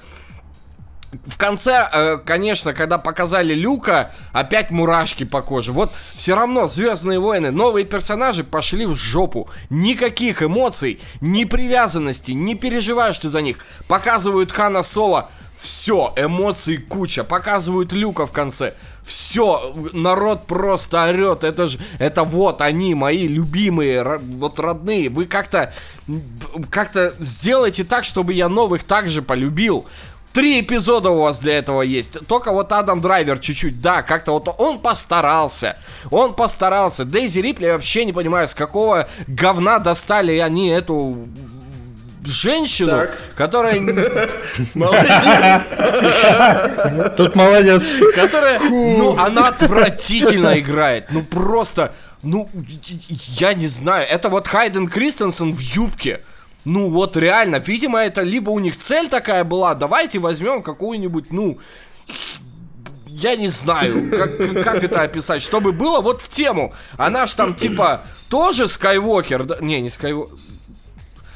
В 1.26 1.38
конце, 1.38 1.88
э, 1.92 2.18
конечно, 2.18 2.74
когда 2.74 2.98
показали 2.98 3.54
Люка, 3.54 4.12
опять 4.34 4.72
мурашки 4.72 5.24
по 5.24 5.42
коже. 5.42 5.72
Вот 5.72 5.92
все 6.16 6.36
равно 6.36 6.68
Звездные 6.68 7.20
войны, 7.20 7.52
новые 7.52 7.86
персонажи 7.86 8.44
пошли 8.44 8.86
в 8.86 8.96
жопу. 8.96 9.48
Никаких 9.70 10.44
эмоций, 10.44 11.00
ни 11.22 11.46
привязанности, 11.46 12.32
не 12.32 12.56
переживаешь 12.56 13.20
ты 13.20 13.30
за 13.30 13.42
них. 13.42 13.60
Показывают 13.88 14.52
Хана 14.52 14.84
Соло, 14.84 15.30
все, 15.58 16.14
эмоций 16.16 16.78
куча. 16.78 17.24
Показывают 17.24 17.92
Люка 17.92 18.28
в 18.28 18.32
конце. 18.32 18.74
Все, 19.04 19.74
народ 19.94 20.46
просто 20.46 21.06
орет. 21.06 21.44
Это 21.44 21.70
же, 21.70 21.80
это 22.00 22.24
вот 22.24 22.62
они, 22.62 22.94
мои 22.96 23.28
любимые, 23.28 24.20
вот 24.20 24.60
родные. 24.60 25.10
Вы 25.10 25.26
как-то, 25.26 25.74
как-то 26.70 27.14
сделайте 27.20 27.86
так, 27.86 28.06
чтобы 28.06 28.34
я 28.34 28.50
новых 28.50 28.84
также 28.84 29.22
полюбил. 29.22 29.86
Три 30.38 30.62
эпизода 30.62 31.10
у 31.10 31.22
вас 31.22 31.40
для 31.40 31.58
этого 31.58 31.82
есть. 31.82 32.20
Только 32.28 32.52
вот 32.52 32.72
Адам 32.72 33.02
Драйвер 33.02 33.40
чуть-чуть, 33.40 33.82
да, 33.82 34.04
как-то 34.04 34.34
вот 34.34 34.54
он 34.60 34.78
постарался. 34.78 35.78
Он 36.12 36.36
постарался. 36.36 37.06
Дейзи 37.06 37.40
Рипли 37.40 37.66
я 37.66 37.74
вообще 37.74 38.06
не 38.06 38.14
понимаю, 38.14 38.48
с 38.48 38.54
какого 38.54 39.08
говна 39.26 39.80
достали 39.80 40.38
они 40.38 40.68
эту 40.70 41.28
женщину, 42.24 42.92
Так. 42.92 43.18
которая, 43.36 43.82
Молодец. 44.76 45.64
Тут 47.18 47.36
молодец. 47.36 47.84
которая, 48.14 48.60
ну, 48.60 49.18
она 49.18 49.48
отвратительно 49.48 50.60
играет. 50.60 51.08
Ну, 51.10 51.24
просто, 51.24 51.94
ну, 52.22 52.48
я 53.40 53.56
не 53.56 53.68
знаю. 53.68 54.06
Это 54.08 54.30
вот 54.30 54.48
Хайден 54.48 54.88
Кристенсен 54.88 55.52
в 55.52 55.60
юбке. 55.60 56.20
Ну, 56.70 56.90
вот 56.90 57.16
реально, 57.16 57.56
видимо, 57.58 58.00
это 58.00 58.24
либо 58.24 58.50
у 58.50 58.60
них 58.60 58.76
цель 58.76 59.08
такая 59.08 59.46
была, 59.46 59.74
давайте 59.74 60.20
возьмем 60.20 60.62
какую-нибудь, 60.62 61.32
ну, 61.32 61.58
я 63.08 63.38
не 63.38 63.48
знаю, 63.48 64.12
как, 64.12 64.38
как 64.66 64.84
это 64.84 65.02
описать, 65.02 65.42
чтобы 65.42 65.72
было 65.72 66.02
вот 66.02 66.22
в 66.22 66.28
тему. 66.28 66.74
Она 66.98 67.26
ж 67.26 67.34
там, 67.36 67.56
типа, 67.56 68.04
тоже 68.30 68.68
Скайуокер, 68.68 69.46
да? 69.46 69.58
Не, 69.62 69.80
не 69.80 69.90
Скайуокер. 69.90 70.36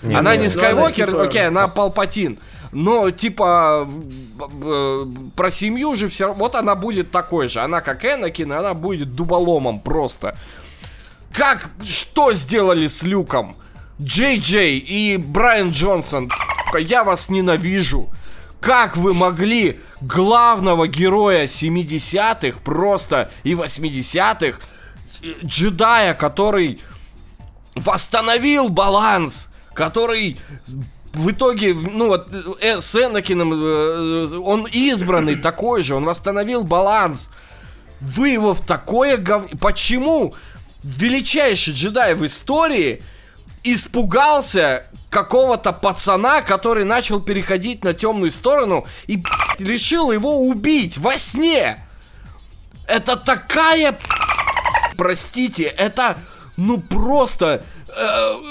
Она 0.03 0.35
не 0.35 0.47
Ну, 0.47 0.49
Скайуокер, 0.49 1.07
она, 1.09 1.11
типа- 1.17 1.23
окей, 1.23 1.47
она 1.47 1.67
Палпатин. 1.69 2.37
Но, 2.73 3.09
типа, 3.09 3.87
б- 3.87 5.05
про 5.37 5.49
семью 5.49 5.95
же 5.95 6.09
все 6.09 6.33
Вот 6.33 6.55
она 6.55 6.75
будет 6.75 7.09
такой 7.11 7.47
же. 7.47 7.61
Она 7.61 7.79
как 7.79 8.03
Энакин, 8.03 8.51
она 8.51 8.73
будет 8.73 9.13
дуболомом 9.13 9.79
просто. 9.79 10.37
Как, 11.31 11.69
что 11.83 12.33
сделали 12.33 12.87
с 12.87 13.03
Люком? 13.03 13.55
Джей 14.01 14.39
Джей 14.39 14.79
и 14.79 15.17
Брайан 15.17 15.69
Джонсон, 15.69 16.31
я 16.79 17.03
вас 17.03 17.29
ненавижу. 17.29 18.09
Как 18.59 18.97
вы 18.97 19.13
могли 19.13 19.79
главного 20.01 20.87
героя 20.87 21.45
70-х 21.45 22.59
просто 22.63 23.31
и 23.43 23.53
80-х, 23.53 24.57
э, 25.23 25.27
джедая, 25.43 26.13
который 26.13 26.79
восстановил 27.75 28.69
баланс, 28.69 29.49
который 29.73 30.37
в 31.13 31.31
итоге, 31.31 31.73
ну 31.73 32.07
вот, 32.07 32.29
э, 32.61 32.79
с 32.79 32.95
Энакином, 32.95 33.53
э, 33.53 34.37
он 34.37 34.67
избранный 34.71 35.35
такой 35.41 35.83
же, 35.83 35.95
он 35.95 36.05
восстановил 36.05 36.63
баланс. 36.63 37.31
Вы 37.99 38.29
его 38.29 38.53
в 38.53 38.65
такое 38.65 39.17
гов... 39.17 39.45
Почему 39.59 40.33
величайший 40.83 41.73
джедай 41.73 42.15
в 42.15 42.25
истории 42.25 43.03
испугался 43.63 44.85
какого-то 45.09 45.73
пацана, 45.73 46.41
который 46.41 46.85
начал 46.85 47.21
переходить 47.21 47.83
на 47.83 47.93
темную 47.93 48.31
сторону 48.31 48.88
и 49.07 49.21
решил 49.59 50.11
его 50.11 50.47
убить 50.47 50.97
во 50.97 51.17
сне? 51.17 51.85
Это 52.88 53.17
такая... 53.17 53.97
Простите, 54.97 55.63
это... 55.63 56.17
Ну 56.57 56.79
просто... 56.79 57.63
э, 57.88 58.50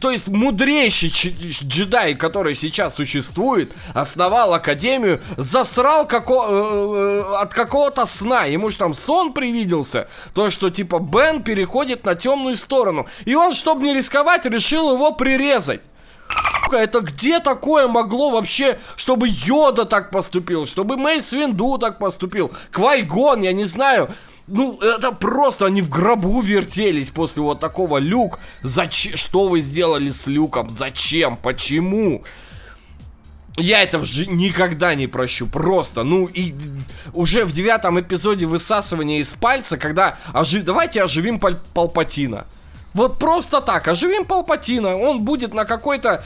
то 0.00 0.10
есть 0.10 0.28
мудрейший 0.28 1.10
джедай, 1.10 2.14
который 2.14 2.54
сейчас 2.54 2.94
существует, 2.96 3.72
основал 3.94 4.54
академию, 4.54 5.20
засрал 5.36 6.06
како- 6.06 6.46
э, 6.48 7.32
э, 7.32 7.34
от 7.42 7.52
какого-то 7.52 8.06
сна. 8.06 8.44
Ему 8.44 8.70
же 8.70 8.78
там 8.78 8.94
сон 8.94 9.32
привиделся. 9.32 10.08
То, 10.34 10.50
что 10.50 10.70
типа 10.70 10.98
Бен 10.98 11.42
переходит 11.42 12.04
на 12.04 12.14
темную 12.14 12.56
сторону. 12.56 13.06
И 13.24 13.34
он, 13.34 13.52
чтобы 13.54 13.82
не 13.82 13.94
рисковать, 13.94 14.44
решил 14.46 14.92
его 14.92 15.12
прирезать. 15.12 15.80
Это 16.70 17.00
где 17.00 17.40
такое 17.40 17.88
могло 17.88 18.30
вообще, 18.30 18.78
чтобы 18.96 19.26
Йода 19.28 19.84
так 19.84 20.10
поступил, 20.10 20.66
чтобы 20.66 20.96
Мейс 20.96 21.32
Винду 21.32 21.78
так 21.78 21.98
поступил, 21.98 22.52
Квайгон, 22.70 23.42
я 23.42 23.52
не 23.52 23.64
знаю. 23.64 24.08
Ну, 24.50 24.78
это 24.80 25.12
просто 25.12 25.66
они 25.66 25.80
в 25.80 25.88
гробу 25.88 26.40
вертелись 26.40 27.10
после 27.10 27.42
вот 27.42 27.60
такого 27.60 27.98
Люк. 27.98 28.40
Зачем? 28.62 29.16
Что 29.16 29.48
вы 29.48 29.60
сделали 29.60 30.10
с 30.10 30.26
Люком? 30.26 30.70
Зачем? 30.70 31.36
Почему? 31.36 32.24
Я 33.56 33.82
это 33.82 33.98
никогда 33.98 34.94
не 34.94 35.06
прощу, 35.06 35.46
просто, 35.46 36.02
ну 36.02 36.26
и 36.26 36.54
уже 37.12 37.44
в 37.44 37.52
девятом 37.52 38.00
эпизоде 38.00 38.46
высасывания 38.46 39.20
из 39.20 39.34
пальца, 39.34 39.76
когда 39.76 40.18
ожи... 40.32 40.62
давайте 40.62 41.02
оживим 41.02 41.38
Паль- 41.38 41.58
Палпатина. 41.74 42.46
Вот 42.94 43.18
просто 43.18 43.60
так, 43.60 43.88
оживим 43.88 44.24
Палпатина, 44.24 44.96
он 44.96 45.24
будет 45.24 45.52
на 45.52 45.64
какой-то 45.64 46.24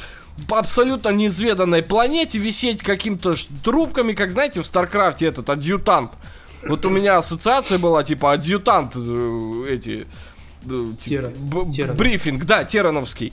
абсолютно 0.48 1.08
неизведанной 1.08 1.82
планете 1.82 2.38
висеть 2.38 2.82
каким-то 2.82 3.34
трубками, 3.64 4.12
как 4.12 4.30
знаете 4.30 4.60
в 4.60 4.66
Старкрафте 4.66 5.26
этот 5.26 5.48
адъютант. 5.50 6.12
Вот 6.68 6.86
у 6.86 6.90
меня 6.90 7.18
ассоциация 7.18 7.78
была 7.78 8.02
типа 8.04 8.32
адъютант 8.32 8.94
э, 8.96 9.66
эти 9.68 10.06
э, 10.68 10.86
типа, 11.00 11.32
брифинг, 11.94 12.44
да, 12.44 12.64
Терановский. 12.64 13.32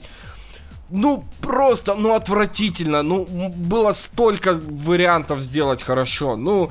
Ну, 0.90 1.24
просто, 1.40 1.94
ну, 1.94 2.14
отвратительно. 2.14 3.02
Ну, 3.02 3.24
было 3.56 3.92
столько 3.92 4.54
вариантов 4.54 5.40
сделать 5.40 5.82
хорошо. 5.82 6.36
Ну, 6.36 6.70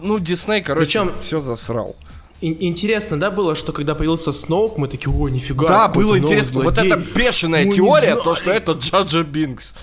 ну, 0.00 0.18
Дисней, 0.18 0.62
короче, 0.62 0.86
Причем- 0.86 1.20
все 1.20 1.40
засрал. 1.40 1.96
Ин- 2.40 2.56
Интересно, 2.60 3.18
да, 3.18 3.30
было, 3.30 3.54
что 3.54 3.72
когда 3.72 3.94
появился 3.94 4.32
Сноук, 4.32 4.78
мы 4.78 4.88
такие, 4.88 5.12
о, 5.12 5.28
нифига. 5.28 5.68
Да, 5.68 5.88
было 5.88 6.18
интересно. 6.18 6.62
Вот 6.62 6.74
злодей». 6.74 6.92
эта 6.92 7.00
бешеная 7.14 7.64
Мы 7.64 7.72
теория, 7.72 8.16
то, 8.16 8.34
что 8.34 8.50
это 8.50 8.72
Джаджа 8.72 9.22
Бинкс. 9.22 9.74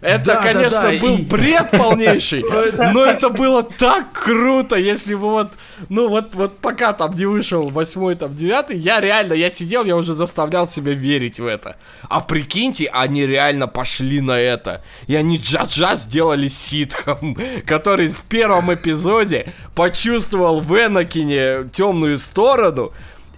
Это, 0.00 0.24
Да, 0.24 0.34
да, 0.34 0.42
конечно, 0.52 0.82
да, 0.82 0.98
был 1.00 1.16
и- 1.18 1.22
бред 1.22 1.70
полнейший, 1.70 2.44
но 2.92 3.04
это 3.04 3.30
было 3.30 3.62
так 3.62 4.12
круто, 4.12 4.76
если 4.76 5.14
бы 5.14 5.22
вот, 5.30 5.52
ну 5.88 6.08
вот, 6.08 6.34
вот 6.34 6.58
пока 6.58 6.92
там 6.92 7.14
не 7.14 7.24
вышел 7.24 7.70
восьмой, 7.70 8.14
там 8.14 8.34
девятый, 8.34 8.78
я 8.78 9.00
реально, 9.00 9.32
я 9.32 9.50
сидел, 9.50 9.84
я 9.84 9.96
уже 9.96 10.14
заставлял 10.14 10.66
себя 10.66 10.92
верить 10.92 11.40
в 11.40 11.46
это. 11.46 11.76
А 12.08 12.20
прикиньте, 12.20 12.86
они 12.92 13.26
реально 13.26 13.68
пошли 13.68 14.20
на 14.20 14.38
это. 14.38 14.82
И 15.06 15.14
они 15.14 15.38
Джаджа 15.38 15.96
сделали 15.96 16.48
ситхом, 16.48 17.36
который 17.66 18.08
в 18.08 18.22
первом 18.22 18.72
эпизоде 18.74 19.52
почувствовал 19.74 20.60
в 20.60 20.72
Энакине 20.74 21.68
темную 21.72 22.18
сторону, 22.18 22.92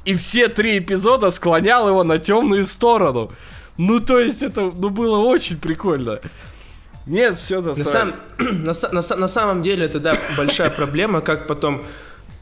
и 0.04 0.14
все 0.16 0.48
три 0.48 0.78
эпизода 0.78 1.30
склонял 1.30 1.88
его 1.88 2.02
на 2.02 2.18
темную 2.18 2.66
сторону. 2.66 3.30
Ну, 3.78 4.00
то 4.00 4.18
есть, 4.18 4.42
это 4.42 4.72
ну, 4.74 4.90
было 4.90 5.18
очень 5.18 5.58
прикольно. 5.58 6.20
Нет, 7.06 7.38
все 7.38 7.62
на, 7.62 7.74
сам, 7.74 8.16
на, 8.38 8.74
на, 8.92 9.02
на 9.16 9.28
самом 9.28 9.62
деле 9.62 9.86
это, 9.86 9.98
да, 9.98 10.16
большая 10.36 10.70
проблема, 10.70 11.20
как 11.20 11.46
потом... 11.46 11.82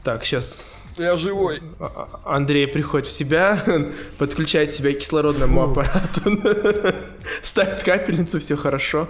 Так, 0.03 0.25
сейчас 0.25 0.69
я 0.97 1.15
живой. 1.15 1.61
А, 1.79 2.09
а, 2.23 2.35
Андрей 2.35 2.67
приходит 2.67 3.07
в 3.07 3.11
себя, 3.11 3.63
подключает 4.17 4.69
себя 4.69 4.93
к 4.93 4.97
кислородному 4.97 5.71
аппарату, 5.71 6.41
ставит 7.43 7.83
капельницу, 7.83 8.39
все 8.39 8.55
хорошо. 8.55 9.07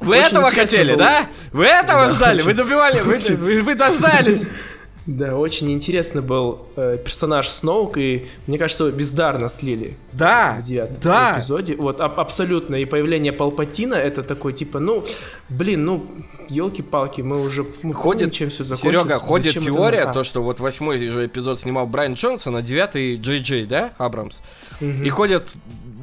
Вы 0.00 0.18
Очень 0.18 0.26
этого 0.28 0.50
хотели, 0.50 0.92
был... 0.92 0.98
да? 0.98 1.26
Вы 1.52 1.64
этого 1.64 2.06
да, 2.06 2.10
ждали? 2.12 2.36
Очень... 2.38 2.46
Вы 2.46 2.54
добивали? 2.54 3.00
Вы, 3.00 3.18
вы, 3.36 3.62
вы 3.62 3.74
дождались? 3.74 4.50
Да, 5.06 5.36
очень 5.36 5.72
интересно 5.72 6.20
был 6.20 6.66
э, 6.74 6.98
персонаж 7.02 7.48
Сноук, 7.48 7.96
и 7.96 8.26
мне 8.48 8.58
кажется, 8.58 8.84
его 8.86 8.96
бездарно 8.96 9.48
слили. 9.48 9.96
Да, 10.12 10.58
в 10.60 11.00
да. 11.00 11.34
эпизоде. 11.36 11.76
Вот, 11.76 12.00
аб- 12.00 12.18
абсолютно. 12.18 12.74
И 12.74 12.84
появление 12.84 13.32
Палпатина, 13.32 13.94
это 13.94 14.24
такой, 14.24 14.52
типа, 14.52 14.80
ну, 14.80 15.04
блин, 15.48 15.84
ну, 15.84 16.06
елки-палки, 16.48 17.20
мы 17.20 17.40
уже 17.40 17.64
мы 17.82 17.94
ходит, 17.94 18.22
помним, 18.22 18.30
чем 18.32 18.50
все 18.50 18.64
закончилось. 18.64 19.02
Серега, 19.04 19.18
ходит 19.20 19.54
Зачем 19.54 19.74
теория, 19.74 19.98
это... 19.98 20.12
то, 20.12 20.24
что 20.24 20.42
вот 20.42 20.58
восьмой 20.58 20.98
эпизод 21.26 21.58
снимал 21.60 21.86
Брайан 21.86 22.14
Джонсон, 22.14 22.56
а 22.56 22.62
девятый 22.62 23.16
Джей 23.16 23.40
Джей, 23.40 23.64
да, 23.64 23.92
Абрамс? 23.98 24.42
Угу. 24.80 25.04
И 25.04 25.08
ходят 25.08 25.56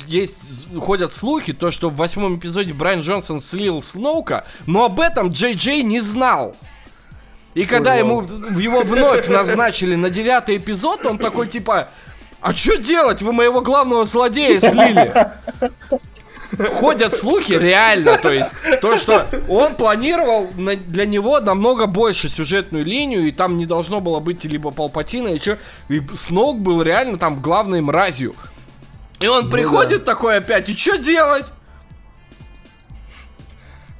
есть 0.07 0.65
ходят 0.79 1.11
слухи, 1.11 1.53
то, 1.53 1.71
что 1.71 1.89
в 1.89 1.95
восьмом 1.95 2.37
эпизоде 2.37 2.73
Брайан 2.73 3.01
Джонсон 3.01 3.39
слил 3.39 3.81
Сноука, 3.81 4.45
но 4.65 4.85
об 4.85 4.99
этом 4.99 5.29
Джей 5.29 5.55
Джей 5.55 5.83
не 5.83 6.01
знал. 6.01 6.55
И 7.53 7.65
когда 7.65 7.95
ему 7.95 8.21
его 8.21 8.81
вновь 8.81 9.27
назначили 9.27 9.95
на 9.95 10.09
девятый 10.09 10.57
эпизод, 10.57 11.05
он 11.05 11.17
такой 11.17 11.47
типа, 11.47 11.89
а 12.41 12.53
что 12.53 12.77
делать? 12.77 13.21
Вы 13.21 13.31
моего 13.31 13.61
главного 13.61 14.05
злодея 14.05 14.59
слили. 14.59 15.31
Ходят 16.75 17.15
слухи 17.15 17.53
реально, 17.53 18.17
то 18.19 18.29
есть 18.31 18.51
то, 18.79 18.97
что 18.97 19.27
он 19.49 19.75
планировал 19.75 20.49
на, 20.55 20.75
для 20.75 21.07
него 21.07 21.39
намного 21.39 21.87
больше 21.87 22.29
сюжетную 22.29 22.85
линию, 22.85 23.27
и 23.27 23.31
там 23.31 23.57
не 23.57 23.65
должно 23.65 24.01
было 24.01 24.19
быть 24.19 24.45
либо 24.45 24.69
Палпатина, 24.69 25.29
и 25.29 25.39
что, 25.39 25.57
и 25.89 25.99
Сноук 26.13 26.59
был 26.59 26.83
реально 26.83 27.17
там 27.17 27.41
главной 27.41 27.81
мразью. 27.81 28.35
И 29.19 29.27
он 29.27 29.45
ну 29.45 29.51
приходит 29.51 30.03
да. 30.03 30.13
такой 30.13 30.37
опять, 30.37 30.69
и 30.69 30.75
что 30.75 30.97
делать? 30.97 31.51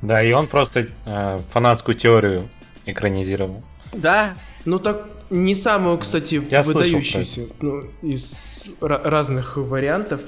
Да, 0.04 0.22
и 0.22 0.32
он 0.32 0.46
просто 0.46 0.88
э, 1.06 1.40
фанатскую 1.52 1.96
теорию 1.96 2.50
экранизировал. 2.86 3.64
Да. 3.94 4.34
Ну 4.66 4.80
так 4.80 5.10
не 5.30 5.56
самую, 5.56 5.98
кстати, 5.98 6.42
Я 6.50 6.62
выдающуюся 6.64 7.48
ну, 7.62 7.84
из 8.02 8.66
разных 8.80 9.58
вариантов. 9.58 10.22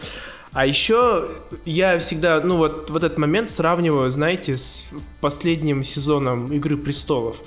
А 0.51 0.65
еще 0.65 1.29
я 1.65 1.99
всегда, 1.99 2.39
ну 2.41 2.57
вот, 2.57 2.89
вот 2.89 3.03
этот 3.03 3.17
момент 3.17 3.49
сравниваю, 3.49 4.09
знаете, 4.09 4.55
с 4.55 4.85
последним 5.19 5.83
сезоном 5.83 6.51
Игры 6.53 6.77
престолов, 6.77 7.37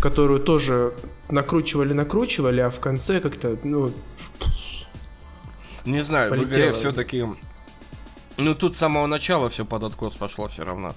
которую 0.00 0.40
тоже 0.40 0.92
накручивали, 1.30 1.92
накручивали, 1.92 2.60
а 2.60 2.70
в 2.70 2.80
конце 2.80 3.20
как-то, 3.20 3.56
ну. 3.62 3.92
Не 5.84 6.02
знаю, 6.02 6.30
полетело. 6.30 6.48
в 6.48 6.52
игре 6.52 6.72
все-таки. 6.72 7.24
Ну 8.36 8.54
тут 8.54 8.74
с 8.74 8.78
самого 8.78 9.06
начала 9.06 9.48
все 9.48 9.64
под 9.64 9.84
откос 9.84 10.16
пошло 10.16 10.48
все 10.48 10.64
равно. 10.64 10.94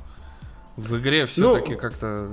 В 0.77 0.97
игре 0.97 1.25
все-таки 1.25 1.73
ну, 1.73 1.77
как-то. 1.77 2.27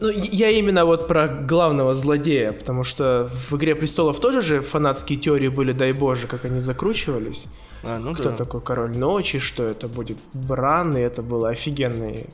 Ну, 0.00 0.08
я 0.08 0.50
именно 0.50 0.84
вот 0.84 1.08
про 1.08 1.26
главного 1.26 1.94
злодея, 1.94 2.52
потому 2.52 2.84
что 2.84 3.28
в 3.50 3.56
игре 3.56 3.74
престолов 3.74 4.20
тоже 4.20 4.40
же 4.40 4.60
фанатские 4.60 5.18
теории 5.18 5.48
были, 5.48 5.72
дай 5.72 5.92
боже, 5.92 6.28
как 6.28 6.44
они 6.44 6.60
закручивались. 6.60 7.46
А, 7.82 7.98
ну 7.98 8.14
Кто 8.14 8.30
да. 8.30 8.36
такой 8.36 8.60
король 8.60 8.96
ночи, 8.96 9.40
что 9.40 9.64
это 9.64 9.88
будет 9.88 10.16
Бран, 10.32 10.96
и 10.96 11.00
это 11.00 11.22
было 11.22 11.48
офигенное 11.48 12.24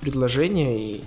предложение. 0.00 0.78
И... 0.78 1.04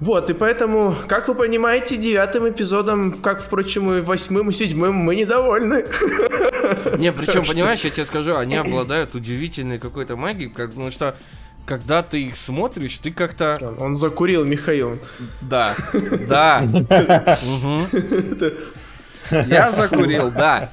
Вот, 0.00 0.28
и 0.28 0.34
поэтому, 0.34 0.94
как 1.08 1.28
вы 1.28 1.34
понимаете, 1.34 1.96
девятым 1.96 2.50
эпизодом, 2.50 3.12
как, 3.12 3.40
впрочем, 3.40 3.90
и 3.94 4.00
восьмым, 4.02 4.50
и 4.50 4.52
седьмым, 4.52 4.94
мы 4.94 5.16
недовольны. 5.16 5.86
Не, 6.98 7.12
причем, 7.12 7.46
понимаешь, 7.46 7.82
я 7.84 7.90
тебе 7.90 8.04
скажу, 8.04 8.36
они 8.36 8.56
обладают 8.56 9.14
удивительной 9.14 9.78
какой-то 9.78 10.16
магией, 10.16 10.50
потому 10.50 10.90
что 10.90 11.14
когда 11.66 12.02
ты 12.02 12.22
их 12.24 12.36
смотришь, 12.36 12.98
ты 12.98 13.10
как-то... 13.10 13.74
Он 13.78 13.94
закурил, 13.94 14.44
Михаил. 14.44 14.98
Да, 15.40 15.74
да. 16.28 16.62
Я 19.30 19.72
закурил, 19.72 20.30
да. 20.30 20.70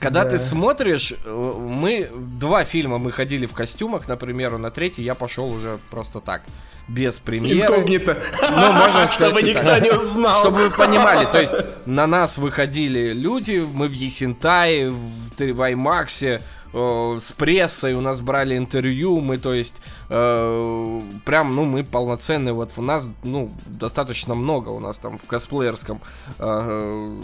Когда 0.00 0.24
ты 0.26 0.38
смотришь, 0.38 1.14
э, 1.24 1.52
мы 1.58 2.10
два 2.12 2.64
фильма 2.64 2.98
мы 2.98 3.10
ходили 3.10 3.46
в 3.46 3.54
костюмах, 3.54 4.06
например, 4.06 4.58
на 4.58 4.70
третий 4.70 5.02
я 5.02 5.14
пошел 5.14 5.50
уже 5.50 5.78
просто 5.90 6.20
так 6.20 6.42
без 6.88 7.18
премьеры. 7.18 7.72
Инкогнито. 7.72 8.22
Ну, 8.42 8.72
можно 8.72 9.08
сказать, 9.08 9.32
Чтобы 9.32 9.42
никто 9.42 9.78
не 9.78 9.90
узнал. 9.90 10.40
Чтобы 10.40 10.68
вы 10.68 10.70
понимали, 10.70 11.24
то 11.24 11.40
есть 11.40 11.54
на 11.86 12.06
нас 12.06 12.36
выходили 12.36 13.14
люди, 13.14 13.66
мы 13.72 13.88
в 13.88 13.92
Есентае, 13.92 14.90
в, 14.90 15.30
в 15.38 15.60
IMAX, 15.60 16.42
э, 16.74 17.18
с 17.20 17.32
прессой 17.32 17.94
у 17.94 18.00
нас 18.00 18.20
брали 18.20 18.56
интервью, 18.56 19.20
мы, 19.20 19.38
то 19.38 19.54
есть, 19.54 19.80
э, 20.10 21.00
прям, 21.24 21.54
ну, 21.54 21.64
мы 21.64 21.84
полноценные, 21.84 22.52
вот 22.52 22.70
у 22.76 22.82
нас, 22.82 23.08
ну, 23.22 23.50
достаточно 23.66 24.34
много 24.34 24.68
у 24.70 24.80
нас 24.80 24.98
там 24.98 25.18
в 25.18 25.24
косплеерском 25.24 26.00
э, 26.38 27.16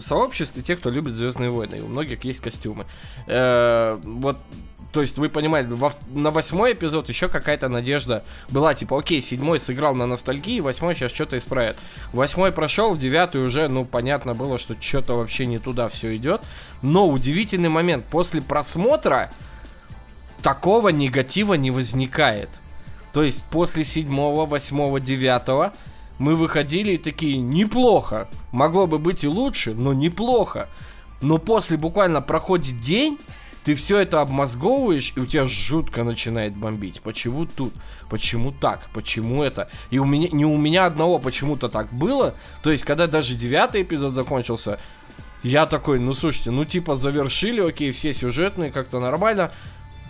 сообществе 0.00 0.62
тех, 0.62 0.78
кто 0.80 0.90
любит 0.90 1.14
Звездные 1.14 1.50
войны, 1.50 1.76
и 1.76 1.80
у 1.80 1.88
многих 1.88 2.24
есть 2.24 2.40
костюмы. 2.40 2.84
Э, 3.26 3.98
вот 4.04 4.36
то 4.92 5.02
есть 5.02 5.18
вы 5.18 5.28
понимаете, 5.28 5.70
во, 5.70 5.92
на 6.10 6.30
восьмой 6.30 6.72
эпизод 6.72 7.08
еще 7.08 7.28
какая-то 7.28 7.68
надежда 7.68 8.24
была, 8.48 8.74
типа, 8.74 8.98
окей, 8.98 9.20
седьмой 9.20 9.60
сыграл 9.60 9.94
на 9.94 10.06
ностальгии, 10.06 10.60
восьмой 10.60 10.94
сейчас 10.94 11.12
что-то 11.12 11.38
исправит. 11.38 11.76
Восьмой 12.12 12.50
прошел, 12.50 12.92
в 12.92 12.98
девятый 12.98 13.46
уже, 13.46 13.68
ну, 13.68 13.84
понятно 13.84 14.34
было, 14.34 14.58
что 14.58 14.74
что-то 14.80 15.14
вообще 15.14 15.46
не 15.46 15.58
туда 15.58 15.88
все 15.88 16.16
идет. 16.16 16.42
Но 16.82 17.08
удивительный 17.08 17.68
момент, 17.68 18.04
после 18.06 18.40
просмотра 18.40 19.30
такого 20.42 20.88
негатива 20.88 21.54
не 21.54 21.70
возникает. 21.70 22.48
То 23.12 23.22
есть 23.22 23.44
после 23.44 23.84
седьмого, 23.84 24.46
восьмого, 24.46 25.00
девятого 25.00 25.72
мы 26.18 26.34
выходили 26.34 26.92
и 26.92 26.98
такие, 26.98 27.38
неплохо. 27.38 28.28
Могло 28.52 28.86
бы 28.86 28.98
быть 28.98 29.24
и 29.24 29.28
лучше, 29.28 29.74
но 29.74 29.92
неплохо. 29.92 30.68
Но 31.20 31.38
после 31.38 31.76
буквально 31.76 32.22
проходит 32.22 32.80
день, 32.80 33.18
ты 33.64 33.74
все 33.74 33.98
это 33.98 34.20
обмозговываешь, 34.20 35.12
и 35.16 35.20
у 35.20 35.26
тебя 35.26 35.46
жутко 35.46 36.02
начинает 36.02 36.56
бомбить. 36.56 37.02
Почему 37.02 37.46
тут? 37.46 37.74
Почему 38.08 38.52
так? 38.52 38.88
Почему 38.94 39.42
это? 39.42 39.68
И 39.90 39.98
у 39.98 40.04
меня, 40.04 40.28
не 40.32 40.44
у 40.44 40.56
меня 40.56 40.86
одного 40.86 41.18
почему-то 41.18 41.68
так 41.68 41.92
было. 41.92 42.34
То 42.62 42.72
есть, 42.72 42.84
когда 42.84 43.06
даже 43.06 43.34
девятый 43.34 43.82
эпизод 43.82 44.14
закончился, 44.14 44.80
я 45.42 45.66
такой, 45.66 45.98
ну 45.98 46.14
слушайте, 46.14 46.50
ну 46.50 46.64
типа 46.64 46.96
завершили, 46.96 47.60
окей, 47.60 47.90
все 47.92 48.12
сюжетные, 48.12 48.70
как-то 48.70 49.00
нормально. 49.00 49.50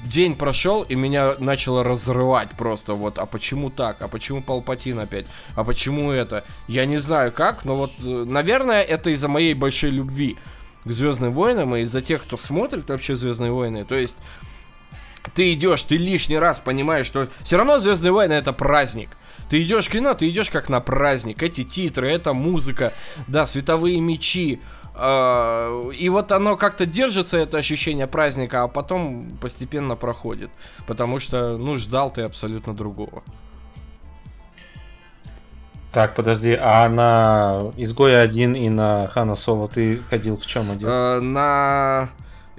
День 0.05 0.35
прошел, 0.35 0.83
и 0.83 0.95
меня 0.95 1.35
начало 1.39 1.85
разрывать 1.85 2.51
просто 2.53 2.95
вот, 2.95 3.19
а 3.19 3.27
почему 3.27 3.69
так, 3.69 4.01
а 4.01 4.09
почему 4.09 4.43
Палпатин 4.43 4.99
опять, 4.99 5.27
а 5.55 5.63
почему 5.63 6.11
это? 6.11 6.43
Я 6.69 6.87
не 6.87 6.97
знаю 6.97 7.33
как, 7.33 7.67
но 7.67 7.77
вот, 7.77 7.93
э, 7.99 8.25
наверное, 8.27 8.83
это 8.83 9.11
из-за 9.11 9.29
моей 9.29 9.53
большой 9.53 9.91
любви 9.91 10.39
к 10.85 10.91
Звездным 10.91 11.33
войнам 11.33 11.77
и 11.77 11.83
из-за 11.83 12.01
тех, 12.01 12.23
кто 12.23 12.39
смотрит 12.39 12.89
вообще 12.89 13.15
Звездные 13.15 13.53
войны. 13.53 13.85
То 13.85 13.95
есть 13.95 14.17
ты 15.35 15.53
идешь, 15.53 15.85
ты 15.85 15.99
лишний 15.99 16.39
раз 16.39 16.59
понимаешь, 16.59 17.07
что 17.07 17.29
все 17.43 17.59
равно 17.59 17.79
Звездные 17.79 18.13
войны 18.13 18.33
это 18.33 18.55
праздник. 18.55 19.11
Ты 19.51 19.63
идешь 19.63 19.89
в 19.89 19.91
кино, 19.91 20.15
ты 20.15 20.29
идешь 20.29 20.49
как 20.49 20.69
на 20.69 20.81
праздник. 20.81 21.43
Эти 21.43 21.65
титры, 21.65 22.11
эта 22.11 22.33
музыка, 22.33 22.95
да, 23.27 23.47
световые 23.47 24.01
мечи. 24.01 24.61
Э, 25.01 25.93
и 25.99 26.09
вот 26.11 26.31
оно 26.31 26.57
как-то 26.57 26.85
держится, 26.85 27.39
это 27.39 27.57
ощущение 27.57 28.07
праздника, 28.07 28.65
а 28.65 28.69
потом 28.69 29.31
постепенно 29.41 29.97
проходит. 29.97 30.51
Потому 30.87 31.21
что, 31.21 31.57
ну, 31.57 31.79
ждал 31.79 32.11
ты 32.11 32.23
абсолютно 32.23 32.75
другого. 32.75 33.23
Так, 35.93 36.15
подожди, 36.15 36.57
а 36.61 36.89
на 36.89 37.73
Изгоя 37.77 38.21
один 38.21 38.55
и 38.55 38.69
на 38.69 39.09
Хана 39.09 39.35
Соло 39.35 39.69
ты 39.69 40.01
ходил 40.11 40.37
в 40.37 40.47
чем 40.47 40.71
один? 40.71 40.87
Э, 40.87 41.21
на 41.21 42.11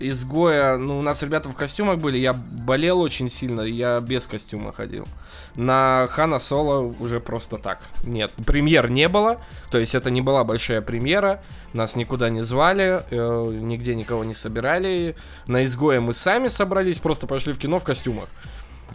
Изгоя, 0.10 0.78
ну, 0.78 1.00
у 1.00 1.02
нас 1.02 1.22
ребята 1.24 1.50
в 1.50 1.56
костюмах 1.56 2.00
были, 2.00 2.18
я 2.18 2.34
болел 2.34 3.00
очень 3.00 3.30
сильно, 3.30 3.62
я 3.62 4.00
без 4.00 4.28
костюма 4.28 4.74
ходил. 4.74 5.08
На 5.56 6.08
Хана 6.12 6.40
Соло 6.40 6.94
уже 7.00 7.20
просто 7.20 7.58
так. 7.58 7.80
Нет, 8.04 8.32
премьер 8.46 8.90
не 8.90 9.08
было, 9.08 9.40
то 9.70 9.78
есть 9.78 9.96
это 9.96 10.10
не 10.10 10.22
была 10.22 10.44
большая 10.44 10.82
премьера, 10.82 11.44
нас 11.74 11.96
никуда 11.96 12.30
не 12.30 12.42
звали, 12.42 13.04
э, 13.10 13.60
нигде 13.62 13.96
никого 13.96 14.24
не 14.24 14.34
собирали. 14.34 15.16
На 15.48 15.64
Изгоя 15.64 16.02
мы 16.02 16.14
сами 16.14 16.48
собрались, 16.48 17.00
просто 17.00 17.28
пошли 17.28 17.54
в 17.54 17.58
кино 17.58 17.80
в 17.80 17.84
костюмах. 17.84 18.30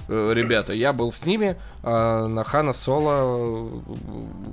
Э, 0.09 0.33
ребята. 0.35 0.73
Я 0.73 0.93
был 0.93 1.11
с 1.11 1.27
ними, 1.27 1.57
а 1.83 2.27
на 2.29 2.45
Хана 2.45 2.73
Соло 2.73 3.71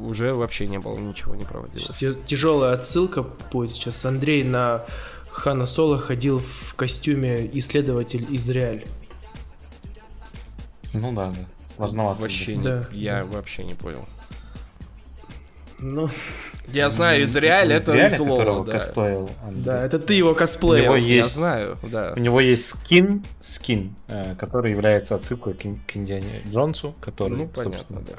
уже 0.02 0.34
вообще 0.34 0.68
не 0.68 0.80
было, 0.80 0.98
ничего 0.98 1.36
не 1.36 1.46
проводилось. 1.46 1.92
Тяжелая 2.26 2.74
отсылка 2.74 3.26
будет 3.52 3.74
сейчас. 3.74 4.04
Андрей 4.06 4.44
на 4.44 4.84
Хана 5.34 5.66
Соло 5.66 5.98
ходил 6.00 6.40
в 6.40 6.76
костюме 6.76 7.50
исследователь 7.58 8.26
Израиль. 8.30 8.86
Ну 10.94 11.12
да, 11.14 11.28
да. 11.32 11.46
Сложновато. 11.76 12.22
Вообще 12.22 12.56
Да. 12.56 12.86
не, 12.92 13.00
я 13.00 13.26
вообще 13.26 13.64
не 13.64 13.74
понял. 13.74 14.06
Ну, 15.80 16.10
Я 16.68 16.90
знаю, 16.92 17.26
Израиль 17.26 17.74
это 17.74 17.84
Израиля, 17.92 18.10
зло, 18.10 18.38
которого 18.38 18.66
да. 18.66 18.72
косплеил 18.74 19.30
Андрей. 19.44 19.64
да, 19.66 19.86
это 19.86 20.00
ты 20.00 20.14
его 20.14 20.32
У 20.32 20.36
косплеил. 20.36 20.84
него 20.86 20.96
Я 20.96 21.16
есть 21.18 21.34
знаю, 21.34 21.78
да. 21.84 22.14
У 22.16 22.20
него 22.20 22.40
есть 22.40 22.68
скин, 22.68 23.22
скин, 23.42 23.94
э, 24.08 24.36
который 24.36 24.72
является 24.72 25.16
отсылкой 25.16 25.56
к, 25.56 25.62
к 25.62 25.96
Индиане 25.98 26.42
Джонсу, 26.54 26.96
который, 27.02 27.38
Ну, 27.38 27.48
понятно, 27.48 27.78
собственно, 27.80 28.02
да. 28.02 28.14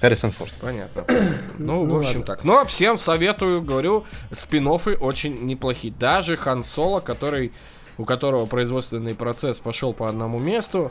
Харрисон 0.00 0.30
Форд. 0.32 0.52
Понятно. 0.60 1.04
Ну, 1.58 1.84
в 1.84 1.88
Ну, 1.88 1.98
общем 1.98 2.20
ладно. 2.20 2.24
так. 2.24 2.44
Но 2.44 2.64
всем 2.64 2.96
советую, 2.98 3.62
говорю, 3.62 4.04
спин 4.32 4.66
очень 4.66 5.44
неплохие. 5.46 5.92
Даже 5.98 6.36
Хан 6.36 6.64
Соло, 6.64 7.00
который, 7.00 7.52
у 7.98 8.04
которого 8.04 8.46
производственный 8.46 9.14
процесс 9.14 9.60
пошел 9.60 9.92
по 9.92 10.08
одному 10.08 10.38
месту, 10.38 10.90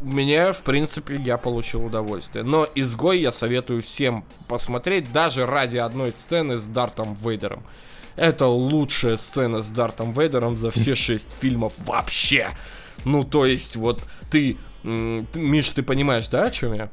мне, 0.00 0.52
в 0.52 0.62
принципе, 0.62 1.16
я 1.16 1.38
получил 1.38 1.84
удовольствие. 1.84 2.44
Но 2.44 2.68
«Изгой» 2.74 3.20
я 3.20 3.30
советую 3.32 3.82
всем 3.82 4.24
посмотреть, 4.48 5.12
даже 5.12 5.46
ради 5.46 5.78
одной 5.78 6.12
сцены 6.12 6.58
с 6.58 6.66
Дартом 6.66 7.16
Вейдером. 7.22 7.62
Это 8.16 8.46
лучшая 8.46 9.16
сцена 9.16 9.62
с 9.62 9.70
Дартом 9.70 10.12
Вейдером 10.12 10.58
за 10.58 10.70
все 10.70 10.94
шесть 10.96 11.34
фильмов 11.40 11.72
вообще. 11.78 12.48
Ну, 13.04 13.24
то 13.24 13.46
есть, 13.46 13.76
вот 13.76 14.02
ты, 14.30 14.56
Миш, 14.82 15.70
ты 15.70 15.82
понимаешь, 15.82 16.28
да, 16.28 16.44
о 16.44 16.50
чем 16.50 16.74
я? 16.74 16.88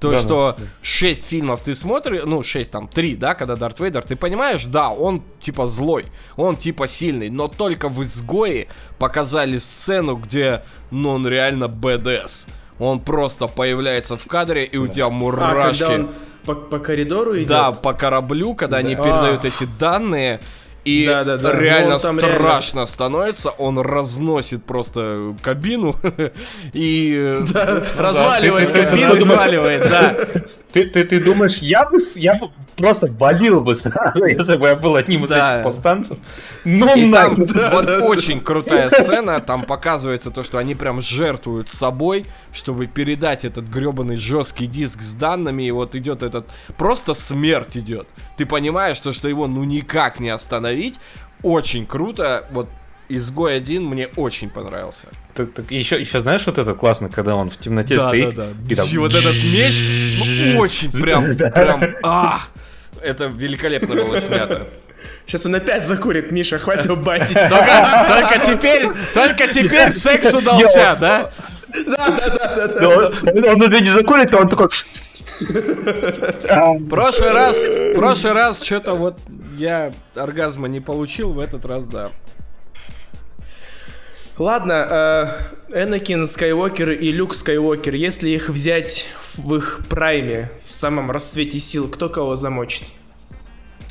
То, 0.00 0.12
Да, 0.12 0.18
что 0.18 0.56
да. 0.58 0.64
6 0.80 1.26
фильмов 1.28 1.60
ты 1.60 1.74
смотришь, 1.74 2.22
ну, 2.24 2.42
6, 2.42 2.70
там, 2.70 2.88
3, 2.88 3.16
да, 3.16 3.34
когда 3.34 3.54
Дарт 3.54 3.80
Вейдер, 3.80 4.02
ты 4.02 4.16
понимаешь, 4.16 4.64
да, 4.64 4.88
он 4.88 5.22
типа 5.40 5.66
злой, 5.66 6.06
он 6.36 6.56
типа 6.56 6.86
сильный, 6.88 7.28
но 7.28 7.48
только 7.48 7.90
в 7.90 8.02
«Изгое» 8.02 8.68
показали 8.98 9.58
сцену, 9.58 10.16
где, 10.16 10.62
ну, 10.90 11.10
он 11.10 11.26
реально 11.28 11.68
БДС. 11.68 12.46
Он 12.78 12.98
просто 13.00 13.46
появляется 13.46 14.16
в 14.16 14.26
кадре, 14.26 14.64
и 14.64 14.78
у 14.78 14.86
тебя 14.88 15.06
А, 15.06 15.10
мурашки. 15.10 15.80
когда 15.80 15.94
он 15.96 16.10
по, 16.46 16.54
по 16.54 16.78
коридору 16.78 17.36
идет? 17.36 17.48
Да, 17.48 17.72
по 17.72 17.92
кораблю, 17.92 18.54
когда 18.54 18.78
они 18.78 18.94
Да. 18.94 19.02
передают 19.02 19.44
А. 19.44 19.48
эти 19.48 19.68
данные, 19.78 20.40
и 20.84 21.06
Да, 21.06 21.24
да, 21.24 21.36
да. 21.36 21.52
реально 21.58 21.92
Ну, 21.92 21.98
страшно 21.98 22.86
становится, 22.86 23.50
он 23.50 23.78
разносит 23.78 24.64
просто 24.64 25.34
кабину 25.42 25.96
и 26.72 27.14
э, 27.16 27.44
разваливает 27.96 28.72
кабину. 28.72 29.12
разваливает, 29.12 29.88
да. 29.90 30.16
Ты, 30.72 30.84
ты, 30.84 31.04
ты 31.04 31.22
думаешь, 31.22 31.58
я 31.58 31.84
бы, 31.84 31.98
я 32.14 32.34
бы 32.34 32.50
просто 32.76 33.06
валил 33.18 33.60
бы 33.60 33.74
сразу, 33.74 34.24
если 34.26 34.56
бы 34.56 34.68
я 34.68 34.76
был 34.76 34.94
одним 34.96 35.24
из 35.24 35.30
Да. 35.30 35.56
этих 35.56 35.64
повстанцев? 35.64 36.18
Ну, 36.64 36.94
И 36.96 37.10
там 37.12 37.38
нахуй. 37.40 37.46
вот 37.72 37.90
очень 37.90 38.40
крутая 38.40 38.88
сцена, 38.90 39.40
там 39.40 39.64
показывается 39.64 40.30
то, 40.30 40.44
что 40.44 40.58
они 40.58 40.74
прям 40.74 41.02
жертвуют 41.02 41.68
собой, 41.68 42.24
чтобы 42.52 42.86
передать 42.86 43.44
этот 43.44 43.64
гребаный 43.66 44.16
жесткий 44.16 44.66
диск 44.66 45.02
с 45.02 45.14
данными, 45.14 45.64
и 45.64 45.70
вот 45.70 45.94
идет 45.94 46.22
этот, 46.22 46.46
просто 46.76 47.14
смерть 47.14 47.76
идет. 47.76 48.06
Ты 48.36 48.46
понимаешь, 48.46 49.00
то, 49.00 49.12
что 49.12 49.28
его 49.28 49.46
ну 49.48 49.64
никак 49.64 50.20
не 50.20 50.30
остановить, 50.30 51.00
очень 51.42 51.86
круто, 51.86 52.44
вот 52.52 52.68
Изгой 53.10 53.56
один 53.56 53.84
мне 53.84 54.08
очень 54.16 54.48
понравился. 54.48 55.08
еще, 55.68 56.00
еще 56.00 56.20
знаешь 56.20 56.46
вот 56.46 56.58
это 56.58 56.74
классно, 56.74 57.08
когда 57.08 57.34
он 57.34 57.50
в 57.50 57.56
темноте 57.56 57.98
стоит? 57.98 58.34
и 58.34 58.74
там 58.74 58.86
И 58.88 58.98
вот 58.98 59.12
этот 59.12 59.34
меч, 59.34 60.54
ну, 60.54 60.60
очень 60.60 60.92
прям, 60.92 61.34
прям, 61.34 61.82
а, 62.02 62.40
это 63.02 63.26
великолепно 63.26 63.94
было 63.96 64.20
снято. 64.20 64.68
Сейчас 65.26 65.46
он 65.46 65.54
опять 65.54 65.86
закурит, 65.86 66.30
Миша, 66.30 66.58
хватит 66.58 66.96
батить. 67.02 67.38
Только, 67.48 68.06
только 68.08 68.46
теперь, 68.46 68.88
только 69.14 69.48
теперь 69.48 69.92
секс 69.92 70.32
удался, 70.34 70.96
да? 71.00 71.30
Он, 72.80 73.44
он 73.44 73.62
уже 73.62 73.80
не 73.80 73.88
закурит, 73.88 74.32
он 74.34 74.48
такой... 74.48 74.68
Прошлый 76.88 77.32
раз, 77.32 77.64
прошлый 77.94 78.32
раз 78.34 78.62
что-то 78.62 78.94
вот 78.94 79.18
я 79.56 79.92
оргазма 80.14 80.68
не 80.68 80.80
получил, 80.80 81.32
в 81.32 81.38
этот 81.38 81.64
раз 81.64 81.86
да. 81.86 82.10
Ладно, 84.40 84.86
э, 85.68 85.82
Энакин 85.82 86.26
Скайуокер 86.26 86.92
и 86.92 87.12
Люк 87.12 87.34
Скайуокер, 87.34 87.94
если 87.94 88.30
их 88.30 88.48
взять 88.48 89.06
в 89.36 89.54
их 89.54 89.82
прайме, 89.90 90.50
в 90.64 90.70
самом 90.70 91.10
расцвете 91.10 91.58
сил, 91.58 91.90
кто 91.90 92.08
кого 92.08 92.36
замочит? 92.36 92.84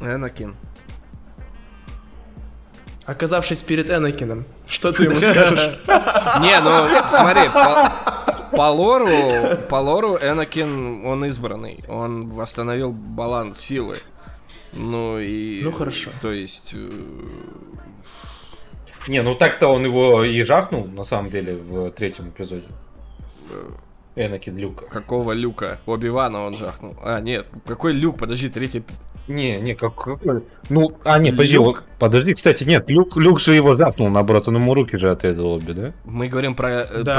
Энакин. 0.02 0.56
Оказавшись 3.06 3.62
перед 3.62 3.92
Энакином, 3.92 4.44
что 4.66 4.92
ты 4.92 5.04
ему 5.04 5.18
скажешь? 5.20 5.78
Не, 6.42 6.60
ну 6.62 6.88
смотри, 7.10 7.48
по, 7.50 7.94
по 8.58 8.72
лору, 8.72 9.56
по 9.70 9.76
лору 9.76 10.18
Энакин, 10.18 11.06
он 11.06 11.26
избранный. 11.26 11.78
Он 11.88 12.28
восстановил 12.28 12.92
баланс 12.92 13.60
силы. 13.60 13.98
Ну 14.74 15.20
и... 15.20 15.62
Ну, 15.62 15.72
хорошо. 15.72 16.10
То 16.24 16.32
есть... 16.32 16.74
э, 19.10 19.12
Не, 19.12 19.22
ну 19.22 19.36
так-то 19.36 19.68
он 19.68 19.86
его 19.86 20.24
и 20.24 20.44
жахнул, 20.44 20.86
на 20.86 21.04
самом 21.04 21.30
деле, 21.30 21.56
в 21.56 21.92
третьем 21.92 22.30
эпизоде. 22.30 22.64
Энакин 24.16 24.58
Люка. 24.58 24.86
Какого 24.86 25.32
люка? 25.32 25.80
Оби-Вана 25.86 26.46
он 26.46 26.54
жахнул. 26.54 26.96
А, 27.04 27.20
нет, 27.22 27.46
какой 27.66 27.94
люк? 27.94 28.18
Подожди, 28.18 28.50
третий... 28.50 28.84
Не, 29.28 29.58
не, 29.60 29.76
как... 29.76 29.94
Ну, 30.70 30.98
а, 31.04 31.20
нет, 31.20 31.36
подожди, 31.36 31.54
Люк? 31.54 31.68
он- 31.68 31.84
подожди, 32.00 32.34
кстати, 32.34 32.64
нет, 32.64 32.90
Люк, 32.90 33.16
Люк 33.16 33.40
же 33.40 33.54
его 33.54 33.76
жахнул, 33.76 34.10
наоборот, 34.10 34.48
он 34.48 34.56
ему 34.56 34.74
руки 34.74 34.98
же 34.98 35.12
отрезал 35.12 35.52
обе, 35.52 35.74
да? 35.74 35.94
Мы 36.04 36.28
говорим 36.28 36.56
про, 36.56 36.70
э, 36.82 37.04
Да. 37.04 37.16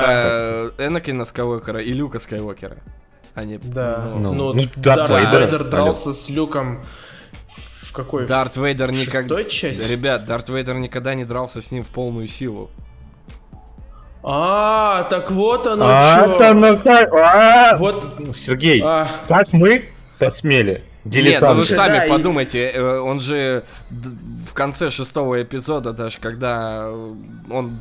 про 0.77 0.85
Энакина 0.87 1.25
Скайуокера 1.25 1.81
и 1.81 1.93
Люка 1.93 2.19
Скайуокера. 2.19 2.79
Они, 3.37 3.61
Да, 3.63 4.11
Ну, 4.17 4.33
ну, 4.35 4.53
ну, 4.55 4.63
Дарт 4.75 5.09
Дарт 5.09 5.11
Вейдер, 5.11 5.65
дрался 5.65 6.13
с 6.13 6.29
Люком 6.29 6.81
в 7.91 7.93
какой? 7.93 8.27
Дарт 8.27 8.57
Вейдер 8.57 8.93
никогда... 8.93 9.43
части? 9.45 9.83
Ребят, 9.83 10.25
Дарт 10.25 10.49
Вейдер 10.49 10.77
никогда 10.77 11.15
не 11.15 11.25
дрался 11.25 11.61
с 11.61 11.73
ним 11.73 11.85
в 11.85 11.89
полную 11.89 12.29
силу. 12.29 12.71
А, 14.23 15.05
так 15.05 15.31
вот 15.31 15.67
оно 15.67 15.87
А, 15.89 16.77
как- 16.77 17.15
а! 17.15 17.77
Вот, 17.79 18.15
Сергей, 18.35 18.81
а, 18.85 19.09
как 19.27 19.53
мы 19.53 19.85
посмели? 20.19 20.85
Нет, 21.05 21.41
ну 21.41 21.49
вы 21.49 21.65
Дилетанты. 21.65 21.65
сами 21.65 21.99
Да, 22.01 22.15
подумайте, 22.15 22.71
э, 22.71 22.99
он 22.99 23.21
же 23.21 23.65
в 23.91 24.53
конце 24.53 24.91
шестого 24.91 25.43
эпизода, 25.43 25.93
даже 25.95 26.19
когда 26.21 26.91
он 27.51 27.73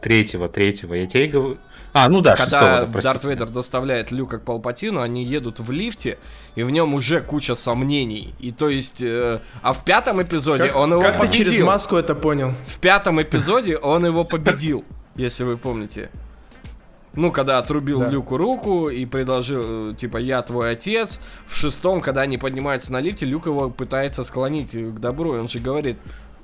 Третьего, 0.00 0.48
третьего, 0.48 0.94
я 0.94 1.06
тебе 1.06 1.26
и 1.26 1.28
говорю. 1.28 1.58
А, 1.92 2.08
ну 2.08 2.20
да, 2.22 2.36
когда 2.36 2.80
шестого. 2.80 3.02
Дарт 3.02 3.24
Вейдер 3.24 3.46
доставляет 3.46 4.10
Люка 4.10 4.38
к 4.38 4.42
Палпатину, 4.42 5.00
они 5.00 5.24
едут 5.24 5.60
в 5.60 5.70
лифте, 5.70 6.18
и 6.54 6.62
в 6.62 6.70
нем 6.70 6.94
уже 6.94 7.20
куча 7.20 7.54
сомнений. 7.54 8.34
И 8.38 8.50
то 8.50 8.68
есть, 8.70 9.02
э, 9.02 9.40
а 9.60 9.72
в 9.74 9.84
пятом 9.84 10.22
эпизоде 10.22 10.68
как, 10.68 10.76
он 10.76 10.92
его 10.92 11.02
как 11.02 11.14
ты 11.14 11.26
победил. 11.26 11.46
через 11.46 11.60
маску 11.60 11.96
это 11.96 12.14
понял? 12.14 12.54
В 12.66 12.78
пятом 12.78 13.20
эпизоде 13.20 13.76
он 13.76 14.06
его 14.06 14.24
победил, 14.24 14.84
если 15.16 15.44
вы 15.44 15.58
помните. 15.58 16.08
Ну, 17.14 17.30
когда 17.30 17.58
отрубил 17.58 18.00
Да. 18.00 18.08
Люку 18.08 18.38
руку 18.38 18.88
и 18.88 19.04
предложил, 19.04 19.90
э, 19.90 19.94
типа, 19.94 20.16
я 20.16 20.40
твой 20.40 20.72
отец. 20.72 21.20
В 21.46 21.54
шестом, 21.54 22.00
когда 22.00 22.22
они 22.22 22.38
поднимаются 22.38 22.90
на 22.92 23.00
лифте, 23.00 23.26
Люк 23.26 23.44
его 23.44 23.68
пытается 23.68 24.24
склонить 24.24 24.72
к 24.72 24.98
добру. 24.98 25.36
И 25.36 25.38
он 25.38 25.48
же 25.48 25.58
говорит, 25.58 25.98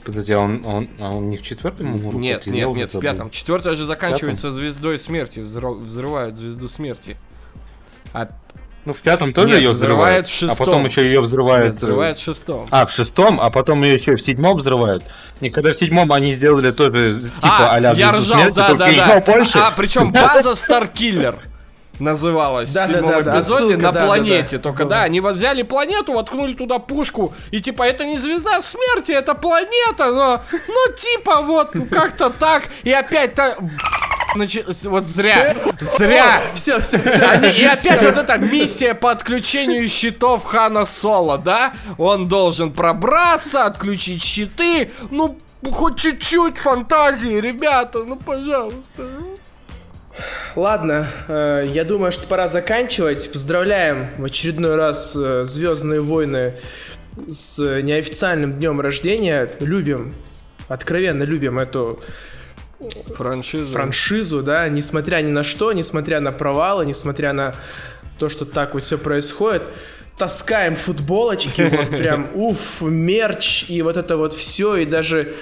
Подожди, 0.09 0.32
а 0.32 0.39
он, 0.39 0.64
он, 0.64 0.89
а 1.01 1.10
он 1.10 1.28
не 1.28 1.36
в 1.36 1.43
четвертом 1.43 2.02
руку 2.02 2.16
нет, 2.18 2.47
нет, 2.47 2.66
нет, 2.74 2.89
в 2.89 2.93
забыл. 2.93 3.02
пятом. 3.02 3.28
Четвертая 3.30 3.76
же 3.76 3.85
заканчивается 3.85 4.51
звездой 4.51 4.98
смерти. 4.98 5.40
взрыв- 5.40 5.76
Взрывают 5.80 6.35
звезду 6.35 6.66
смерти. 6.66 7.18
А 8.14 8.26
Ну, 8.86 8.94
в 8.94 9.02
пятом 9.02 9.35
тоже 9.35 9.48
Нет, 9.48 9.59
ее 9.59 9.70
взрывают, 9.72 10.26
в 10.26 10.30
а 10.30 10.32
шестом. 10.32 10.56
потом 10.66 10.86
еще 10.86 11.05
ее 11.05 11.20
взрывают. 11.20 11.66
нет, 11.66 11.74
взрывают 11.74 12.16
в 12.16 12.22
шестом. 12.22 12.66
А, 12.70 12.86
в 12.86 12.90
шестом, 12.90 13.39
а 13.39 13.51
потом 13.51 13.82
ее 13.85 13.93
еще 13.97 14.12
и 14.12 14.16
в 14.16 14.22
седьмом 14.22 14.56
взрывают. 14.56 15.05
И 15.43 15.51
когда 15.51 15.72
в 15.72 15.76
седьмом 15.76 16.10
они 16.10 16.32
сделали 16.32 16.70
тоже, 16.70 17.20
типа, 17.20 17.32
а, 17.43 17.74
а-ля 17.74 17.93
я 17.93 18.10
«Звезду 18.12 18.32
ржал, 18.32 18.40
смерти», 18.40 18.56
да, 18.56 18.74
да, 18.74 18.90
да. 18.90 19.20
больше. 19.20 19.59
А, 19.59 19.72
причем 19.72 20.10
база 20.10 20.55
Старкиллер 20.55 21.36
называлась 22.01 22.73
Да, 22.73 22.85
в 22.85 22.89
да, 22.89 22.95
седьмом 22.95 23.11
да, 23.12 23.20
да, 23.23 23.31
эпизоде 23.39 23.65
отсылка, 23.65 23.83
на 23.83 23.93
да, 23.93 24.01
да, 24.01 24.07
планете. 24.07 24.57
да. 24.57 24.62
Только 24.62 24.85
Да. 24.85 24.91
да, 24.91 25.03
они 25.03 25.20
вот 25.20 25.35
взяли 25.35 25.62
планету, 25.62 26.12
воткнули 26.12 26.55
туда 26.55 26.79
пушку, 26.79 27.35
и 27.51 27.61
типа 27.61 27.83
это 27.83 28.05
не 28.05 28.16
звезда 28.19 28.61
смерти, 28.62 29.12
это 29.12 29.35
планета, 29.35 30.12
но 30.12 30.43
ну 30.53 30.93
типа 30.97 31.43
вот 31.43 31.73
как-то 31.91 32.31
так, 32.31 32.65
и 32.85 32.93
опять 32.93 33.35
так. 33.35 33.59
Значит, 34.35 34.66
вот 34.85 35.05
зря, 35.05 35.57
зря. 35.81 36.43
Все, 36.55 36.81
все, 36.81 36.99
все. 36.99 37.25
Они, 37.25 37.49
и 37.49 37.65
опять 37.65 38.05
вот 38.05 38.19
эта 38.19 38.37
миссия 38.37 38.95
по 38.95 39.11
отключению 39.11 39.89
щитов 39.89 40.45
Хана 40.45 40.85
Соло, 40.85 41.39
да? 41.39 41.73
Он 41.97 42.29
должен 42.29 42.73
пробраться, 42.73 43.65
отключить 43.65 44.23
щиты. 44.23 44.93
Ну, 45.11 45.39
хоть 45.73 45.99
чуть-чуть 45.99 46.59
фантазии, 46.59 47.41
ребята, 47.41 48.05
ну, 48.05 48.16
пожалуйста. 48.16 49.05
Ладно, 50.57 51.09
э, 51.28 51.65
я 51.73 51.85
думаю, 51.85 52.12
что 52.12 52.27
пора 52.27 52.49
заканчивать. 52.49 53.31
Поздравляем 53.32 54.09
в 54.19 54.24
очередной 54.24 54.77
раз 54.77 55.15
э, 55.16 55.45
Звездные 55.45 56.01
войны 56.01 56.55
с 57.27 57.59
неофициальным 57.59 58.55
днем 58.55 58.81
рождения. 58.81 59.51
Любим, 59.61 60.15
откровенно 60.69 61.23
любим 61.23 61.59
эту 61.59 62.01
Франшизу. 63.16 63.66
франшизу, 63.66 64.43
да, 64.43 64.69
несмотря 64.69 65.20
ни 65.23 65.31
на 65.31 65.43
что, 65.43 65.73
несмотря 65.73 66.20
на 66.20 66.31
провалы, 66.31 66.86
несмотря 66.86 67.32
на 67.32 67.55
то, 68.19 68.28
что 68.28 68.45
так 68.45 68.74
вот 68.74 68.82
все 68.82 68.99
происходит, 68.99 69.62
таскаем 70.16 70.77
футболочки, 70.77 71.62
вот 71.62 71.89
прям, 71.90 72.28
уф, 72.35 72.81
мерч, 72.82 73.66
и 73.69 73.82
вот 73.82 73.97
это 73.97 74.16
вот 74.16 74.35
все, 74.35 74.77
и 74.77 74.85
даже 74.85 75.35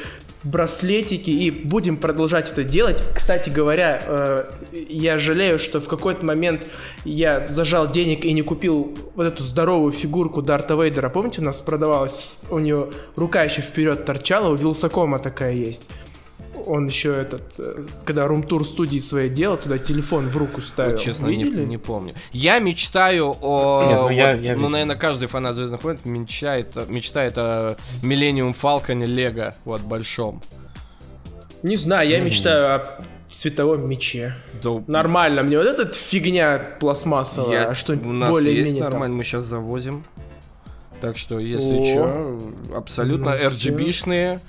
браслетики, 0.47 1.31
и 1.31 1.51
будем 1.51 1.97
продолжать 1.97 2.51
это 2.51 2.64
делать. 2.64 3.02
Кстати 3.14 3.51
говоря, 3.51 4.01
э, 4.06 4.44
я 4.89 5.18
жалею, 5.18 5.59
что 5.59 5.81
в 5.81 5.89
какой-то 5.89 6.24
момент 6.24 6.68
я 7.05 7.47
зажал 7.47 7.90
денег 7.90 8.24
и 8.24 8.32
не 8.32 8.43
купил 8.43 8.97
вот 9.14 9.24
эту 9.24 9.43
здоровую 9.43 9.93
фигурку 9.93 10.43
Дарта 10.43 10.74
Вейдера. 10.74 11.09
Помните, 11.09 11.40
у 11.40 11.44
нас 11.44 11.60
продавалась, 11.60 12.39
у 12.51 12.59
нее 12.59 12.90
рука 13.16 13.43
еще 13.43 13.60
вперед 13.60 14.05
торчала, 14.05 14.52
у 14.52 14.55
Вилсакома 14.55 15.18
такая 15.18 15.55
есть 15.55 15.85
он 16.66 16.86
еще 16.86 17.12
этот, 17.12 17.43
э, 17.59 17.84
когда 18.05 18.26
рум-тур 18.26 18.66
студии 18.66 18.98
своей 18.98 19.30
делал, 19.30 19.56
туда 19.56 19.78
телефон 19.78 20.28
в 20.28 20.36
руку 20.36 20.60
ставил. 20.60 20.93
Вот, 20.93 21.01
честно, 21.01 21.28
не, 21.28 21.36
Видели? 21.44 21.64
не 21.64 21.78
помню. 21.78 22.12
Я 22.32 22.59
мечтаю 22.59 23.36
о... 23.40 23.84
Нет, 23.86 23.97
ну 23.97 24.02
вот, 24.02 24.10
я- 24.12 24.32
я 24.34 24.56
ну, 24.56 24.68
наверное, 24.68 24.97
каждый 24.97 25.28
фанат 25.28 25.55
Звездных 25.56 25.82
войн 25.84 25.98
мечтает, 26.05 26.74
мечтает 26.88 27.34
о 27.38 27.76
Millennium 28.05 28.52
Фалконе 28.52 29.06
Лего, 29.06 29.55
вот, 29.64 29.80
большом. 29.82 30.43
Не 31.62 31.76
знаю, 31.76 32.09
я 32.09 32.20
мечтаю 32.20 32.76
о 32.76 32.84
цветовом 33.28 33.88
мече. 33.88 34.34
Да, 34.62 34.82
Нормально, 34.86 35.43
мне 35.43 35.56
вот 35.59 35.66
эта 35.66 35.93
фигня 35.93 36.59
пластмассовая, 36.80 37.62
я- 37.62 37.68
а 37.70 37.74
что 37.74 37.94
у 37.94 38.12
нас 38.12 38.30
более 38.30 38.55
есть 38.56 38.72
менее 38.72 38.82
там. 38.84 38.90
нормально, 38.93 39.16
мы 39.16 39.24
сейчас 39.24 39.44
завозим. 39.44 40.05
Так 41.01 41.18
что, 41.18 41.38
если 41.38 41.76
О. 41.76 41.84
что, 41.84 42.40
абсолютно 42.76 43.32
Ну, 43.32 43.51
всё. 43.51 43.70
RGB-шные, 43.70 44.40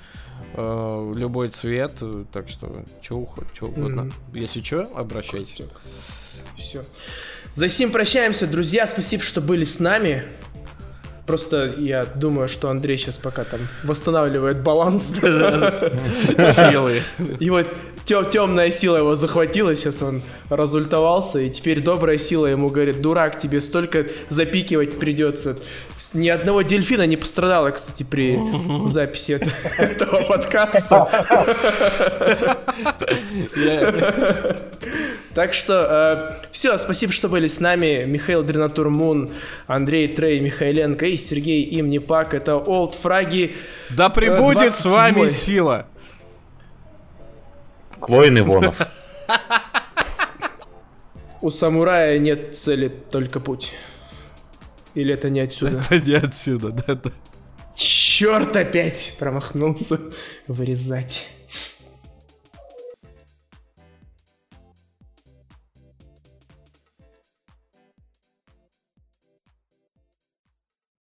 э, 0.54 1.12
любой 1.16 1.48
цвет, 1.48 1.92
э, 2.00 2.24
так 2.32 2.48
что, 2.48 2.84
что 3.02 3.18
угодно. 3.62 4.04
Мгм. 4.04 4.12
Если 4.34 4.62
что, 4.62 4.82
обращайтесь. 4.94 5.62
Все. 6.56 6.84
За 7.54 7.68
сим 7.68 7.90
прощаемся, 7.90 8.46
друзья. 8.46 8.86
Спасибо, 8.86 9.22
что 9.22 9.40
были 9.40 9.64
с 9.64 9.80
нами. 9.80 10.24
Просто 11.28 11.74
я 11.76 12.04
думаю, 12.04 12.48
что 12.48 12.70
Андрей 12.70 12.96
сейчас 12.96 13.18
пока 13.18 13.44
там 13.44 13.60
восстанавливает 13.84 14.62
баланс. 14.62 15.08
Силы. 15.20 17.02
Его 17.38 17.60
темная 18.06 18.70
сила 18.70 18.96
его 18.96 19.14
захватила, 19.14 19.76
сейчас 19.76 20.00
он 20.00 20.22
разультовался, 20.48 21.40
и 21.40 21.50
теперь 21.50 21.82
добрая 21.82 22.16
сила 22.16 22.46
ему 22.46 22.70
говорит, 22.70 23.02
дурак, 23.02 23.38
тебе 23.38 23.60
столько 23.60 24.06
запикивать 24.30 24.98
придется. 24.98 25.58
Ни 26.14 26.30
одного 26.30 26.62
дельфина 26.62 27.02
не 27.06 27.18
пострадало, 27.18 27.72
кстати, 27.72 28.04
при 28.04 28.40
записи 28.88 29.32
это- 29.32 29.50
этого 29.76 30.22
подкаста. 30.22 31.08
Так 35.38 35.54
что 35.54 36.42
все, 36.50 36.76
спасибо, 36.78 37.12
что 37.12 37.28
были 37.28 37.46
с 37.46 37.60
нами. 37.60 38.02
Михаил 38.04 38.42
Дренатур 38.42 38.90
Мун, 38.90 39.30
Андрей 39.68 40.08
Трей 40.08 40.40
Михайленко 40.40 41.06
и 41.06 41.16
Сергей 41.16 41.78
Имнипак. 41.78 42.34
Это 42.34 42.56
Олд 42.56 42.96
Фраги. 42.96 43.54
Да 43.88 44.08
пребудет 44.08 44.74
с 44.74 44.84
вами 44.84 45.20
27-й. 45.20 45.30
сила. 45.30 45.86
Клоин 48.00 48.36
Ивонов. 48.40 48.80
У 51.40 51.50
самурая 51.50 52.18
нет 52.18 52.58
цели, 52.58 52.88
только 52.88 53.38
путь. 53.38 53.74
Или 54.96 55.14
это 55.14 55.30
не 55.30 55.38
отсюда? 55.38 55.78
Это 55.88 56.00
не 56.00 56.14
отсюда, 56.14 56.70
да-да. 56.70 57.12
Черт 57.76 58.56
опять 58.56 59.14
промахнулся. 59.20 60.00
Вырезать. 60.48 61.28